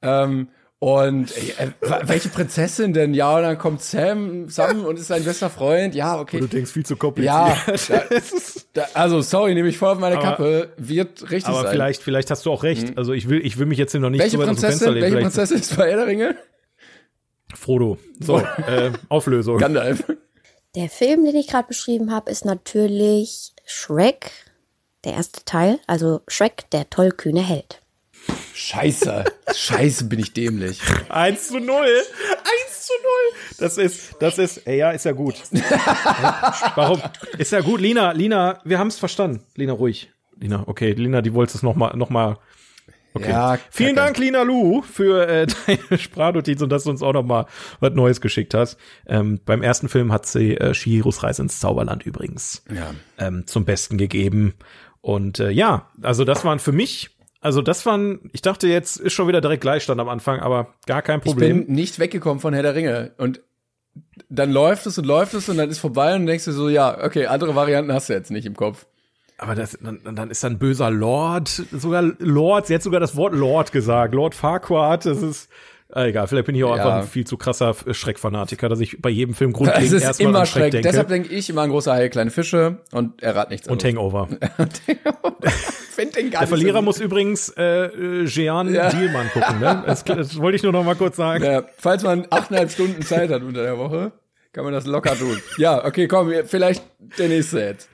Ähm, 0.00 0.48
und 0.80 1.36
äh, 1.36 1.72
welche 2.02 2.28
Prinzessin 2.28 2.92
denn? 2.92 3.12
Ja, 3.12 3.36
und 3.36 3.42
dann 3.42 3.58
kommt 3.58 3.82
Sam, 3.82 4.48
Sam 4.48 4.84
und 4.84 4.96
ist 4.96 5.08
sein 5.08 5.24
bester 5.24 5.50
Freund. 5.50 5.92
Ja, 5.96 6.20
okay. 6.20 6.36
Und 6.36 6.44
du 6.44 6.56
denkst 6.56 6.70
viel 6.70 6.86
zu 6.86 6.96
kompliziert. 6.96 7.34
Ja, 7.34 7.56
da, 7.88 8.02
da, 8.74 8.86
also 8.94 9.20
sorry, 9.20 9.54
nehme 9.54 9.68
ich 9.68 9.76
voll 9.76 9.90
auf 9.90 9.98
meine 9.98 10.18
aber, 10.18 10.24
Kappe. 10.24 10.72
Wird 10.76 11.22
richtig 11.30 11.46
aber 11.46 11.56
sein. 11.56 11.64
Aber 11.64 11.70
vielleicht, 11.72 12.02
vielleicht 12.02 12.30
hast 12.30 12.46
du 12.46 12.52
auch 12.52 12.62
recht. 12.62 12.90
Mhm. 12.90 12.98
Also 12.98 13.12
ich 13.12 13.28
will, 13.28 13.44
ich 13.44 13.58
will 13.58 13.66
mich 13.66 13.78
jetzt 13.78 13.90
hier 13.90 14.00
noch 14.00 14.10
nicht 14.10 14.20
welche 14.20 14.36
so 14.36 14.38
weit 14.38 14.46
Prinzessin, 14.46 14.68
aus 14.68 14.78
dem 14.78 14.84
Fenster 14.84 14.94
legen. 14.94 15.14
Welche 15.14 15.24
Prinzessin 15.24 15.58
ist 15.58 15.76
bei 15.76 15.90
Herr 15.90 15.96
der 15.96 16.06
Ringe? 16.06 16.36
Frodo. 17.56 17.98
So, 18.20 18.38
äh, 18.38 18.92
Auflösung. 19.08 19.58
Gandalf. 19.58 20.04
Der 20.76 20.88
Film, 20.88 21.24
den 21.24 21.34
ich 21.34 21.48
gerade 21.48 21.66
beschrieben 21.66 22.12
habe, 22.12 22.30
ist 22.30 22.44
natürlich 22.44 23.52
Shrek, 23.64 24.30
der 25.04 25.14
erste 25.14 25.44
Teil. 25.44 25.80
Also 25.88 26.20
Shrek, 26.28 26.70
der 26.70 26.88
tollkühne 26.88 27.40
Held. 27.40 27.80
Scheiße. 28.58 29.24
Scheiße, 29.54 30.06
bin 30.06 30.18
ich 30.18 30.32
dämlich. 30.32 30.80
1 31.10 31.46
zu 31.46 31.60
0. 31.60 31.68
1 31.68 32.86
zu 32.86 32.92
0. 32.92 33.56
Das 33.58 33.78
ist, 33.78 34.16
das 34.18 34.38
ist, 34.38 34.66
ey, 34.66 34.78
ja, 34.78 34.90
ist 34.90 35.04
ja 35.04 35.12
gut. 35.12 35.36
Warum? 36.74 37.00
Ist 37.38 37.52
ja 37.52 37.60
gut. 37.60 37.80
Lina, 37.80 38.10
Lina, 38.10 38.60
wir 38.64 38.80
haben 38.80 38.88
es 38.88 38.98
verstanden. 38.98 39.44
Lina, 39.54 39.74
ruhig. 39.74 40.10
Lina, 40.40 40.64
okay. 40.66 40.92
Lina, 40.92 41.22
die 41.22 41.34
wollte 41.34 41.56
es 41.56 41.62
nochmal, 41.62 41.96
nochmal. 41.96 42.38
Okay. 43.14 43.30
Ja, 43.30 43.58
Vielen 43.70 43.94
Dank, 43.94 44.18
Lina 44.18 44.42
Lu, 44.42 44.82
für 44.82 45.28
äh, 45.28 45.46
deine 45.66 45.98
Sprachnotiz 45.98 46.60
und 46.60 46.70
dass 46.70 46.82
du 46.82 46.90
uns 46.90 47.00
auch 47.00 47.12
nochmal 47.12 47.46
was 47.78 47.92
Neues 47.94 48.20
geschickt 48.20 48.54
hast. 48.54 48.76
Ähm, 49.06 49.40
beim 49.46 49.62
ersten 49.62 49.88
Film 49.88 50.12
hat 50.12 50.26
sie 50.26 50.56
äh, 50.56 50.74
Shihiros 50.74 51.22
Reise 51.22 51.42
ins 51.42 51.60
Zauberland 51.60 52.04
übrigens 52.04 52.64
ja. 52.74 52.92
ähm, 53.18 53.46
zum 53.46 53.64
Besten 53.64 53.98
gegeben. 53.98 54.54
Und 55.00 55.38
äh, 55.38 55.50
ja, 55.50 55.88
also 56.02 56.24
das 56.24 56.44
waren 56.44 56.58
für 56.58 56.72
mich 56.72 57.17
also 57.40 57.62
das 57.62 57.86
waren, 57.86 58.30
ich 58.32 58.42
dachte 58.42 58.66
jetzt 58.68 58.96
ist 58.96 59.12
schon 59.12 59.28
wieder 59.28 59.40
direkt 59.40 59.60
Gleichstand 59.60 60.00
am 60.00 60.08
Anfang, 60.08 60.40
aber 60.40 60.74
gar 60.86 61.02
kein 61.02 61.20
Problem. 61.20 61.60
Ich 61.60 61.66
bin 61.66 61.74
nicht 61.74 61.98
weggekommen 61.98 62.40
von 62.40 62.52
Herr 62.52 62.62
der 62.62 62.74
Ringe 62.74 63.12
und 63.18 63.40
dann 64.28 64.50
läuft 64.50 64.86
es 64.86 64.98
und 64.98 65.06
läuft 65.06 65.34
es 65.34 65.48
und 65.48 65.56
dann 65.56 65.70
ist 65.70 65.78
vorbei 65.78 66.14
und 66.14 66.26
denkst 66.26 66.44
du 66.44 66.52
so, 66.52 66.68
ja, 66.68 67.04
okay, 67.04 67.26
andere 67.26 67.54
Varianten 67.54 67.92
hast 67.92 68.08
du 68.08 68.12
jetzt 68.12 68.30
nicht 68.30 68.46
im 68.46 68.54
Kopf. 68.54 68.86
Aber 69.38 69.54
das, 69.54 69.78
dann, 69.80 70.00
dann 70.16 70.30
ist 70.30 70.42
dann 70.42 70.58
böser 70.58 70.90
Lord, 70.90 71.48
sogar 71.48 72.02
Lord, 72.18 72.66
sie 72.66 72.74
hat 72.74 72.82
sogar 72.82 72.98
das 72.98 73.14
Wort 73.14 73.34
Lord 73.34 73.70
gesagt, 73.70 74.14
Lord 74.14 74.34
Farquaad, 74.34 75.06
das 75.06 75.22
ist, 75.22 75.48
äh, 75.94 76.10
egal, 76.10 76.26
vielleicht 76.28 76.46
bin 76.46 76.54
ich 76.54 76.64
auch 76.64 76.76
ja. 76.76 76.84
einfach 76.84 76.96
ein 77.02 77.06
viel 77.06 77.26
zu 77.26 77.38
krasser 77.38 77.74
Schreckfanatiker, 77.90 78.68
dass 78.68 78.80
ich 78.80 79.00
bei 79.00 79.08
jedem 79.08 79.34
Film 79.34 79.54
grundlegend 79.54 79.92
erstmal 80.02 80.36
an 80.36 80.46
Schreck, 80.46 80.62
Schreck 80.64 80.72
denke. 80.72 80.88
Deshalb 80.88 81.08
denke 81.08 81.34
ich 81.34 81.48
immer 81.48 81.62
ein 81.62 81.70
großer 81.70 81.94
Hai, 81.94 82.10
kleine 82.10 82.30
Fische 82.30 82.78
und 82.92 83.22
er 83.22 83.36
rat 83.36 83.48
nichts 83.50 83.68
Und 83.68 83.82
Hangover. 83.82 84.28
Find 85.90 86.14
den 86.14 86.30
gar 86.30 86.40
Der 86.40 86.48
Verlierer 86.48 86.78
so 86.78 86.82
muss 86.82 87.00
übrigens 87.00 87.48
äh, 87.56 87.86
äh, 87.86 88.26
Jean 88.26 88.72
ja. 88.72 88.90
Dielmann 88.90 89.28
gucken, 89.30 89.60
ne? 89.60 89.82
Das, 89.86 90.04
das 90.04 90.38
wollte 90.38 90.56
ich 90.56 90.62
nur 90.62 90.72
noch 90.72 90.84
mal 90.84 90.94
kurz 90.94 91.16
sagen. 91.16 91.42
Ja, 91.42 91.64
falls 91.78 92.02
man 92.02 92.26
achteinhalb 92.28 92.70
Stunden 92.70 93.00
Zeit 93.02 93.30
hat 93.30 93.42
unter 93.42 93.62
der 93.62 93.78
Woche, 93.78 94.12
kann 94.52 94.64
man 94.64 94.74
das 94.74 94.86
locker 94.86 95.16
tun. 95.16 95.40
Ja, 95.56 95.84
okay, 95.84 96.06
komm, 96.06 96.30
vielleicht 96.44 96.84
der 97.18 97.28
nächste 97.28 97.60
jetzt. 97.60 97.88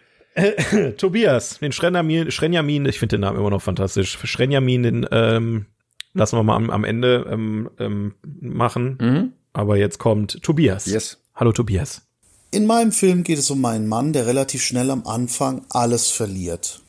Tobias, 0.98 1.60
den 1.60 1.70
Schrenjamin, 1.70 2.32
Schrenjamin, 2.32 2.86
ich 2.86 2.98
finde 2.98 3.16
den 3.16 3.20
Namen 3.20 3.38
immer 3.38 3.50
noch 3.50 3.62
fantastisch. 3.62 4.18
Schrenjamin, 4.24 4.82
den 4.82 5.06
ähm, 5.12 5.66
lassen 6.14 6.38
wir 6.38 6.42
mal 6.42 6.56
am, 6.56 6.70
am 6.70 6.84
Ende 6.84 7.26
ähm, 7.30 7.70
ähm, 7.78 8.14
machen. 8.40 8.98
Mhm. 9.00 9.32
Aber 9.52 9.76
jetzt 9.76 9.98
kommt 9.98 10.42
Tobias. 10.42 10.86
Yes. 10.86 11.18
Hallo 11.34 11.52
Tobias. 11.52 12.02
In 12.50 12.66
meinem 12.66 12.92
Film 12.92 13.24
geht 13.24 13.38
es 13.38 13.50
um 13.50 13.64
einen 13.64 13.88
Mann, 13.88 14.12
der 14.12 14.26
relativ 14.26 14.62
schnell 14.62 14.90
am 14.90 15.06
Anfang 15.06 15.64
alles 15.70 16.10
verliert. 16.10 16.80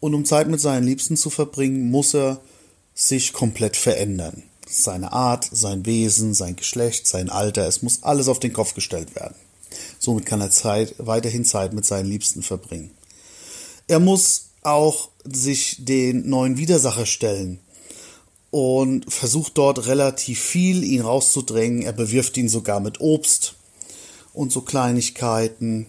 Und 0.00 0.14
um 0.14 0.24
Zeit 0.24 0.48
mit 0.48 0.60
seinen 0.60 0.84
Liebsten 0.84 1.16
zu 1.16 1.28
verbringen, 1.28 1.90
muss 1.90 2.14
er 2.14 2.40
sich 2.94 3.34
komplett 3.34 3.76
verändern. 3.76 4.42
Seine 4.66 5.12
Art, 5.12 5.48
sein 5.52 5.84
Wesen, 5.84 6.32
sein 6.32 6.56
Geschlecht, 6.56 7.06
sein 7.06 7.28
Alter, 7.28 7.66
es 7.66 7.82
muss 7.82 8.02
alles 8.02 8.28
auf 8.28 8.40
den 8.40 8.52
Kopf 8.52 8.74
gestellt 8.74 9.14
werden. 9.14 9.34
Somit 9.98 10.26
kann 10.26 10.40
er 10.40 10.50
Zeit, 10.50 10.94
weiterhin 10.98 11.44
Zeit 11.44 11.74
mit 11.74 11.84
seinen 11.84 12.06
Liebsten 12.06 12.42
verbringen. 12.42 12.90
Er 13.86 14.00
muss 14.00 14.50
auch 14.62 15.10
sich 15.24 15.84
den 15.84 16.28
neuen 16.28 16.56
Widersacher 16.56 17.06
stellen, 17.06 17.58
und 18.50 19.12
versucht 19.12 19.56
dort 19.58 19.86
relativ 19.86 20.40
viel, 20.40 20.82
ihn 20.84 21.02
rauszudrängen. 21.02 21.82
Er 21.82 21.92
bewirft 21.92 22.36
ihn 22.36 22.48
sogar 22.48 22.80
mit 22.80 23.00
Obst 23.00 23.54
und 24.32 24.50
so 24.52 24.62
Kleinigkeiten. 24.62 25.86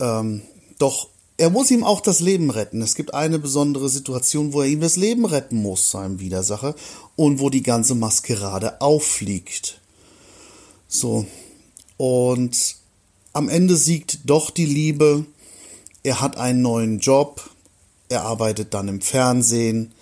Ähm, 0.00 0.42
doch 0.78 1.08
er 1.36 1.50
muss 1.50 1.70
ihm 1.70 1.82
auch 1.82 2.00
das 2.00 2.20
Leben 2.20 2.50
retten. 2.50 2.80
Es 2.80 2.94
gibt 2.94 3.12
eine 3.12 3.40
besondere 3.40 3.88
Situation, 3.88 4.52
wo 4.52 4.62
er 4.62 4.68
ihm 4.68 4.80
das 4.80 4.96
Leben 4.96 5.24
retten 5.24 5.60
muss, 5.60 5.90
seinem 5.90 6.20
Widersacher, 6.20 6.76
und 7.16 7.40
wo 7.40 7.50
die 7.50 7.62
ganze 7.62 7.96
Maskerade 7.96 8.80
auffliegt. 8.80 9.80
So. 10.86 11.26
Und 11.96 12.76
am 13.32 13.48
Ende 13.48 13.76
siegt 13.76 14.20
doch 14.24 14.50
die 14.50 14.66
Liebe. 14.66 15.24
Er 16.04 16.20
hat 16.20 16.36
einen 16.36 16.62
neuen 16.62 17.00
Job. 17.00 17.50
Er 18.08 18.22
arbeitet 18.22 18.74
dann 18.74 18.86
im 18.86 19.00
Fernsehen 19.00 19.92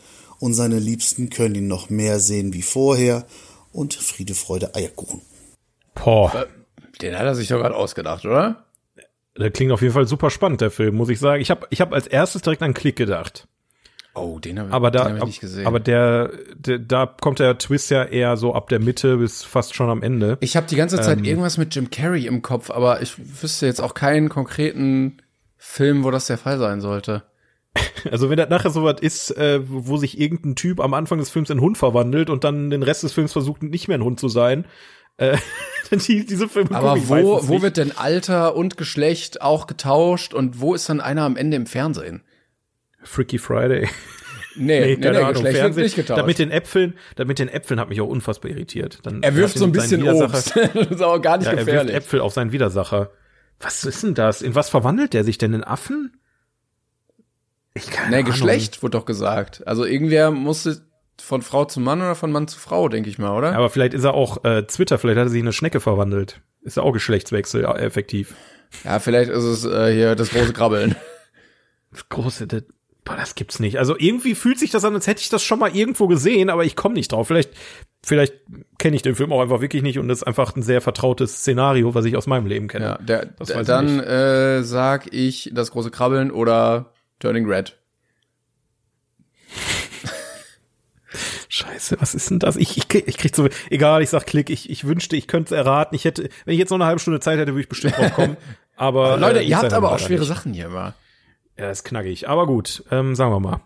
und 0.43 0.55
seine 0.55 0.81
Liebsten 0.81 1.31
können 1.31 1.55
ihn 1.55 1.69
noch 1.69 1.89
mehr 1.89 2.19
sehen 2.19 2.53
wie 2.53 2.63
vorher. 2.63 3.25
Und 3.71 3.95
Friede, 3.95 4.35
Freude, 4.35 4.75
Eierkuchen. 4.75 5.21
Boah. 5.95 6.47
Den 7.01 7.17
hat 7.17 7.25
er 7.25 7.37
sich 7.37 7.47
doch 7.47 7.59
gerade 7.59 7.77
ausgedacht, 7.77 8.25
oder? 8.27 8.65
Der 9.39 9.53
klingt 9.53 9.71
auf 9.71 9.83
jeden 9.83 9.95
Fall 9.95 10.09
super 10.09 10.31
spannend, 10.31 10.61
der 10.61 10.73
Film, 10.73 10.97
muss 10.97 11.11
ich 11.11 11.21
sagen. 11.21 11.41
Ich 11.41 11.49
habe 11.53 11.69
ich 11.71 11.81
hab 11.81 11.93
als 11.93 12.09
erstes 12.09 12.43
direkt 12.43 12.61
an 12.63 12.75
Klick 12.75 12.97
gedacht. 12.97 13.47
Oh, 14.15 14.41
den 14.41 14.59
habe 14.59 14.73
Aber 14.73 14.91
da, 14.91 15.05
hab 15.05 15.17
ich 15.19 15.25
nicht 15.25 15.41
gesehen. 15.41 15.65
aber 15.67 15.79
der, 15.79 16.33
der, 16.57 16.81
da 16.81 17.07
kommt 17.07 17.39
der 17.39 17.57
Twist 17.57 17.91
ja 17.91 18.03
eher 18.05 18.37
so 18.37 18.53
ab 18.53 18.69
der 18.69 18.81
Mitte 18.81 19.19
bis 19.19 19.45
fast 19.45 19.77
schon 19.77 19.89
am 19.91 20.03
Ende. 20.03 20.39
ich 20.41 20.57
habe 20.57 20.67
die 20.67 20.77
ganze 20.77 21.01
Zeit 21.01 21.19
Ähm. 21.19 21.25
irgendwas 21.25 21.57
mit 21.57 21.73
Jim 21.75 21.89
Carrey 21.89 22.27
im 22.27 22.43
Kopf, 22.43 22.69
aber 22.71 23.01
ich 23.01 23.15
wüsste 23.43 23.67
jetzt 23.67 23.81
auch 23.81 23.95
keinen 23.95 24.29
konkreten 24.29 25.19
Film, 25.57 26.03
wo 26.03 26.11
das 26.11 26.27
der 26.27 26.37
Fall 26.37 26.59
sein 26.59 26.81
sollte. 26.81 27.23
Also 28.11 28.31
wenn 28.31 28.37
das 28.37 28.49
nachher 28.49 28.71
so 28.71 28.83
was 28.83 29.01
ist, 29.01 29.31
äh, 29.37 29.61
wo 29.65 29.97
sich 29.97 30.19
irgendein 30.19 30.57
Typ 30.57 30.81
am 30.81 30.93
Anfang 30.93 31.19
des 31.19 31.31
Films 31.31 31.51
in 31.51 31.61
Hund 31.61 31.79
verwandelt 31.79 32.31
und 32.31 32.43
dann 32.43 32.69
den 32.71 32.83
Rest 32.83 33.05
des 33.05 33.13
Films 33.13 33.33
versucht, 33.33 33.63
nicht 33.63 33.87
mehr 33.87 33.97
ein 33.97 34.03
Hund 34.05 34.19
zu 34.19 34.29
sein, 34.29 34.65
äh, 35.19 35.37
dann 35.91 36.01
die, 36.01 36.27
diese 36.27 36.49
Filme 36.49 36.73
Aber 36.73 36.97
wo, 37.09 37.47
wo 37.49 37.63
wird 37.63 37.77
denn 37.77 37.93
Alter 37.97 38.57
und 38.57 38.77
Geschlecht 38.77 39.41
auch 39.41 39.67
getauscht 39.69 40.35
und 40.35 40.61
wo 40.61 40.75
ist 40.75 40.89
dann 40.89 41.01
einer 41.01 41.23
am 41.23 41.37
Ende 41.37 41.57
im 41.57 41.67
Fernsehen? 41.67 42.23
Freaky 43.05 43.39
Friday. 43.39 43.89
Nee, 44.57 44.81
nee, 44.81 44.87
nee, 44.87 44.97
keine 44.97 45.19
Ahnung, 45.19 45.33
Geschlecht 45.35 45.55
wird 45.55 45.63
Fernsehen. 45.63 45.83
nicht 45.85 45.97
getauscht. 45.97 46.19
Das 46.19 46.27
mit 46.27 46.39
den 46.41 46.51
Äpfeln, 46.51 46.95
das 47.15 47.27
mit 47.29 47.39
den 47.39 47.49
Äpfeln 47.49 47.79
hat 47.79 47.89
mich 47.89 48.01
auch 48.01 48.09
unfassbar 48.09 48.51
irritiert. 48.51 48.99
Dann 49.05 49.23
er 49.23 49.37
wirft 49.37 49.57
so 49.59 49.65
ein 49.65 49.73
bisschen 49.73 50.03
Obst. 50.03 50.57
Widersacher- 50.57 50.71
das 50.75 50.87
ist 50.91 51.03
aber 51.03 51.21
gar 51.21 51.37
nicht 51.39 51.47
Ja, 51.47 51.53
er 51.53 51.57
wirft 51.59 51.67
gefährlich. 51.69 51.95
Äpfel 51.95 52.21
auf 52.21 52.33
seinen 52.33 52.51
Widersacher. 52.53 53.11
Was 53.61 53.85
ist 53.85 54.03
denn 54.03 54.15
das? 54.15 54.43
In 54.43 54.57
was 54.57 54.69
verwandelt 54.71 55.15
der 55.15 55.23
sich 55.23 55.39
denn? 55.39 55.55
In 55.55 55.63
Affen? 55.63 56.17
Ich 57.75 57.91
keine 57.91 58.17
Nee. 58.17 58.23
Geschlecht 58.23 58.83
wurde 58.83 58.99
doch 58.99 59.07
gesagt. 59.07 59.67
Also 59.67 59.85
irgendwer 59.85 60.31
musste 60.31 60.83
von 61.21 61.43
Frau 61.43 61.65
zu 61.65 61.81
Mann 61.81 62.01
oder 62.01 62.15
von 62.15 62.33
Mann 62.33 62.49
zu 62.49 62.59
Frau, 62.59 62.89
denke 62.89 63.09
ich 63.09 63.19
mal, 63.19 63.37
oder? 63.37 63.55
Aber 63.55 63.71
vielleicht 63.71 63.95
ist 63.95 64.05
er 64.05 64.15
auch 64.15 64.45
äh, 64.45 64.63
Twitter, 64.65 64.99
vielleicht 64.99 65.19
hat 65.19 65.27
er 65.27 65.31
sich 65.31 65.41
in 65.41 65.47
eine 65.47 65.53
Schnecke 65.53 65.81
verwandelt. 65.81 66.41
Ist 66.63 66.77
ja 66.77 66.83
auch 66.83 66.93
Geschlechtswechsel, 66.93 67.63
ja, 67.63 67.75
effektiv. 67.77 68.35
Ja, 68.85 68.99
vielleicht 68.99 69.31
ist 69.31 69.45
es 69.45 69.65
äh, 69.65 69.93
hier 69.93 70.15
das 70.17 70.31
große 70.31 70.53
Krabbeln. 70.53 70.97
Das 71.95 72.09
große, 72.09 72.47
das, 72.47 72.63
boah, 73.05 73.17
das 73.17 73.35
gibt's 73.35 73.61
nicht. 73.61 73.79
Also 73.79 73.95
irgendwie 73.99 74.35
fühlt 74.35 74.59
sich 74.59 74.71
das 74.71 74.83
an, 74.87 74.95
als 74.95 75.07
hätte 75.07 75.21
ich 75.21 75.29
das 75.29 75.43
schon 75.43 75.59
mal 75.59 75.77
irgendwo 75.77 76.07
gesehen, 76.07 76.49
aber 76.49 76.65
ich 76.65 76.75
komme 76.75 76.95
nicht 76.95 77.13
drauf. 77.13 77.27
Vielleicht, 77.27 77.51
vielleicht 78.03 78.33
kenne 78.79 78.97
ich 78.97 79.03
den 79.03 79.15
Film 79.15 79.31
auch 79.31 79.43
einfach 79.43 79.61
wirklich 79.61 79.83
nicht 79.83 79.99
und 79.99 80.09
das 80.09 80.21
ist 80.21 80.25
einfach 80.25 80.57
ein 80.57 80.63
sehr 80.63 80.81
vertrautes 80.81 81.41
Szenario, 81.41 81.95
was 81.95 82.07
ich 82.07 82.17
aus 82.17 82.27
meinem 82.27 82.47
Leben 82.47 82.67
kenne. 82.67 82.85
Ja, 82.87 82.99
der, 82.99 83.27
Das 83.39 83.49
der 83.49 83.57
weiß 83.59 83.63
ich 83.63 83.67
dann 83.67 84.01
äh, 84.01 84.63
sag 84.63 85.13
ich 85.13 85.51
das 85.53 85.71
große 85.71 85.91
Krabbeln 85.91 86.31
oder 86.31 86.95
Turning 87.23 87.47
Red. 87.47 87.79
Scheiße, 91.49 91.97
was 92.01 92.15
ist 92.17 92.31
denn 92.31 92.39
das? 92.41 92.57
Ich, 92.57 92.77
ich, 92.77 92.89
krieg- 92.89 93.07
ich 93.07 93.17
krieg 93.17 93.37
so, 93.37 93.49
egal, 93.71 94.03
ich 94.03 94.11
sag 94.11 94.27
Klick, 94.27 94.51
ich, 94.51 94.69
ich 94.71 94.85
wünschte, 94.87 95.15
ich 95.15 95.29
könnte 95.29 95.55
es 95.55 95.59
erraten. 95.59 95.95
Ich 95.95 96.05
hätte, 96.05 96.31
wenn 96.45 96.55
ich 96.55 96.59
jetzt 96.59 96.71
noch 96.71 96.79
eine 96.79 96.87
halbe 96.87 96.99
Stunde 96.99 97.21
Zeit 97.21 97.39
hätte, 97.39 97.53
würde 97.53 97.61
ich 97.61 97.69
bestimmt 97.69 97.97
drauf 97.97 98.13
kommen. 98.15 98.37
Aber 98.77 99.17
Leute, 99.19 99.39
äh, 99.41 99.45
ihr 99.45 99.57
habt 99.59 99.73
aber 99.73 99.93
auch 99.93 99.99
schwere 100.01 100.21
nicht. 100.21 100.29
Sachen 100.29 100.53
hier 100.55 100.67
immer. 100.67 100.95
Ja, 101.59 101.67
das 101.69 101.79
ist 101.81 101.85
knackig. 101.85 102.29
Aber 102.29 102.47
gut, 102.47 102.83
ähm, 102.91 103.15
sagen 103.15 103.31
wir 103.31 103.39
mal. 103.39 103.61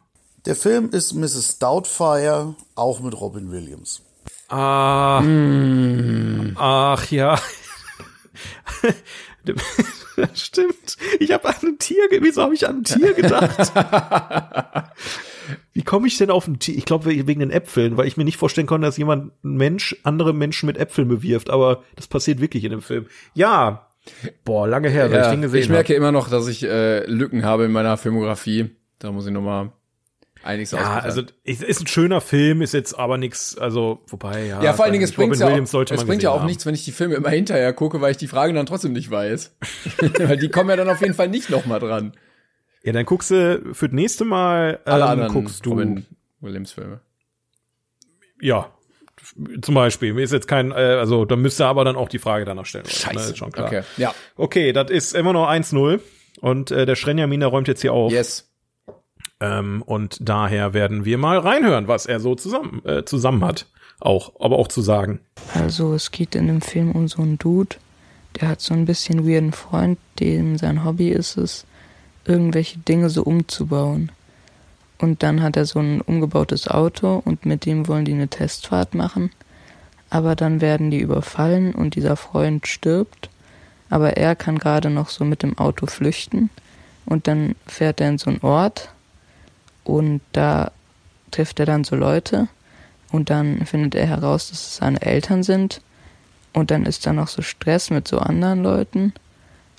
Der 0.44 0.56
Film 0.56 0.90
ist 0.90 1.14
Mrs. 1.14 1.58
Doubtfire, 1.60 2.56
auch 2.74 3.00
mit 3.00 3.18
Robin 3.18 3.50
Williams. 3.52 4.02
Ah, 4.48 5.22
ach 6.56 7.10
ja. 7.10 7.38
Stimmt. 10.34 10.96
Ich 11.20 11.32
habe 11.32 11.48
an 11.48 11.54
ein 11.62 11.78
Tier, 11.78 12.08
wieso 12.20 12.42
habe 12.42 12.54
ich 12.54 12.66
an 12.68 12.78
ein 12.78 12.84
Tier 12.84 13.12
gedacht? 13.14 13.72
Wie 15.72 15.82
komme 15.82 16.06
ich 16.08 16.16
denn 16.18 16.30
auf 16.30 16.48
ein 16.48 16.58
Tier? 16.58 16.76
Ich 16.76 16.86
glaube 16.86 17.06
wegen 17.06 17.40
den 17.40 17.50
Äpfeln, 17.50 17.96
weil 17.96 18.06
ich 18.06 18.16
mir 18.16 18.24
nicht 18.24 18.38
vorstellen 18.38 18.66
konnte, 18.66 18.86
dass 18.86 18.96
jemand 18.96 19.32
ein 19.44 19.56
Mensch 19.56 19.96
andere 20.02 20.32
Menschen 20.32 20.66
mit 20.66 20.78
Äpfeln 20.78 21.06
bewirft, 21.08 21.50
aber 21.50 21.82
das 21.94 22.06
passiert 22.06 22.40
wirklich 22.40 22.64
in 22.64 22.70
dem 22.70 22.82
Film. 22.82 23.06
Ja. 23.34 23.88
Boah, 24.44 24.66
lange 24.66 24.88
her, 24.88 25.08
seit 25.08 25.18
ich 25.18 25.24
Ja, 25.26 25.30
den 25.32 25.42
gesehen 25.42 25.60
ich 25.60 25.68
merke 25.68 25.94
immer 25.94 26.12
noch, 26.12 26.28
dass 26.28 26.48
ich 26.48 26.62
äh, 26.62 27.04
Lücken 27.06 27.44
habe 27.44 27.64
in 27.64 27.72
meiner 27.72 27.96
Filmografie. 27.96 28.70
Da 28.98 29.12
muss 29.12 29.26
ich 29.26 29.32
noch 29.32 29.42
mal 29.42 29.72
einiges. 30.46 30.70
Ja, 30.70 30.78
ausbessern. 30.78 31.04
also 31.04 31.22
ist, 31.44 31.62
ist 31.62 31.80
ein 31.82 31.86
schöner 31.86 32.20
Film, 32.20 32.62
ist 32.62 32.72
jetzt 32.72 32.98
aber 32.98 33.18
nix, 33.18 33.56
also 33.58 34.00
wobei 34.06 34.46
ja. 34.46 34.62
Ja, 34.62 34.72
vor 34.72 34.84
allen 34.84 34.92
Dingen, 34.92 35.04
es 35.04 35.12
bringt 35.12 35.36
ja, 35.36 35.48
auch, 35.48 35.90
es 35.90 36.04
bringt 36.04 36.22
ja 36.22 36.30
auch 36.30 36.40
haben. 36.40 36.46
nichts, 36.46 36.64
wenn 36.66 36.74
ich 36.74 36.84
die 36.84 36.92
Filme 36.92 37.14
immer 37.14 37.30
hinterher 37.30 37.72
gucke, 37.72 38.00
weil 38.00 38.12
ich 38.12 38.16
die 38.16 38.28
Fragen 38.28 38.54
dann 38.54 38.66
trotzdem 38.66 38.92
nicht 38.92 39.10
weiß. 39.10 39.56
weil 40.18 40.36
die 40.38 40.48
kommen 40.48 40.70
ja 40.70 40.76
dann 40.76 40.88
auf 40.88 41.00
jeden 41.00 41.14
Fall 41.14 41.28
nicht 41.28 41.50
noch 41.50 41.66
mal 41.66 41.80
dran. 41.80 42.12
Ja, 42.82 42.92
dann 42.92 43.04
guckst 43.04 43.30
du 43.30 43.74
für 43.74 43.88
das 43.88 43.94
nächste 43.94 44.24
Mal 44.24 44.80
ähm, 44.86 44.92
Alle 44.92 45.06
anderen 45.06 45.32
guckst 45.32 45.66
du 45.66 45.70
Robin 45.70 46.06
Williams 46.40 46.72
Filme. 46.72 47.00
ja 48.40 48.70
zum 49.60 49.74
Beispiel 49.74 50.12
mir 50.14 50.22
ist 50.22 50.32
jetzt 50.32 50.46
kein 50.46 50.70
äh, 50.70 50.74
also 50.74 51.24
da 51.24 51.36
müsste 51.36 51.66
aber 51.66 51.84
dann 51.84 51.96
auch 51.96 52.08
die 52.08 52.18
Frage 52.18 52.44
danach 52.44 52.66
stellen? 52.66 52.84
Ne, 53.12 53.20
ist 53.20 53.38
schon 53.38 53.50
klar. 53.50 53.66
Okay, 53.66 53.82
ja. 53.96 54.14
Okay, 54.36 54.72
das 54.72 54.90
ist 54.90 55.14
immer 55.14 55.32
noch 55.32 55.48
1-0 55.48 56.00
und 56.40 56.70
äh, 56.70 56.86
der 56.86 56.96
Schrenjamin 56.96 57.40
der 57.40 57.48
räumt 57.48 57.68
jetzt 57.68 57.80
hier 57.80 57.92
auf 57.92 58.12
Yes. 58.12 58.48
Ähm, 59.40 59.82
und 59.82 60.18
daher 60.20 60.72
werden 60.72 61.04
wir 61.04 61.18
mal 61.18 61.38
reinhören, 61.38 61.88
was 61.88 62.06
er 62.06 62.20
so 62.20 62.34
zusammen 62.34 62.82
äh, 62.84 63.04
zusammen 63.04 63.44
hat, 63.44 63.66
auch 64.00 64.32
aber 64.40 64.58
auch 64.58 64.68
zu 64.68 64.80
sagen. 64.80 65.20
Also 65.54 65.94
es 65.94 66.10
geht 66.10 66.34
in 66.34 66.46
dem 66.46 66.60
Film 66.60 66.92
um 66.92 67.08
so 67.08 67.22
einen 67.22 67.38
Dude, 67.38 67.76
der 68.40 68.48
hat 68.48 68.60
so 68.60 68.74
ein 68.74 68.86
bisschen 68.86 69.26
weirden 69.26 69.52
Freund, 69.52 69.98
dem 70.20 70.58
sein 70.58 70.84
Hobby 70.84 71.08
ist 71.08 71.36
es, 71.36 71.64
irgendwelche 72.24 72.78
Dinge 72.78 73.10
so 73.10 73.22
umzubauen. 73.22 74.10
Und 74.98 75.22
dann 75.22 75.42
hat 75.42 75.56
er 75.56 75.66
so 75.66 75.78
ein 75.78 76.00
umgebautes 76.00 76.68
Auto 76.68 77.20
und 77.24 77.44
mit 77.44 77.66
dem 77.66 77.86
wollen 77.86 78.06
die 78.06 78.14
eine 78.14 78.28
Testfahrt 78.28 78.94
machen. 78.94 79.30
Aber 80.08 80.34
dann 80.34 80.60
werden 80.60 80.90
die 80.90 81.00
überfallen 81.00 81.74
und 81.74 81.96
dieser 81.96 82.16
Freund 82.16 82.66
stirbt. 82.66 83.28
Aber 83.90 84.16
er 84.16 84.34
kann 84.34 84.58
gerade 84.58 84.88
noch 84.88 85.10
so 85.10 85.24
mit 85.24 85.42
dem 85.42 85.58
Auto 85.58 85.86
flüchten. 85.86 86.48
Und 87.04 87.26
dann 87.26 87.54
fährt 87.66 88.00
er 88.00 88.08
in 88.08 88.18
so 88.18 88.30
einen 88.30 88.40
Ort 88.40 88.90
und 89.86 90.20
da 90.32 90.70
trifft 91.30 91.60
er 91.60 91.66
dann 91.66 91.84
so 91.84 91.96
Leute 91.96 92.48
und 93.12 93.30
dann 93.30 93.64
findet 93.66 93.94
er 93.94 94.06
heraus, 94.06 94.50
dass 94.50 94.58
es 94.60 94.76
seine 94.76 95.00
Eltern 95.02 95.42
sind. 95.42 95.80
Und 96.52 96.70
dann 96.70 96.86
ist 96.86 97.06
da 97.06 97.12
noch 97.12 97.28
so 97.28 97.42
Stress 97.42 97.90
mit 97.90 98.08
so 98.08 98.18
anderen 98.18 98.62
Leuten. 98.62 99.12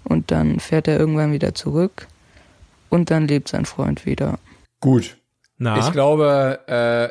Und 0.03 0.29
dann 0.31 0.59
fährt 0.59 0.87
er 0.87 0.99
irgendwann 0.99 1.31
wieder 1.33 1.55
zurück. 1.55 2.07
Und 2.89 3.09
dann 3.09 3.27
lebt 3.27 3.47
sein 3.49 3.65
Freund 3.65 4.05
wieder. 4.05 4.37
Gut. 4.79 5.17
Na, 5.57 5.79
Ich 5.79 5.91
glaube, 5.91 6.59
äh, 6.67 7.09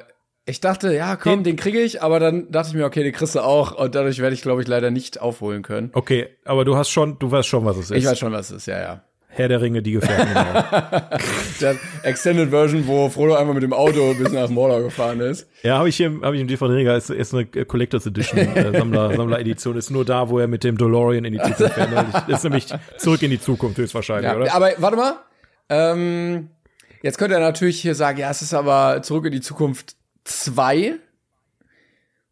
ich 0.49 0.61
dachte, 0.61 0.95
ja, 0.95 1.17
komm, 1.17 1.33
Den- 1.33 1.45
den, 1.45 1.57
kriege 1.57 1.81
ich, 1.81 2.01
aber 2.03 2.21
dann 2.21 2.51
dachte 2.53 2.69
ich 2.69 2.75
mir, 2.77 2.85
okay, 2.87 3.03
den 3.03 3.13
kriegst 3.13 3.35
du 3.35 3.41
auch 3.41 3.73
und 3.73 3.97
dadurch 3.97 4.21
werde 4.21 4.35
ich, 4.35 4.43
glaube 4.43 4.63
ich, 4.63 4.69
leider 4.69 4.93
nicht 4.93 5.21
aufholen 5.21 5.63
können. 5.63 5.91
okay, 5.95 6.29
aber 6.45 6.65
du 6.65 6.77
hast 6.77 6.91
schon, 6.91 7.19
du 7.19 7.29
weißt 7.31 7.49
schon, 7.49 7.65
was 7.65 7.77
es 7.77 7.91
ist. 7.91 7.97
Ich 7.99 8.07
weiß 8.07 8.19
schon, 8.21 8.33
was 8.33 8.51
es 8.51 8.59
ist, 8.59 8.67
ja, 8.67 8.79
ja. 8.81 9.03
Herr 9.37 9.49
der 9.49 9.61
Ringe, 9.61 9.83
die 9.83 9.93
Gefährten. 9.93 10.29
genau. 10.29 11.03
Der 11.61 11.77
Extended 12.03 12.51
Version, 12.51 12.87
wo 12.87 13.09
Frodo 13.09 13.35
einfach 13.35 13.55
mit 13.55 13.63
dem 13.63 13.73
Auto 13.73 14.13
bis 14.15 14.31
nach 14.33 14.49
Mordor 14.51 14.83
gefahren 14.83 15.21
ist. 15.21 15.49
Ja, 15.63 15.79
habe 15.79 15.89
ich 15.89 15.97
hier, 15.97 16.13
habe 16.23 16.35
ich 16.37 16.43
im 16.43 16.49
DVD-Regal, 16.49 16.99
ist, 16.99 17.11
ist 17.11 17.33
eine 17.35 17.47
Collectors 17.47 18.05
Edition, 18.07 18.39
äh, 18.41 18.77
Sammler, 18.79 19.13
Sammler-Edition, 19.17 19.77
ist 19.77 19.91
nur 19.91 20.05
da, 20.05 20.29
wo 20.29 20.39
er 20.39 20.49
mit 20.49 20.65
dem 20.65 20.77
DeLorean 20.77 21.25
in 21.25 21.33
die 21.35 21.39
Zukunft 21.41 21.75
fährt. 21.75 21.91
ne? 21.91 22.07
Ist 22.29 22.45
nämlich 22.45 22.67
zurück 22.99 23.23
in 23.23 23.31
die 23.31 23.41
Zukunft 23.41 23.79
höchstwahrscheinlich, 23.79 24.31
Ja, 24.31 24.37
oder? 24.37 24.53
aber 24.55 24.73
warte 24.79 24.97
mal. 24.97 25.15
Ähm, 25.69 26.51
jetzt 27.03 27.19
könnte 27.19 27.35
er 27.35 27.41
natürlich 27.41 27.81
hier 27.81 27.95
sagen, 27.95 28.19
ja, 28.19 28.31
es 28.31 28.43
ist 28.43 28.53
aber 28.55 29.01
zurück 29.03 29.25
in 29.27 29.33
die 29.33 29.41
Zukunft 29.41 29.97
2. 30.25 30.95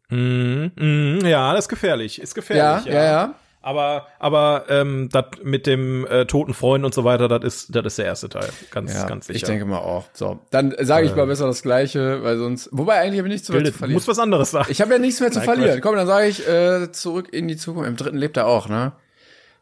Mhm, 0.09 0.71
mhm, 0.75 1.19
ja, 1.25 1.51
das 1.53 1.65
ist 1.65 1.69
gefährlich, 1.69 2.21
ist 2.21 2.31
Ja, 2.31 2.41
gefährlich. 2.41 2.85
ja, 2.93 3.03
ja. 3.03 3.35
Aber, 3.65 4.05
aber 4.19 4.65
ähm, 4.69 5.09
das 5.11 5.25
mit 5.41 5.65
dem 5.65 6.05
äh, 6.05 6.25
toten 6.27 6.53
Freund 6.53 6.85
und 6.85 6.93
so 6.93 7.03
weiter, 7.03 7.27
das 7.27 7.43
ist, 7.43 7.75
das 7.75 7.83
ist 7.87 7.97
der 7.97 8.05
erste 8.05 8.29
Teil, 8.29 8.47
ganz, 8.69 8.93
Ja, 8.93 9.07
ganz 9.07 9.25
sicher. 9.25 9.37
ich 9.37 9.43
denke 9.43 9.65
mal 9.65 9.79
auch. 9.79 10.05
So, 10.13 10.39
dann 10.51 10.75
sage 10.81 11.07
ich 11.07 11.15
mal 11.15 11.25
besser 11.25 11.47
das 11.47 11.63
Gleiche, 11.63 12.21
weil 12.21 12.37
sonst. 12.37 12.69
Wobei 12.71 12.99
eigentlich 12.99 13.17
habe 13.17 13.27
ich 13.27 13.33
nichts 13.33 13.49
mehr 13.49 13.57
Bildet, 13.57 13.73
zu 13.73 13.79
verlieren. 13.79 13.95
musst 13.95 14.07
was 14.07 14.19
anderes 14.19 14.51
sagen. 14.51 14.67
Ich 14.69 14.81
habe 14.81 14.93
ja 14.93 14.99
nichts 14.99 15.19
mehr 15.19 15.31
zu 15.31 15.39
Nein, 15.39 15.45
verlieren. 15.45 15.81
Komm, 15.81 15.95
dann 15.95 16.05
sage 16.05 16.27
ich 16.27 16.47
äh, 16.47 16.91
zurück 16.91 17.29
in 17.33 17.47
die 17.47 17.57
Zukunft. 17.57 17.89
Im 17.89 17.95
dritten 17.95 18.17
lebt 18.17 18.37
er 18.37 18.45
auch, 18.45 18.69
ne? 18.69 18.91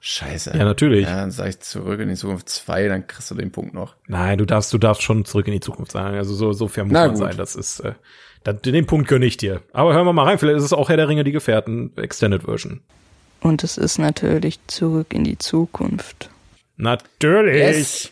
Scheiße. 0.01 0.51
Ja, 0.57 0.65
natürlich. 0.65 1.07
Ja, 1.07 1.15
dann 1.21 1.31
sag 1.31 1.47
ich 1.47 1.61
zurück 1.61 2.01
in 2.01 2.09
die 2.09 2.15
Zukunft 2.15 2.49
2, 2.49 2.89
dann 2.89 3.07
kriegst 3.07 3.31
du 3.31 3.35
den 3.35 3.53
Punkt 3.53 3.73
noch. 3.73 3.95
Nein, 4.07 4.37
du 4.37 4.43
darfst, 4.45 4.73
du 4.73 4.77
darfst 4.79 5.01
schon 5.01 5.23
zurück 5.23 5.47
in 5.47 5.53
die 5.53 5.61
Zukunft 5.61 5.93
sagen. 5.93 6.17
Also 6.17 6.33
so, 6.33 6.51
so 6.51 6.67
fair 6.67 6.83
muss 6.83 6.91
Na 6.91 7.01
man 7.07 7.11
gut. 7.11 7.19
sein. 7.19 7.37
Das 7.37 7.55
ist, 7.55 7.79
äh, 7.79 7.93
das, 8.43 8.61
den 8.63 8.85
Punkt 8.85 9.07
gönne 9.07 9.25
ich 9.25 9.37
dir. 9.37 9.61
Aber 9.71 9.93
hören 9.93 10.05
wir 10.05 10.11
mal 10.11 10.25
rein. 10.25 10.39
Vielleicht 10.39 10.57
ist 10.57 10.65
es 10.65 10.73
auch 10.73 10.89
Herr 10.89 10.97
der 10.97 11.07
Ringe, 11.07 11.23
die 11.23 11.31
Gefährten, 11.31 11.95
Extended 11.95 12.43
Version. 12.43 12.81
Und 13.43 13.63
es 13.63 13.77
ist 13.77 13.99
natürlich 13.99 14.59
zurück 14.67 15.13
in 15.13 15.25
die 15.25 15.37
Zukunft. 15.37 16.29
Natürlich. 16.77 18.11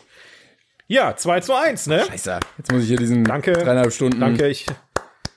Ja, 0.88 1.16
2 1.16 1.40
zu 1.40 1.54
1, 1.54 1.86
ne? 1.86 2.04
Scheiße. 2.06 2.38
Jetzt 2.58 2.70
muss 2.70 2.82
ich 2.82 2.88
hier 2.88 2.98
diesen 2.98 3.24
Danke. 3.24 3.52
dreieinhalb 3.52 3.92
Stunden. 3.94 4.20
Danke, 4.20 4.46
ich, 4.48 4.66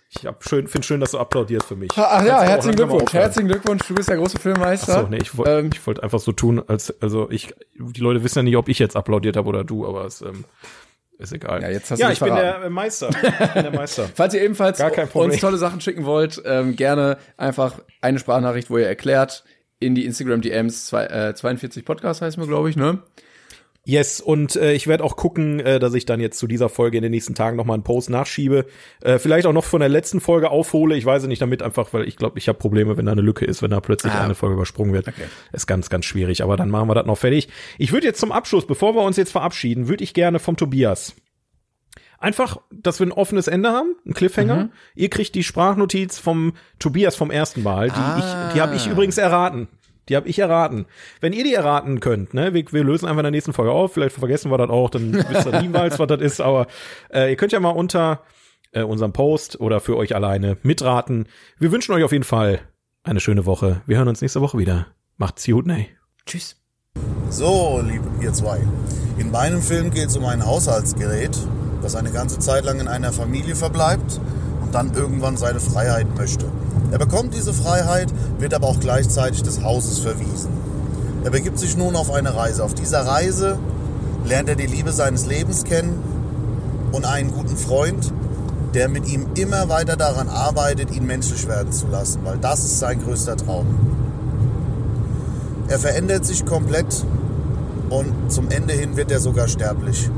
ich 0.09 0.25
hab 0.25 0.43
schön, 0.43 0.67
finde 0.67 0.85
schön, 0.85 0.99
dass 0.99 1.11
du 1.11 1.17
applaudierst 1.17 1.67
für 1.67 1.77
mich. 1.77 1.91
Ach 1.95 2.25
ja, 2.25 2.41
herzlichen 2.41 2.75
Glückwunsch. 2.75 3.13
Herzlichen 3.13 3.47
Glückwunsch. 3.47 3.87
Du 3.87 3.95
bist 3.95 4.09
der 4.09 4.17
große 4.17 4.37
Filmmeister. 4.37 4.97
Achso, 4.97 5.07
nee, 5.07 5.19
ich 5.21 5.37
wollte 5.37 5.59
Ähm, 5.59 5.69
ich 5.73 5.87
wollte 5.87 6.03
einfach 6.03 6.19
so 6.19 6.33
tun, 6.33 6.61
als, 6.67 6.93
also 7.01 7.31
ich, 7.31 7.55
die 7.79 8.01
Leute 8.01 8.21
wissen 8.21 8.39
ja 8.39 8.43
nicht, 8.43 8.57
ob 8.57 8.67
ich 8.67 8.79
jetzt 8.79 8.97
applaudiert 8.97 9.37
habe 9.37 9.47
oder 9.47 9.63
du, 9.63 9.87
aber 9.87 10.03
es 10.03 10.21
ähm, 10.21 10.43
ist 11.17 11.31
egal. 11.31 11.61
Ja, 11.61 11.69
jetzt 11.69 11.89
hast 11.89 11.99
ja 11.99 12.07
du 12.07 12.13
ich 12.13 12.19
bin 12.19 12.35
der 12.35 12.63
äh, 12.63 12.69
Meister. 12.69 13.09
Ich 13.09 13.53
bin 13.53 13.63
der 13.63 13.71
Meister. 13.71 14.09
Falls 14.15 14.33
ihr 14.33 14.41
ebenfalls 14.41 14.81
uns 15.13 15.39
tolle 15.39 15.57
Sachen 15.57 15.79
schicken 15.79 16.03
wollt, 16.03 16.41
ähm, 16.45 16.75
gerne 16.75 17.17
einfach 17.37 17.75
eine 18.01 18.19
Sprachnachricht, 18.19 18.69
wo 18.69 18.77
ihr 18.77 18.87
erklärt, 18.87 19.45
in 19.79 19.95
die 19.95 20.05
Instagram 20.05 20.41
DMs 20.41 20.87
zwei, 20.87 21.05
äh, 21.05 21.33
42 21.35 21.85
Podcast 21.85 22.21
heißt 22.21 22.37
mir, 22.37 22.47
glaube 22.47 22.69
ich, 22.69 22.75
ne? 22.75 22.99
Yes, 23.87 24.19
und 24.19 24.55
äh, 24.55 24.73
ich 24.73 24.87
werde 24.87 25.03
auch 25.03 25.15
gucken, 25.15 25.59
äh, 25.59 25.77
dass 25.77 25.93
ich 25.93 26.07
dann 26.07 26.19
jetzt 26.19 26.39
zu 26.39 26.47
dieser 26.47 26.69
Folge 26.69 26.97
in 26.97 27.03
den 27.03 27.11
nächsten 27.11 27.35
Tagen 27.35 27.55
noch 27.55 27.65
mal 27.65 27.75
einen 27.75 27.83
Post 27.83 28.09
nachschiebe. 28.09 28.65
Äh, 29.01 29.19
vielleicht 29.19 29.45
auch 29.45 29.53
noch 29.53 29.63
von 29.63 29.79
der 29.79 29.89
letzten 29.89 30.21
Folge 30.21 30.49
aufhole. 30.49 30.97
Ich 30.97 31.05
weiß 31.05 31.21
es 31.21 31.27
nicht 31.27 31.43
damit 31.43 31.61
einfach, 31.61 31.93
weil 31.93 32.07
ich 32.07 32.15
glaube, 32.15 32.39
ich 32.39 32.47
habe 32.47 32.57
Probleme, 32.57 32.97
wenn 32.97 33.05
da 33.05 33.11
eine 33.11 33.21
Lücke 33.21 33.45
ist, 33.45 33.61
wenn 33.61 33.69
da 33.69 33.81
plötzlich 33.81 34.11
Ah. 34.11 34.23
eine 34.23 34.33
Folge 34.33 34.55
übersprungen 34.55 34.91
wird. 34.93 35.05
Ist 35.53 35.67
ganz, 35.67 35.91
ganz 35.91 36.05
schwierig. 36.05 36.41
Aber 36.41 36.57
dann 36.57 36.71
machen 36.71 36.89
wir 36.89 36.95
das 36.95 37.05
noch 37.05 37.19
fertig. 37.19 37.47
Ich 37.77 37.91
würde 37.91 38.07
jetzt 38.07 38.19
zum 38.19 38.31
Abschluss, 38.31 38.65
bevor 38.65 38.95
wir 38.95 39.03
uns 39.03 39.17
jetzt 39.17 39.31
verabschieden, 39.31 39.87
würde 39.87 40.03
ich 40.03 40.15
gerne 40.15 40.39
vom 40.39 40.57
Tobias 40.57 41.13
Einfach, 42.19 42.57
dass 42.71 42.99
wir 42.99 43.07
ein 43.07 43.11
offenes 43.11 43.47
Ende 43.47 43.69
haben, 43.69 43.95
ein 44.05 44.13
Cliffhanger. 44.13 44.69
Ihr 44.95 45.09
kriegt 45.09 45.35
die 45.35 45.43
Sprachnotiz 45.43 46.17
vom 46.17 46.53
Tobias 46.79 47.15
vom 47.15 47.31
ersten 47.31 47.63
Mal. 47.63 47.89
Die, 47.89 48.19
ich, 48.19 48.53
die 48.53 48.61
habe 48.61 48.75
ich 48.75 48.87
übrigens 48.87 49.17
erraten. 49.17 49.67
Die 50.09 50.15
habe 50.15 50.27
ich 50.27 50.39
erraten. 50.39 50.85
Wenn 51.19 51.33
ihr 51.33 51.43
die 51.43 51.53
erraten 51.53 51.99
könnt, 51.99 52.33
ne, 52.33 52.53
wir, 52.53 52.63
wir 52.71 52.83
lösen 52.83 53.07
einfach 53.07 53.19
in 53.19 53.25
der 53.25 53.31
nächsten 53.31 53.53
Folge 53.53 53.71
auf. 53.71 53.93
Vielleicht 53.93 54.15
vergessen 54.15 54.51
wir 54.51 54.57
das 54.57 54.69
auch, 54.69 54.89
dann 54.89 55.13
wisst 55.13 55.47
ihr 55.47 55.61
niemals, 55.61 55.99
was 55.99 56.07
das 56.07 56.21
ist. 56.21 56.41
Aber 56.41 56.67
äh, 57.13 57.29
ihr 57.29 57.35
könnt 57.35 57.51
ja 57.51 57.59
mal 57.59 57.69
unter 57.69 58.21
äh, 58.71 58.83
unserem 58.83 59.13
Post 59.13 59.59
oder 59.59 59.79
für 59.79 59.97
euch 59.97 60.15
alleine 60.15 60.57
mitraten. 60.61 61.27
Wir 61.57 61.71
wünschen 61.71 61.93
euch 61.93 62.03
auf 62.03 62.11
jeden 62.11 62.23
Fall 62.23 62.59
eine 63.03 63.19
schöne 63.19 63.45
Woche. 63.45 63.81
Wir 63.85 63.97
hören 63.97 64.07
uns 64.07 64.21
nächste 64.21 64.41
Woche 64.41 64.57
wieder. 64.57 64.87
Macht's 65.17 65.45
gut, 65.45 65.65
ne? 65.65 65.87
Tschüss. 66.25 66.61
So, 67.29 67.81
liebe 67.83 68.05
ihr 68.21 68.33
zwei. 68.33 68.59
In 69.17 69.31
meinem 69.31 69.61
Film 69.61 69.91
geht 69.91 70.07
es 70.07 70.17
um 70.17 70.25
ein 70.25 70.45
Haushaltsgerät, 70.45 71.37
das 71.81 71.95
eine 71.95 72.11
ganze 72.11 72.39
Zeit 72.39 72.65
lang 72.65 72.79
in 72.79 72.87
einer 72.87 73.11
Familie 73.11 73.55
verbleibt 73.55 74.19
und 74.61 74.73
dann 74.73 74.93
irgendwann 74.93 75.37
seine 75.37 75.59
Freiheit 75.59 76.07
möchte. 76.17 76.45
Er 76.91 76.99
bekommt 76.99 77.33
diese 77.33 77.53
Freiheit, 77.53 78.07
wird 78.39 78.53
aber 78.53 78.67
auch 78.67 78.79
gleichzeitig 78.79 79.43
des 79.43 79.63
Hauses 79.63 79.99
verwiesen. 79.99 80.49
Er 81.23 81.31
begibt 81.31 81.57
sich 81.57 81.75
nun 81.75 81.95
auf 81.95 82.11
eine 82.11 82.35
Reise. 82.35 82.63
Auf 82.63 82.73
dieser 82.73 83.05
Reise 83.05 83.57
lernt 84.25 84.49
er 84.49 84.55
die 84.55 84.67
Liebe 84.67 84.91
seines 84.91 85.25
Lebens 85.25 85.63
kennen 85.63 86.01
und 86.91 87.05
einen 87.05 87.31
guten 87.31 87.57
Freund, 87.57 88.11
der 88.73 88.89
mit 88.89 89.07
ihm 89.07 89.27
immer 89.35 89.69
weiter 89.69 89.95
daran 89.95 90.29
arbeitet, 90.29 90.95
ihn 90.95 91.05
menschlich 91.05 91.47
werden 91.47 91.71
zu 91.71 91.87
lassen, 91.87 92.19
weil 92.23 92.37
das 92.37 92.63
ist 92.63 92.79
sein 92.79 93.01
größter 93.01 93.37
Traum. 93.37 93.65
Er 95.67 95.79
verändert 95.79 96.25
sich 96.25 96.45
komplett 96.45 97.05
und 97.89 98.31
zum 98.31 98.49
Ende 98.49 98.73
hin 98.73 98.97
wird 98.97 99.11
er 99.11 99.19
sogar 99.19 99.47
sterblich. 99.47 100.09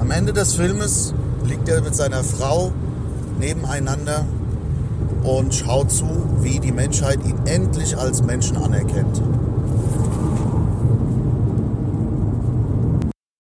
Am 0.00 0.10
Ende 0.10 0.32
des 0.32 0.54
Filmes 0.54 1.12
liegt 1.44 1.68
er 1.68 1.82
mit 1.82 1.94
seiner 1.94 2.24
Frau 2.24 2.72
nebeneinander 3.38 4.24
und 5.22 5.54
schaut 5.54 5.92
zu, 5.92 6.06
wie 6.40 6.58
die 6.58 6.72
Menschheit 6.72 7.18
ihn 7.22 7.38
endlich 7.44 7.98
als 7.98 8.22
Menschen 8.22 8.56
anerkennt. 8.56 9.20